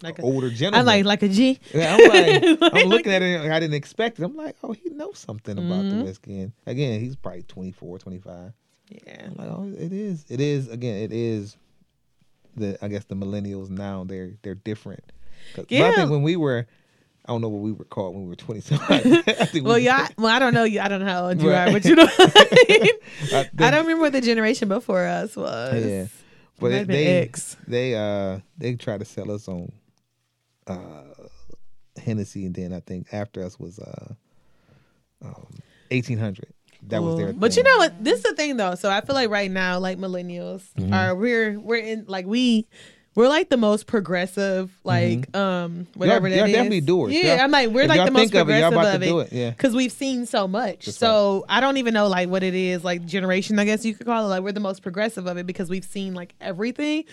like 0.05 0.19
a, 0.19 0.23
older 0.23 0.49
gentleman. 0.49 0.81
I 0.89 0.91
like 0.91 1.05
like 1.05 1.23
a 1.23 1.29
G. 1.29 1.59
Yeah, 1.75 1.97
I'm 1.99 2.09
like, 2.09 2.61
Like- 2.61 2.75
I'm 2.83 2.89
looking 2.89 3.13
at 3.13 3.21
it. 3.21 3.41
and 3.43 3.53
I 3.53 3.61
didn't 3.61 3.75
expect 3.75 4.19
it. 4.19 4.25
I'm 4.25 4.37
like, 4.37 4.57
oh, 4.63 4.73
he 4.73 4.89
knows 4.91 5.19
something 5.19 5.59
about 5.59 5.85
Mhm. 5.85 5.99
the 5.99 6.05
whiskey. 6.05 6.41
And 6.41 6.53
again, 6.67 7.01
he's 7.01 7.15
probably 7.17 7.43
24, 7.43 7.99
25. 7.99 8.53
Yeah. 8.91 9.25
I'm 9.27 9.35
like, 9.35 9.49
oh, 9.49 9.71
it 9.77 9.93
is. 9.93 10.25
It 10.31 10.41
is. 10.41 10.69
Again, 10.69 10.97
it 11.03 11.13
is. 11.13 11.57
The 12.59 12.79
I 12.85 12.89
guess 12.89 13.05
the 13.05 13.15
millennials 13.17 13.71
now 13.71 14.05
they're 14.05 14.33
they're 14.43 14.55
different. 14.55 15.05
But 15.57 15.63
I 15.71 15.75
Yeah. 15.75 15.93
think 15.95 16.11
when 16.11 16.23
we 16.23 16.37
were, 16.37 16.67
I 17.25 17.33
don't 17.33 17.41
know 17.41 17.49
what 17.49 17.63
we 17.63 17.73
were 17.73 17.85
called 17.85 18.15
when 18.15 18.25
we 18.25 18.29
were 18.31 18.37
20 18.37 18.61
something. 18.61 18.89
I 19.27 19.49
Well, 19.63 19.77
we, 19.77 19.83
yeah. 19.83 20.09
Well, 20.19 20.35
I 20.35 20.39
don't 20.39 20.53
know 20.55 20.65
you. 20.65 20.81
I 20.81 20.89
don't 20.89 21.01
know 21.01 21.07
how 21.07 21.29
old 21.29 21.41
you 21.41 21.51
Right. 21.51 21.69
are, 21.69 21.73
but 21.73 21.85
you 21.85 21.95
know, 21.95 22.07
I 22.19 22.25
I 23.33 23.43
think- 23.45 23.57
don't 23.57 23.73
remember 23.83 24.03
what 24.03 24.13
the 24.13 24.21
generation 24.21 24.69
before 24.69 25.07
us 25.07 25.37
was. 25.37 25.85
Yeah. 25.85 26.07
But 26.61 26.73
it, 26.73 26.89
they 26.89 27.07
X. 27.23 27.57
they 27.69 27.95
uh 27.95 28.41
they 28.59 28.75
tried 28.75 28.99
to 29.01 29.05
sell 29.07 29.31
us 29.31 29.47
on 29.49 29.71
uh 30.67 31.05
Hennessy, 32.03 32.47
and 32.47 32.55
then 32.55 32.73
I 32.73 32.81
think 32.81 33.07
after 33.13 33.43
us 33.45 33.59
was 33.61 33.79
uh 33.79 34.15
um, 35.23 35.47
1800. 35.91 36.47
That 36.83 37.03
was 37.03 37.17
their. 37.17 37.33
But 37.33 37.57
you 37.57 37.63
know 37.63 37.77
what? 37.79 38.03
This 38.03 38.19
is 38.19 38.23
the 38.23 38.35
thing 38.35 38.57
though. 38.57 38.75
So 38.75 38.91
I 38.91 39.01
feel 39.01 39.15
like 39.15 39.31
right 39.31 39.51
now, 39.51 39.79
like 39.79 39.99
millennials 39.99 40.63
Mm-hmm. 40.79 40.93
are 40.95 41.15
we're 41.15 41.59
we're 41.61 41.77
in 41.77 42.05
like 42.09 42.27
we 42.27 42.67
we're 43.15 43.29
like 43.29 43.49
the 43.49 43.57
most 43.57 43.87
progressive, 43.89 44.71
like 44.85 45.35
um 45.37 45.89
whatever 45.95 46.29
Mm-hmm. 46.29 46.31
Y'all- 46.31 46.31
that 46.31 46.37
y'all 46.39 46.47
is. 46.47 46.53
definitely 46.53 46.81
do 46.83 47.07
it. 47.07 47.13
Yeah, 47.13 47.35
Y'all- 47.35 47.45
I'm 47.45 47.51
like 47.51 47.71
we're 47.71 47.87
like 47.89 48.05
the 48.05 48.11
most 48.13 48.21
think 48.31 48.35
of 48.35 48.49
it, 48.49 48.63
progressive 48.63 48.95
of 48.95 49.03
it. 49.03 49.33
it, 49.33 49.33
yeah. 49.37 49.51
because 49.51 49.75
we've 49.75 49.91
seen 49.91 50.25
so 50.27 50.47
much. 50.47 50.87
That's 50.87 50.99
so 50.99 51.45
I 51.49 51.61
don't 51.61 51.79
even 51.79 51.95
know 51.95 52.07
like 52.07 52.29
what 52.29 52.43
it 52.45 52.55
is, 52.55 52.85
like 52.85 53.05
generation. 53.05 53.59
I 53.59 53.65
guess 53.65 53.85
you 53.85 53.95
could 53.95 54.07
call 54.07 54.25
it. 54.27 54.29
Like 54.29 54.43
we're 54.43 54.53
the 54.53 54.61
most 54.61 54.83
progressive 54.83 55.27
of 55.27 55.37
it 55.37 55.47
because 55.47 55.69
we've 55.69 55.85
seen 55.85 56.15
like 56.15 56.35
everything. 56.41 57.05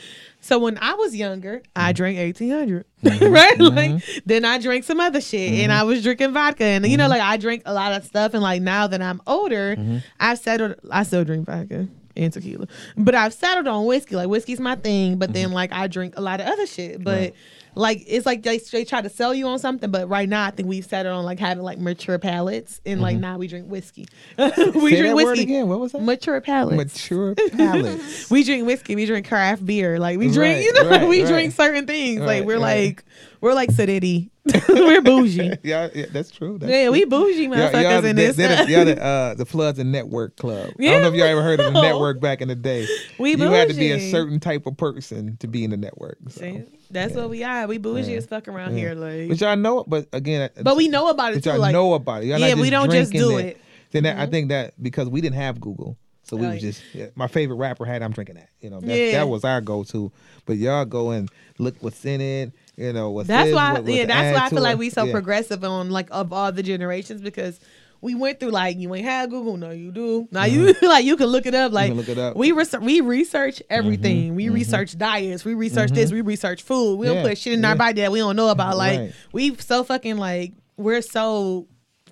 So 0.42 0.60
when 0.60 0.78
I 0.80 0.94
was 0.94 1.16
younger, 1.16 1.64
I 1.76 1.92
Mm-hmm. 1.92 1.96
drank 1.96 2.18
1800, 2.20 2.86
right? 3.32 3.60
Like 3.60 4.04
then 4.28 4.46
I 4.46 4.60
drank 4.60 4.84
some 4.84 5.00
other 5.00 5.22
shit, 5.22 5.54
and 5.64 5.72
I 5.72 5.84
was 5.84 6.04
drinking 6.04 6.34
vodka, 6.34 6.64
and 6.66 6.84
Mm-hmm. 6.86 6.92
you 6.92 6.98
know, 6.98 7.08
like 7.08 7.22
I 7.22 7.38
drank 7.38 7.64
a 7.66 7.74
lot 7.74 7.94
of 7.94 8.06
stuff. 8.06 8.34
And 8.36 8.44
like 8.44 8.62
now 8.62 8.86
that 8.86 9.02
I'm 9.02 9.22
older, 9.26 9.76
I've 10.20 10.38
settled. 10.38 10.76
I 10.92 11.02
still 11.04 11.24
drink 11.26 11.48
vodka 11.48 11.88
and 12.16 12.32
tequila, 12.32 12.68
but 12.98 13.16
I've 13.16 13.34
settled 13.34 13.68
on 13.68 13.86
whiskey. 13.86 14.16
Like 14.16 14.28
whiskey's 14.30 14.60
my 14.60 14.76
thing, 14.76 15.18
but 15.18 15.34
then 15.34 15.52
like 15.52 15.72
I 15.74 15.88
drink 15.88 16.14
a 16.18 16.22
lot 16.22 16.40
of 16.42 16.48
other 16.48 16.66
shit, 16.68 17.04
but. 17.04 17.12
Mm-hmm. 17.12 17.24
Right. 17.24 17.34
Like 17.78 18.06
it's 18.08 18.26
like 18.26 18.42
they, 18.44 18.58
they 18.60 18.86
try 18.86 19.02
to 19.02 19.10
sell 19.10 19.34
you 19.34 19.48
on 19.48 19.60
something, 19.60 19.92
but 19.92 20.08
right 20.08 20.30
now 20.30 20.46
I 20.46 20.52
think 20.52 20.70
we've 20.70 20.86
settled 20.86 21.14
on 21.14 21.26
like 21.26 21.40
having 21.40 21.62
like 21.62 21.78
mature 21.78 22.18
palates, 22.18 22.80
and 22.86 23.02
like 23.02 23.18
now 23.18 23.38
we 23.38 23.50
drink 23.50 23.70
whiskey. 23.70 24.08
we 24.38 24.46
Mm-hmm. 24.46 24.88
Say 24.88 24.96
drink 25.02 25.16
whiskey. 25.18 25.42
again. 25.44 25.68
What 25.68 25.82
was 25.82 25.92
that? 25.92 26.02
Mature 26.02 26.40
palates. 26.40 26.78
Mature 26.78 27.36
palates. 27.52 28.32
We 28.32 28.46
drink 28.46 28.66
whiskey. 28.66 28.96
We 28.96 29.06
drink 29.06 29.28
craft 29.28 29.66
beer. 29.66 30.00
Like 30.00 30.18
we 30.18 30.32
drink, 30.32 30.56
Right, 30.56 30.64
you 30.64 30.72
know, 30.84 30.90
right, 30.90 31.06
we 31.10 31.26
drink 31.26 31.52
certain 31.54 31.86
things. 31.86 32.22
like 32.22 32.46
we're 32.46 32.60
like 32.60 33.04
we're 33.46 33.54
like 33.54 33.70
sedity. 33.70 34.30
we're 34.70 35.02
bougie. 35.02 35.54
yeah, 35.64 35.90
yeah, 35.94 36.06
that's 36.12 36.30
true. 36.32 36.58
That's 36.58 36.72
Yeah, 36.72 36.84
true. 36.86 36.92
we 36.94 37.06
bougie 37.06 37.48
motherfuckers 37.48 37.84
y'all 37.84 38.02
the- 38.02 38.10
in 38.10 38.16
this. 38.16 38.36
they're 38.36 38.66
the, 38.66 38.72
y'all 38.72 38.86
the, 38.86 39.04
uh, 39.04 39.34
the 39.36 39.46
Floods 39.46 39.80
and 39.80 39.92
Network 39.92 40.36
Club. 40.36 40.72
Yeah, 40.78 40.90
I 40.90 40.94
don't 40.94 41.02
know 41.04 41.08
if 41.10 41.14
y'all 41.16 41.28
ever 41.28 41.42
heard 41.44 41.60
of 41.60 41.74
the 41.74 41.80
Yeah. 41.80 41.88
network 41.92 42.20
back 42.20 42.42
in 42.42 42.48
the 42.48 42.56
day. 42.56 42.88
We 43.20 43.32
you 43.36 43.38
had 43.52 43.70
to 43.70 43.74
be 43.74 43.92
a 43.92 44.12
certain 44.12 44.40
type 44.40 44.66
of 44.66 44.78
person 44.78 45.38
to 45.38 45.48
be 45.48 45.64
in 45.64 45.70
the 45.72 45.78
network. 45.78 46.18
so. 46.30 46.42
See, 46.42 46.64
that's 46.92 47.14
what 47.16 47.30
we 47.30 47.44
are. 47.44 47.66
We 47.68 47.78
bougie 47.78 48.12
Yeah. 48.12 48.18
as 48.18 48.26
fuck 48.26 48.48
around 48.48 48.74
Yeah. 48.74 48.80
here, 48.80 48.96
like. 48.96 49.30
But 49.30 49.42
y'all 49.42 49.56
know 49.56 49.80
it. 49.82 49.90
But 49.90 50.08
again, 50.14 50.50
But 50.62 50.76
we 50.76 50.88
know 50.88 51.10
about 51.10 51.34
it 51.34 51.44
too. 51.44 51.52
y'all 51.52 51.60
Like, 51.60 51.74
know 51.74 51.94
about 51.94 52.24
it. 52.24 52.28
Y'all 52.28 52.40
yeah, 52.40 52.56
we 52.56 52.70
don't 52.70 52.92
just 52.92 53.12
do 53.14 53.38
it. 53.38 53.58
Then 53.92 54.04
that, 54.04 54.18
I 54.18 54.26
think 54.26 54.50
that 54.50 54.74
because 54.82 55.08
we 55.08 55.22
didn't 55.22 55.36
have 55.38 55.62
Google, 55.62 55.98
so 56.24 56.36
we 56.36 56.46
Oh, 56.46 56.50
was 56.52 56.62
yeah. 56.64 56.70
just 56.70 56.82
yeah, 56.94 57.06
my 57.16 57.28
favorite 57.28 57.56
rapper 57.56 57.86
had. 57.86 58.02
I'm 58.04 58.12
drinking 58.12 58.36
that. 58.36 58.50
You 58.60 58.70
know, 58.70 58.80
that, 58.82 58.96
Yeah. 58.98 59.12
that 59.14 59.30
was 59.30 59.44
our 59.46 59.62
go 59.62 59.84
to. 59.86 60.12
But 60.46 60.58
y'all 60.58 60.86
go 60.86 61.12
and 61.12 61.30
look 61.58 61.76
what's 61.82 62.04
in 62.06 62.20
it. 62.22 62.52
You 62.78 62.92
know 62.94 63.10
what's 63.12 63.28
that's 63.28 63.48
this, 63.48 63.56
why. 63.56 63.74
what, 63.74 63.86
yeah, 63.86 64.06
that's 64.06 64.38
why 64.38 64.46
I 64.46 64.50
feel 64.50 64.60
it. 64.60 64.62
like 64.62 64.78
we 64.78 64.90
so 64.90 65.06
Yeah. 65.06 65.12
progressive 65.14 65.64
on 65.64 65.90
like 65.90 66.08
of 66.12 66.32
all 66.34 66.52
the 66.52 66.64
generations 66.64 67.22
because. 67.22 67.60
We 68.02 68.14
went 68.14 68.40
through 68.40 68.52
like 68.52 68.78
you 68.78 68.94
ain't 68.94 69.06
had 69.06 69.32
Google, 69.32 69.58
no 69.58 69.72
you 69.72 69.92
do. 69.92 70.28
Now 70.30 70.44
you 70.44 70.76
like 70.84 71.06
you 71.06 71.18
can 71.18 71.26
look 71.28 71.48
it 71.48 71.56
up. 71.56 71.72
Like 71.72 71.90
Mm-hmm. 71.90 71.98
look 72.00 72.10
it 72.10 72.18
up. 72.20 72.36
we 72.38 72.52
res- 72.52 72.76
we 72.80 73.02
research 73.02 73.64
everything. 73.68 74.28
Mm-hmm. 74.28 74.36
We 74.36 74.50
research 74.50 74.96
diets. 74.96 75.44
We 75.44 75.56
research 75.56 75.90
this. 75.90 76.12
We 76.12 76.22
research 76.22 76.62
food. 76.62 76.98
We 77.00 77.08
don't 77.08 77.16
Yeah, 77.18 77.24
put 77.30 77.38
shit 77.40 77.54
in 77.54 77.66
our 77.66 77.76
body 77.76 78.02
that 78.02 78.12
we 78.12 78.20
don't 78.20 78.36
know 78.36 78.50
about. 78.50 78.78
Like 78.78 79.00
Right. 79.00 79.14
we 79.32 79.56
so 79.56 79.84
fucking 79.84 80.18
like 80.18 80.54
we're 80.78 81.02
so 81.02 81.68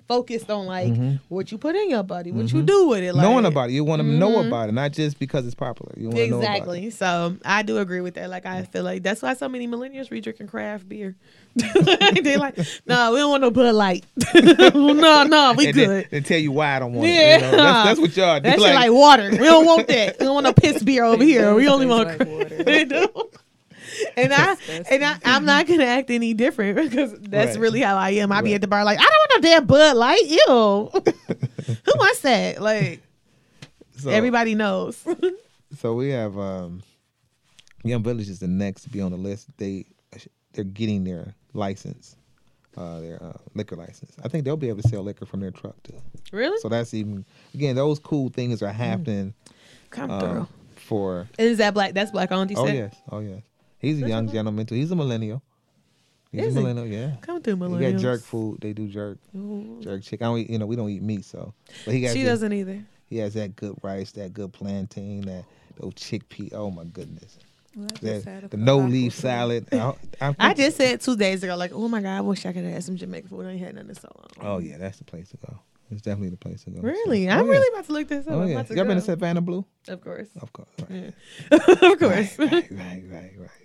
focused 0.08 0.50
on 0.50 0.66
like 0.66 0.92
what 1.28 1.50
you 1.50 1.58
put 1.58 1.74
in 1.74 1.88
your 1.90 2.02
body, 2.02 2.30
what 2.32 2.52
you 2.52 2.62
do 2.62 2.88
with 2.88 3.02
it, 3.02 3.14
like, 3.14 3.24
Mm-hmm. 3.24 3.32
Knowing 3.32 3.46
about 3.46 3.70
it, 3.70 3.72
you 3.72 3.84
want 3.84 4.00
to 4.02 4.06
know 4.06 4.30
Mhm. 4.32 4.48
about 4.48 4.68
it, 4.68 4.72
not 4.72 4.92
just 4.92 5.18
because 5.18 5.46
it's 5.46 5.54
popular. 5.54 5.92
You 5.96 6.08
want 6.08 6.16
to 6.18 6.28
know. 6.28 6.38
Exactly. 6.38 6.90
So 6.90 7.36
I 7.44 7.62
do 7.62 7.78
agree 7.78 8.00
with 8.00 8.14
that. 8.14 8.28
Like 8.30 8.44
I 8.46 8.62
feel 8.64 8.82
like 8.84 9.02
that's 9.02 9.22
why 9.22 9.34
so 9.34 9.48
many 9.48 9.66
millennials 9.66 10.10
be 10.10 10.20
drinking 10.20 10.48
craft 10.48 10.88
beer. 10.88 11.16
they 11.54 12.36
like, 12.36 12.56
no, 12.86 13.12
we 13.12 13.18
don't 13.18 13.30
want 13.30 13.40
no 13.42 13.50
Bud 13.50 13.74
Light. 13.74 14.04
no, 14.34 15.22
no, 15.24 15.54
we 15.56 15.66
and 15.68 15.74
good. 15.74 16.08
They 16.10 16.20
tell 16.20 16.38
you 16.38 16.52
why 16.52 16.76
I 16.76 16.78
don't 16.80 16.92
want 16.92 17.08
Yeah. 17.08 17.36
it. 17.38 17.42
You 17.44 17.50
know? 17.52 17.56
that's, 17.62 17.88
that's 17.88 18.00
what 18.00 18.16
y'all 18.16 18.40
do. 18.40 18.50
That 18.50 18.60
shit 18.60 18.74
like 18.74 18.90
water. 18.92 19.30
We 19.30 19.38
don't 19.38 19.64
want 19.64 19.86
that. 19.88 20.16
We 20.18 20.26
don't 20.26 20.34
want 20.34 20.44
no 20.44 20.52
piss 20.52 20.82
beer 20.82 21.04
over 21.04 21.22
here. 21.24 21.54
We 21.54 21.68
only 21.68 21.86
want. 21.86 22.08
Like 22.18 22.28
water. 22.28 23.26
And 24.16 24.32
I 24.32 24.56
and 24.90 25.04
I, 25.04 25.18
I'm 25.24 25.44
not 25.44 25.66
gonna 25.66 25.84
act 25.84 26.10
any 26.10 26.34
different 26.34 26.76
because 26.90 27.12
that's 27.20 27.52
Right. 27.52 27.60
really 27.60 27.80
how 27.80 27.96
I 27.96 28.10
am. 28.10 28.32
I 28.32 28.40
be 28.42 28.54
at 28.54 28.60
the 28.60 28.66
bar 28.68 28.84
like 28.84 28.98
I 28.98 29.02
don't 29.02 29.10
want 29.12 29.42
no 29.42 29.48
damn 29.50 29.66
Bud 29.66 29.96
Light. 29.96 30.22
Ew. 30.26 30.90
Who 31.84 31.92
wants 31.98 32.20
that? 32.20 32.60
Like 32.62 33.02
so, 33.96 34.10
everybody 34.10 34.54
knows. 34.54 35.02
So 35.78 35.94
we 35.94 36.10
have 36.10 36.38
um, 36.38 36.82
Yum 37.84 38.02
Village 38.02 38.28
is 38.28 38.38
the 38.38 38.48
next 38.48 38.82
to 38.82 38.90
be 38.90 39.00
on 39.00 39.10
the 39.10 39.16
list. 39.18 39.48
They 39.58 39.86
they're 40.52 40.64
getting 40.64 41.02
their 41.02 41.34
license, 41.52 42.14
uh, 42.76 43.00
their 43.00 43.20
uh, 43.22 43.32
liquor 43.54 43.74
license. 43.76 44.12
I 44.24 44.28
think 44.28 44.44
they'll 44.44 44.56
be 44.56 44.68
able 44.68 44.82
to 44.82 44.88
sell 44.88 45.02
liquor 45.02 45.26
from 45.26 45.40
their 45.40 45.50
truck 45.50 45.82
too. 45.82 46.00
really? 46.32 46.58
So 46.60 46.68
that's 46.68 46.94
even 46.94 47.24
again 47.54 47.74
those 47.76 47.98
cool 47.98 48.28
things 48.28 48.62
are 48.62 48.72
happening 48.72 49.34
Come 49.90 50.10
uh, 50.12 50.20
through. 50.20 50.48
for. 50.76 51.28
Is 51.38 51.58
that 51.58 51.74
black? 51.74 51.94
That's 51.94 52.12
black 52.12 52.30
owned. 52.30 52.50
You 52.52 52.56
Oh 52.58 52.66
said. 52.66 52.74
yes, 52.76 52.94
oh 53.10 53.18
yes. 53.18 53.42
He's 53.84 54.02
a 54.02 54.08
young 54.08 54.30
gentleman 54.30 54.66
too. 54.66 54.74
He's 54.74 54.90
a 54.90 54.96
millennial. 54.96 55.42
He's 56.32 56.46
Is 56.46 56.56
a 56.56 56.58
he? 56.58 56.64
millennial, 56.64 56.86
yeah. 56.86 57.16
Come 57.20 57.40
through, 57.42 57.54
He 57.54 57.60
millennials. 57.60 57.92
got 57.92 58.00
jerk 58.00 58.22
food. 58.22 58.60
They 58.60 58.72
do 58.72 58.88
jerk, 58.88 59.18
Ooh. 59.36 59.78
jerk 59.80 60.02
chicken. 60.02 60.26
I 60.26 60.30
don't, 60.30 60.38
eat- 60.40 60.50
you 60.50 60.58
know, 60.58 60.66
we 60.66 60.74
don't 60.74 60.90
eat 60.90 61.02
meat, 61.02 61.24
so. 61.24 61.54
But 61.84 61.94
he 61.94 62.00
got 62.00 62.12
She 62.12 62.24
doesn't 62.24 62.52
either. 62.52 62.82
He 63.08 63.18
has 63.18 63.34
that 63.34 63.54
good 63.54 63.76
rice, 63.82 64.10
that 64.12 64.34
good 64.34 64.52
plantain, 64.52 65.20
that 65.22 65.44
those 65.78 65.92
chickpea. 65.94 66.52
Oh 66.52 66.70
my 66.70 66.84
goodness, 66.84 67.38
Well, 67.76 67.86
that, 68.02 68.50
the 68.50 68.56
no 68.56 68.78
leaf 68.78 69.14
salad. 69.14 69.68
I, 69.72 69.94
I, 70.20 70.34
I 70.38 70.54
just 70.54 70.76
said 70.76 71.00
two 71.00 71.16
days 71.16 71.44
ago, 71.44 71.54
like, 71.56 71.72
oh 71.72 71.86
my 71.88 72.00
god, 72.00 72.18
I 72.18 72.20
wish 72.22 72.44
I 72.46 72.52
could 72.52 72.64
have 72.64 72.72
had 72.72 72.84
some 72.84 72.96
Jamaican 72.96 73.28
food. 73.28 73.46
I 73.46 73.52
ain't 73.52 73.60
had 73.60 73.74
none 73.76 73.88
in 73.88 73.94
so 73.94 74.10
long. 74.16 74.54
Oh 74.54 74.58
yeah, 74.58 74.78
that's 74.78 74.98
the 74.98 75.04
place 75.04 75.28
to 75.30 75.36
go. 75.36 75.58
It's 75.90 76.02
definitely 76.02 76.30
the 76.30 76.36
place 76.36 76.64
to 76.64 76.70
go. 76.70 76.80
Really? 76.80 77.26
So- 77.26 77.32
I'm 77.32 77.40
oh, 77.40 77.44
yeah. 77.44 77.50
really 77.50 77.74
about 77.74 77.86
to 77.86 77.92
look 77.92 78.08
this 78.08 78.24
oh, 78.26 78.32
up. 78.32 78.40
Oh 78.40 78.46
yeah, 78.46 78.64
y'all 78.70 78.84
been 78.86 78.96
to 78.96 79.00
Savannah 79.00 79.40
Blue? 79.42 79.64
Of 79.86 80.00
course. 80.00 80.28
Of 80.40 80.52
course, 80.52 80.68
right. 80.88 81.14
Yeah. 81.52 81.58
of 81.90 81.98
course. 81.98 82.38
Right, 82.38 82.50
right, 82.50 82.70
right, 82.70 83.02
right, 83.10 83.32
right. 83.38 83.63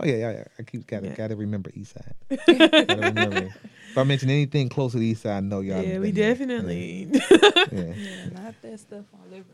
So, 0.00 0.04
oh 0.04 0.06
yeah, 0.06 0.16
yeah, 0.16 0.30
yeah. 0.32 0.44
I 0.58 0.62
keep 0.62 0.86
gotta 0.86 1.06
Yeah. 1.08 1.14
gotta 1.14 1.36
remember 1.36 1.70
East 1.74 1.94
Side. 1.94 2.14
remember. 2.88 3.48
If 3.90 3.96
I 3.98 4.04
mention 4.04 4.30
anything 4.30 4.68
close 4.68 4.92
to 4.92 4.98
the 4.98 5.06
East 5.06 5.22
Side, 5.22 5.44
no, 5.44 5.60
y'all. 5.60 5.82
yeah, 5.82 5.98
we 5.98 6.12
definitely. 6.12 7.08
Yeah. 7.12 7.20
Yeah, 7.72 8.28
not 8.32 8.54
that 8.62 8.80
stuff 8.80 9.04
on 9.14 9.20
Livernois. 9.32 9.44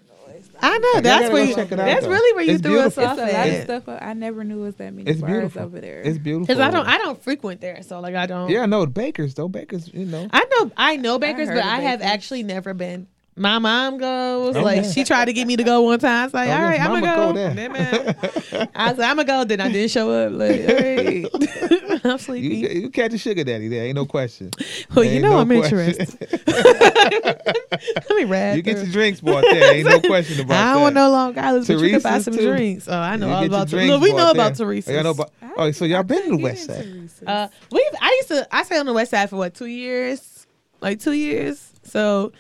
I 0.61 0.79
know 0.79 1.11
Y'all 1.21 1.33
where 1.33 1.45
you. 1.45 1.55
check 1.55 1.71
it 1.73 1.79
out, 1.79 1.85
That's 1.87 2.05
though. 2.07 2.11
really 2.13 2.35
where 2.35 2.45
you 2.45 2.53
It's 2.55 2.63
threw 2.63 2.81
us 2.81 2.97
off 2.99 3.19
It's 3.19 3.33
a 3.33 3.37
lot 3.37 3.49
of 3.49 3.63
stuff. 3.85 3.99
I 4.03 4.15
never 4.15 4.43
knew 4.45 4.61
it 4.63 4.67
was 4.67 4.75
that 4.77 4.93
many 4.95 5.11
It's 5.11 5.21
bars 5.21 5.31
beautiful. 5.33 5.63
over 5.63 5.81
there. 5.81 6.01
It's 6.03 6.19
beautiful. 6.19 6.47
Because 6.47 6.61
I 6.61 6.71
don't, 6.71 6.87
I 6.87 6.99
don't 6.99 7.23
frequent 7.23 7.61
there, 7.61 7.83
so 7.83 8.01
like 8.01 8.15
I 8.15 8.27
don't. 8.27 8.49
Yeah, 8.51 8.67
no, 8.67 8.87
Bakers 8.87 9.35
though. 9.35 9.49
Bakers, 9.49 9.91
you 9.93 10.07
know. 10.07 10.27
I 10.33 10.45
know, 10.45 10.71
I 10.77 10.97
know 10.97 11.19
Bakers, 11.19 11.49
heard 11.49 11.57
but 11.57 11.65
I 11.65 11.81
have 11.81 12.01
actually 12.03 12.43
never 12.43 12.73
been. 12.75 13.07
My 13.37 13.59
mom 13.59 13.99
goes 13.99 14.55
Oh, 14.55 14.63
like 14.63 14.85
she 14.85 15.03
tried 15.03 15.25
to 15.25 15.33
get 15.33 15.49
me 15.49 15.57
to 15.57 15.65
go 15.65 15.81
one 15.83 15.99
time. 15.99 16.27
It's 16.27 16.35
like, 16.35 16.49
Oh, 16.49 16.53
all 16.53 16.59
yes, 16.59 16.79
right, 16.79 16.81
I'm 16.81 17.01
gonna 17.01 17.17
go 17.17 17.27
go. 17.27 17.33
there. 17.33 17.55
Then, 17.55 17.73
man, 17.73 18.71
I 18.77 18.91
was 18.91 18.99
like, 18.99 19.09
I'm 19.11 19.17
gonna 19.17 19.25
go. 19.25 19.45
Then 19.45 19.61
I 19.61 19.73
didn't 19.73 19.91
show 19.91 20.09
up. 20.11 20.33
Like, 20.33 20.61
all 20.61 20.75
right, 20.77 22.01
I'm 22.05 22.11
You, 22.13 22.19
sleepy. 22.19 22.79
you 22.81 22.91
catch 22.91 23.13
a 23.13 23.19
sugar 23.19 23.43
daddy 23.43 23.67
there, 23.67 23.87
ain't 23.87 23.97
no 23.97 24.07
question. 24.07 24.51
well, 24.95 25.05
you 25.05 25.21
know 25.21 25.31
no 25.31 25.39
I'm 25.39 25.49
question. 25.49 25.79
interested. 25.81 26.41
Let 26.47 28.11
me 28.17 28.25
rap. 28.25 28.57
You 28.57 28.63
get 28.63 28.77
your 28.77 28.87
drinks 28.87 29.21
bought 29.21 29.43
there, 29.51 29.75
ain't 29.75 29.89
no 29.89 30.01
question 30.01 30.41
about 30.41 30.55
I 30.55 30.65
that. 30.65 30.73
don't 30.75 30.83
want 30.83 30.95
no 30.95 31.11
long 31.11 31.39
islands, 31.39 31.67
but 31.69 31.79
you 31.81 31.91
can 31.91 32.01
buy 32.01 32.19
some 32.21 32.35
too. 32.35 32.47
drinks. 32.53 32.89
Oh, 32.89 32.97
I 32.97 33.17
know 33.17 33.27
You 33.29 33.33
all 33.35 33.45
about. 33.45 33.69
drinks 33.69 33.91
Look, 33.93 34.03
we 34.03 34.13
know 34.13 34.31
about 34.31 34.55
there. 34.55 34.67
Teresa's. 34.67 34.91
Oh, 34.91 34.95
y'all 34.95 35.03
know 35.03 35.11
about, 35.11 35.33
oh, 35.57 35.71
so 35.73 35.85
y'all 35.85 36.03
been 36.03 36.23
to 36.25 36.37
the 36.37 36.43
West 36.43 36.67
Side? 36.67 37.09
Uh, 37.27 37.49
we've 37.73 37.83
I 38.01 38.11
used 38.19 38.29
to 38.29 38.47
I 38.55 38.63
stayed 38.63 38.79
on 38.79 38.87
the 38.87 38.93
west 38.93 39.11
side 39.11 39.29
for 39.31 39.37
what 39.37 39.55
two 39.55 39.67
years, 39.67 40.47
like 40.81 41.01
two 41.01 41.13
years. 41.13 41.73
So 41.83 42.33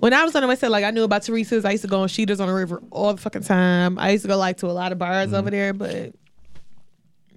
when 0.00 0.12
I 0.12 0.24
was 0.24 0.34
on 0.34 0.42
the 0.42 0.48
west 0.48 0.60
side, 0.62 0.68
like 0.68 0.84
I 0.84 0.90
knew 0.90 1.04
about 1.04 1.22
Teresa's. 1.22 1.64
I 1.64 1.70
used 1.72 1.82
to 1.82 1.88
go 1.88 2.00
on 2.00 2.08
Sheeters 2.08 2.40
on 2.40 2.48
the 2.48 2.54
river 2.54 2.82
all 2.90 3.14
the 3.14 3.20
fucking 3.20 3.42
time. 3.42 3.98
I 3.98 4.10
used 4.10 4.22
to 4.24 4.28
go 4.28 4.36
like 4.36 4.56
to 4.58 4.66
a 4.66 4.72
lot 4.72 4.92
of 4.92 4.98
bars 4.98 5.28
Mm-hmm. 5.28 5.34
over 5.36 5.50
there, 5.50 5.72
but 5.72 6.12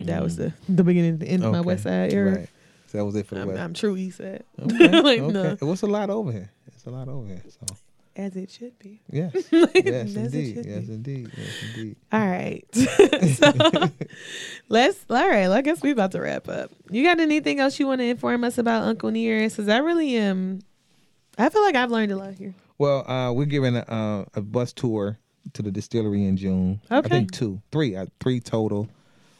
that 0.01 0.23
was 0.23 0.35
the 0.37 0.53
the 0.67 0.83
beginning, 0.83 1.19
the 1.19 1.27
end 1.27 1.43
of 1.43 1.51
my 1.51 1.61
west 1.61 1.83
side 1.83 2.11
era. 2.13 2.31
Right. 2.39 2.49
So 2.87 2.97
that 2.99 3.05
was 3.05 3.15
it 3.15 3.25
for 3.27 3.35
the 3.35 3.41
I'm, 3.41 3.47
West. 3.47 3.59
I'm 3.59 3.73
true 3.73 3.97
east 3.97 4.17
side, 4.17 4.43
Okay, 4.61 4.87
like, 5.01 5.19
okay. 5.19 5.31
no. 5.33 5.43
It 5.59 5.61
was 5.61 5.81
a 5.81 5.87
lot 5.87 6.09
over 6.09 6.31
here. 6.31 6.51
It's 6.67 6.85
a 6.85 6.89
lot 6.91 7.07
over 7.07 7.27
here. 7.27 7.41
So 7.49 7.75
as 8.15 8.35
it 8.35 8.51
should 8.51 8.77
be. 8.77 9.01
yes, 9.09 9.33
yes, 9.51 10.13
indeed, 10.13 10.55
yes, 10.63 10.85
be. 10.85 10.93
indeed, 10.93 11.31
yes, 11.35 11.49
indeed. 11.75 11.95
All 12.11 12.19
right. 12.19 12.63
so 12.73 13.89
let's 14.69 15.03
all 15.09 15.27
right. 15.27 15.49
I 15.49 15.61
guess 15.61 15.81
we're 15.81 15.93
about 15.93 16.11
to 16.11 16.21
wrap 16.21 16.47
up. 16.47 16.69
You 16.91 17.03
got 17.03 17.19
anything 17.19 17.59
else 17.59 17.79
you 17.79 17.87
want 17.87 18.01
to 18.01 18.05
inform 18.05 18.43
us 18.43 18.57
about 18.59 18.83
Uncle 18.83 19.09
Nearest? 19.09 19.55
Because 19.57 19.69
I 19.69 19.77
really 19.79 20.15
am. 20.15 20.59
I 21.37 21.49
feel 21.49 21.61
like 21.63 21.75
I've 21.75 21.91
learned 21.91 22.11
a 22.11 22.15
lot 22.17 22.33
here. 22.33 22.53
Well, 22.77 23.09
uh, 23.09 23.31
we're 23.33 23.45
giving 23.45 23.75
a, 23.77 23.81
uh, 23.81 24.25
a 24.35 24.41
bus 24.41 24.73
tour 24.73 25.17
to 25.53 25.61
the 25.61 25.71
distillery 25.71 26.25
in 26.25 26.37
June. 26.37 26.81
Okay. 26.91 27.05
I 27.05 27.09
think 27.09 27.31
two, 27.31 27.61
three, 27.71 27.95
uh, 27.95 28.05
three 28.19 28.39
total. 28.39 28.87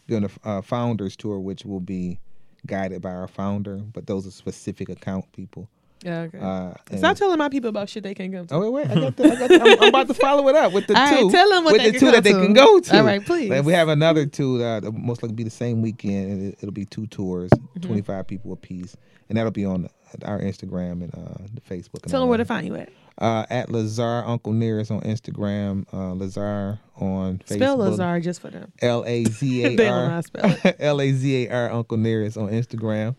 Doing 0.08 0.30
a 0.44 0.48
uh, 0.50 0.62
founders 0.62 1.16
tour, 1.16 1.40
which 1.40 1.64
will 1.64 1.80
be 1.80 2.20
guided 2.66 3.02
by 3.02 3.12
our 3.12 3.28
founder, 3.28 3.78
but 3.78 4.06
those 4.06 4.28
are 4.28 4.32
specific 4.32 4.90
account 4.90 5.32
people. 5.32 5.70
Yeah. 6.04 6.20
Okay. 6.24 6.40
Uh, 6.40 6.74
Stop 6.98 7.16
telling 7.16 7.38
my 7.38 7.48
people 7.48 7.70
about 7.70 7.88
shit 7.88 8.04
they 8.04 8.14
can't 8.14 8.34
come 8.34 8.46
to. 8.48 8.54
Oh 8.56 8.60
wait, 8.70 8.90
wait! 8.90 8.98
I 8.98 9.00
got 9.00 9.16
the, 9.16 9.24
I 9.32 9.36
got 9.36 9.48
the, 9.48 9.62
I'm, 9.62 9.82
I'm 9.84 9.88
about 9.90 10.08
to 10.10 10.14
follow 10.14 10.46
it 10.50 10.56
up 10.56 10.74
with 10.74 10.88
the 10.88 10.98
All 11.00 11.06
right, 11.06 11.20
two. 11.22 11.32
tell 11.32 11.54
'em 11.54 11.64
what 11.64 11.72
with 11.72 11.82
they 11.84 11.92
the 11.92 12.00
two 12.00 12.08
that 12.08 12.16
come 12.16 12.24
they 12.24 12.32
can 12.34 12.52
go 12.52 12.82
to. 12.82 12.98
All 12.98 13.04
right, 13.06 13.26
please. 13.26 13.50
And 13.50 13.66
we 13.66 13.72
have 13.72 13.88
another 13.88 14.26
two 14.26 14.58
that 14.58 14.84
most 14.94 15.24
likely 15.24 15.36
be 15.36 15.46
the 15.46 15.50
same 15.50 15.82
weekend, 15.82 16.32
and 16.34 16.48
it, 16.52 16.58
it'll 16.62 16.74
be 16.74 16.84
two 16.86 17.08
tours, 17.08 17.50
Mm-hmm. 17.52 17.88
25 17.88 18.28
people 18.28 18.52
apiece, 18.52 18.98
and 19.30 19.38
that'll 19.38 19.52
be 19.52 19.64
on 19.64 19.88
our 20.24 20.40
Instagram 20.40 21.04
and 21.04 21.14
uh, 21.16 21.46
the 21.54 21.62
Facebook. 21.62 22.04
And 22.04 22.12
Tell 22.12 22.22
them 22.22 22.30
where 22.30 22.38
to 22.38 22.46
find 22.46 22.66
you 22.66 22.76
at. 22.76 22.90
Uh, 23.18 23.46
at 23.50 23.70
Lazar 23.70 24.24
Uncle 24.26 24.54
Nearest 24.54 24.90
on 24.92 25.02
Instagram, 25.02 25.86
uh, 25.94 26.14
Lazar 26.14 26.80
on 26.98 27.40
Facebook. 27.40 27.56
Spell 27.56 27.78
Lazar 27.78 28.20
just 28.20 28.42
for 28.42 28.50
them. 28.50 28.72
L 28.82 29.04
A 29.06 29.24
Z 29.26 29.64
A 29.64 29.76
don't 29.76 29.78
know 29.78 30.10
how 30.10 30.16
R 30.16 30.22
to 30.22 30.24
spell 30.24 30.58
it. 30.64 30.76
L 30.80 31.02
A 31.02 31.12
Z 31.12 31.46
A 31.46 31.52
R 31.52 31.72
Uncle 31.72 31.98
Nearest 31.98 32.38
on 32.38 32.50
Instagram. 32.50 33.16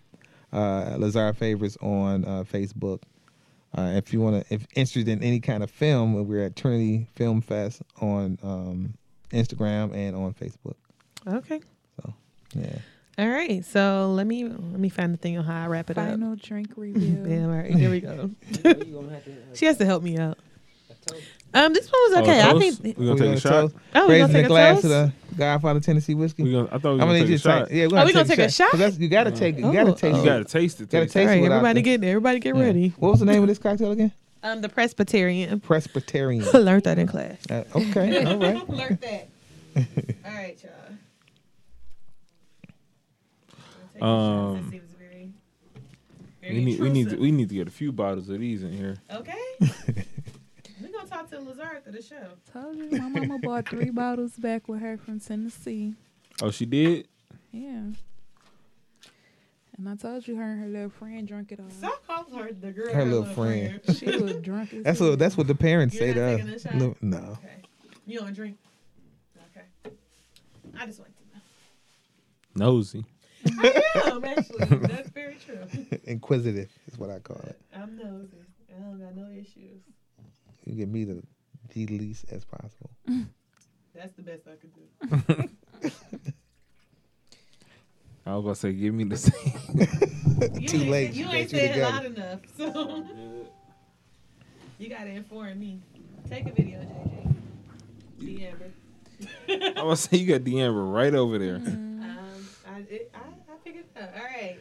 Uh, 0.53 0.97
Lazar 0.99 1.33
Favorites 1.33 1.77
on 1.81 2.25
uh, 2.25 2.45
Facebook. 2.45 3.03
Uh, 3.77 3.93
if 3.97 4.13
you 4.13 4.21
want 4.21 4.47
to, 4.47 4.55
if 4.55 4.67
interested 4.77 5.09
in 5.09 5.23
any 5.23 5.41
kind 5.41 5.63
of 5.63 5.71
film, 5.71 6.27
we're 6.29 6.45
at 6.45 6.55
Trinity 6.55 7.09
Film 7.15 7.41
Fest 7.41 7.83
on 8.01 8.39
um, 8.43 8.95
Instagram 9.33 9.93
and 9.95 10.15
on 10.15 10.33
Facebook. 10.33 10.77
Okay. 11.27 11.61
So, 12.01 12.15
yeah. 12.55 12.79
All 13.17 13.29
right. 13.29 13.65
So 13.65 14.13
let 14.15 14.27
me 14.27 14.45
let 14.45 14.81
me 14.81 14.89
find 14.89 15.13
the 15.13 15.19
thing 15.19 15.39
on 15.39 15.45
how 15.45 15.65
I 15.65 15.67
wrap 15.69 15.91
it 15.91 15.99
up. 15.99 16.09
Final 16.09 16.37
drink 16.37 16.73
review. 16.77 17.25
Damn. 17.27 17.51
All 17.51 17.57
right. 17.57 17.73
Here 17.75 17.91
we 17.91 18.01
go. 18.01 18.31
You 18.65 18.75
gonna 18.75 19.11
have 19.11 19.25
to, 19.25 19.31
uh, 19.33 19.35
She 19.55 19.67
has 19.67 19.77
to 19.79 19.85
help 19.85 20.03
me 20.03 20.19
out. 20.19 20.39
I 20.91 20.95
told 21.07 21.23
you. 21.23 21.29
Um, 21.57 21.73
this 21.73 21.89
one 21.91 22.01
was 22.11 22.19
okay. 22.23 22.41
I 22.43 22.59
think. 22.59 22.83
we 22.83 22.93
We 22.99 23.07
gonna 23.07 23.21
take 23.21 23.37
a 23.37 23.41
shot. 23.41 23.71
Oh, 23.95 24.09
we 24.09 24.15
Raising 24.15 24.27
gonna 24.27 24.33
take 24.33 24.45
a 24.47 24.49
glass 24.49 24.83
toast. 24.83 24.89
the 24.89 25.13
Godfather 25.37 25.79
Tennessee 25.79 26.15
whiskey. 26.15 26.43
We 26.43 26.51
gonna, 26.53 26.69
I 26.73 26.79
thought 26.79 26.83
we 26.83 26.89
I'm 26.89 26.93
were 26.95 26.99
gonna 26.99 27.07
gonna 27.07 27.19
need 27.21 27.29
you 27.31 27.37
take 27.39 27.43
to 27.45 27.49
a 27.51 27.59
take. 27.61 27.69
shot. 27.69 27.71
Yeah, 27.71 27.83
we're 27.83 27.87
Oh, 27.87 27.91
gonna 27.91 28.07
we 28.07 28.13
gonna 28.13 28.25
take, 28.29 28.37
take 28.39 28.47
a 28.47 28.51
shot? 28.51 28.71
'Cause 28.73 28.81
that's- 28.81 28.99
You 28.99 29.09
gotta 29.09 29.31
take. 29.31 29.59
You 29.59 29.67
Oh, 29.67 29.73
gotta 29.73 29.91
oh. 29.91 29.95
taste. 29.95 30.19
You 30.19 30.25
gotta 30.25 30.45
taste 30.45 30.81
it. 30.81 30.91
Gotta 30.91 31.05
taste 31.05 31.13
taste 31.15 31.23
All 31.23 31.29
right, 31.29 31.39
it 31.39 31.43
without 31.43 31.57
everybody 31.59 31.83
get 31.83 32.01
there. 32.01 32.11
Everybody 32.11 32.39
get 32.41 32.57
Yeah. 32.57 32.63
ready. 32.63 32.89
What 32.99 33.11
was 33.13 33.21
the 33.21 33.27
name 33.27 33.43
of 33.43 33.49
this 33.49 33.59
cocktail 33.59 33.93
again? 33.93 34.11
Um, 34.43 34.61
the 34.63 34.69
Presbyterian. 34.69 35.61
Presbyterian. 35.61 36.45
Learned 36.55 36.83
that 36.85 36.99
in 36.99 37.07
class. 37.07 37.39
Uh, 37.49 37.63
okay, 37.77 38.25
all 38.25 38.39
right. 38.39 38.69
Learned 38.69 38.99
that. 39.03 39.29
All 39.77 40.35
right, 40.35 40.59
y'all. 40.63 40.73
Um, 44.03 44.73
We 46.43 46.63
need, 46.65 46.81
we 46.81 46.91
need, 46.91 47.09
to, 47.11 47.17
we 47.17 47.31
need 47.31 47.49
to 47.49 47.55
get 47.55 47.69
a 47.69 47.71
few 47.71 47.91
bottles 47.91 48.29
of 48.29 48.39
these 48.39 48.63
in 48.63 48.73
here. 48.73 48.97
Okay. 49.11 49.33
We're 50.81 50.89
gonna 50.93 51.09
talk 51.09 51.31
to 51.31 51.41
Lazar 51.41 51.63
after 51.77 51.91
the 51.93 52.03
show. 52.03 52.27
Told 52.53 52.77
you 52.77 52.91
my 52.91 53.09
mama 53.09 53.39
bought 53.39 53.69
three 53.69 53.91
bottles 53.91 54.33
back 54.37 54.69
with 54.69 54.81
her 54.81 54.99
from 54.99 55.21
Tennessee. 55.21 55.95
Oh, 56.43 56.51
she 56.51 56.67
did. 56.67 57.09
Yeah. 57.53 57.85
And 59.77 59.89
I 59.89 59.97
told 59.97 60.29
you 60.29 60.37
her 60.37 60.43
and 60.53 60.61
her 60.61 60.69
little 60.69 60.91
friend 60.91 61.27
drunk 61.27 61.51
it 61.53 61.61
all. 61.61 61.71
Stop 61.71 62.07
calling 62.07 62.35
her 62.35 62.53
the 62.53 62.73
girl. 62.73 62.93
Her 62.93 63.05
little 63.05 63.25
friend. 63.25 63.81
She 63.97 64.07
was 64.17 64.37
drunk 64.37 64.73
as 64.75 64.83
That's 64.85 64.99
hell. 64.99 65.11
what 65.11 65.19
that's 65.19 65.37
what 65.37 65.47
the 65.47 65.55
parents 65.55 65.95
You're 65.95 66.13
say 66.15 66.37
not 66.39 66.47
to 66.47 66.55
us. 66.57 66.67
No, 66.75 66.95
no. 67.01 67.19
Okay. 67.19 67.63
You 68.07 68.21
don't 68.21 68.35
drink. 68.35 68.59
Okay. 69.57 69.95
I 70.79 70.87
just 70.87 70.99
want 71.01 71.13
to 71.17 71.39
know. 72.65 72.67
Nosy. 72.67 73.05
Know. 73.45 73.71
I 73.95 74.09
am 74.11 74.25
actually. 74.25 74.65
That's 74.89 75.11
very 75.11 75.37
true. 75.45 75.59
Inquisitive 76.05 76.71
is 76.87 76.99
what 76.99 77.11
I 77.11 77.19
call 77.19 77.41
it. 77.47 77.59
I'm 77.75 77.97
nosy. 77.97 78.39
I 78.77 78.81
don't 78.81 78.99
got 79.01 79.15
no 79.15 79.29
issues. 79.31 79.83
You 80.65 80.75
get 80.75 80.89
me 80.89 81.05
the 81.05 81.23
the 81.75 81.87
least 81.87 82.27
as 82.31 82.45
possible. 82.45 82.91
That's 83.95 84.15
the 84.17 84.23
best 84.23 84.43
I 84.49 84.57
could 84.57 84.73
do. 84.75 85.51
I 88.27 88.35
was 88.37 88.43
gonna 88.45 88.55
say, 88.55 88.73
give 88.73 88.95
me 88.95 89.05
the 89.05 89.17
same. 89.19 89.53
Too 90.67 90.79
ain't- 90.79 90.91
late. 90.91 91.13
You 91.15 91.27
You 91.27 91.33
ain't 91.33 91.51
got 91.53 91.61
said 91.61 91.79
loud 91.79 92.05
enough. 92.07 92.41
So 92.57 93.05
You 94.79 94.89
gotta 94.89 95.11
inform 95.11 95.59
me. 95.61 95.81
Take 96.29 96.47
a 96.47 96.53
video, 96.53 96.81
JJ. 96.81 97.35
The 98.19 98.47
Amber. 98.47 98.71
I 99.79 99.83
was 99.83 100.01
say 100.01 100.17
you 100.17 100.27
got 100.27 100.43
the 100.45 100.61
Amber 100.61 100.85
right 100.85 101.15
over 101.15 101.39
there. 101.39 101.57
Um, 101.57 102.49
I, 102.67 102.79
it, 102.91 103.11
I, 103.15 103.19
I 103.19 103.34
figured 103.65 103.85
it 103.97 104.03
out. 104.03 104.11
All 104.17 104.23
right. 104.25 104.59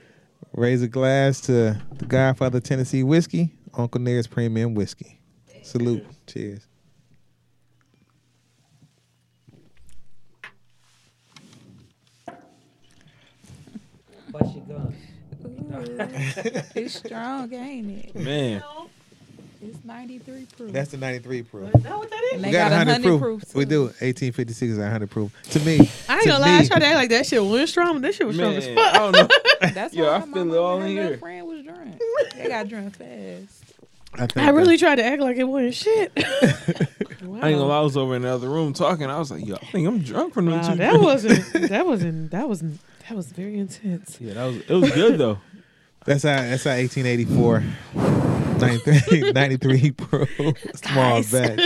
Raise 0.54 0.82
a 0.82 0.88
glass 0.88 1.42
to 1.42 1.80
the 1.98 2.06
Godfather 2.08 2.60
Tennessee 2.60 3.04
whiskey, 3.04 3.52
Uncle 3.74 4.00
Nearest 4.02 4.30
premium 4.30 4.74
whiskey. 4.76 5.20
Salute. 5.64 6.06
Cheers. 6.28 6.68
But 14.32 14.48
she 14.52 14.60
gone. 14.62 14.96
Ooh, 15.46 15.96
it's 16.76 16.96
strong, 16.96 17.54
ain't 17.54 18.06
it? 18.06 18.16
Man, 18.16 18.64
It's 19.66 19.84
93 19.86 20.48
proof. 20.58 20.72
That's 20.72 20.92
the 20.92 20.98
93 20.98 21.44
proof. 21.44 21.76
Is 21.76 21.84
that 21.84 21.98
what 21.98 22.10
that 22.10 22.24
is? 22.26 22.34
and 22.34 22.44
they 22.44 22.48
We 22.50 22.52
got, 22.54 22.70
got, 22.70 22.86
100 22.88 22.92
100 23.04 23.20
proof. 23.20 23.42
proof. 23.42 23.56
We 23.56 23.66
do. 23.66 23.82
1856 23.84 24.72
is 24.74 24.78
100 24.80 25.10
proof. 25.10 25.32
To 25.52 25.60
me, 25.62 25.80
I 26.10 26.14
ain't 26.16 26.24
to 26.24 26.30
gonna 26.30 26.40
lie. 26.40 26.58
I 26.60 26.66
tried 26.66 26.80
to 26.80 26.86
act 26.86 26.96
like 26.96 27.10
that 27.10 27.26
shit 27.26 27.44
wasn't 27.44 27.70
strong, 27.70 27.94
but 27.94 28.02
that 28.04 28.16
shit 28.16 28.28
was 28.28 28.36
strong 28.36 28.52
man, 28.54 28.62
as 28.62 28.68
I 28.68 28.76
fuck. 28.76 28.94
don't 28.94 29.12
know. 29.14 29.28
That's 29.74 29.94
Yo, 29.94 30.06
why 30.06 30.16
I 30.16 30.26
my 30.26 30.34
feel 30.34 30.54
it 30.54 30.58
all 30.58 30.82
in 30.82 30.88
here. 30.92 31.04
little 31.04 31.18
friend 31.20 31.48
was 31.48 31.64
drunk. 31.64 32.00
They 32.36 32.48
got 32.48 32.68
drunk 32.68 32.96
fast. 32.96 33.60
I, 34.16 34.28
I 34.46 34.50
really 34.50 34.78
tried 34.78 34.96
to 34.98 35.04
act 35.04 35.22
like 35.22 35.38
it 35.38 35.44
wasn't 35.46 35.74
shit. 35.74 36.12
wow. 37.24 37.40
I 37.42 37.50
ain't 37.50 37.58
gonna 37.58 37.64
lie. 37.66 37.80
I 37.80 37.82
was 37.82 37.98
over 37.98 38.16
in 38.16 38.22
the 38.22 38.30
other 38.30 38.48
room 38.48 38.72
talking. 38.74 39.10
I 39.10 39.18
was 39.18 39.32
like, 39.32 39.44
yo, 39.46 39.56
I 39.56 39.66
think 39.66 39.88
I'm 39.88 40.00
drunk 40.04 40.34
from 40.36 40.46
them 40.46 40.60
Wow, 40.62 40.70
two. 40.70 40.76
that 40.78 41.00
wasn't. 41.00 41.54
That 41.70 41.86
wasn't. 41.88 42.30
That 42.32 42.48
wasn't. 42.48 42.80
That 43.10 43.16
was 43.18 43.32
very 43.32 43.58
intense. 43.58 44.18
Yeah, 44.22 44.34
that 44.36 44.46
was. 44.46 44.58
It 44.58 44.70
was 44.74 44.92
good 44.92 45.18
though. 45.18 45.40
That's 46.06 46.22
how. 46.24 46.36
That's 46.36 46.64
how 46.64 46.72
1884. 46.76 47.64
93, 48.68 49.32
93 49.32 49.92
proof. 49.92 50.30
Small 50.76 51.24
batch. 51.24 51.60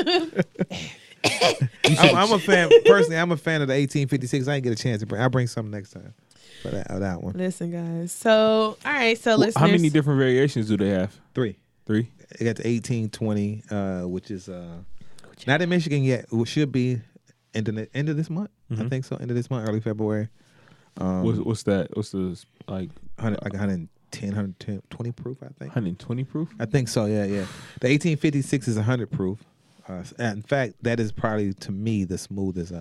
I'm, 2.00 2.16
I'm 2.16 2.32
a 2.34 2.40
fan. 2.40 2.70
Personally, 2.86 3.18
I'm 3.18 3.32
a 3.32 3.38
fan 3.38 3.62
of 3.62 3.68
the 3.68 3.74
1856. 3.74 4.48
I 4.48 4.54
didn't 4.56 4.64
get 4.66 4.74
a 4.80 4.82
chance 4.84 5.00
to 5.02 5.06
bring. 5.06 5.22
I'll 5.22 5.30
bring 5.30 5.48
some 5.48 5.70
next 5.72 5.92
time 5.92 6.14
for 6.62 6.70
that, 6.70 6.90
uh, 6.92 7.00
that 7.00 7.22
one. 7.24 7.34
Listen, 7.36 7.72
guys. 7.72 8.12
So, 8.12 8.78
all 8.86 8.92
right. 8.92 9.18
So, 9.18 9.36
listeners. 9.36 9.56
How 9.58 9.68
many 9.68 9.90
different 9.90 10.20
variations 10.20 10.68
do 10.68 10.78
they 10.78 10.90
have? 10.90 11.16
Three. 11.34 11.58
Three. 11.86 12.12
They 12.40 12.46
got 12.46 12.58
the 12.58 12.70
1820, 12.70 13.64
uh, 13.72 14.08
which 14.08 14.32
is 14.32 14.50
uh, 14.50 14.78
not 15.46 15.62
in 15.62 15.70
Michigan 15.70 16.04
yet. 16.04 16.26
It 16.32 16.48
should 16.48 16.72
be 16.72 17.02
end 17.54 17.68
of, 17.70 17.88
end 17.94 18.10
of 18.10 18.18
this 18.18 18.30
month. 18.30 18.50
I 18.70 18.76
Mhm. 18.76 18.90
think 18.90 19.06
so. 19.06 19.16
End 19.16 19.32
of 19.32 19.38
this 19.38 19.50
month, 19.50 19.68
early 19.68 19.80
February. 19.80 20.28
Um, 20.98 21.24
What's, 21.24 21.40
what's 21.40 21.64
that? 21.64 21.96
What's 21.96 22.10
the 22.12 22.38
like 22.68 22.90
100, 23.18 23.42
like 23.44 23.54
110, 24.12 24.30
120 24.30 25.12
proof, 25.12 25.38
I 25.42 25.48
think. 25.48 25.72
120 25.76 26.24
proof? 26.24 26.50
I 26.60 26.66
think 26.66 26.88
so. 26.88 27.06
Yeah, 27.06 27.26
yeah. 27.26 27.46
The 27.82 27.90
1856 27.90 28.68
is 28.68 28.76
100 28.78 29.12
proof. 29.12 29.40
Uh, 29.88 30.04
in 30.20 30.42
fact, 30.42 30.76
that 30.82 31.00
is 31.00 31.12
probably 31.12 31.54
to 31.54 31.72
me 31.72 32.04
the 32.04 32.18
smoothest 32.18 32.74
uh, 32.74 32.78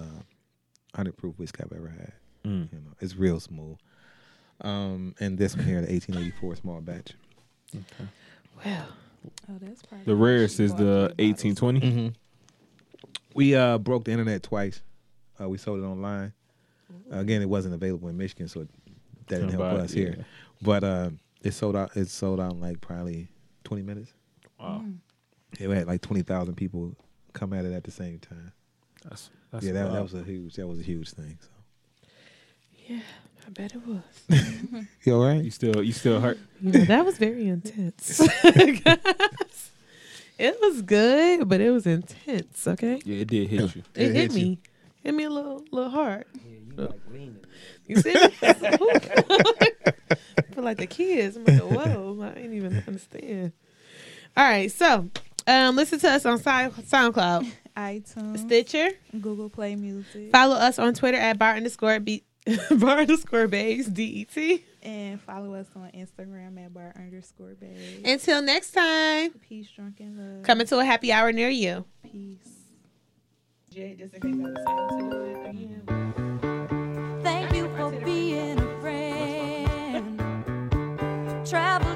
100 0.94 1.16
proof 1.16 1.38
whiskey 1.38 1.62
I've 1.62 1.76
ever 1.76 1.88
had. 1.88 2.12
Mm. 2.44 2.72
You 2.72 2.78
know, 2.78 2.92
it's 3.00 3.16
real 3.16 3.38
smooth. 3.40 3.76
Um, 4.62 5.14
and 5.20 5.36
this 5.38 5.54
one 5.54 5.66
here, 5.66 5.80
the 5.82 5.92
1884 5.92 6.56
small 6.56 6.80
batch. 6.80 7.12
Well, 8.64 8.88
Oh, 9.50 9.54
that's 9.60 9.82
probably 9.82 10.04
The 10.04 10.14
rarest 10.14 10.60
is 10.60 10.74
the 10.74 11.12
1820. 11.18 11.80
Mm-hmm. 11.80 12.08
We 13.34 13.54
uh, 13.54 13.78
broke 13.78 14.04
the 14.04 14.12
internet 14.12 14.42
twice. 14.42 14.82
Uh, 15.40 15.48
we 15.48 15.58
sold 15.58 15.80
it 15.80 15.86
online. 15.86 16.32
again, 17.10 17.42
it 17.42 17.48
wasn't 17.48 17.74
available 17.74 18.08
in 18.08 18.16
Michigan, 18.16 18.48
so 18.48 18.60
that 18.60 18.68
didn't 19.28 19.50
help 19.50 19.62
buy 19.62 19.74
it, 19.74 19.80
us 19.80 19.92
here. 19.92 20.24
Yeah. 20.60 20.64
But 20.66 20.84
uh, 20.84 21.10
it 21.42 21.52
sold 21.52 21.76
out. 21.76 21.96
It 21.96 22.08
sold 22.08 22.40
out 22.40 22.52
in 22.52 22.60
like 22.60 22.80
probably 22.80 23.28
20 23.64 23.82
minutes. 23.82 24.12
Wow, 24.60 24.82
Mm. 24.84 24.96
It 25.58 25.70
had 25.70 25.86
like 25.86 26.02
20,000 26.02 26.54
people 26.54 26.94
come 27.32 27.52
at 27.52 27.64
it 27.64 27.72
at 27.72 27.84
the 27.84 27.90
same 27.90 28.18
time. 28.18 28.52
that's 29.08 29.30
that's 29.52 29.64
yeah, 29.64 29.72
that, 29.72 29.92
that 29.92 30.02
was 30.02 30.14
a 30.14 30.22
huge. 30.22 30.54
That 30.54 30.66
was 30.66 30.80
a 30.80 30.82
huge 30.82 31.10
thing. 31.10 31.38
So. 31.40 31.48
yeah, 32.88 33.00
I 33.46 33.50
bet 33.50 33.74
it 33.74 33.82
was. 33.86 34.02
You 35.04 35.14
all 35.14 35.24
right? 35.26 35.42
You 35.44 35.50
still 35.50 35.82
you 35.82 35.92
still 35.92 36.20
hurt? 36.20 36.38
You 36.60 36.72
know, 36.72 36.84
that 36.84 37.04
was 37.04 37.16
very 37.18 37.46
intense. 37.48 38.20
It 40.38 40.54
was 40.60 40.82
good, 40.82 41.48
but 41.48 41.60
it 41.62 41.70
was 41.70 41.86
intense. 41.86 42.66
Okay, 42.68 43.00
Yeah, 43.06 43.22
it 43.22 43.28
did 43.28 43.48
hit 43.48 43.74
you. 43.74 43.82
it, 43.94 44.02
It 44.02 44.12
hit 44.12 44.14
hit 44.14 44.32
you. 44.32 44.44
me. 44.44 44.58
Hit 45.06 45.14
me 45.14 45.22
a 45.22 45.30
little, 45.30 45.62
little 45.70 45.88
hard. 45.88 46.24
Yeah, 46.34 46.42
you 46.66 46.74
like 46.76 46.90
leaning. 47.12 47.38
You 47.86 47.96
see? 47.98 48.12
Feel 48.12 48.30
like 50.64 50.78
the 50.78 50.88
kids. 50.88 51.36
I'm 51.36 51.44
like, 51.44 51.60
whoa, 51.60 52.18
I 52.36 52.40
ain't 52.40 52.52
even 52.54 52.82
understand. 52.88 53.52
All 54.36 54.48
right, 54.48 54.68
so 54.72 55.08
um, 55.46 55.76
listen 55.76 56.00
to 56.00 56.10
us 56.10 56.26
on 56.26 56.40
SoundCloud, 56.40 57.48
iTunes, 57.76 58.38
Stitcher. 58.38 58.88
Google 59.20 59.48
Play 59.48 59.76
Music, 59.76 60.32
Follow 60.32 60.56
us 60.56 60.80
on 60.80 60.92
Twitter 60.94 61.18
at 61.18 61.38
bar 61.38 61.54
underscore 61.54 62.00
b 62.00 62.24
bar 62.80 62.98
underscore 62.98 63.46
babes 63.46 63.86
d 63.86 64.02
e 64.02 64.24
t. 64.24 64.64
and 64.82 65.20
follow 65.20 65.54
us 65.54 65.68
on 65.76 65.88
Instagram 65.92 66.60
at 66.64 66.74
bar 66.74 66.92
underscore 66.96 67.54
babe. 67.54 68.04
Until 68.04 68.42
next 68.42 68.72
time, 68.72 69.30
Peace, 69.48 69.70
drunken 69.70 70.16
love. 70.18 70.42
coming 70.42 70.66
to 70.66 70.80
a 70.80 70.84
happy 70.84 71.12
hour 71.12 71.30
near 71.30 71.48
you. 71.48 71.84
Peace. 72.02 72.55
Thank 73.76 74.00
you 77.54 77.68
for 77.76 77.90
being 77.90 78.58
a 78.58 78.80
friend. 78.80 80.18
Travel 81.46 81.94